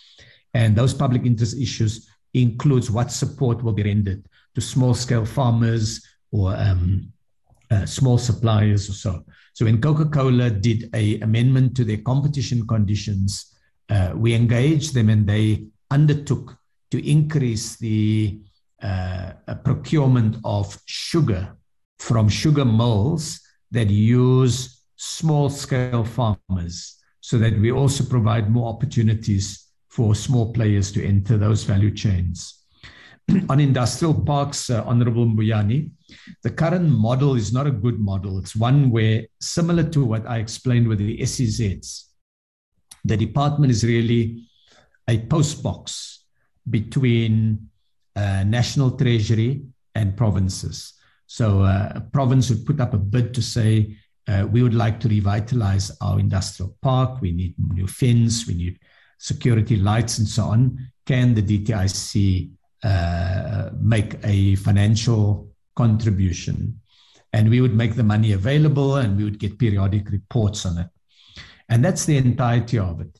and 0.54 0.76
those 0.76 0.94
public 0.94 1.26
interest 1.26 1.56
issues 1.56 2.10
includes 2.34 2.92
what 2.92 3.14
support 3.14 3.64
will 3.64 3.72
be 3.72 3.84
rendered 3.84 4.26
to 4.56 4.60
small 4.60 4.94
scale 4.94 5.26
farmers 5.26 6.06
or 6.34 6.54
um, 6.58 7.14
uh, 7.72 7.86
small 7.86 8.18
suppliers 8.18 8.90
or 8.90 8.94
so. 8.94 9.24
So 9.54 9.64
when 9.64 9.80
Coca-Cola 9.80 10.50
did 10.50 10.90
a 10.94 11.18
amendment 11.22 11.78
to 11.78 11.86
their 11.86 12.02
competition 12.12 12.68
conditions, 12.68 13.56
uh, 13.90 14.12
we 14.16 14.34
engaged 14.34 14.94
them 14.94 15.08
and 15.08 15.26
they 15.26 15.64
undertook 15.92 16.58
to 16.92 17.10
increase 17.10 17.78
the 17.78 18.42
uh, 18.82 19.34
procurement 19.64 20.38
of 20.44 20.78
sugar 20.86 21.56
from 22.00 22.30
sugar 22.30 22.66
mills 22.66 23.42
that 23.72 23.90
use 23.90 24.82
small 24.96 25.50
scale 25.50 26.04
farmers 26.04 26.98
so 27.22 27.38
that 27.38 27.58
we 27.60 27.72
also 27.72 28.04
provide 28.04 28.50
more 28.50 28.70
opportunities 28.70 29.68
for 29.90 30.16
small 30.16 30.54
players 30.54 30.92
to 30.92 31.06
enter 31.06 31.38
those 31.38 31.64
value 31.64 31.94
chains. 31.94 32.66
On 33.50 33.60
industrial 33.60 34.14
parks, 34.14 34.70
uh, 34.70 34.84
Honorable 34.86 35.26
Mbuyane, 35.26 35.92
the 36.44 36.50
current 36.50 36.90
model 36.90 37.36
is 37.36 37.54
not 37.54 37.68
a 37.68 37.72
good 37.72 38.00
model. 38.00 38.40
It's 38.40 38.56
one 38.56 38.90
where, 38.90 39.26
similar 39.40 39.84
to 39.90 40.06
what 40.06 40.28
I 40.28 40.38
explained 40.38 40.88
with 40.88 41.00
the 41.00 41.20
SEZs, 41.20 42.06
the 43.06 43.18
department 43.18 43.72
is 43.72 43.84
really 43.84 44.48
a 45.08 45.20
post 45.20 45.64
box 45.64 46.24
between 46.70 47.70
uh, 48.16 48.44
national 48.44 48.92
treasury 48.92 49.62
and 49.96 50.16
provinces. 50.16 50.94
So 51.28 51.62
uh, 51.62 51.92
a 51.96 52.02
province 52.02 52.50
would 52.50 52.66
put 52.66 52.80
up 52.80 52.94
a 52.94 52.98
bid 52.98 53.34
to 53.36 53.42
say, 53.42 53.96
uh, 54.28 54.48
we 54.52 54.62
would 54.64 54.74
like 54.74 55.00
to 55.00 55.08
revitalize 55.08 55.92
our 56.02 56.20
industrial 56.20 56.76
park. 56.82 57.22
We 57.22 57.32
need 57.32 57.56
new 57.74 57.88
fins, 57.88 58.46
we 58.48 58.54
need 58.54 58.80
security 59.18 59.76
lights, 59.76 60.20
and 60.20 60.28
so 60.28 60.46
on. 60.46 60.92
Can 61.06 61.34
the 61.34 61.42
DTIC 61.42 62.52
uh, 62.84 63.70
make 63.80 64.16
a 64.24 64.56
financial 64.56 65.50
contribution? 65.76 66.80
And 67.34 67.50
we 67.50 67.62
would 67.62 67.76
make 67.76 67.96
the 67.96 68.04
money 68.04 68.34
available 68.34 68.96
and 68.98 69.18
we 69.18 69.24
would 69.24 69.40
get 69.40 69.60
periodic 69.60 70.10
reports 70.10 70.66
on 70.66 70.78
it. 70.80 70.88
And 71.70 71.86
that's 71.86 72.06
the 72.06 72.18
entirety 72.18 72.80
of 72.80 73.02
it. 73.02 73.20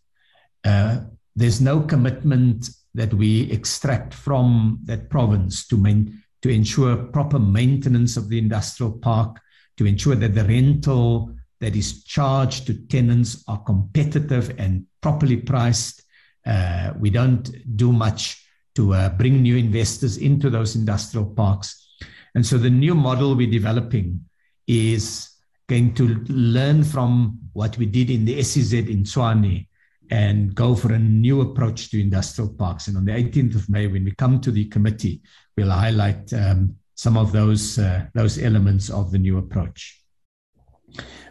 Uh, 0.64 1.02
there's 1.36 1.62
no 1.62 1.82
commitment 1.82 2.70
that 2.96 3.14
we 3.14 3.52
extract 3.52 4.14
from 4.14 4.80
that 4.84 5.10
province 5.10 5.68
to 5.68 5.78
main, 5.78 6.22
to 6.42 6.50
ensure 6.50 6.96
proper 6.96 7.40
maintenance 7.40 8.18
of 8.18 8.30
the 8.30 8.38
industrial 8.38 8.92
park, 8.92 9.40
to 9.78 9.86
ensure 9.86 10.16
that 10.16 10.36
the 10.36 10.44
rental 10.44 11.34
that 11.60 11.76
is 11.76 12.04
charged 12.04 12.68
to 12.68 12.74
tenants 12.88 13.44
are 13.48 13.60
competitive 13.60 14.56
and 14.58 14.86
properly 15.02 15.38
priced. 15.38 16.04
Uh, 16.46 16.94
we 16.98 17.10
don't 17.10 17.52
do 17.76 17.92
much 17.92 18.46
to 18.76 18.94
uh, 18.94 19.10
bring 19.10 19.42
new 19.42 19.58
investors 19.58 20.18
into 20.18 20.50
those 20.50 20.76
industrial 20.76 21.26
parks. 21.26 21.98
And 22.36 22.46
so 22.46 22.58
the 22.58 22.70
new 22.70 22.96
model 22.96 23.36
we're 23.36 23.52
developing 23.52 24.24
is 24.68 25.30
going 25.68 25.94
to 25.96 26.24
learn 26.28 26.84
from 26.84 27.40
what 27.54 27.78
we 27.78 27.86
did 27.86 28.10
in 28.10 28.26
the 28.26 28.42
SEZ 28.42 28.74
in 28.74 29.04
Tshwane 29.04 29.68
and 30.10 30.56
go 30.56 30.76
for 30.76 30.94
a 30.94 31.00
new 31.00 31.42
approach 31.42 31.92
to 31.92 32.02
industrial 32.02 32.50
parks. 32.54 32.88
And 32.88 32.98
on 32.98 33.06
the 33.06 33.12
18th 33.12 33.56
of 33.56 33.70
May, 33.70 33.88
when 33.88 34.04
we 34.04 34.12
come 34.12 34.42
to 34.42 34.52
the 34.52 34.66
committee, 34.66 35.22
we'll 35.56 35.70
highlight 35.70 36.32
um, 36.34 36.76
some 36.96 37.16
of 37.18 37.32
those, 37.32 37.78
uh, 37.78 38.08
those 38.14 38.40
elements 38.40 38.90
of 38.90 39.12
the 39.12 39.20
new 39.20 39.38
approach. 39.38 40.02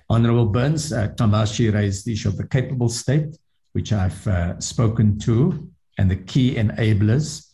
Honorable 0.08 0.46
Burns, 0.46 0.92
uh, 0.92 1.08
Ncamashe 1.08 1.72
raised 1.74 2.06
the 2.06 2.12
issue 2.12 2.28
of 2.28 2.36
the 2.36 2.46
capable 2.46 2.88
state, 2.88 3.36
which 3.72 3.92
I've 3.92 4.26
uh, 4.26 4.58
spoken 4.60 5.18
to, 5.20 5.68
and 5.98 6.10
the 6.10 6.16
key 6.16 6.54
enablers. 6.54 7.48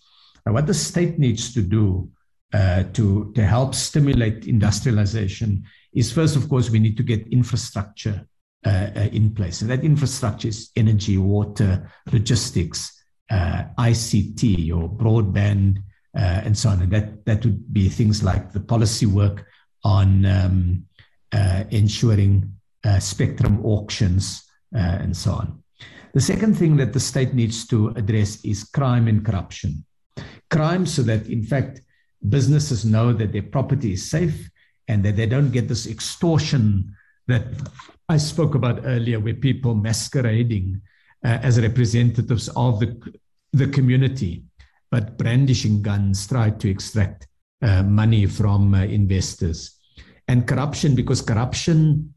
Now, 0.46 0.52
what 0.52 0.66
the 0.66 0.74
state 0.74 1.18
needs 1.18 1.52
to 1.54 1.62
do 1.62 2.10
uh, 2.52 2.84
to, 2.92 3.32
to 3.34 3.44
help 3.44 3.74
stimulate 3.74 4.46
industrialization 4.46 5.64
is 5.92 6.12
first, 6.12 6.36
of 6.36 6.48
course, 6.48 6.70
we 6.70 6.78
need 6.78 6.96
to 6.98 7.02
get 7.02 7.26
infrastructure 7.28 8.26
in 8.64 9.34
place. 9.34 9.60
And 9.60 9.70
that 9.70 9.84
infrastructure 9.84 10.48
is 10.48 10.70
energy, 10.76 11.18
water, 11.18 11.90
logistics, 12.12 13.04
uh, 13.30 13.64
ICT, 13.78 14.74
or 14.74 14.88
broadband, 14.88 15.78
uh, 16.16 16.42
and 16.44 16.56
so 16.56 16.70
on. 16.70 16.82
And 16.82 16.92
that, 16.92 17.24
that 17.24 17.44
would 17.44 17.72
be 17.72 17.88
things 17.88 18.22
like 18.22 18.52
the 18.52 18.60
policy 18.60 19.06
work 19.06 19.46
on 19.82 20.24
um, 20.24 20.86
uh, 21.32 21.64
ensuring 21.70 22.52
uh, 22.84 22.98
spectrum 22.98 23.64
auctions 23.64 24.44
uh, 24.74 24.78
and 24.78 25.16
so 25.16 25.32
on. 25.32 25.62
The 26.12 26.20
second 26.20 26.56
thing 26.56 26.76
that 26.76 26.92
the 26.92 27.00
state 27.00 27.34
needs 27.34 27.66
to 27.68 27.88
address 27.96 28.44
is 28.44 28.64
crime 28.64 29.08
and 29.08 29.24
corruption. 29.24 29.84
Crime, 30.50 30.86
so 30.86 31.02
that 31.02 31.26
in 31.26 31.42
fact 31.42 31.80
businesses 32.28 32.84
know 32.84 33.12
that 33.12 33.32
their 33.32 33.42
property 33.42 33.94
is 33.94 34.08
safe 34.08 34.48
and 34.86 35.04
that 35.04 35.16
they 35.16 35.26
don't 35.26 35.50
get 35.50 35.66
this 35.66 35.86
extortion 35.86 36.94
that 37.26 37.46
I 38.08 38.18
spoke 38.18 38.54
about 38.54 38.82
earlier, 38.84 39.18
where 39.18 39.34
people 39.34 39.74
masquerading 39.74 40.80
uh, 41.24 41.38
as 41.42 41.60
representatives 41.60 42.48
of 42.54 42.80
the, 42.80 43.12
the 43.52 43.68
community, 43.68 44.44
but 44.90 45.16
brandishing 45.16 45.82
guns 45.82 46.26
try 46.26 46.50
to 46.50 46.70
extract 46.70 47.26
uh, 47.62 47.82
money 47.82 48.26
from 48.26 48.74
uh, 48.74 48.82
investors 48.82 49.78
and 50.28 50.46
corruption 50.46 50.94
because 50.94 51.20
corruption 51.20 52.14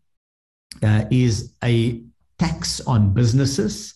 uh, 0.84 1.06
is 1.10 1.54
a 1.64 2.02
tax 2.38 2.82
on 2.82 3.14
businesses, 3.14 3.96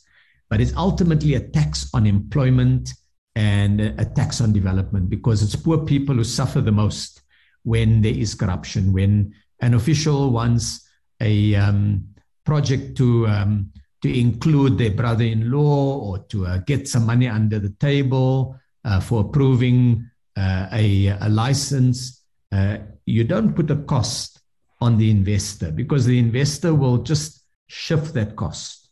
but 0.50 0.62
it's 0.62 0.76
ultimately 0.76 1.36
a 1.36 1.40
tax 1.40 1.90
on 1.94 2.06
employment 2.06 2.94
and 3.36 3.80
a 3.82 4.06
tax 4.06 4.42
on 4.42 4.52
development 4.52 5.10
because 5.10 5.42
it's 5.42 5.56
poor 5.56 5.86
people 5.86 6.16
who 6.16 6.24
suffer 6.24 6.62
the 6.62 6.72
most 6.72 7.22
when 7.64 8.02
there 8.02 8.14
is 8.14 8.36
corruption. 8.36 8.92
When 8.92 9.34
an 9.62 9.74
official 9.74 10.32
wants 10.32 10.88
a 11.22 11.56
um, 11.56 12.08
project 12.44 12.98
to 12.98 13.28
um, 13.28 13.72
to 14.02 14.20
include 14.20 14.78
their 14.78 14.92
brother-in-law 14.92 16.00
or 16.00 16.20
to 16.26 16.46
uh, 16.48 16.58
get 16.66 16.88
some 16.88 17.06
money 17.06 17.28
under 17.28 17.60
the 17.60 17.70
table 17.80 18.60
uh, 18.84 19.00
for 19.00 19.22
approving 19.22 20.10
uh, 20.36 20.68
a, 20.72 21.08
a 21.08 21.30
license, 21.30 22.24
uh, 22.52 22.78
you 23.06 23.24
don't 23.24 23.54
put 23.54 23.70
a 23.70 23.76
cost 23.76 24.42
on 24.80 24.98
the 24.98 25.12
investor 25.12 25.72
because 25.72 26.06
the 26.06 26.18
investor 26.18 26.74
will 26.74 26.98
just 26.98 27.44
shift 27.68 28.14
that 28.14 28.36
cost. 28.36 28.90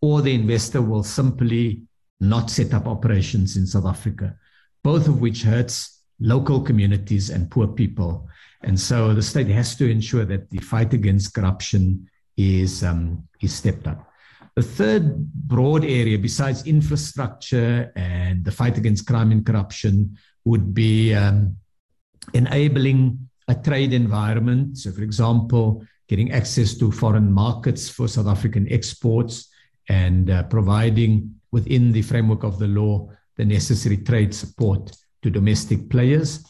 Or 0.00 0.22
the 0.22 0.34
investor 0.34 0.82
will 0.82 1.02
simply 1.02 1.82
not 2.20 2.50
set 2.50 2.74
up 2.74 2.86
operations 2.86 3.56
in 3.56 3.66
South 3.66 3.86
Africa, 3.86 4.36
both 4.84 5.08
of 5.08 5.20
which 5.20 5.42
hurts 5.42 6.02
local 6.20 6.60
communities 6.60 7.30
and 7.30 7.50
poor 7.50 7.66
people. 7.66 8.28
And 8.64 8.78
so 8.78 9.14
the 9.14 9.22
state 9.22 9.48
has 9.48 9.76
to 9.76 9.90
ensure 9.90 10.24
that 10.24 10.50
the 10.50 10.58
fight 10.58 10.94
against 10.94 11.34
corruption 11.34 12.08
is, 12.36 12.84
um, 12.84 13.26
is 13.40 13.54
stepped 13.54 13.86
up. 13.86 14.08
The 14.54 14.62
third 14.62 15.32
broad 15.32 15.84
area, 15.84 16.18
besides 16.18 16.66
infrastructure 16.66 17.90
and 17.96 18.44
the 18.44 18.52
fight 18.52 18.76
against 18.76 19.06
crime 19.06 19.32
and 19.32 19.44
corruption, 19.44 20.16
would 20.44 20.74
be 20.74 21.14
um, 21.14 21.56
enabling 22.34 23.28
a 23.48 23.54
trade 23.54 23.92
environment. 23.92 24.78
So, 24.78 24.92
for 24.92 25.02
example, 25.02 25.84
getting 26.08 26.32
access 26.32 26.74
to 26.78 26.92
foreign 26.92 27.32
markets 27.32 27.88
for 27.88 28.08
South 28.08 28.26
African 28.26 28.70
exports 28.70 29.48
and 29.88 30.30
uh, 30.30 30.42
providing 30.44 31.34
within 31.50 31.92
the 31.92 32.02
framework 32.02 32.44
of 32.44 32.58
the 32.58 32.68
law 32.68 33.08
the 33.36 33.44
necessary 33.44 33.96
trade 33.96 34.34
support 34.34 34.92
to 35.22 35.30
domestic 35.30 35.88
players. 35.88 36.44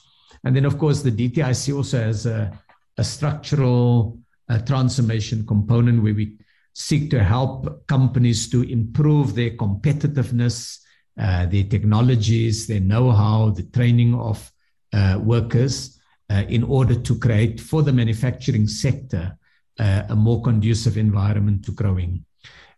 And 0.45 0.57
then, 0.57 0.65
of 0.65 0.79
course, 0.79 1.03
the 1.03 1.13
DTIC 1.13 1.77
also 1.77 1.99
has 1.99 2.27
a, 2.27 2.59
a 2.99 3.05
structural 3.05 4.19
transformation 4.67 5.47
component 5.47 6.03
where 6.03 6.15
we 6.15 6.37
seek 6.75 7.11
to 7.11 7.23
help 7.23 7.87
companies 7.87 8.49
to 8.51 8.63
improve 8.63 9.35
their 9.35 9.51
competitiveness, 9.51 10.79
uh, 11.19 11.47
their 11.47 11.65
technologies, 11.65 12.67
their 12.67 12.81
know 12.81 13.11
how, 13.11 13.51
the 13.51 13.63
training 13.65 14.15
of 14.15 14.51
uh, 14.93 15.19
workers 15.23 15.99
uh, 16.31 16.45
in 16.49 16.63
order 16.65 16.95
to 16.95 17.19
create 17.19 17.61
for 17.61 17.83
the 17.83 17.93
manufacturing 17.93 18.67
sector 18.67 19.37
uh, 19.79 20.03
a 20.09 20.17
more 20.17 20.43
conducive 20.43 20.97
environment 20.97 21.65
to 21.65 21.73
growing. 21.73 22.25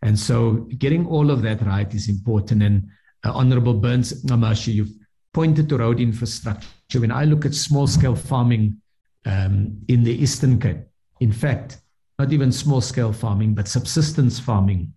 And 0.01 0.17
so 0.19 0.67
getting 0.77 1.05
all 1.07 1.31
of 1.31 1.41
that 1.43 1.65
right 1.65 1.91
is 1.93 2.09
important. 2.09 2.63
And 2.63 2.89
uh, 3.23 3.31
Honorable 3.31 3.73
Burns 3.73 4.23
Ncamashe, 4.23 4.73
you've 4.73 4.93
pointed 5.35 5.67
to 5.67 5.77
road 5.77 5.99
infrastructure. 5.99 7.01
When 7.01 7.11
I 7.11 7.25
look 7.25 7.45
at 7.45 7.53
small 7.53 7.87
scale 7.87 8.15
farming 8.15 8.81
um, 9.25 9.77
in 9.89 10.01
the 10.01 10.13
Eastern 10.23 10.57
Cape, 10.61 10.83
in 11.19 11.33
fact, 11.33 11.81
not 12.17 12.31
even 12.31 12.53
small 12.53 12.79
scale 12.79 13.11
farming, 13.11 13.53
but 13.53 13.67
subsistence 13.67 14.39
farming, 14.39 14.93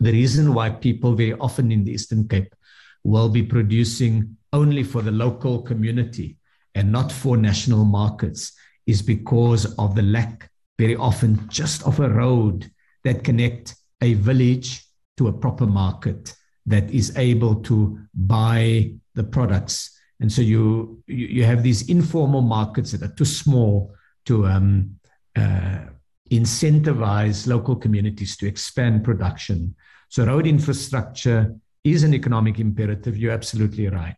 the 0.00 0.12
reason 0.12 0.54
why 0.54 0.70
people 0.70 1.16
very 1.16 1.32
often 1.40 1.72
in 1.72 1.82
the 1.82 1.90
Eastern 1.90 2.28
Cape 2.28 2.54
will 3.02 3.28
be 3.28 3.42
producing 3.42 4.36
only 4.52 4.84
for 4.84 5.02
the 5.02 5.10
local 5.10 5.62
community 5.62 6.36
and 6.76 6.92
not 6.92 7.10
for 7.10 7.36
national 7.36 7.84
markets 7.84 8.52
is 8.86 9.02
because 9.02 9.74
of 9.80 9.96
the 9.96 10.02
lack 10.02 10.48
very 10.78 10.94
often 10.94 11.44
just 11.48 11.82
of 11.84 11.98
a 11.98 12.08
road 12.08 12.70
that 13.02 13.24
connect 13.24 13.74
a 14.00 14.14
village 14.14 14.84
to 15.16 15.26
a 15.26 15.32
proper 15.32 15.66
market 15.66 16.36
that 16.66 16.88
is 16.90 17.16
able 17.16 17.56
to 17.62 17.98
buy 18.14 18.92
the 19.16 19.24
products 19.24 19.98
and 20.20 20.30
so 20.32 20.40
you 20.40 21.02
you, 21.06 21.44
have 21.44 21.62
these 21.62 21.88
informal 21.88 22.40
markets 22.40 22.92
that 22.92 23.02
are 23.02 23.14
too 23.14 23.24
small 23.24 23.92
to 24.24 24.46
um, 24.46 24.96
uh, 25.36 25.80
incentivize 26.30 27.46
local 27.46 27.76
communities 27.76 28.36
to 28.36 28.46
expand 28.46 29.02
production 29.02 29.74
so 30.08 30.24
road 30.24 30.46
infrastructure 30.46 31.54
is 31.82 32.04
an 32.04 32.14
economic 32.14 32.60
imperative 32.60 33.16
you're 33.16 33.32
absolutely 33.32 33.88
right 33.88 34.16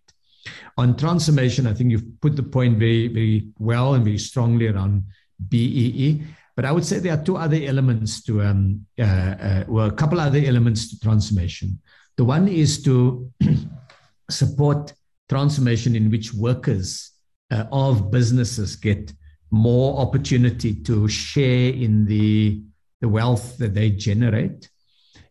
on 0.77 0.97
transformation, 0.97 1.67
I 1.67 1.75
think 1.75 1.91
you've 1.91 2.20
put 2.20 2.36
the 2.36 2.43
point 2.43 2.78
very, 2.78 3.09
very 3.09 3.49
well 3.59 3.94
and 3.94 4.05
very 4.05 4.18
strongly 4.18 4.68
around 4.68 5.05
BEE. 5.49 6.23
But 6.55 6.65
I 6.65 6.73
would 6.73 6.85
say 6.85 6.99
there 6.99 7.15
are 7.15 7.23
two 7.23 7.36
other 7.36 7.59
elements 7.62 8.23
to, 8.25 8.43
um, 8.43 8.86
uh, 8.99 9.02
uh, 9.02 9.65
well, 9.68 9.86
a 9.86 9.93
couple 9.93 10.20
other 10.20 10.41
elements 10.44 10.91
to 10.91 11.01
transformation. 11.01 11.81
The 12.17 12.25
one 12.25 12.49
is 12.49 12.83
to 12.83 13.31
support 14.31 14.92
transformation 15.28 15.94
in 15.94 16.10
which 16.10 16.32
workers 16.34 17.12
uh, 17.50 17.65
of 17.73 18.10
businesses 18.10 18.76
get 18.76 19.12
more 19.50 19.98
opportunity 20.00 20.74
to 20.74 21.08
share 21.08 21.73
in 21.73 22.05
the, 22.07 22.62
the 23.00 23.08
wealth 23.08 23.57
that 23.58 23.74
they 23.74 23.90
generate. 23.90 24.68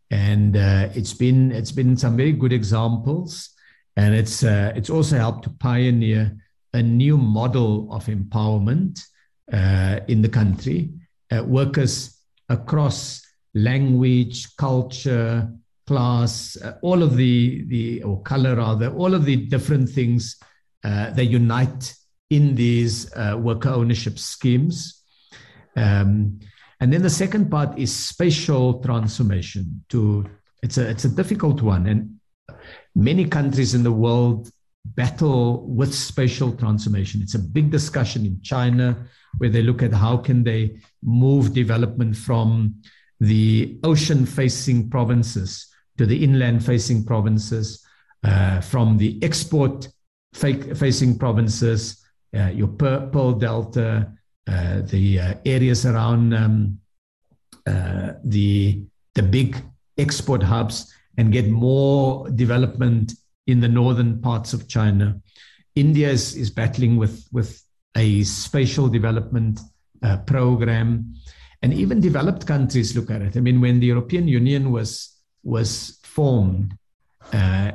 And 0.10 0.56
uh, 0.56 0.90
it's 0.94 1.14
been 1.14 1.52
it's 1.52 1.74
been 1.74 1.98
some 1.98 2.16
very 2.16 2.32
good 2.32 2.54
examples 2.54 3.50
and 3.98 4.16
it's 4.16 4.44
uh, 4.44 4.72
it's 4.76 4.90
also 4.90 5.18
helped 5.18 5.44
to 5.44 5.50
pioneer 5.50 6.38
a 6.74 6.82
new 6.82 7.18
model 7.18 7.92
of 7.92 8.06
empowerment 8.06 9.02
uh, 9.52 10.00
in 10.08 10.22
the 10.22 10.30
country. 10.30 10.92
Uh, 11.30 11.44
workers 11.44 12.22
across 12.48 13.22
language, 13.54 14.56
culture, 14.56 15.52
class, 15.88 16.58
uh, 16.58 16.74
all 16.82 17.02
of 17.02 17.16
the 17.16 17.64
the 17.68 18.04
or 18.04 18.22
color 18.22 18.56
rather, 18.56 18.90
all 18.94 19.14
of 19.14 19.26
the 19.26 19.38
different 19.38 19.90
things 19.90 20.38
uh, 20.84 21.10
that 21.12 21.26
unite 21.26 21.96
in 22.30 22.56
these 22.56 23.12
uh, 23.16 23.36
worker 23.40 23.70
ownership 23.70 24.20
schemes. 24.20 25.04
Um, 25.76 26.40
and 26.80 26.94
then 26.94 27.02
the 27.02 27.10
second 27.10 27.50
part 27.50 27.80
is 27.80 27.96
spatial 27.96 28.80
transformation. 28.82 29.84
To 29.90 30.26
it's 30.62 30.78
a 30.78 30.90
it's 30.90 31.06
a 31.06 31.10
difficult 31.10 31.62
one, 31.62 31.88
and 31.88 32.20
many 32.94 33.26
countries 33.26 33.74
in 33.74 33.84
the 33.84 33.92
world 33.92 34.52
battle 34.86 35.66
with 35.68 35.94
spatial 35.94 36.56
transformation. 36.56 37.22
It's 37.22 37.36
a 37.36 37.40
big 37.40 37.72
discussion 37.72 38.26
in 38.26 38.42
China 38.42 39.08
where 39.38 39.50
they 39.50 39.62
look 39.62 39.84
at 39.84 39.94
how 39.94 40.18
can 40.18 40.44
they 40.44 40.80
move 41.04 41.54
development 41.54 42.16
from 42.16 42.76
the 43.20 43.80
ocean 43.84 44.26
facing 44.26 44.90
provinces 44.90 45.68
to 45.98 46.06
the 46.06 46.24
inland 46.24 46.66
facing 46.66 47.04
provinces, 47.04 47.86
uh, 48.24 48.62
from 48.62 48.98
the 48.98 49.22
export 49.24 49.88
facing 50.34 51.18
provinces, 51.18 52.06
uh, 52.36 52.48
your 52.48 52.68
Pearl 52.68 53.34
Delta, 53.34 54.12
uh, 54.48 54.82
the 54.82 55.20
uh, 55.20 55.34
areas 55.46 55.86
around 55.86 56.34
um, 56.34 56.80
uh, 57.66 58.14
the, 58.24 58.84
the 59.16 59.24
big 59.24 59.58
export 59.98 60.44
hubs, 60.44 60.94
and 61.18 61.32
get 61.32 61.50
more 61.50 62.30
development 62.30 63.14
in 63.48 63.60
the 63.60 63.68
northern 63.68 64.22
parts 64.22 64.54
of 64.54 64.68
China. 64.68 65.20
India 65.76 66.10
is, 66.10 66.36
is 66.36 66.50
battling 66.52 66.98
with, 66.98 67.28
with 67.32 67.64
a 67.96 68.24
spatial 68.24 68.88
development 68.88 69.60
uh, 70.04 70.18
program. 70.18 71.16
And 71.64 71.74
even 71.74 72.00
developed 72.00 72.46
countries 72.46 72.96
look 72.96 73.10
at 73.10 73.22
it. 73.22 73.36
I 73.36 73.40
mean, 73.40 73.60
when 73.60 73.80
the 73.80 73.88
European 73.88 74.28
Union 74.28 74.72
was, 74.72 75.17
was 75.48 76.00
formed, 76.04 76.78
uh, 77.32 77.72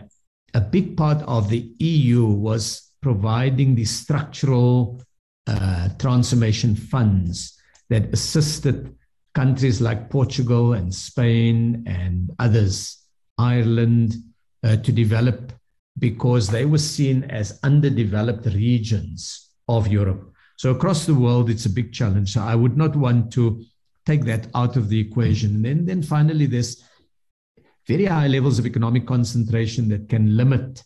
a 0.55 0.60
big 0.60 0.97
part 0.97 1.23
of 1.23 1.49
the 1.49 1.73
EU 1.78 2.26
was 2.26 2.92
providing 3.01 3.75
the 3.75 3.84
structural 3.84 5.02
uh, 5.47 5.89
transformation 5.99 6.76
funds 6.76 7.59
that 7.89 8.12
assisted 8.12 8.94
countries 9.34 9.81
like 9.81 10.10
Portugal 10.10 10.75
and 10.75 10.94
Spain 10.94 11.83
and 11.86 12.31
others, 12.39 13.02
Ireland, 13.39 14.17
uh, 14.62 14.76
to 14.76 14.92
develop 14.92 15.52
because 15.99 16.49
they 16.49 16.67
were 16.67 16.78
seen 16.78 17.25
as 17.25 17.59
underdeveloped 17.62 18.47
regions 18.47 19.51
of 19.68 19.89
Europe. 19.89 20.31
So 20.59 20.70
across 20.70 21.07
the 21.07 21.15
world, 21.15 21.49
it's 21.49 21.67
a 21.67 21.70
big 21.70 21.92
challenge. 21.92 22.34
So 22.34 22.42
I 22.42 22.55
would 22.55 22.76
not 22.76 22.94
want 22.94 23.33
to 23.33 23.65
take 24.05 24.25
that 24.26 24.49
out 24.55 24.76
of 24.76 24.89
the 24.91 25.01
equation. 25.01 25.57
And 25.57 25.65
then, 25.65 25.86
then 25.86 26.02
finally, 26.02 26.47
there's 26.47 26.84
very 27.86 28.05
high 28.07 28.28
levels 28.28 28.59
of 28.59 28.67
economic 28.67 29.07
concentration 29.07 29.89
that 29.89 30.09
can 30.09 30.36
limit 30.36 30.83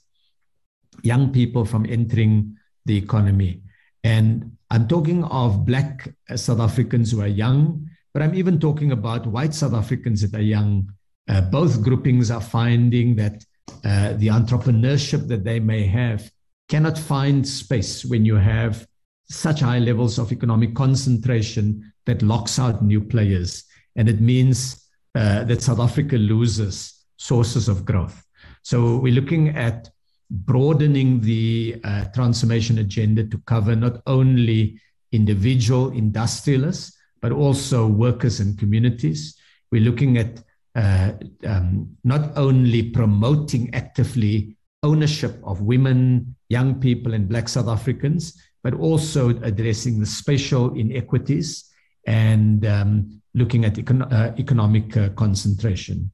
young 1.02 1.32
people 1.32 1.64
from 1.64 1.86
entering 1.86 2.56
the 2.84 2.96
economy. 2.96 3.62
And 4.04 4.56
I'm 4.70 4.88
talking 4.88 5.24
of 5.24 5.66
Black 5.66 6.08
South 6.34 6.60
Africans 6.60 7.12
who 7.12 7.20
are 7.20 7.26
young, 7.26 7.88
but 8.14 8.22
I'm 8.22 8.34
even 8.34 8.58
talking 8.58 8.92
about 8.92 9.26
white 9.26 9.54
South 9.54 9.74
Africans 9.74 10.22
that 10.22 10.38
are 10.38 10.42
young. 10.42 10.90
Uh, 11.28 11.40
both 11.40 11.82
groupings 11.82 12.30
are 12.30 12.40
finding 12.40 13.16
that 13.16 13.44
uh, 13.84 14.14
the 14.14 14.28
entrepreneurship 14.28 15.26
that 15.28 15.44
they 15.44 15.60
may 15.60 15.86
have 15.86 16.30
cannot 16.68 16.98
find 16.98 17.46
space 17.46 18.04
when 18.04 18.24
you 18.24 18.36
have 18.36 18.86
such 19.28 19.60
high 19.60 19.80
levels 19.80 20.18
of 20.18 20.32
economic 20.32 20.74
concentration 20.74 21.92
that 22.06 22.22
locks 22.22 22.58
out 22.58 22.82
new 22.82 23.00
players. 23.00 23.64
And 23.96 24.08
it 24.08 24.20
means 24.20 24.85
uh, 25.16 25.44
that 25.44 25.62
South 25.62 25.80
Africa 25.80 26.16
loses 26.16 27.04
sources 27.16 27.68
of 27.68 27.86
growth. 27.86 28.22
So 28.62 28.98
we're 28.98 29.14
looking 29.14 29.56
at 29.56 29.88
broadening 30.30 31.20
the 31.20 31.80
uh, 31.84 32.04
transformation 32.14 32.78
agenda 32.78 33.24
to 33.24 33.38
cover 33.46 33.74
not 33.74 34.02
only 34.06 34.78
individual 35.12 35.90
industrialists, 35.92 36.98
but 37.22 37.32
also 37.32 37.86
workers 37.86 38.40
and 38.40 38.58
communities. 38.58 39.38
We're 39.72 39.88
looking 39.88 40.18
at 40.18 40.42
uh, 40.74 41.12
um, 41.46 41.96
not 42.04 42.36
only 42.36 42.90
promoting 42.90 43.74
actively 43.74 44.58
ownership 44.82 45.40
of 45.44 45.62
women, 45.62 46.36
young 46.50 46.78
people, 46.78 47.14
and 47.14 47.26
Black 47.26 47.48
South 47.48 47.68
Africans, 47.68 48.38
but 48.62 48.74
also 48.74 49.30
addressing 49.30 49.98
the 49.98 50.06
spatial 50.06 50.74
inequities 50.74 51.70
and 52.06 52.66
um, 52.66 53.22
looking 53.36 53.64
at 53.66 53.74
econ- 53.74 54.10
uh, 54.12 54.34
economic 54.38 54.96
uh, 54.96 55.10
concentration. 55.10 56.10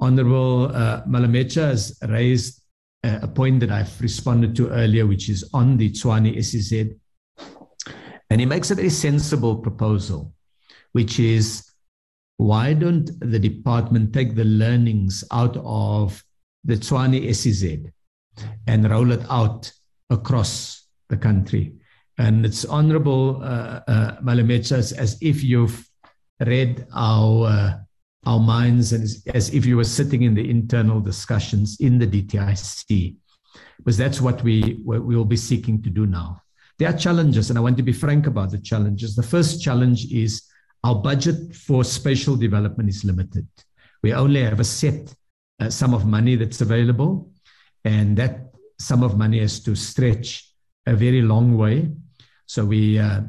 Honorable 0.00 0.74
uh, 0.74 1.02
Malametsha 1.02 1.68
has 1.68 1.96
raised 2.08 2.62
uh, 3.04 3.20
a 3.22 3.28
point 3.28 3.60
that 3.60 3.70
I've 3.70 4.00
responded 4.00 4.56
to 4.56 4.70
earlier, 4.70 5.06
which 5.06 5.28
is 5.28 5.48
on 5.52 5.76
the 5.76 5.90
Tshwane 5.90 6.42
SEZ. 6.42 6.96
And 8.30 8.40
he 8.40 8.46
makes 8.46 8.70
a 8.70 8.74
very 8.74 8.88
sensible 8.88 9.56
proposal, 9.56 10.32
which 10.92 11.20
is 11.20 11.70
why 12.38 12.72
don't 12.72 13.10
the 13.20 13.38
department 13.38 14.12
take 14.12 14.34
the 14.34 14.44
learnings 14.44 15.22
out 15.30 15.56
of 15.58 16.24
the 16.64 16.74
Tshwane 16.76 17.32
SEZ 17.34 17.92
and 18.66 18.90
roll 18.90 19.12
it 19.12 19.24
out 19.28 19.70
across 20.08 20.86
the 21.10 21.16
country? 21.16 21.74
And 22.16 22.46
it's 22.46 22.64
honorable, 22.64 23.42
uh, 23.42 23.80
uh, 23.86 24.16
as 24.26 25.18
if 25.20 25.44
you've 25.44 25.88
read 26.40 26.86
our 26.94 27.46
uh, 27.46 27.78
our 28.26 28.40
minds 28.40 28.92
as, 28.92 29.22
as 29.34 29.52
if 29.52 29.66
you 29.66 29.76
were 29.76 29.84
sitting 29.84 30.22
in 30.22 30.34
the 30.34 30.48
internal 30.48 31.00
discussions 31.00 31.76
in 31.80 31.98
the 31.98 32.06
DTIC, 32.06 33.16
because 33.76 33.98
that's 33.98 34.20
what 34.20 34.42
we 34.42 34.80
we 34.84 34.98
will 34.98 35.24
be 35.24 35.36
seeking 35.36 35.82
to 35.82 35.90
do 35.90 36.06
now. 36.06 36.40
There 36.78 36.88
are 36.88 36.96
challenges, 36.96 37.50
and 37.50 37.58
I 37.58 37.62
want 37.62 37.76
to 37.76 37.82
be 37.82 37.92
frank 37.92 38.26
about 38.26 38.50
the 38.50 38.58
challenges. 38.58 39.14
The 39.14 39.22
first 39.22 39.62
challenge 39.62 40.06
is 40.12 40.42
our 40.82 40.96
budget 40.96 41.54
for 41.54 41.84
spatial 41.84 42.36
development 42.36 42.88
is 42.88 43.04
limited. 43.04 43.46
We 44.02 44.12
only 44.12 44.42
have 44.42 44.60
a 44.60 44.64
set 44.64 45.14
uh, 45.60 45.70
sum 45.70 45.94
of 45.94 46.04
money 46.04 46.36
that's 46.36 46.60
available, 46.60 47.30
and 47.84 48.16
that 48.16 48.52
sum 48.78 49.02
of 49.02 49.16
money 49.16 49.40
has 49.40 49.60
to 49.60 49.74
stretch 49.74 50.50
a 50.86 50.94
very 50.94 51.22
long 51.22 51.56
way. 51.56 51.90
So 52.46 52.64
we 52.64 52.98
uh, 52.98 53.22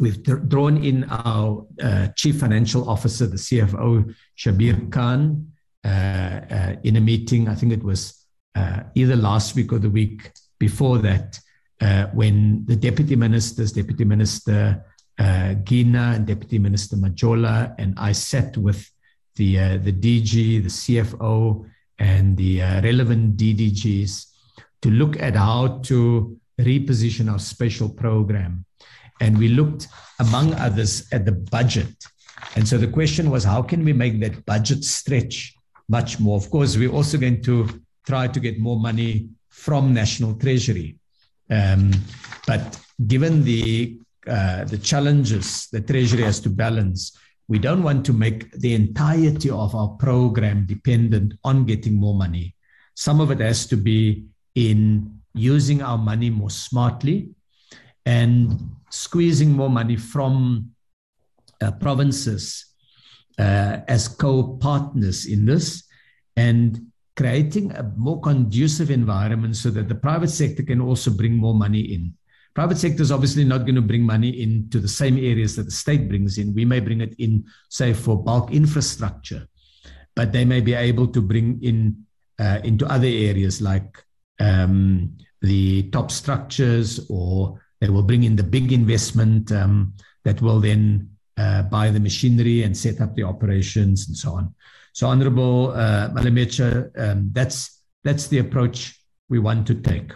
we've 0.00 0.22
drawn 0.48 0.82
in 0.82 1.04
our 1.04 1.66
uh, 1.82 2.08
chief 2.16 2.40
financial 2.40 2.88
officer, 2.88 3.26
the 3.26 3.36
CFO, 3.36 4.14
Shabir 4.36 4.90
Khan, 4.90 5.52
uh, 5.84 5.88
uh, 5.88 6.76
in 6.82 6.96
a 6.96 7.00
meeting. 7.00 7.48
I 7.48 7.54
think 7.54 7.72
it 7.72 7.82
was 7.82 8.26
uh, 8.54 8.80
either 8.94 9.16
last 9.16 9.54
week 9.54 9.72
or 9.72 9.78
the 9.78 9.90
week 9.90 10.32
before 10.58 10.98
that, 10.98 11.38
uh, 11.80 12.06
when 12.06 12.64
the 12.66 12.76
deputy 12.76 13.16
ministers, 13.16 13.72
Deputy 13.72 14.04
Minister 14.04 14.84
uh, 15.18 15.54
Gina 15.54 16.12
and 16.16 16.26
Deputy 16.26 16.58
Minister 16.58 16.96
Majola, 16.96 17.74
and 17.78 17.94
I 17.98 18.12
sat 18.12 18.56
with 18.56 18.90
the 19.36 19.78
the 19.78 19.92
DG, 19.92 20.62
the 20.62 20.68
CFO, 20.68 21.68
and 21.98 22.36
the 22.36 22.60
relevant 22.82 23.36
DDGs 23.36 24.26
to 24.82 24.90
look 24.90 25.20
at 25.20 25.36
how 25.36 25.78
to 25.84 26.38
reposition 26.58 27.30
our 27.30 27.38
special 27.38 27.88
program 27.88 28.64
and 29.20 29.38
we 29.38 29.48
looked, 29.48 29.88
among 30.20 30.54
others, 30.54 31.06
at 31.12 31.24
the 31.24 31.32
budget. 31.32 31.94
And 32.54 32.66
so 32.66 32.78
the 32.78 32.88
question 32.88 33.30
was, 33.30 33.44
how 33.44 33.62
can 33.62 33.84
we 33.84 33.92
make 33.92 34.20
that 34.20 34.44
budget 34.46 34.84
stretch 34.84 35.54
much 35.88 36.20
more? 36.20 36.36
Of 36.36 36.50
course, 36.50 36.76
we're 36.76 36.92
also 36.92 37.18
going 37.18 37.42
to 37.42 37.68
try 38.06 38.28
to 38.28 38.40
get 38.40 38.58
more 38.58 38.78
money 38.78 39.28
from 39.48 39.92
National 39.92 40.34
Treasury. 40.34 40.96
Um, 41.50 41.92
but 42.46 42.78
given 43.06 43.44
the 43.44 43.98
uh, 44.26 44.64
the 44.64 44.78
challenges 44.78 45.68
the 45.70 45.80
Treasury 45.80 46.24
has 46.24 46.40
to 46.40 46.50
balance, 46.50 47.16
we 47.46 47.60
don't 47.60 47.84
want 47.84 48.04
to 48.06 48.12
make 48.12 48.50
the 48.52 48.74
entirety 48.74 49.50
of 49.50 49.74
our 49.74 49.90
program 49.90 50.66
dependent 50.66 51.34
on 51.44 51.64
getting 51.64 51.94
more 51.94 52.14
money. 52.14 52.54
Some 52.94 53.20
of 53.20 53.30
it 53.30 53.38
has 53.38 53.66
to 53.68 53.76
be 53.76 54.24
in 54.56 55.20
using 55.34 55.80
our 55.80 55.98
money 55.98 56.30
more 56.30 56.50
smartly 56.50 57.28
and 58.04 58.75
squeezing 58.90 59.50
more 59.50 59.70
money 59.70 59.96
from 59.96 60.70
uh, 61.60 61.70
provinces 61.72 62.66
uh, 63.38 63.78
as 63.88 64.08
co 64.08 64.56
partners 64.56 65.26
in 65.26 65.44
this 65.44 65.84
and 66.36 66.80
creating 67.16 67.72
a 67.72 67.82
more 67.96 68.20
conducive 68.20 68.90
environment 68.90 69.56
so 69.56 69.70
that 69.70 69.88
the 69.88 69.94
private 69.94 70.28
sector 70.28 70.62
can 70.62 70.80
also 70.80 71.10
bring 71.10 71.34
more 71.34 71.54
money 71.54 71.80
in. 71.80 72.12
Private 72.54 72.78
sector 72.78 73.02
is 73.02 73.12
obviously 73.12 73.44
not 73.44 73.66
going 73.66 73.74
to 73.74 73.82
bring 73.82 74.02
money 74.02 74.42
into 74.42 74.80
the 74.80 74.88
same 74.88 75.16
areas 75.18 75.56
that 75.56 75.64
the 75.64 75.70
state 75.70 76.08
brings 76.08 76.38
in. 76.38 76.54
We 76.54 76.64
may 76.64 76.80
bring 76.80 77.00
it 77.00 77.14
in, 77.18 77.44
say, 77.68 77.92
for 77.92 78.22
bulk 78.22 78.50
infrastructure, 78.50 79.46
but 80.14 80.32
they 80.32 80.44
may 80.44 80.60
be 80.60 80.72
able 80.72 81.08
to 81.08 81.20
bring 81.20 81.62
in 81.62 82.04
uh, 82.38 82.60
into 82.64 82.86
other 82.86 83.06
areas 83.06 83.60
like 83.60 84.02
um, 84.40 85.16
the 85.42 85.90
top 85.90 86.10
structures 86.10 87.06
or 87.08 87.60
they 87.80 87.88
will 87.88 88.02
bring 88.02 88.24
in 88.24 88.36
the 88.36 88.42
big 88.42 88.72
investment 88.72 89.52
um, 89.52 89.94
that 90.24 90.40
will 90.40 90.60
then 90.60 91.10
uh, 91.36 91.62
buy 91.62 91.90
the 91.90 92.00
machinery 92.00 92.62
and 92.62 92.76
set 92.76 93.00
up 93.00 93.14
the 93.14 93.22
operations 93.22 94.08
and 94.08 94.16
so 94.16 94.32
on. 94.32 94.54
So, 94.92 95.06
Honorable 95.06 95.72
uh, 95.72 96.08
Malametsha, 96.10 96.90
um, 96.98 97.28
that's, 97.32 97.82
that's 98.02 98.28
the 98.28 98.38
approach 98.38 98.98
we 99.28 99.38
want 99.38 99.66
to 99.66 99.74
take. 99.74 100.12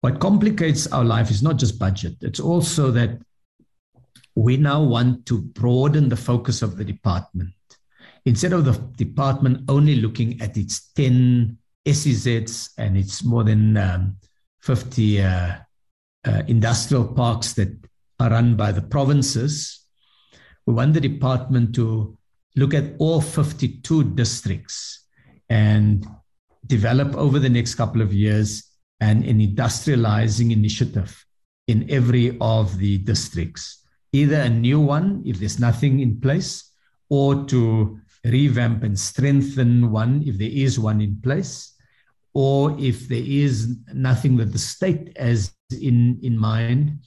What 0.00 0.20
complicates 0.20 0.86
our 0.92 1.04
life 1.04 1.30
is 1.30 1.42
not 1.42 1.56
just 1.56 1.78
budget, 1.78 2.16
it's 2.20 2.40
also 2.40 2.90
that 2.92 3.18
we 4.34 4.56
now 4.56 4.82
want 4.82 5.26
to 5.26 5.40
broaden 5.40 6.08
the 6.08 6.16
focus 6.16 6.62
of 6.62 6.76
the 6.76 6.84
department 6.84 7.52
instead 8.24 8.52
of 8.52 8.64
the 8.64 8.72
department 8.96 9.64
only 9.68 9.96
looking 9.96 10.40
at 10.40 10.56
its 10.56 10.92
10 10.92 11.56
SEZs 11.86 12.70
and 12.76 12.96
its 12.96 13.24
more 13.24 13.42
than 13.42 13.76
um, 13.76 14.16
50 14.60 15.22
uh, 15.22 15.56
uh, 16.28 16.42
industrial 16.46 17.06
parks 17.06 17.54
that 17.54 17.70
are 18.20 18.30
run 18.30 18.54
by 18.54 18.70
the 18.70 18.82
provinces, 18.82 19.86
we 20.66 20.74
want 20.74 20.92
the 20.92 21.00
department 21.00 21.74
to 21.74 22.18
look 22.54 22.74
at 22.74 22.94
all 22.98 23.20
52 23.20 24.14
districts 24.14 25.06
and 25.48 26.06
develop 26.66 27.14
over 27.14 27.38
the 27.38 27.48
next 27.48 27.76
couple 27.76 28.02
of 28.02 28.12
years 28.12 28.64
an, 29.00 29.22
an 29.24 29.40
industrializing 29.40 30.52
initiative 30.52 31.24
in 31.66 31.90
every 31.90 32.36
of 32.40 32.76
the 32.78 32.98
districts, 32.98 33.86
either 34.12 34.40
a 34.40 34.48
new 34.50 34.80
one 34.80 35.22
if 35.24 35.38
there's 35.38 35.58
nothing 35.58 36.00
in 36.00 36.20
place, 36.20 36.72
or 37.08 37.44
to 37.44 37.98
revamp 38.24 38.82
and 38.82 38.98
strengthen 38.98 39.90
one 39.90 40.22
if 40.26 40.36
there 40.36 40.50
is 40.50 40.78
one 40.78 41.00
in 41.00 41.18
place, 41.22 41.74
or 42.34 42.76
if 42.78 43.08
there 43.08 43.24
is 43.24 43.78
nothing 43.94 44.36
that 44.36 44.52
the 44.52 44.58
state 44.58 45.16
has 45.16 45.54
in, 45.72 46.18
in 46.22 46.36
mind, 46.36 47.00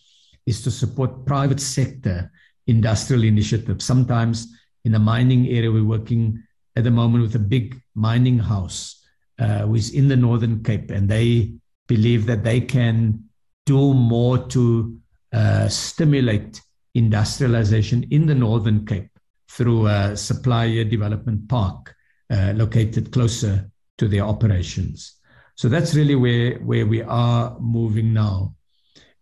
is 0.46 0.62
to 0.64 0.72
support 0.72 1.26
private 1.26 1.60
sector 1.60 2.32
industrial 2.68 3.24
initiatives. 3.24 3.86
Sometimes 3.86 4.56
in 4.86 4.92
the 4.92 5.00
mining 5.00 5.48
area, 5.48 5.72
we're 5.72 5.84
working 5.84 6.42
at 6.76 6.84
the 6.84 6.92
moment 6.92 7.24
with 7.24 7.36
a 7.36 7.40
big 7.40 7.82
mining 7.96 8.40
house 8.40 9.06
uh, 9.40 9.60
who 9.60 9.76
is 9.76 9.94
in 9.94 10.08
the 10.08 10.16
Northern 10.16 10.64
Cape, 10.64 10.92
and 10.92 11.10
they 11.10 11.54
believe 11.88 12.26
that 12.26 12.44
they 12.44 12.62
can 12.62 13.24
do 13.66 13.94
more 13.94 14.38
to 14.38 14.98
uh, 15.34 15.68
stimulate 15.68 16.62
industrialization 16.94 18.04
in 18.12 18.26
the 18.26 18.36
Northern 18.36 18.86
Cape 18.86 19.10
through 19.50 19.88
a 19.88 20.16
supplier 20.16 20.84
development 20.84 21.48
park 21.50 21.96
uh, 22.30 22.54
located 22.56 23.12
closer 23.12 23.70
to 23.98 24.08
their 24.08 24.24
operations. 24.24 25.21
So 25.56 25.70
that's 25.70 25.96
really 25.96 26.16
where, 26.16 26.56
where 26.60 26.86
we 26.86 27.02
are 27.02 27.58
moving 27.60 28.14
now. 28.14 28.56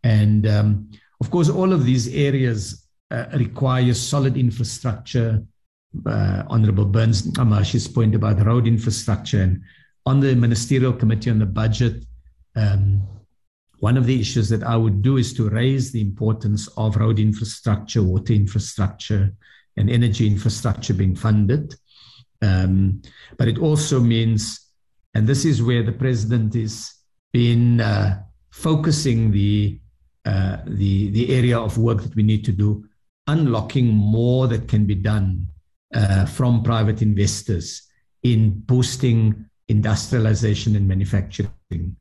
And 0.03 0.47
um, 0.47 0.91
of 1.21 1.29
course, 1.29 1.49
all 1.49 1.73
of 1.73 1.85
these 1.85 2.07
areas 2.13 2.87
uh, 3.11 3.25
require 3.33 3.93
solid 3.93 4.37
infrastructure. 4.37 5.43
Uh, 6.05 6.43
Honorable 6.47 6.85
Burns 6.85 7.23
Ncamashe's 7.23 7.87
point 7.87 8.13
about 8.13 8.45
road 8.45 8.67
infrastructure. 8.67 9.41
And 9.41 9.61
on 10.05 10.19
the 10.19 10.35
Ministerial 10.35 10.93
Committee 10.93 11.31
on 11.31 11.39
the 11.39 11.47
Budget, 11.47 12.05
um, 12.55 13.01
one 13.79 13.97
of 13.97 14.05
the 14.05 14.19
issues 14.19 14.49
that 14.49 14.63
I 14.63 14.75
would 14.75 15.01
do 15.01 15.17
is 15.17 15.33
to 15.33 15.49
raise 15.49 15.91
the 15.91 16.01
importance 16.01 16.67
of 16.77 16.95
road 16.97 17.17
infrastructure, 17.17 18.03
water 18.03 18.33
infrastructure, 18.33 19.33
and 19.77 19.89
energy 19.89 20.27
infrastructure 20.27 20.93
being 20.93 21.15
funded. 21.15 21.73
Um, 22.41 23.01
but 23.37 23.47
it 23.47 23.57
also 23.57 23.99
means, 23.99 24.68
and 25.13 25.27
this 25.27 25.45
is 25.45 25.61
where 25.61 25.83
the 25.83 25.91
president 25.91 26.55
is 26.55 26.93
been 27.31 27.79
uh, 27.81 28.21
focusing 28.51 29.31
the, 29.31 29.79
uh, 30.25 30.57
the, 30.65 31.09
the 31.11 31.35
area 31.35 31.57
of 31.57 31.77
work 31.77 32.01
that 32.01 32.15
we 32.15 32.23
need 32.23 32.43
to 32.45 32.51
do, 32.51 32.83
unlocking 33.27 33.87
more 33.87 34.47
that 34.47 34.67
can 34.67 34.85
be 34.85 34.95
done 34.95 35.47
uh, 35.93 36.25
from 36.25 36.63
private 36.63 37.01
investors 37.01 37.83
in 38.23 38.51
boosting 38.61 39.45
industrialization 39.67 40.75
and 40.75 40.87
manufacturing. 40.87 41.95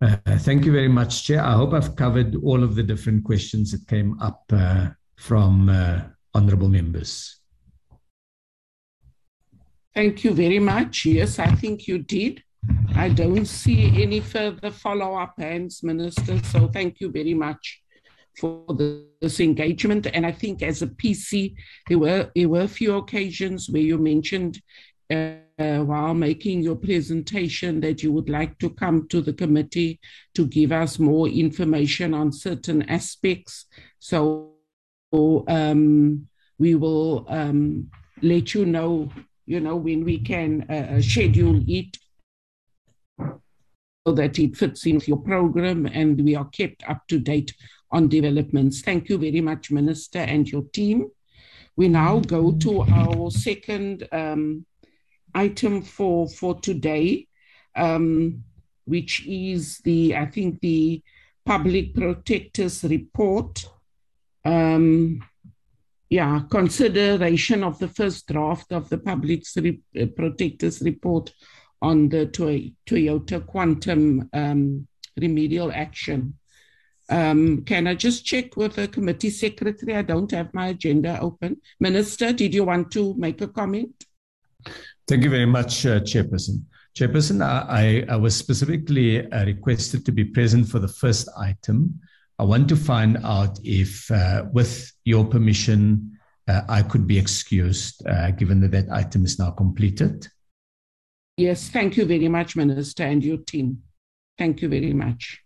Uh, 0.00 0.16
thank 0.38 0.64
you 0.64 0.72
very 0.72 0.88
much, 0.88 1.24
Chair. 1.24 1.42
I 1.42 1.52
hope 1.52 1.72
I've 1.72 1.96
covered 1.96 2.36
all 2.42 2.62
of 2.62 2.74
the 2.74 2.82
different 2.82 3.24
questions 3.24 3.70
that 3.72 3.86
came 3.86 4.18
up 4.20 4.42
uh, 4.52 4.88
from 5.16 5.68
uh, 5.68 6.00
honorable 6.34 6.68
members. 6.68 7.40
Thank 9.94 10.24
you 10.24 10.32
very 10.32 10.58
much. 10.58 11.04
Yes, 11.04 11.38
I 11.38 11.54
think 11.54 11.86
you 11.86 11.98
did. 11.98 12.42
I 12.96 13.08
don't 13.08 13.46
see 13.46 14.02
any 14.02 14.20
further 14.20 14.70
follow-up 14.70 15.34
hands, 15.38 15.82
Minister, 15.82 16.42
so 16.44 16.68
thank 16.68 17.00
you 17.00 17.10
very 17.10 17.34
much 17.34 17.82
for 18.38 18.64
the, 18.68 19.06
this 19.20 19.40
engagement. 19.40 20.06
And 20.12 20.26
I 20.26 20.32
think 20.32 20.62
as 20.62 20.82
a 20.82 20.88
PC, 20.88 21.54
there 21.88 21.98
were, 21.98 22.30
there 22.34 22.48
were 22.48 22.62
a 22.62 22.68
few 22.68 22.96
occasions 22.96 23.68
where 23.68 23.82
you 23.82 23.98
mentioned 23.98 24.60
uh, 25.10 25.34
while 25.56 26.14
making 26.14 26.62
your 26.62 26.76
presentation 26.76 27.80
that 27.80 28.02
you 28.02 28.12
would 28.12 28.28
like 28.28 28.58
to 28.58 28.70
come 28.70 29.06
to 29.08 29.20
the 29.20 29.32
committee 29.32 30.00
to 30.34 30.46
give 30.46 30.72
us 30.72 30.98
more 30.98 31.28
information 31.28 32.14
on 32.14 32.32
certain 32.32 32.82
aspects. 32.88 33.66
So 33.98 34.54
um, 35.12 36.26
we 36.58 36.74
will 36.74 37.26
um, 37.28 37.90
let 38.22 38.54
you 38.54 38.66
know, 38.66 39.10
you 39.46 39.60
know, 39.60 39.76
when 39.76 40.04
we 40.04 40.18
can 40.18 40.66
uh, 40.68 40.96
uh 40.96 41.00
schedule 41.00 41.62
it 41.68 41.96
so 44.06 44.12
that 44.12 44.38
it 44.38 44.56
fits 44.56 44.86
into 44.86 45.06
your 45.06 45.22
program 45.22 45.86
and 45.86 46.22
we 46.22 46.34
are 46.34 46.44
kept 46.46 46.82
up 46.88 47.06
to 47.08 47.18
date 47.18 47.54
on 47.90 48.08
developments. 48.08 48.82
Thank 48.82 49.08
you 49.08 49.16
very 49.18 49.40
much, 49.40 49.70
Minister, 49.70 50.18
and 50.18 50.50
your 50.50 50.64
team. 50.72 51.10
We 51.76 51.88
now 51.88 52.20
go 52.20 52.52
to 52.52 52.82
our 52.82 53.30
second 53.30 54.06
um, 54.12 54.66
item 55.34 55.82
for 55.82 56.28
for 56.28 56.60
today, 56.60 57.26
um, 57.74 58.44
which 58.84 59.26
is 59.26 59.78
the 59.78 60.16
I 60.16 60.26
think 60.26 60.60
the 60.60 61.02
public 61.44 61.94
protector's 61.94 62.84
report. 62.84 63.66
Um, 64.44 65.20
yeah, 66.10 66.42
consideration 66.50 67.64
of 67.64 67.78
the 67.78 67.88
first 67.88 68.28
draft 68.28 68.72
of 68.72 68.88
the 68.88 68.98
public 68.98 69.44
uh, 69.56 70.06
protector's 70.16 70.80
report 70.82 71.32
on 71.82 72.08
the 72.08 72.26
Toyota 72.86 73.44
quantum 73.46 74.28
um, 74.32 74.86
remedial 75.20 75.72
action. 75.72 76.34
Um, 77.10 77.62
can 77.64 77.86
I 77.86 77.94
just 77.94 78.24
check 78.24 78.56
with 78.56 78.76
the 78.76 78.88
committee 78.88 79.30
secretary? 79.30 79.94
I 79.94 80.02
don't 80.02 80.30
have 80.30 80.54
my 80.54 80.68
agenda 80.68 81.20
open. 81.20 81.60
Minister, 81.80 82.32
did 82.32 82.54
you 82.54 82.64
want 82.64 82.90
to 82.92 83.14
make 83.16 83.42
a 83.42 83.48
comment? 83.48 83.92
Thank 85.06 85.24
you 85.24 85.30
very 85.30 85.46
much, 85.46 85.84
uh, 85.84 86.00
Chairperson. 86.00 86.64
Chairperson, 86.96 87.42
I, 87.42 88.04
I, 88.08 88.16
was 88.16 88.34
specifically 88.36 89.30
uh, 89.30 89.44
requested 89.44 90.06
to 90.06 90.12
be 90.12 90.24
present 90.24 90.68
for 90.68 90.78
the 90.78 90.88
first 90.88 91.28
item. 91.36 92.00
I 92.38 92.44
want 92.44 92.68
to 92.70 92.76
find 92.76 93.18
out 93.24 93.58
if, 93.62 94.10
uh, 94.10 94.44
with 94.52 94.92
your 95.04 95.24
permission, 95.24 96.18
uh, 96.48 96.62
I 96.68 96.82
could 96.82 97.06
be 97.06 97.16
excused, 97.16 98.06
uh, 98.06 98.32
given 98.32 98.60
that 98.60 98.72
that 98.72 98.90
item 98.90 99.24
is 99.24 99.38
now 99.38 99.50
completed. 99.50 100.26
Yes, 101.36 101.68
thank 101.68 101.96
you 101.96 102.04
very 102.04 102.28
much, 102.28 102.56
Minister, 102.56 103.04
and 103.04 103.24
your 103.24 103.38
team. 103.38 103.82
Thank 104.36 104.62
you 104.62 104.68
very 104.68 104.92
much. 104.92 105.40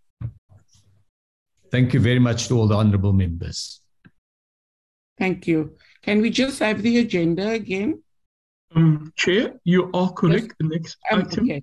Thank 1.70 1.92
you 1.92 2.00
very 2.00 2.18
much 2.18 2.48
to 2.48 2.54
all 2.58 2.66
the 2.66 2.74
honorable 2.74 3.12
members. 3.12 3.82
Thank 5.18 5.46
you. 5.46 5.76
Can 6.02 6.22
we 6.22 6.30
just 6.30 6.58
have 6.60 6.80
the 6.82 6.98
agenda 6.98 7.50
again? 7.50 8.02
Um, 8.74 9.12
Chair, 9.16 9.60
you 9.64 9.90
are 9.92 10.12
correct. 10.12 10.46
Yes. 10.46 10.56
The 10.58 10.68
next 10.68 10.96
um, 11.10 11.20
item 11.20 11.44
okay. 11.44 11.62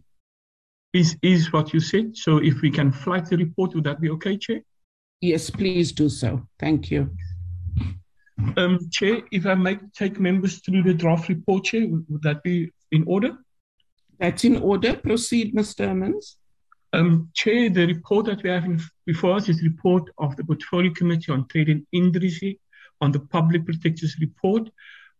is, 0.94 1.18
is 1.24 1.52
what 1.52 1.74
you 1.74 1.80
said. 1.80 2.16
So 2.16 2.38
if 2.38 2.62
we 2.62 2.70
can 2.70 2.92
flag 2.92 3.26
the 3.26 3.38
report, 3.38 3.74
would 3.74 3.86
that 3.86 4.02
be 4.02 4.10
okay, 4.12 4.38
Chair? 4.38 4.62
Yes, 5.22 5.50
please 5.50 5.92
do 5.92 6.10
so. 6.10 6.45
Thank 6.60 6.92
you. 6.92 7.10
Um, 8.58 8.90
Chair, 8.92 9.22
if 9.32 9.45
I 9.45 9.56
may 9.56 9.80
take 9.95 10.19
members 10.19 10.60
through 10.60 10.84
the 10.84 10.94
draft 10.94 11.30
report, 11.30 11.66
Chair, 11.66 11.88
would, 11.88 12.06
would 12.10 12.22
that 12.24 12.44
be 12.44 12.72
in 12.92 13.06
order? 13.08 13.38
That's 14.19 14.44
in 14.44 14.58
order. 14.58 14.95
Proceed, 14.95 15.56
Mr. 15.56 15.88
Hermans. 15.88 16.35
Um, 16.94 17.30
Chair, 17.34 17.69
the 17.69 17.88
report 17.88 18.26
that 18.27 18.44
we 18.44 18.50
have 18.50 18.66
in, 18.66 18.82
before 19.06 19.35
us 19.35 19.50
is 19.50 19.60
the 19.60 19.69
report 19.69 20.10
of 20.18 20.35
the 20.35 20.44
Portfolio 20.44 20.94
Committee 20.94 21.32
on 21.32 21.48
Trade 21.48 21.69
and 21.69 21.88
Industry 21.92 22.60
on 23.02 23.11
the 23.11 23.19
Public 23.19 23.66
Protector's 23.66 24.18
Report 24.19 24.69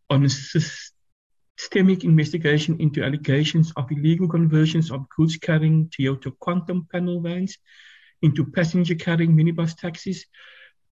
on 0.10 0.26
a 0.26 0.30
systemic 0.30 2.04
investigation 2.04 2.80
into 2.80 3.04
allegations 3.04 3.74
of 3.76 3.92
illegal 3.92 4.28
conversions 4.28 4.92
of 4.92 5.08
goods 5.10 5.38
carrying 5.38 5.90
Toyota 5.90 6.32
Quantum 6.40 6.88
panel 6.92 7.22
vans 7.22 7.58
into 8.26 8.44
passenger 8.44 8.96
carrying 8.96 9.34
minibus 9.36 9.76
taxis 9.78 10.26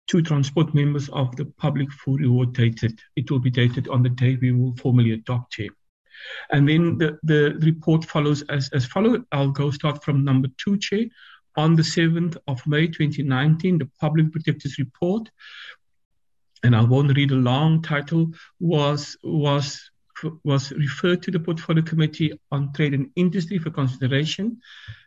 to 0.08 0.22
transport 0.22 0.74
members 0.74 1.08
of 1.10 1.34
the 1.36 1.46
public 1.46 1.90
for 1.92 2.16
reward 2.16 2.52
dated. 2.52 3.00
It 3.16 3.30
will 3.30 3.38
be 3.38 3.50
dated 3.50 3.88
on 3.88 4.02
the 4.02 4.10
day 4.10 4.36
we 4.40 4.52
will 4.52 4.76
formally 4.76 5.12
adopt 5.12 5.58
it. 5.58 5.70
And 6.50 6.68
then 6.68 6.98
the, 6.98 7.18
the 7.22 7.58
report 7.60 8.04
follows 8.04 8.42
as, 8.42 8.68
as 8.72 8.84
follows. 8.84 9.20
I'll 9.32 9.50
go 9.50 9.70
start 9.70 10.04
from 10.04 10.24
number 10.24 10.48
two, 10.58 10.76
Chair. 10.78 11.06
On 11.56 11.74
the 11.74 11.82
7th 11.82 12.36
of 12.48 12.66
May 12.66 12.86
2019, 12.86 13.78
the 13.78 13.90
Public 14.00 14.32
Protector's 14.32 14.78
Report, 14.78 15.28
and 16.62 16.74
I 16.74 16.82
won't 16.82 17.14
read 17.16 17.30
a 17.30 17.34
long 17.34 17.82
title, 17.82 18.30
was, 18.58 19.16
was 19.22 19.90
was 20.44 20.70
referred 20.72 21.22
to 21.22 21.30
the 21.30 21.40
Portfolio 21.40 21.82
Committee 21.82 22.38
on 22.50 22.72
Trade 22.72 22.94
and 22.94 23.10
Industry 23.16 23.58
for 23.58 23.70
consideration 23.70 24.60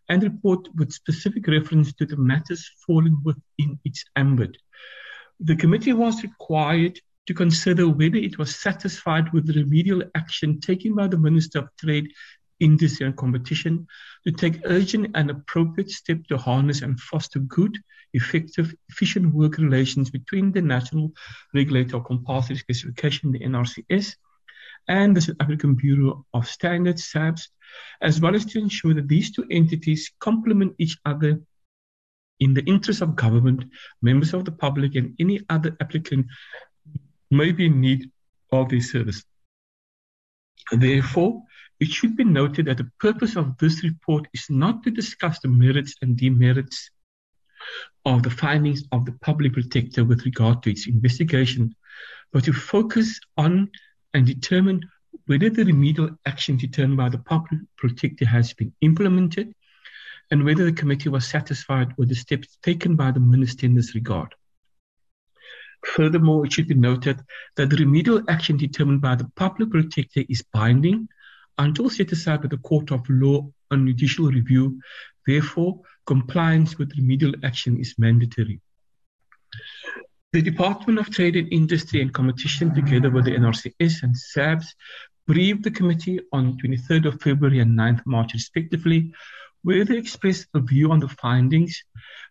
and 0.09 0.24
report 0.24 0.67
with 0.75 0.92
specific 0.92 1.48
reference 1.48 1.93
to 1.93 2.06
the 2.06 2.17
matters 2.17 2.69
falling 2.85 3.17
within 3.24 3.80
its 3.85 4.03
ambit. 4.16 4.58
The 5.40 5.56
committee 5.56 5.93
was 5.93 6.24
required 6.24 7.00
to 7.27 7.34
consider 7.34 7.90
whether 7.90 8.17
it 8.17 8.38
was 8.38 8.56
satisfied 8.56 9.34
with 9.34 9.48
the 9.48 9.53
remedial 9.53 10.03
action 10.16 10.59
taken 10.59 10.95
by 10.95 11.08
the 11.08 11.17
Minister 11.17 11.59
of 11.59 11.69
Trade, 11.80 12.11
Industry 12.59 13.06
and 13.06 13.17
Competition 13.17 13.85
to 14.25 14.32
take 14.32 14.61
urgent 14.66 15.11
and 15.16 15.30
appropriate 15.30 15.90
steps 15.90 16.27
to 16.27 16.38
harness 16.38 16.82
and 16.82 17.00
foster 17.00 17.40
good, 17.40 17.77
effective, 18.14 18.74
efficient 18.90 19.34
work 19.34 19.58
relations 19.58 20.09
between 20.09 20.51
the 20.51 20.61
National 20.61 21.11
Regulator 21.53 21.98
of 21.98 22.06
Compulsory 22.06 22.56
Specification, 22.56 23.32
the 23.32 23.40
NRCS, 23.40 24.16
and 24.88 25.15
the 25.15 25.22
South 25.22 25.38
African 25.39 25.75
Bureau 25.75 26.25
of 26.33 26.47
Standards, 26.47 27.05
SABS, 27.05 27.49
as 28.01 28.22
well 28.22 28.35
as 28.35 28.45
to 28.45 28.59
ensure 28.59 28.93
that 28.93 29.07
these 29.07 29.31
two 29.31 29.45
entities 29.49 30.11
complement 30.19 30.75
each 30.77 30.97
other 31.05 31.41
in 32.39 32.53
the 32.53 32.64
interest 32.65 33.01
of 33.01 33.15
government, 33.15 33.64
members 34.01 34.33
of 34.33 34.45
the 34.45 34.51
public, 34.51 34.95
and 34.95 35.15
any 35.19 35.41
other 35.49 35.75
applicant 35.81 36.27
may 37.31 37.51
be 37.51 37.65
in 37.67 37.81
need 37.81 38.09
of 38.51 38.69
this 38.69 38.91
service. 38.91 39.23
Therefore, 40.72 41.43
it 41.80 41.89
should 41.89 42.15
be 42.15 42.23
noted 42.23 42.65
that 42.65 42.77
the 42.77 42.91
purpose 42.99 43.35
of 43.35 43.57
this 43.57 43.83
report 43.83 44.27
is 44.33 44.45
not 44.49 44.83
to 44.83 44.91
discuss 44.91 45.39
the 45.39 45.47
merits 45.47 45.95
and 46.01 46.17
demerits 46.17 46.89
of 48.05 48.23
the 48.23 48.30
findings 48.30 48.83
of 48.91 49.05
the 49.05 49.11
public 49.14 49.53
protector 49.53 50.05
with 50.05 50.25
regard 50.25 50.64
to 50.64 50.72
its 50.72 50.88
investigation, 50.88 51.75
but 52.31 52.43
to 52.45 52.53
focus 52.53 53.19
on 53.38 53.69
and 54.16 54.26
determine 54.26 54.90
whether 55.26 55.50
the 55.50 55.66
remedial 55.66 56.10
action 56.26 56.56
determined 56.56 56.98
by 56.98 57.10
the 57.10 57.18
public 57.18 57.60
protector 57.76 58.26
has 58.26 58.53
been 58.53 58.72
implemented 58.80 59.53
and 60.32 60.45
whether 60.45 60.64
the 60.64 60.72
committee 60.72 61.10
was 61.10 61.27
satisfied 61.27 61.90
with 61.98 62.08
the 62.08 62.16
steps 62.16 62.58
taken 62.64 62.95
by 62.95 63.11
the 63.11 63.19
minister 63.19 63.66
in 63.66 63.76
this 63.76 63.94
regard. 63.94 64.34
Furthermore, 65.84 66.45
it 66.45 66.53
should 66.53 66.69
be 66.69 66.76
noted 66.76 67.19
that 67.58 67.69
the 67.69 67.76
remedial 67.76 68.22
action 68.30 68.56
determined 68.56 69.02
by 69.02 69.16
the 69.16 69.30
public 69.35 69.69
protector 69.69 70.24
is 70.30 70.45
binding 70.53 71.10
until 71.58 71.90
set 71.90 72.14
aside 72.14 72.42
by 72.42 72.48
the 72.48 72.58
Court 72.69 72.92
of 72.92 73.08
Law 73.10 73.52
on 73.69 73.85
judicial 73.85 74.27
review. 74.27 74.80
Therefore, 75.27 75.82
compliance 76.06 76.77
with 76.77 76.98
remedial 76.98 77.34
action 77.44 77.77
is 77.77 77.95
mandatory. 77.98 78.61
The 80.35 80.41
Department 80.41 80.99
of 80.99 81.09
Trade 81.11 81.38
and 81.38 81.47
Industry 81.53 82.01
and 82.01 82.14
Competition, 82.14 82.75
together 82.75 83.09
with 83.09 83.23
the 83.23 83.31
NRCS 83.31 84.03
and 84.03 84.14
SABS, 84.17 84.75
briefed 85.25 85.64
the 85.64 85.72
committee 85.72 86.19
on 86.33 86.57
23rd 86.57 87.05
of 87.05 87.22
February 87.22 87.59
and 87.59 87.72
9th 87.80 88.01
March, 88.05 88.33
respectively, 88.33 89.14
where 89.64 89.85
they 89.85 89.97
expressed 89.97 90.47
a 90.53 90.59
view 90.59 90.91
on 90.91 90.99
the 90.99 91.07
findings, 91.07 91.81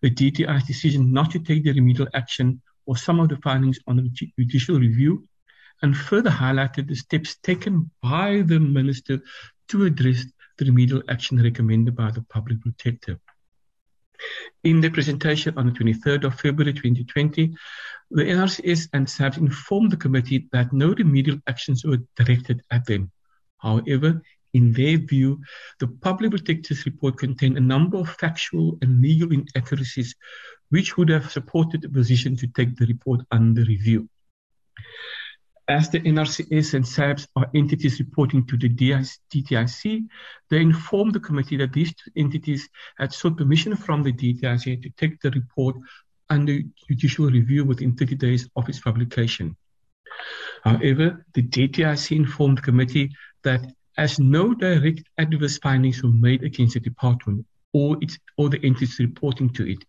the 0.02 0.10
DTI's 0.10 0.64
decision 0.64 1.14
not 1.14 1.30
to 1.30 1.38
take 1.38 1.64
the 1.64 1.72
remedial 1.72 2.06
action 2.12 2.60
or 2.84 2.94
some 2.94 3.20
of 3.20 3.30
the 3.30 3.38
findings 3.38 3.78
on 3.86 3.96
the 3.96 4.10
judicial 4.38 4.78
review, 4.78 5.26
and 5.80 5.96
further 5.96 6.28
highlighted 6.28 6.86
the 6.88 6.96
steps 6.96 7.36
taken 7.36 7.90
by 8.02 8.42
the 8.42 8.60
minister 8.60 9.18
to 9.68 9.84
address 9.86 10.26
the 10.58 10.66
remedial 10.66 11.02
action 11.08 11.42
recommended 11.42 11.96
by 11.96 12.10
the 12.10 12.20
public 12.20 12.60
protector. 12.60 13.18
In 14.64 14.80
the 14.80 14.90
presentation 14.90 15.56
on 15.58 15.66
the 15.66 15.72
23rd 15.72 16.24
of 16.24 16.40
February 16.40 16.72
2020, 16.72 17.54
the 18.10 18.22
NRCS 18.22 18.88
and 18.92 19.08
SABS 19.08 19.38
informed 19.38 19.90
the 19.90 19.96
committee 19.96 20.48
that 20.52 20.72
no 20.72 20.94
remedial 20.94 21.38
actions 21.46 21.84
were 21.84 21.98
directed 22.16 22.62
at 22.70 22.86
them. 22.86 23.10
However, 23.58 24.22
in 24.54 24.72
their 24.72 24.98
view, 24.98 25.40
the 25.80 25.88
public 25.88 26.30
protector's 26.30 26.86
report 26.86 27.18
contained 27.18 27.58
a 27.58 27.60
number 27.60 27.98
of 27.98 28.08
factual 28.08 28.78
and 28.82 29.02
legal 29.02 29.32
inaccuracies 29.32 30.14
which 30.70 30.96
would 30.96 31.08
have 31.08 31.30
supported 31.30 31.82
the 31.82 31.88
position 31.88 32.36
to 32.36 32.46
take 32.46 32.76
the 32.76 32.86
report 32.86 33.20
under 33.30 33.62
review. 33.64 34.08
As 35.66 35.88
the 35.88 36.00
NRCS 36.00 36.74
and 36.74 36.86
SABS 36.86 37.26
are 37.36 37.50
entities 37.54 37.98
reporting 37.98 38.46
to 38.46 38.58
the 38.58 38.68
DTIC, 38.68 40.06
they 40.50 40.60
informed 40.60 41.14
the 41.14 41.20
committee 41.20 41.56
that 41.56 41.72
these 41.72 41.94
two 41.94 42.10
entities 42.16 42.68
had 42.98 43.14
sought 43.14 43.38
permission 43.38 43.74
from 43.74 44.02
the 44.02 44.12
DTIC 44.12 44.82
to 44.82 44.90
take 44.90 45.20
the 45.22 45.30
report 45.30 45.76
under 46.28 46.58
judicial 46.86 47.30
review 47.30 47.64
within 47.64 47.96
30 47.96 48.14
days 48.16 48.48
of 48.56 48.68
its 48.68 48.80
publication. 48.80 49.56
However, 50.64 51.24
the 51.32 51.42
DTIC 51.42 52.14
informed 52.14 52.58
the 52.58 52.62
committee 52.62 53.10
that 53.42 53.64
as 53.96 54.18
no 54.18 54.52
direct 54.52 55.02
adverse 55.16 55.58
findings 55.58 56.02
were 56.02 56.12
made 56.12 56.42
against 56.42 56.74
the 56.74 56.80
department 56.80 57.46
or 57.74 57.98
its 58.00 58.18
entities 58.38 58.98
reporting 59.00 59.50
to 59.50 59.70
it. 59.70 59.84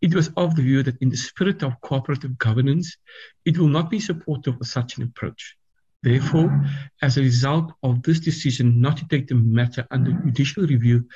It 0.00 0.14
was 0.14 0.30
of 0.36 0.56
the 0.56 0.62
view 0.62 0.82
that 0.82 1.00
in 1.00 1.10
the 1.10 1.16
spirit 1.16 1.62
of 1.62 1.80
cooperative 1.82 2.38
governance, 2.38 2.96
it 3.44 3.58
will 3.58 3.68
not 3.68 3.90
be 3.90 4.00
supportive 4.00 4.56
of 4.60 4.66
such 4.66 4.96
an 4.96 5.04
approach. 5.04 5.54
Therefore, 6.02 6.64
as 7.02 7.16
a 7.16 7.22
result 7.22 7.72
of 7.82 8.02
this 8.02 8.20
decision 8.20 8.80
not 8.80 8.96
to 8.96 9.08
take 9.08 9.28
the 9.28 9.34
matter 9.34 9.86
under 9.90 10.12
judicial 10.12 10.66
review, 10.66 11.06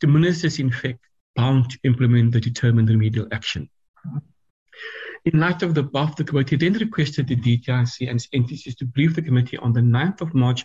the 0.00 0.08
minister 0.08 0.48
is 0.48 0.58
in 0.58 0.72
fact 0.72 0.98
bound 1.36 1.70
to 1.70 1.78
implement 1.84 2.32
the 2.32 2.40
determined 2.40 2.88
remedial 2.88 3.28
action. 3.32 3.68
In 5.26 5.38
light 5.38 5.62
of 5.62 5.74
the 5.74 5.82
above, 5.82 6.16
the 6.16 6.24
committee 6.24 6.56
then 6.56 6.72
requested 6.72 7.28
the 7.28 7.36
DTIC 7.36 8.08
and 8.08 8.16
its 8.16 8.28
entities 8.32 8.74
to 8.76 8.86
brief 8.86 9.14
the 9.14 9.22
committee 9.22 9.58
on 9.58 9.72
the 9.74 9.80
9th 9.80 10.22
of 10.22 10.34
March 10.34 10.64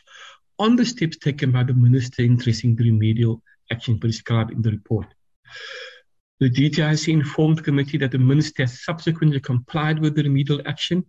on 0.57 0.77
the 0.77 0.85
steps 0.85 1.17
taken 1.17 1.51
by 1.51 1.63
the 1.63 1.73
minister 1.73 2.23
in 2.23 2.33
addressing 2.33 2.75
the 2.75 2.85
remedial 2.85 3.43
action 3.71 3.99
prescribed 3.99 4.51
in 4.51 4.61
the 4.61 4.71
report. 4.71 5.07
The 6.39 6.49
DTIC 6.49 7.13
informed 7.13 7.57
the 7.57 7.63
committee 7.63 7.97
that 7.99 8.11
the 8.11 8.17
minister 8.17 8.67
subsequently 8.67 9.39
complied 9.39 9.99
with 9.99 10.15
the 10.15 10.23
remedial 10.23 10.61
action 10.65 11.05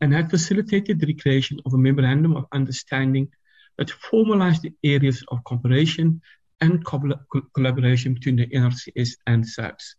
and 0.00 0.12
had 0.12 0.30
facilitated 0.30 0.98
the 0.98 1.12
creation 1.14 1.60
of 1.66 1.74
a 1.74 1.78
memorandum 1.78 2.34
of 2.36 2.46
understanding 2.52 3.28
that 3.76 3.90
formalized 3.90 4.62
the 4.62 4.72
areas 4.82 5.22
of 5.28 5.44
cooperation 5.44 6.20
and 6.60 6.84
co- 6.84 7.20
collaboration 7.54 8.14
between 8.14 8.36
the 8.36 8.46
NRCS 8.46 9.16
and 9.26 9.46
SABS. 9.46 9.96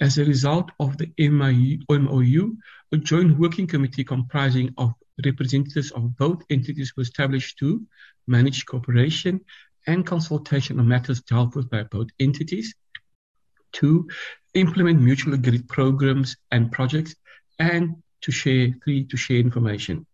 As 0.00 0.18
a 0.18 0.24
result 0.24 0.70
of 0.80 0.96
the 0.98 1.10
MOU, 1.18 2.56
a 2.92 2.96
joint 2.96 3.38
working 3.38 3.66
committee 3.66 4.04
comprising 4.04 4.74
of 4.78 4.94
representatives 5.24 5.90
of 5.92 6.16
both 6.16 6.42
entities 6.50 6.94
was 6.96 7.08
established 7.08 7.58
to 7.58 7.86
manage 8.26 8.66
cooperation 8.66 9.40
and 9.86 10.06
consultation 10.06 10.78
on 10.78 10.88
matters 10.88 11.20
dealt 11.22 11.54
with 11.54 11.70
by 11.70 11.84
both 11.84 12.08
entities. 12.18 12.74
Two, 13.72 14.08
implement 14.54 15.00
mutually 15.00 15.36
agreed 15.36 15.68
programs 15.68 16.36
and 16.50 16.72
projects. 16.72 17.14
And 17.58 18.02
to 18.22 18.32
share, 18.32 18.68
three, 18.84 19.04
to 19.04 19.16
share 19.16 19.38
information. 19.38 20.06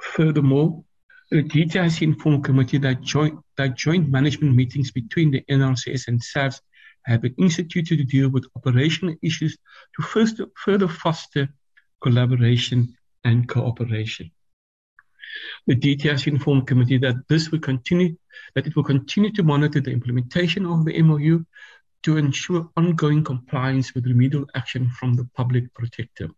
Furthermore, 0.00 0.84
the 1.30 1.42
DTIC 1.42 2.02
informed 2.02 2.44
committee 2.44 2.78
that 2.78 3.00
joint, 3.00 3.38
that 3.56 3.76
joint 3.76 4.10
management 4.10 4.54
meetings 4.54 4.90
between 4.90 5.30
the 5.30 5.42
NRCS 5.50 6.08
and 6.08 6.22
SABS 6.22 6.60
have 7.04 7.22
been 7.22 7.34
instituted 7.38 7.96
to 7.98 8.04
deal 8.04 8.28
with 8.28 8.46
operational 8.56 9.14
issues 9.22 9.56
to 9.96 10.02
first, 10.02 10.40
further 10.56 10.88
foster 10.88 11.48
collaboration 12.02 12.94
and 13.24 13.48
cooperation. 13.48 14.30
The 15.66 15.76
DTIC 15.76 16.26
informed 16.26 16.66
committee 16.66 16.98
that 16.98 17.16
this 17.28 17.50
will 17.50 17.60
continue, 17.60 18.16
that 18.54 18.66
it 18.66 18.76
will 18.76 18.84
continue 18.84 19.32
to 19.32 19.42
monitor 19.42 19.80
the 19.80 19.92
implementation 19.92 20.66
of 20.66 20.84
the 20.84 21.00
MOU 21.02 21.44
to 22.02 22.16
ensure 22.16 22.68
ongoing 22.76 23.22
compliance 23.22 23.94
with 23.94 24.06
remedial 24.06 24.46
action 24.54 24.90
from 24.90 25.14
the 25.14 25.28
public 25.36 25.72
protector. 25.74 26.28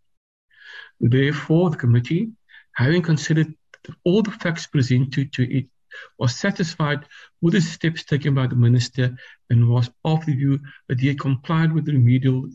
Therefore, 1.01 1.71
the 1.71 1.77
committee, 1.77 2.33
having 2.75 3.03
considered 3.03 3.55
all 4.05 4.23
the 4.23 4.31
facts 4.31 4.67
presented 4.67 5.33
to 5.35 5.43
it, 5.43 5.67
was 6.19 6.35
satisfied 6.35 7.07
with 7.41 7.55
the 7.55 7.61
steps 7.61 8.05
taken 8.05 8.35
by 8.35 8.47
the 8.47 8.57
minister 8.57 9.17
and 9.51 9.69
was 9.69 9.91
of 10.05 10.25
the 10.27 10.35
view 10.35 10.59
that 10.89 11.01
he 11.01 11.09
had 11.09 11.21
complied 11.21 11.73
with 11.73 11.85
the 11.85 11.93
remedial 11.93 12.49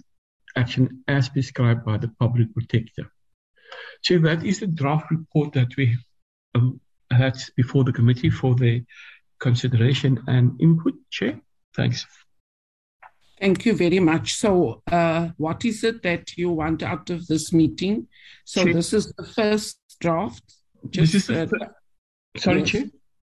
action 0.55 1.03
as 1.07 1.29
prescribed 1.29 1.85
by 1.85 1.97
the 1.97 2.09
public 2.19 2.53
protector. 2.53 3.11
So 4.01 4.17
that 4.19 4.45
is 4.45 4.59
the 4.59 4.67
draft 4.67 5.09
report 5.11 5.53
that 5.53 5.75
we 5.77 5.97
um, 6.55 6.79
had 7.11 7.37
before 7.55 7.83
the 7.83 7.93
committee 7.93 8.29
for 8.29 8.55
the 8.55 8.83
consideration 9.39 10.23
and 10.27 10.59
input. 10.61 10.93
Chair, 11.09 11.39
thanks. 11.75 12.05
Thank 13.39 13.65
you 13.65 13.73
very 13.73 13.99
much. 13.99 14.33
So, 14.35 14.83
uh, 14.91 15.29
what 15.37 15.63
is 15.63 15.83
it 15.83 16.03
that 16.03 16.35
you 16.35 16.51
want 16.51 16.83
out 16.83 17.09
of 17.09 17.25
this 17.27 17.53
meeting? 17.53 18.07
So, 18.43 18.63
Chair. 18.63 18.73
this 18.73 18.93
is 18.93 19.13
the 19.13 19.23
first 19.23 19.79
draft. 20.01 20.43
Just, 20.89 21.13
this 21.13 21.29
is 21.29 21.49
the, 21.49 21.55
uh, 21.55 21.69
sorry, 22.37 22.59
yes. 22.59 22.69
Chair. 22.69 22.83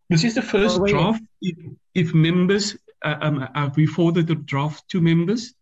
This 0.09 0.25
is 0.25 0.35
the 0.37 0.43
first 0.43 0.79
oh, 0.81 0.87
draft. 0.87 1.23
If, 1.43 1.57
if 1.95 2.15
members, 2.15 2.77
uh, 3.05 3.17
um, 3.21 3.49
uh, 3.55 3.71
we 3.77 3.87
forwarded 3.87 4.29
the 4.29 4.37
draft 4.37 4.89
to 4.91 5.01
members 5.01 5.55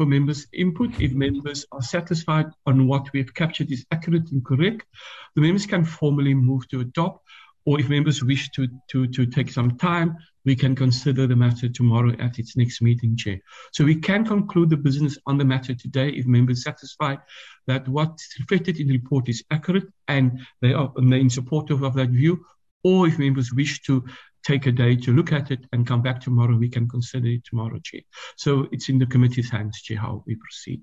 for 0.00 0.06
members' 0.06 0.46
input. 0.54 0.98
If 0.98 1.12
members 1.12 1.66
are 1.72 1.82
satisfied 1.82 2.46
on 2.64 2.86
what 2.86 3.12
we 3.12 3.20
have 3.20 3.34
captured 3.34 3.70
is 3.70 3.84
accurate 3.90 4.30
and 4.32 4.42
correct, 4.42 4.86
the 5.34 5.42
members 5.42 5.66
can 5.66 5.84
formally 5.84 6.32
move 6.32 6.66
to 6.68 6.80
adopt. 6.80 7.28
Or 7.66 7.78
if 7.78 7.90
members 7.90 8.24
wish 8.24 8.48
to, 8.52 8.66
to, 8.92 9.06
to 9.08 9.26
take 9.26 9.50
some 9.50 9.76
time 9.76 10.16
we 10.46 10.56
can 10.56 10.74
consider 10.74 11.26
the 11.26 11.36
matter 11.36 11.68
tomorrow 11.68 12.16
at 12.18 12.38
its 12.38 12.56
next 12.56 12.80
meeting, 12.80 13.14
Chair. 13.14 13.40
So 13.72 13.84
we 13.84 13.94
can 13.94 14.24
conclude 14.24 14.70
the 14.70 14.78
business 14.78 15.18
on 15.26 15.36
the 15.36 15.44
matter 15.44 15.74
today 15.74 16.08
if 16.08 16.24
members 16.24 16.64
satisfied 16.64 17.18
that 17.66 17.86
what's 17.86 18.26
reflected 18.40 18.80
in 18.80 18.86
the 18.86 18.96
report 18.96 19.28
is 19.28 19.44
accurate 19.50 19.84
and 20.08 20.40
they 20.62 20.72
are 20.72 20.90
in 20.96 21.28
support 21.28 21.70
of 21.70 21.80
that 21.92 22.08
view, 22.08 22.42
or 22.82 23.06
if 23.06 23.18
members 23.18 23.52
wish 23.52 23.82
to 23.82 24.02
take 24.44 24.66
a 24.66 24.72
day 24.72 24.96
to 24.96 25.12
look 25.12 25.32
at 25.32 25.50
it 25.50 25.66
and 25.72 25.86
come 25.86 26.02
back 26.02 26.20
tomorrow, 26.20 26.56
we 26.56 26.68
can 26.68 26.88
consider 26.88 27.28
it 27.28 27.44
tomorrow, 27.44 27.78
Chair. 27.82 28.00
So 28.36 28.68
it's 28.72 28.88
in 28.88 28.98
the 28.98 29.06
committee's 29.06 29.50
hands, 29.50 29.80
Chair, 29.82 29.98
how 29.98 30.24
we 30.26 30.36
proceed. 30.36 30.82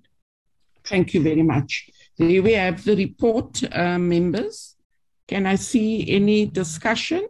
Thank 0.86 1.14
you 1.14 1.22
very 1.22 1.44
much. 1.44 1.90
Here 2.16 2.42
we 2.42 2.54
have 2.54 2.84
the 2.84 2.96
report, 2.96 3.62
uh, 3.72 4.00
members. 4.00 4.76
Can 5.28 5.46
I 5.46 5.56
see 5.56 6.10
any 6.10 6.46
discussion? 6.46 7.28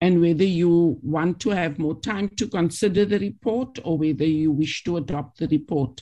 And 0.00 0.22
whether 0.22 0.44
you 0.44 0.98
want 1.02 1.40
to 1.40 1.50
have 1.50 1.78
more 1.78 2.00
time 2.00 2.30
to 2.36 2.48
consider 2.48 3.04
the 3.04 3.18
report 3.18 3.78
or 3.84 3.98
whether 3.98 4.24
you 4.24 4.50
wish 4.50 4.82
to 4.84 4.96
adopt 4.96 5.38
the 5.38 5.48
report 5.48 6.00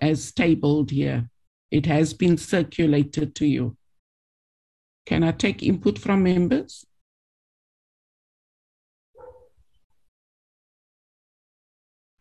as 0.00 0.32
tabled 0.32 0.90
here. 0.90 1.30
It 1.70 1.86
has 1.86 2.12
been 2.12 2.36
circulated 2.38 3.34
to 3.36 3.46
you. 3.46 3.76
Can 5.04 5.22
I 5.22 5.30
take 5.30 5.62
input 5.62 5.98
from 5.98 6.24
members? 6.24 6.84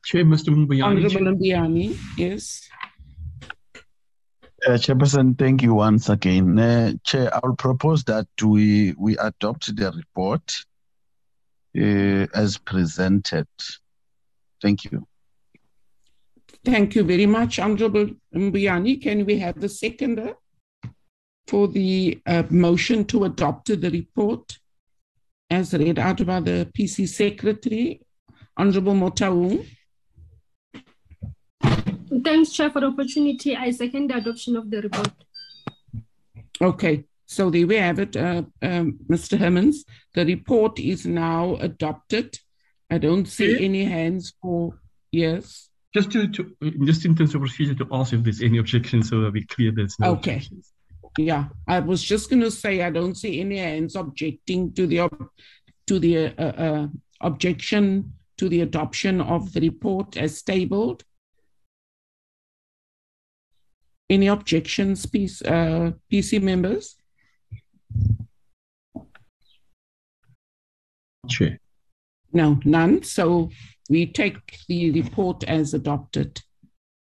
Chair, 0.06 0.24
Mr. 0.24 0.54
Mbuyane. 0.54 0.84
Honorable 0.84 1.34
Mbuyane, 1.36 1.98
yes. 2.16 2.70
Uh, 4.68 4.78
Chairperson, 4.78 5.38
thank 5.38 5.64
you 5.64 5.74
once 5.74 6.10
again. 6.10 6.60
Uh, 6.60 6.94
Chair, 7.04 7.34
I 7.34 7.40
will 7.44 7.56
propose 7.56 8.04
that 8.04 8.28
we, 8.40 8.94
we 9.00 9.18
adopt 9.18 9.76
the 9.76 9.92
report 9.92 10.54
uh, 11.76 12.28
as 12.40 12.60
presented. 12.60 13.48
Thank 14.62 14.86
you. 14.86 15.08
Thank 16.64 16.94
you 16.94 17.04
very 17.04 17.26
much, 17.26 17.58
Honorable 17.58 18.10
Mbuyane. 18.34 19.02
Can 19.02 19.26
we 19.26 19.40
have 19.40 19.60
the 19.60 19.70
seconder 19.70 20.34
for 21.48 21.68
the 21.68 22.22
uh, 22.28 22.44
motion 22.52 23.06
to 23.06 23.26
adopt 23.26 23.68
the 23.68 23.90
report 23.90 24.60
as 25.50 25.74
read 25.74 25.98
out 25.98 26.24
by 26.28 26.40
the 26.42 26.70
PC 26.78 27.08
Secretary, 27.08 28.02
Honorable 28.56 28.94
Motaung? 28.94 29.66
Thanks, 32.24 32.52
Chair, 32.52 32.70
for 32.70 32.82
the 32.82 32.88
opportunity. 32.88 33.56
I 33.56 33.72
second 33.72 34.10
the 34.10 34.18
adoption 34.18 34.56
of 34.56 34.70
the 34.70 34.82
report. 34.82 35.12
Okay, 36.62 37.06
so 37.26 37.50
there 37.50 37.68
we 37.68 37.76
have 37.76 38.00
it, 38.00 38.16
uh, 38.16 38.44
um, 38.62 39.00
Mr. 39.10 39.38
Hermans. 39.38 39.78
The 40.14 40.26
report 40.26 40.80
is 40.80 41.06
now 41.06 41.56
adopted. 41.56 42.40
I 42.90 42.98
don't 42.98 43.26
see 43.26 43.64
any 43.66 43.86
hands 43.86 44.34
for 44.42 44.80
yes. 45.12 45.70
Just 45.94 46.12
to, 46.12 46.28
to 46.28 46.56
just 46.86 47.06
in 47.06 47.16
terms 47.16 47.34
of 47.34 47.42
procedure 47.42 47.76
to 47.76 47.88
ask 47.92 48.14
if 48.14 48.24
there's 48.24 48.42
any 48.42 48.58
objections 48.58 49.10
so 49.10 49.22
that 49.22 49.34
we 49.34 49.46
clear 49.46 49.72
there's 49.72 49.98
no 50.00 50.12
okay. 50.12 50.36
Objections. 50.36 50.72
Yeah, 51.18 51.46
I 51.68 51.80
was 51.80 52.04
just 52.04 52.30
going 52.30 52.42
to 52.42 52.52
say 52.52 52.82
I 52.82 52.90
don't 52.90 53.16
see 53.16 53.40
any 53.40 53.58
hands 53.58 53.96
objecting 53.96 54.74
to 54.74 54.86
the 54.86 55.10
to 55.88 56.00
the 56.00 56.28
uh, 56.38 56.42
uh, 56.42 56.88
objection 57.22 58.14
to 58.38 58.50
the 58.50 58.62
adoption 58.62 59.22
of 59.22 59.54
the 59.54 59.62
report 59.62 60.18
as 60.18 60.42
tabled. 60.42 61.04
Any 64.10 64.28
objections, 64.28 65.06
PC, 65.06 65.42
uh, 65.46 65.92
PC 66.12 66.42
members? 66.42 66.96
Sure. 71.30 71.58
No, 72.32 72.60
none. 72.66 73.04
So 73.04 73.50
we 73.90 74.06
take 74.06 74.38
the 74.68 74.92
report 74.92 75.44
as 75.46 75.74
adopted. 75.74 76.42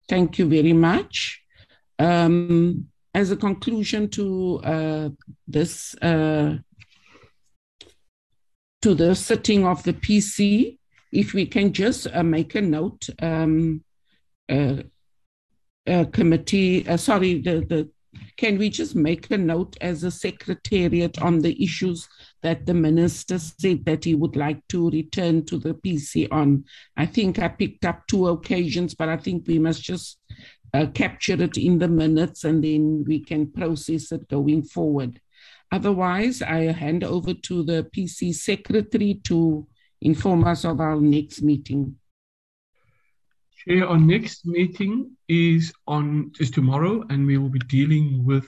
Thank 0.09 0.39
you 0.39 0.49
very 0.49 0.73
much. 0.73 1.43
Um, 1.99 2.89
as 3.15 3.31
a 3.31 3.37
conclusion 3.37 4.09
to 4.11 4.61
uh, 4.65 5.09
this, 5.47 5.95
uh, 5.97 6.59
to 8.83 8.95
the 8.95 9.15
sitting 9.15 9.67
of 9.67 9.83
the 9.83 9.93
PC, 9.93 10.79
if 11.13 11.35
we 11.35 11.47
can 11.47 11.73
just 11.73 12.07
uh, 12.13 12.23
make 12.23 12.55
a 12.55 12.61
note, 12.61 13.09
um, 13.21 13.85
uh, 15.89 16.05
committee, 16.07 16.87
uh, 16.87 16.97
sorry, 16.97 17.41
the, 17.41 17.65
the 17.69 17.91
can 18.37 18.57
we 18.57 18.71
just 18.71 18.95
make 18.95 19.31
a 19.31 19.39
note 19.39 19.77
as 19.81 20.05
a 20.05 20.11
secretariat 20.11 21.21
on 21.21 21.41
the 21.41 21.63
issues 21.63 22.09
that 22.43 22.67
the 22.67 22.75
minister 22.75 23.39
said 23.39 23.85
that 23.85 24.05
he 24.05 24.15
would 24.15 24.37
like 24.37 24.67
to 24.69 24.91
return 24.91 25.45
to 25.47 25.59
the 25.59 25.75
PC 25.75 26.29
on? 26.31 26.65
I 26.97 27.07
think 27.07 27.39
I 27.39 27.49
picked 27.49 27.85
up 27.85 28.07
two 28.07 28.29
occasions, 28.29 28.95
but 28.95 29.09
I 29.09 29.17
think 29.17 29.47
we 29.47 29.59
must 29.59 29.83
just 29.83 30.19
uh, 30.73 30.87
capture 30.95 31.41
it 31.43 31.57
in 31.57 31.79
the 31.79 31.89
minutes 31.89 32.45
and 32.45 32.63
then 32.63 33.05
we 33.07 33.21
can 33.21 33.51
process 33.51 34.13
it 34.13 34.29
going 34.29 34.63
forward. 34.63 35.21
Otherwise, 35.71 36.41
I 36.41 36.73
hand 36.73 37.05
over 37.05 37.35
to 37.35 37.63
the 37.63 37.91
PC 37.95 38.35
secretary 38.35 39.21
to 39.25 39.67
inform 40.01 40.45
us 40.45 40.65
of 40.65 40.81
our 40.81 41.01
next 41.01 41.43
meeting. 41.43 41.98
Chair, 43.67 43.89
our 43.89 43.99
next 43.99 44.47
meeting 44.47 45.17
is 45.29 45.73
on 45.87 46.33
is 46.39 46.51
tomorrow, 46.51 47.05
and 47.11 47.27
we 47.27 47.39
will 47.39 47.49
be 47.49 47.59
dealing 47.61 48.25
with 48.25 48.47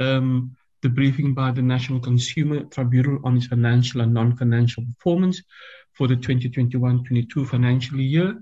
um, 0.00 0.56
the 0.82 0.88
briefing 0.88 1.34
by 1.34 1.50
the 1.50 1.62
National 1.62 1.98
Consumer 1.98 2.64
Tribunal 2.64 3.18
on 3.24 3.36
its 3.36 3.46
financial 3.46 4.00
and 4.00 4.14
non-financial 4.14 4.84
performance 4.84 5.42
for 5.94 6.06
the 6.06 6.14
2021-22 6.14 7.48
financial 7.48 7.98
year. 7.98 8.40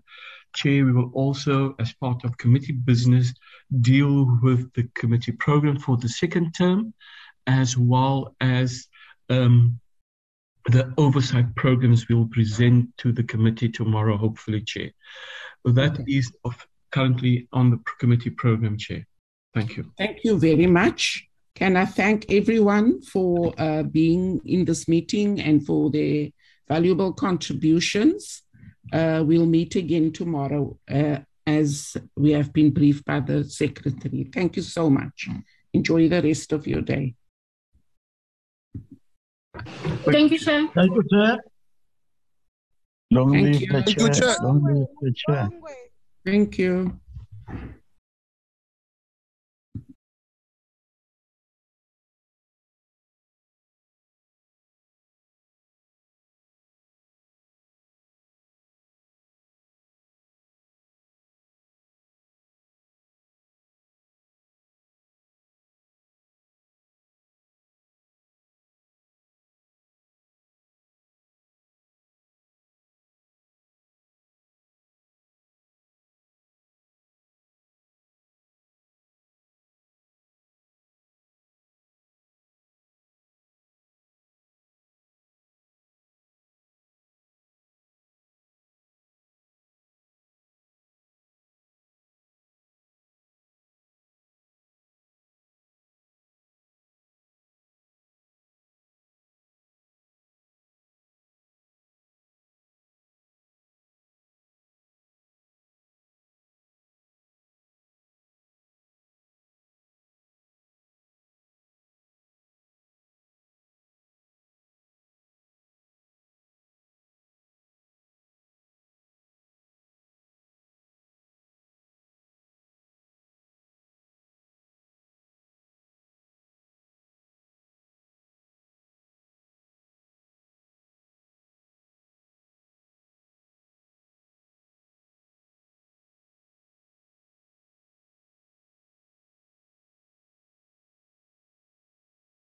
Chair, 0.55 0.85
we 0.85 0.93
will 0.93 1.11
also, 1.15 1.75
as 1.79 1.93
part 1.95 2.25
of 2.25 2.37
committee 2.37 2.73
business, 2.73 3.33
deal 3.81 4.39
with 4.43 4.73
the 4.75 4.89
committee 4.95 5.33
program 5.33 5.79
for 5.79 5.97
the 5.97 6.09
second 6.09 6.53
term, 6.53 6.93
as 7.47 7.77
well 7.77 8.35
as 8.41 8.87
um, 9.31 9.81
the 10.67 10.93
oversight 10.99 11.55
programs 11.55 12.09
we 12.09 12.15
will 12.15 12.29
present 12.29 12.97
to 12.99 13.13
the 13.13 13.23
committee 13.23 13.69
tomorrow, 13.69 14.17
hopefully, 14.17 14.61
Chair. 14.61 14.91
That 15.67 16.05
is 16.07 16.31
of 16.45 16.55
currently 16.93 17.49
on 17.53 17.71
the 17.71 17.79
committee 17.99 18.31
program, 18.31 18.79
Chair. 18.79 19.07
Thank 19.53 19.77
you. 19.77 19.93
Thank 19.99 20.19
you 20.23 20.39
very 20.39 20.67
much. 20.67 21.27
Can 21.55 21.77
I 21.77 21.87
thank 21.87 22.31
everyone 22.31 23.03
for 23.03 23.55
uh, 23.59 23.83
being 23.83 24.41
in 24.45 24.65
this 24.65 24.87
meeting 24.87 25.41
and 25.41 25.65
for 25.65 25.91
their 25.91 26.29
valuable 26.69 27.13
contributions? 27.13 28.43
Uh, 28.93 29.25
we'll 29.27 29.47
meet 29.47 29.75
again 29.75 30.13
tomorrow 30.13 30.79
uh, 30.89 31.19
as 31.47 31.97
we 32.17 32.31
have 32.33 32.53
been 32.53 32.71
briefed 32.71 33.05
by 33.05 33.21
the 33.21 33.45
Secretary. 33.45 34.29
Thank 34.33 34.57
you 34.57 34.63
so 34.63 34.89
much. 34.89 35.29
Enjoy 35.73 36.09
the 36.09 36.23
rest 36.23 36.53
of 36.53 36.67
your 36.67 36.83
day. 36.83 37.15
Thank 40.05 40.33
you, 40.33 40.39
Chair. 40.39 40.69
Thank 40.75 40.95
you, 40.95 41.03
Chair. 41.11 41.39
Long 43.11 43.33
Thank 43.33 43.45
live 43.45 43.61
you. 43.61 43.67
the 43.69 43.73
Thank 43.73 43.89
you, 43.89 43.95
chair. 43.95 44.15
Chair. 44.15 44.37
Long 44.43 44.65
live 44.65 44.87
the 45.01 45.15
chair. 45.15 45.51
Thank 46.25 46.59
you. 46.59 47.01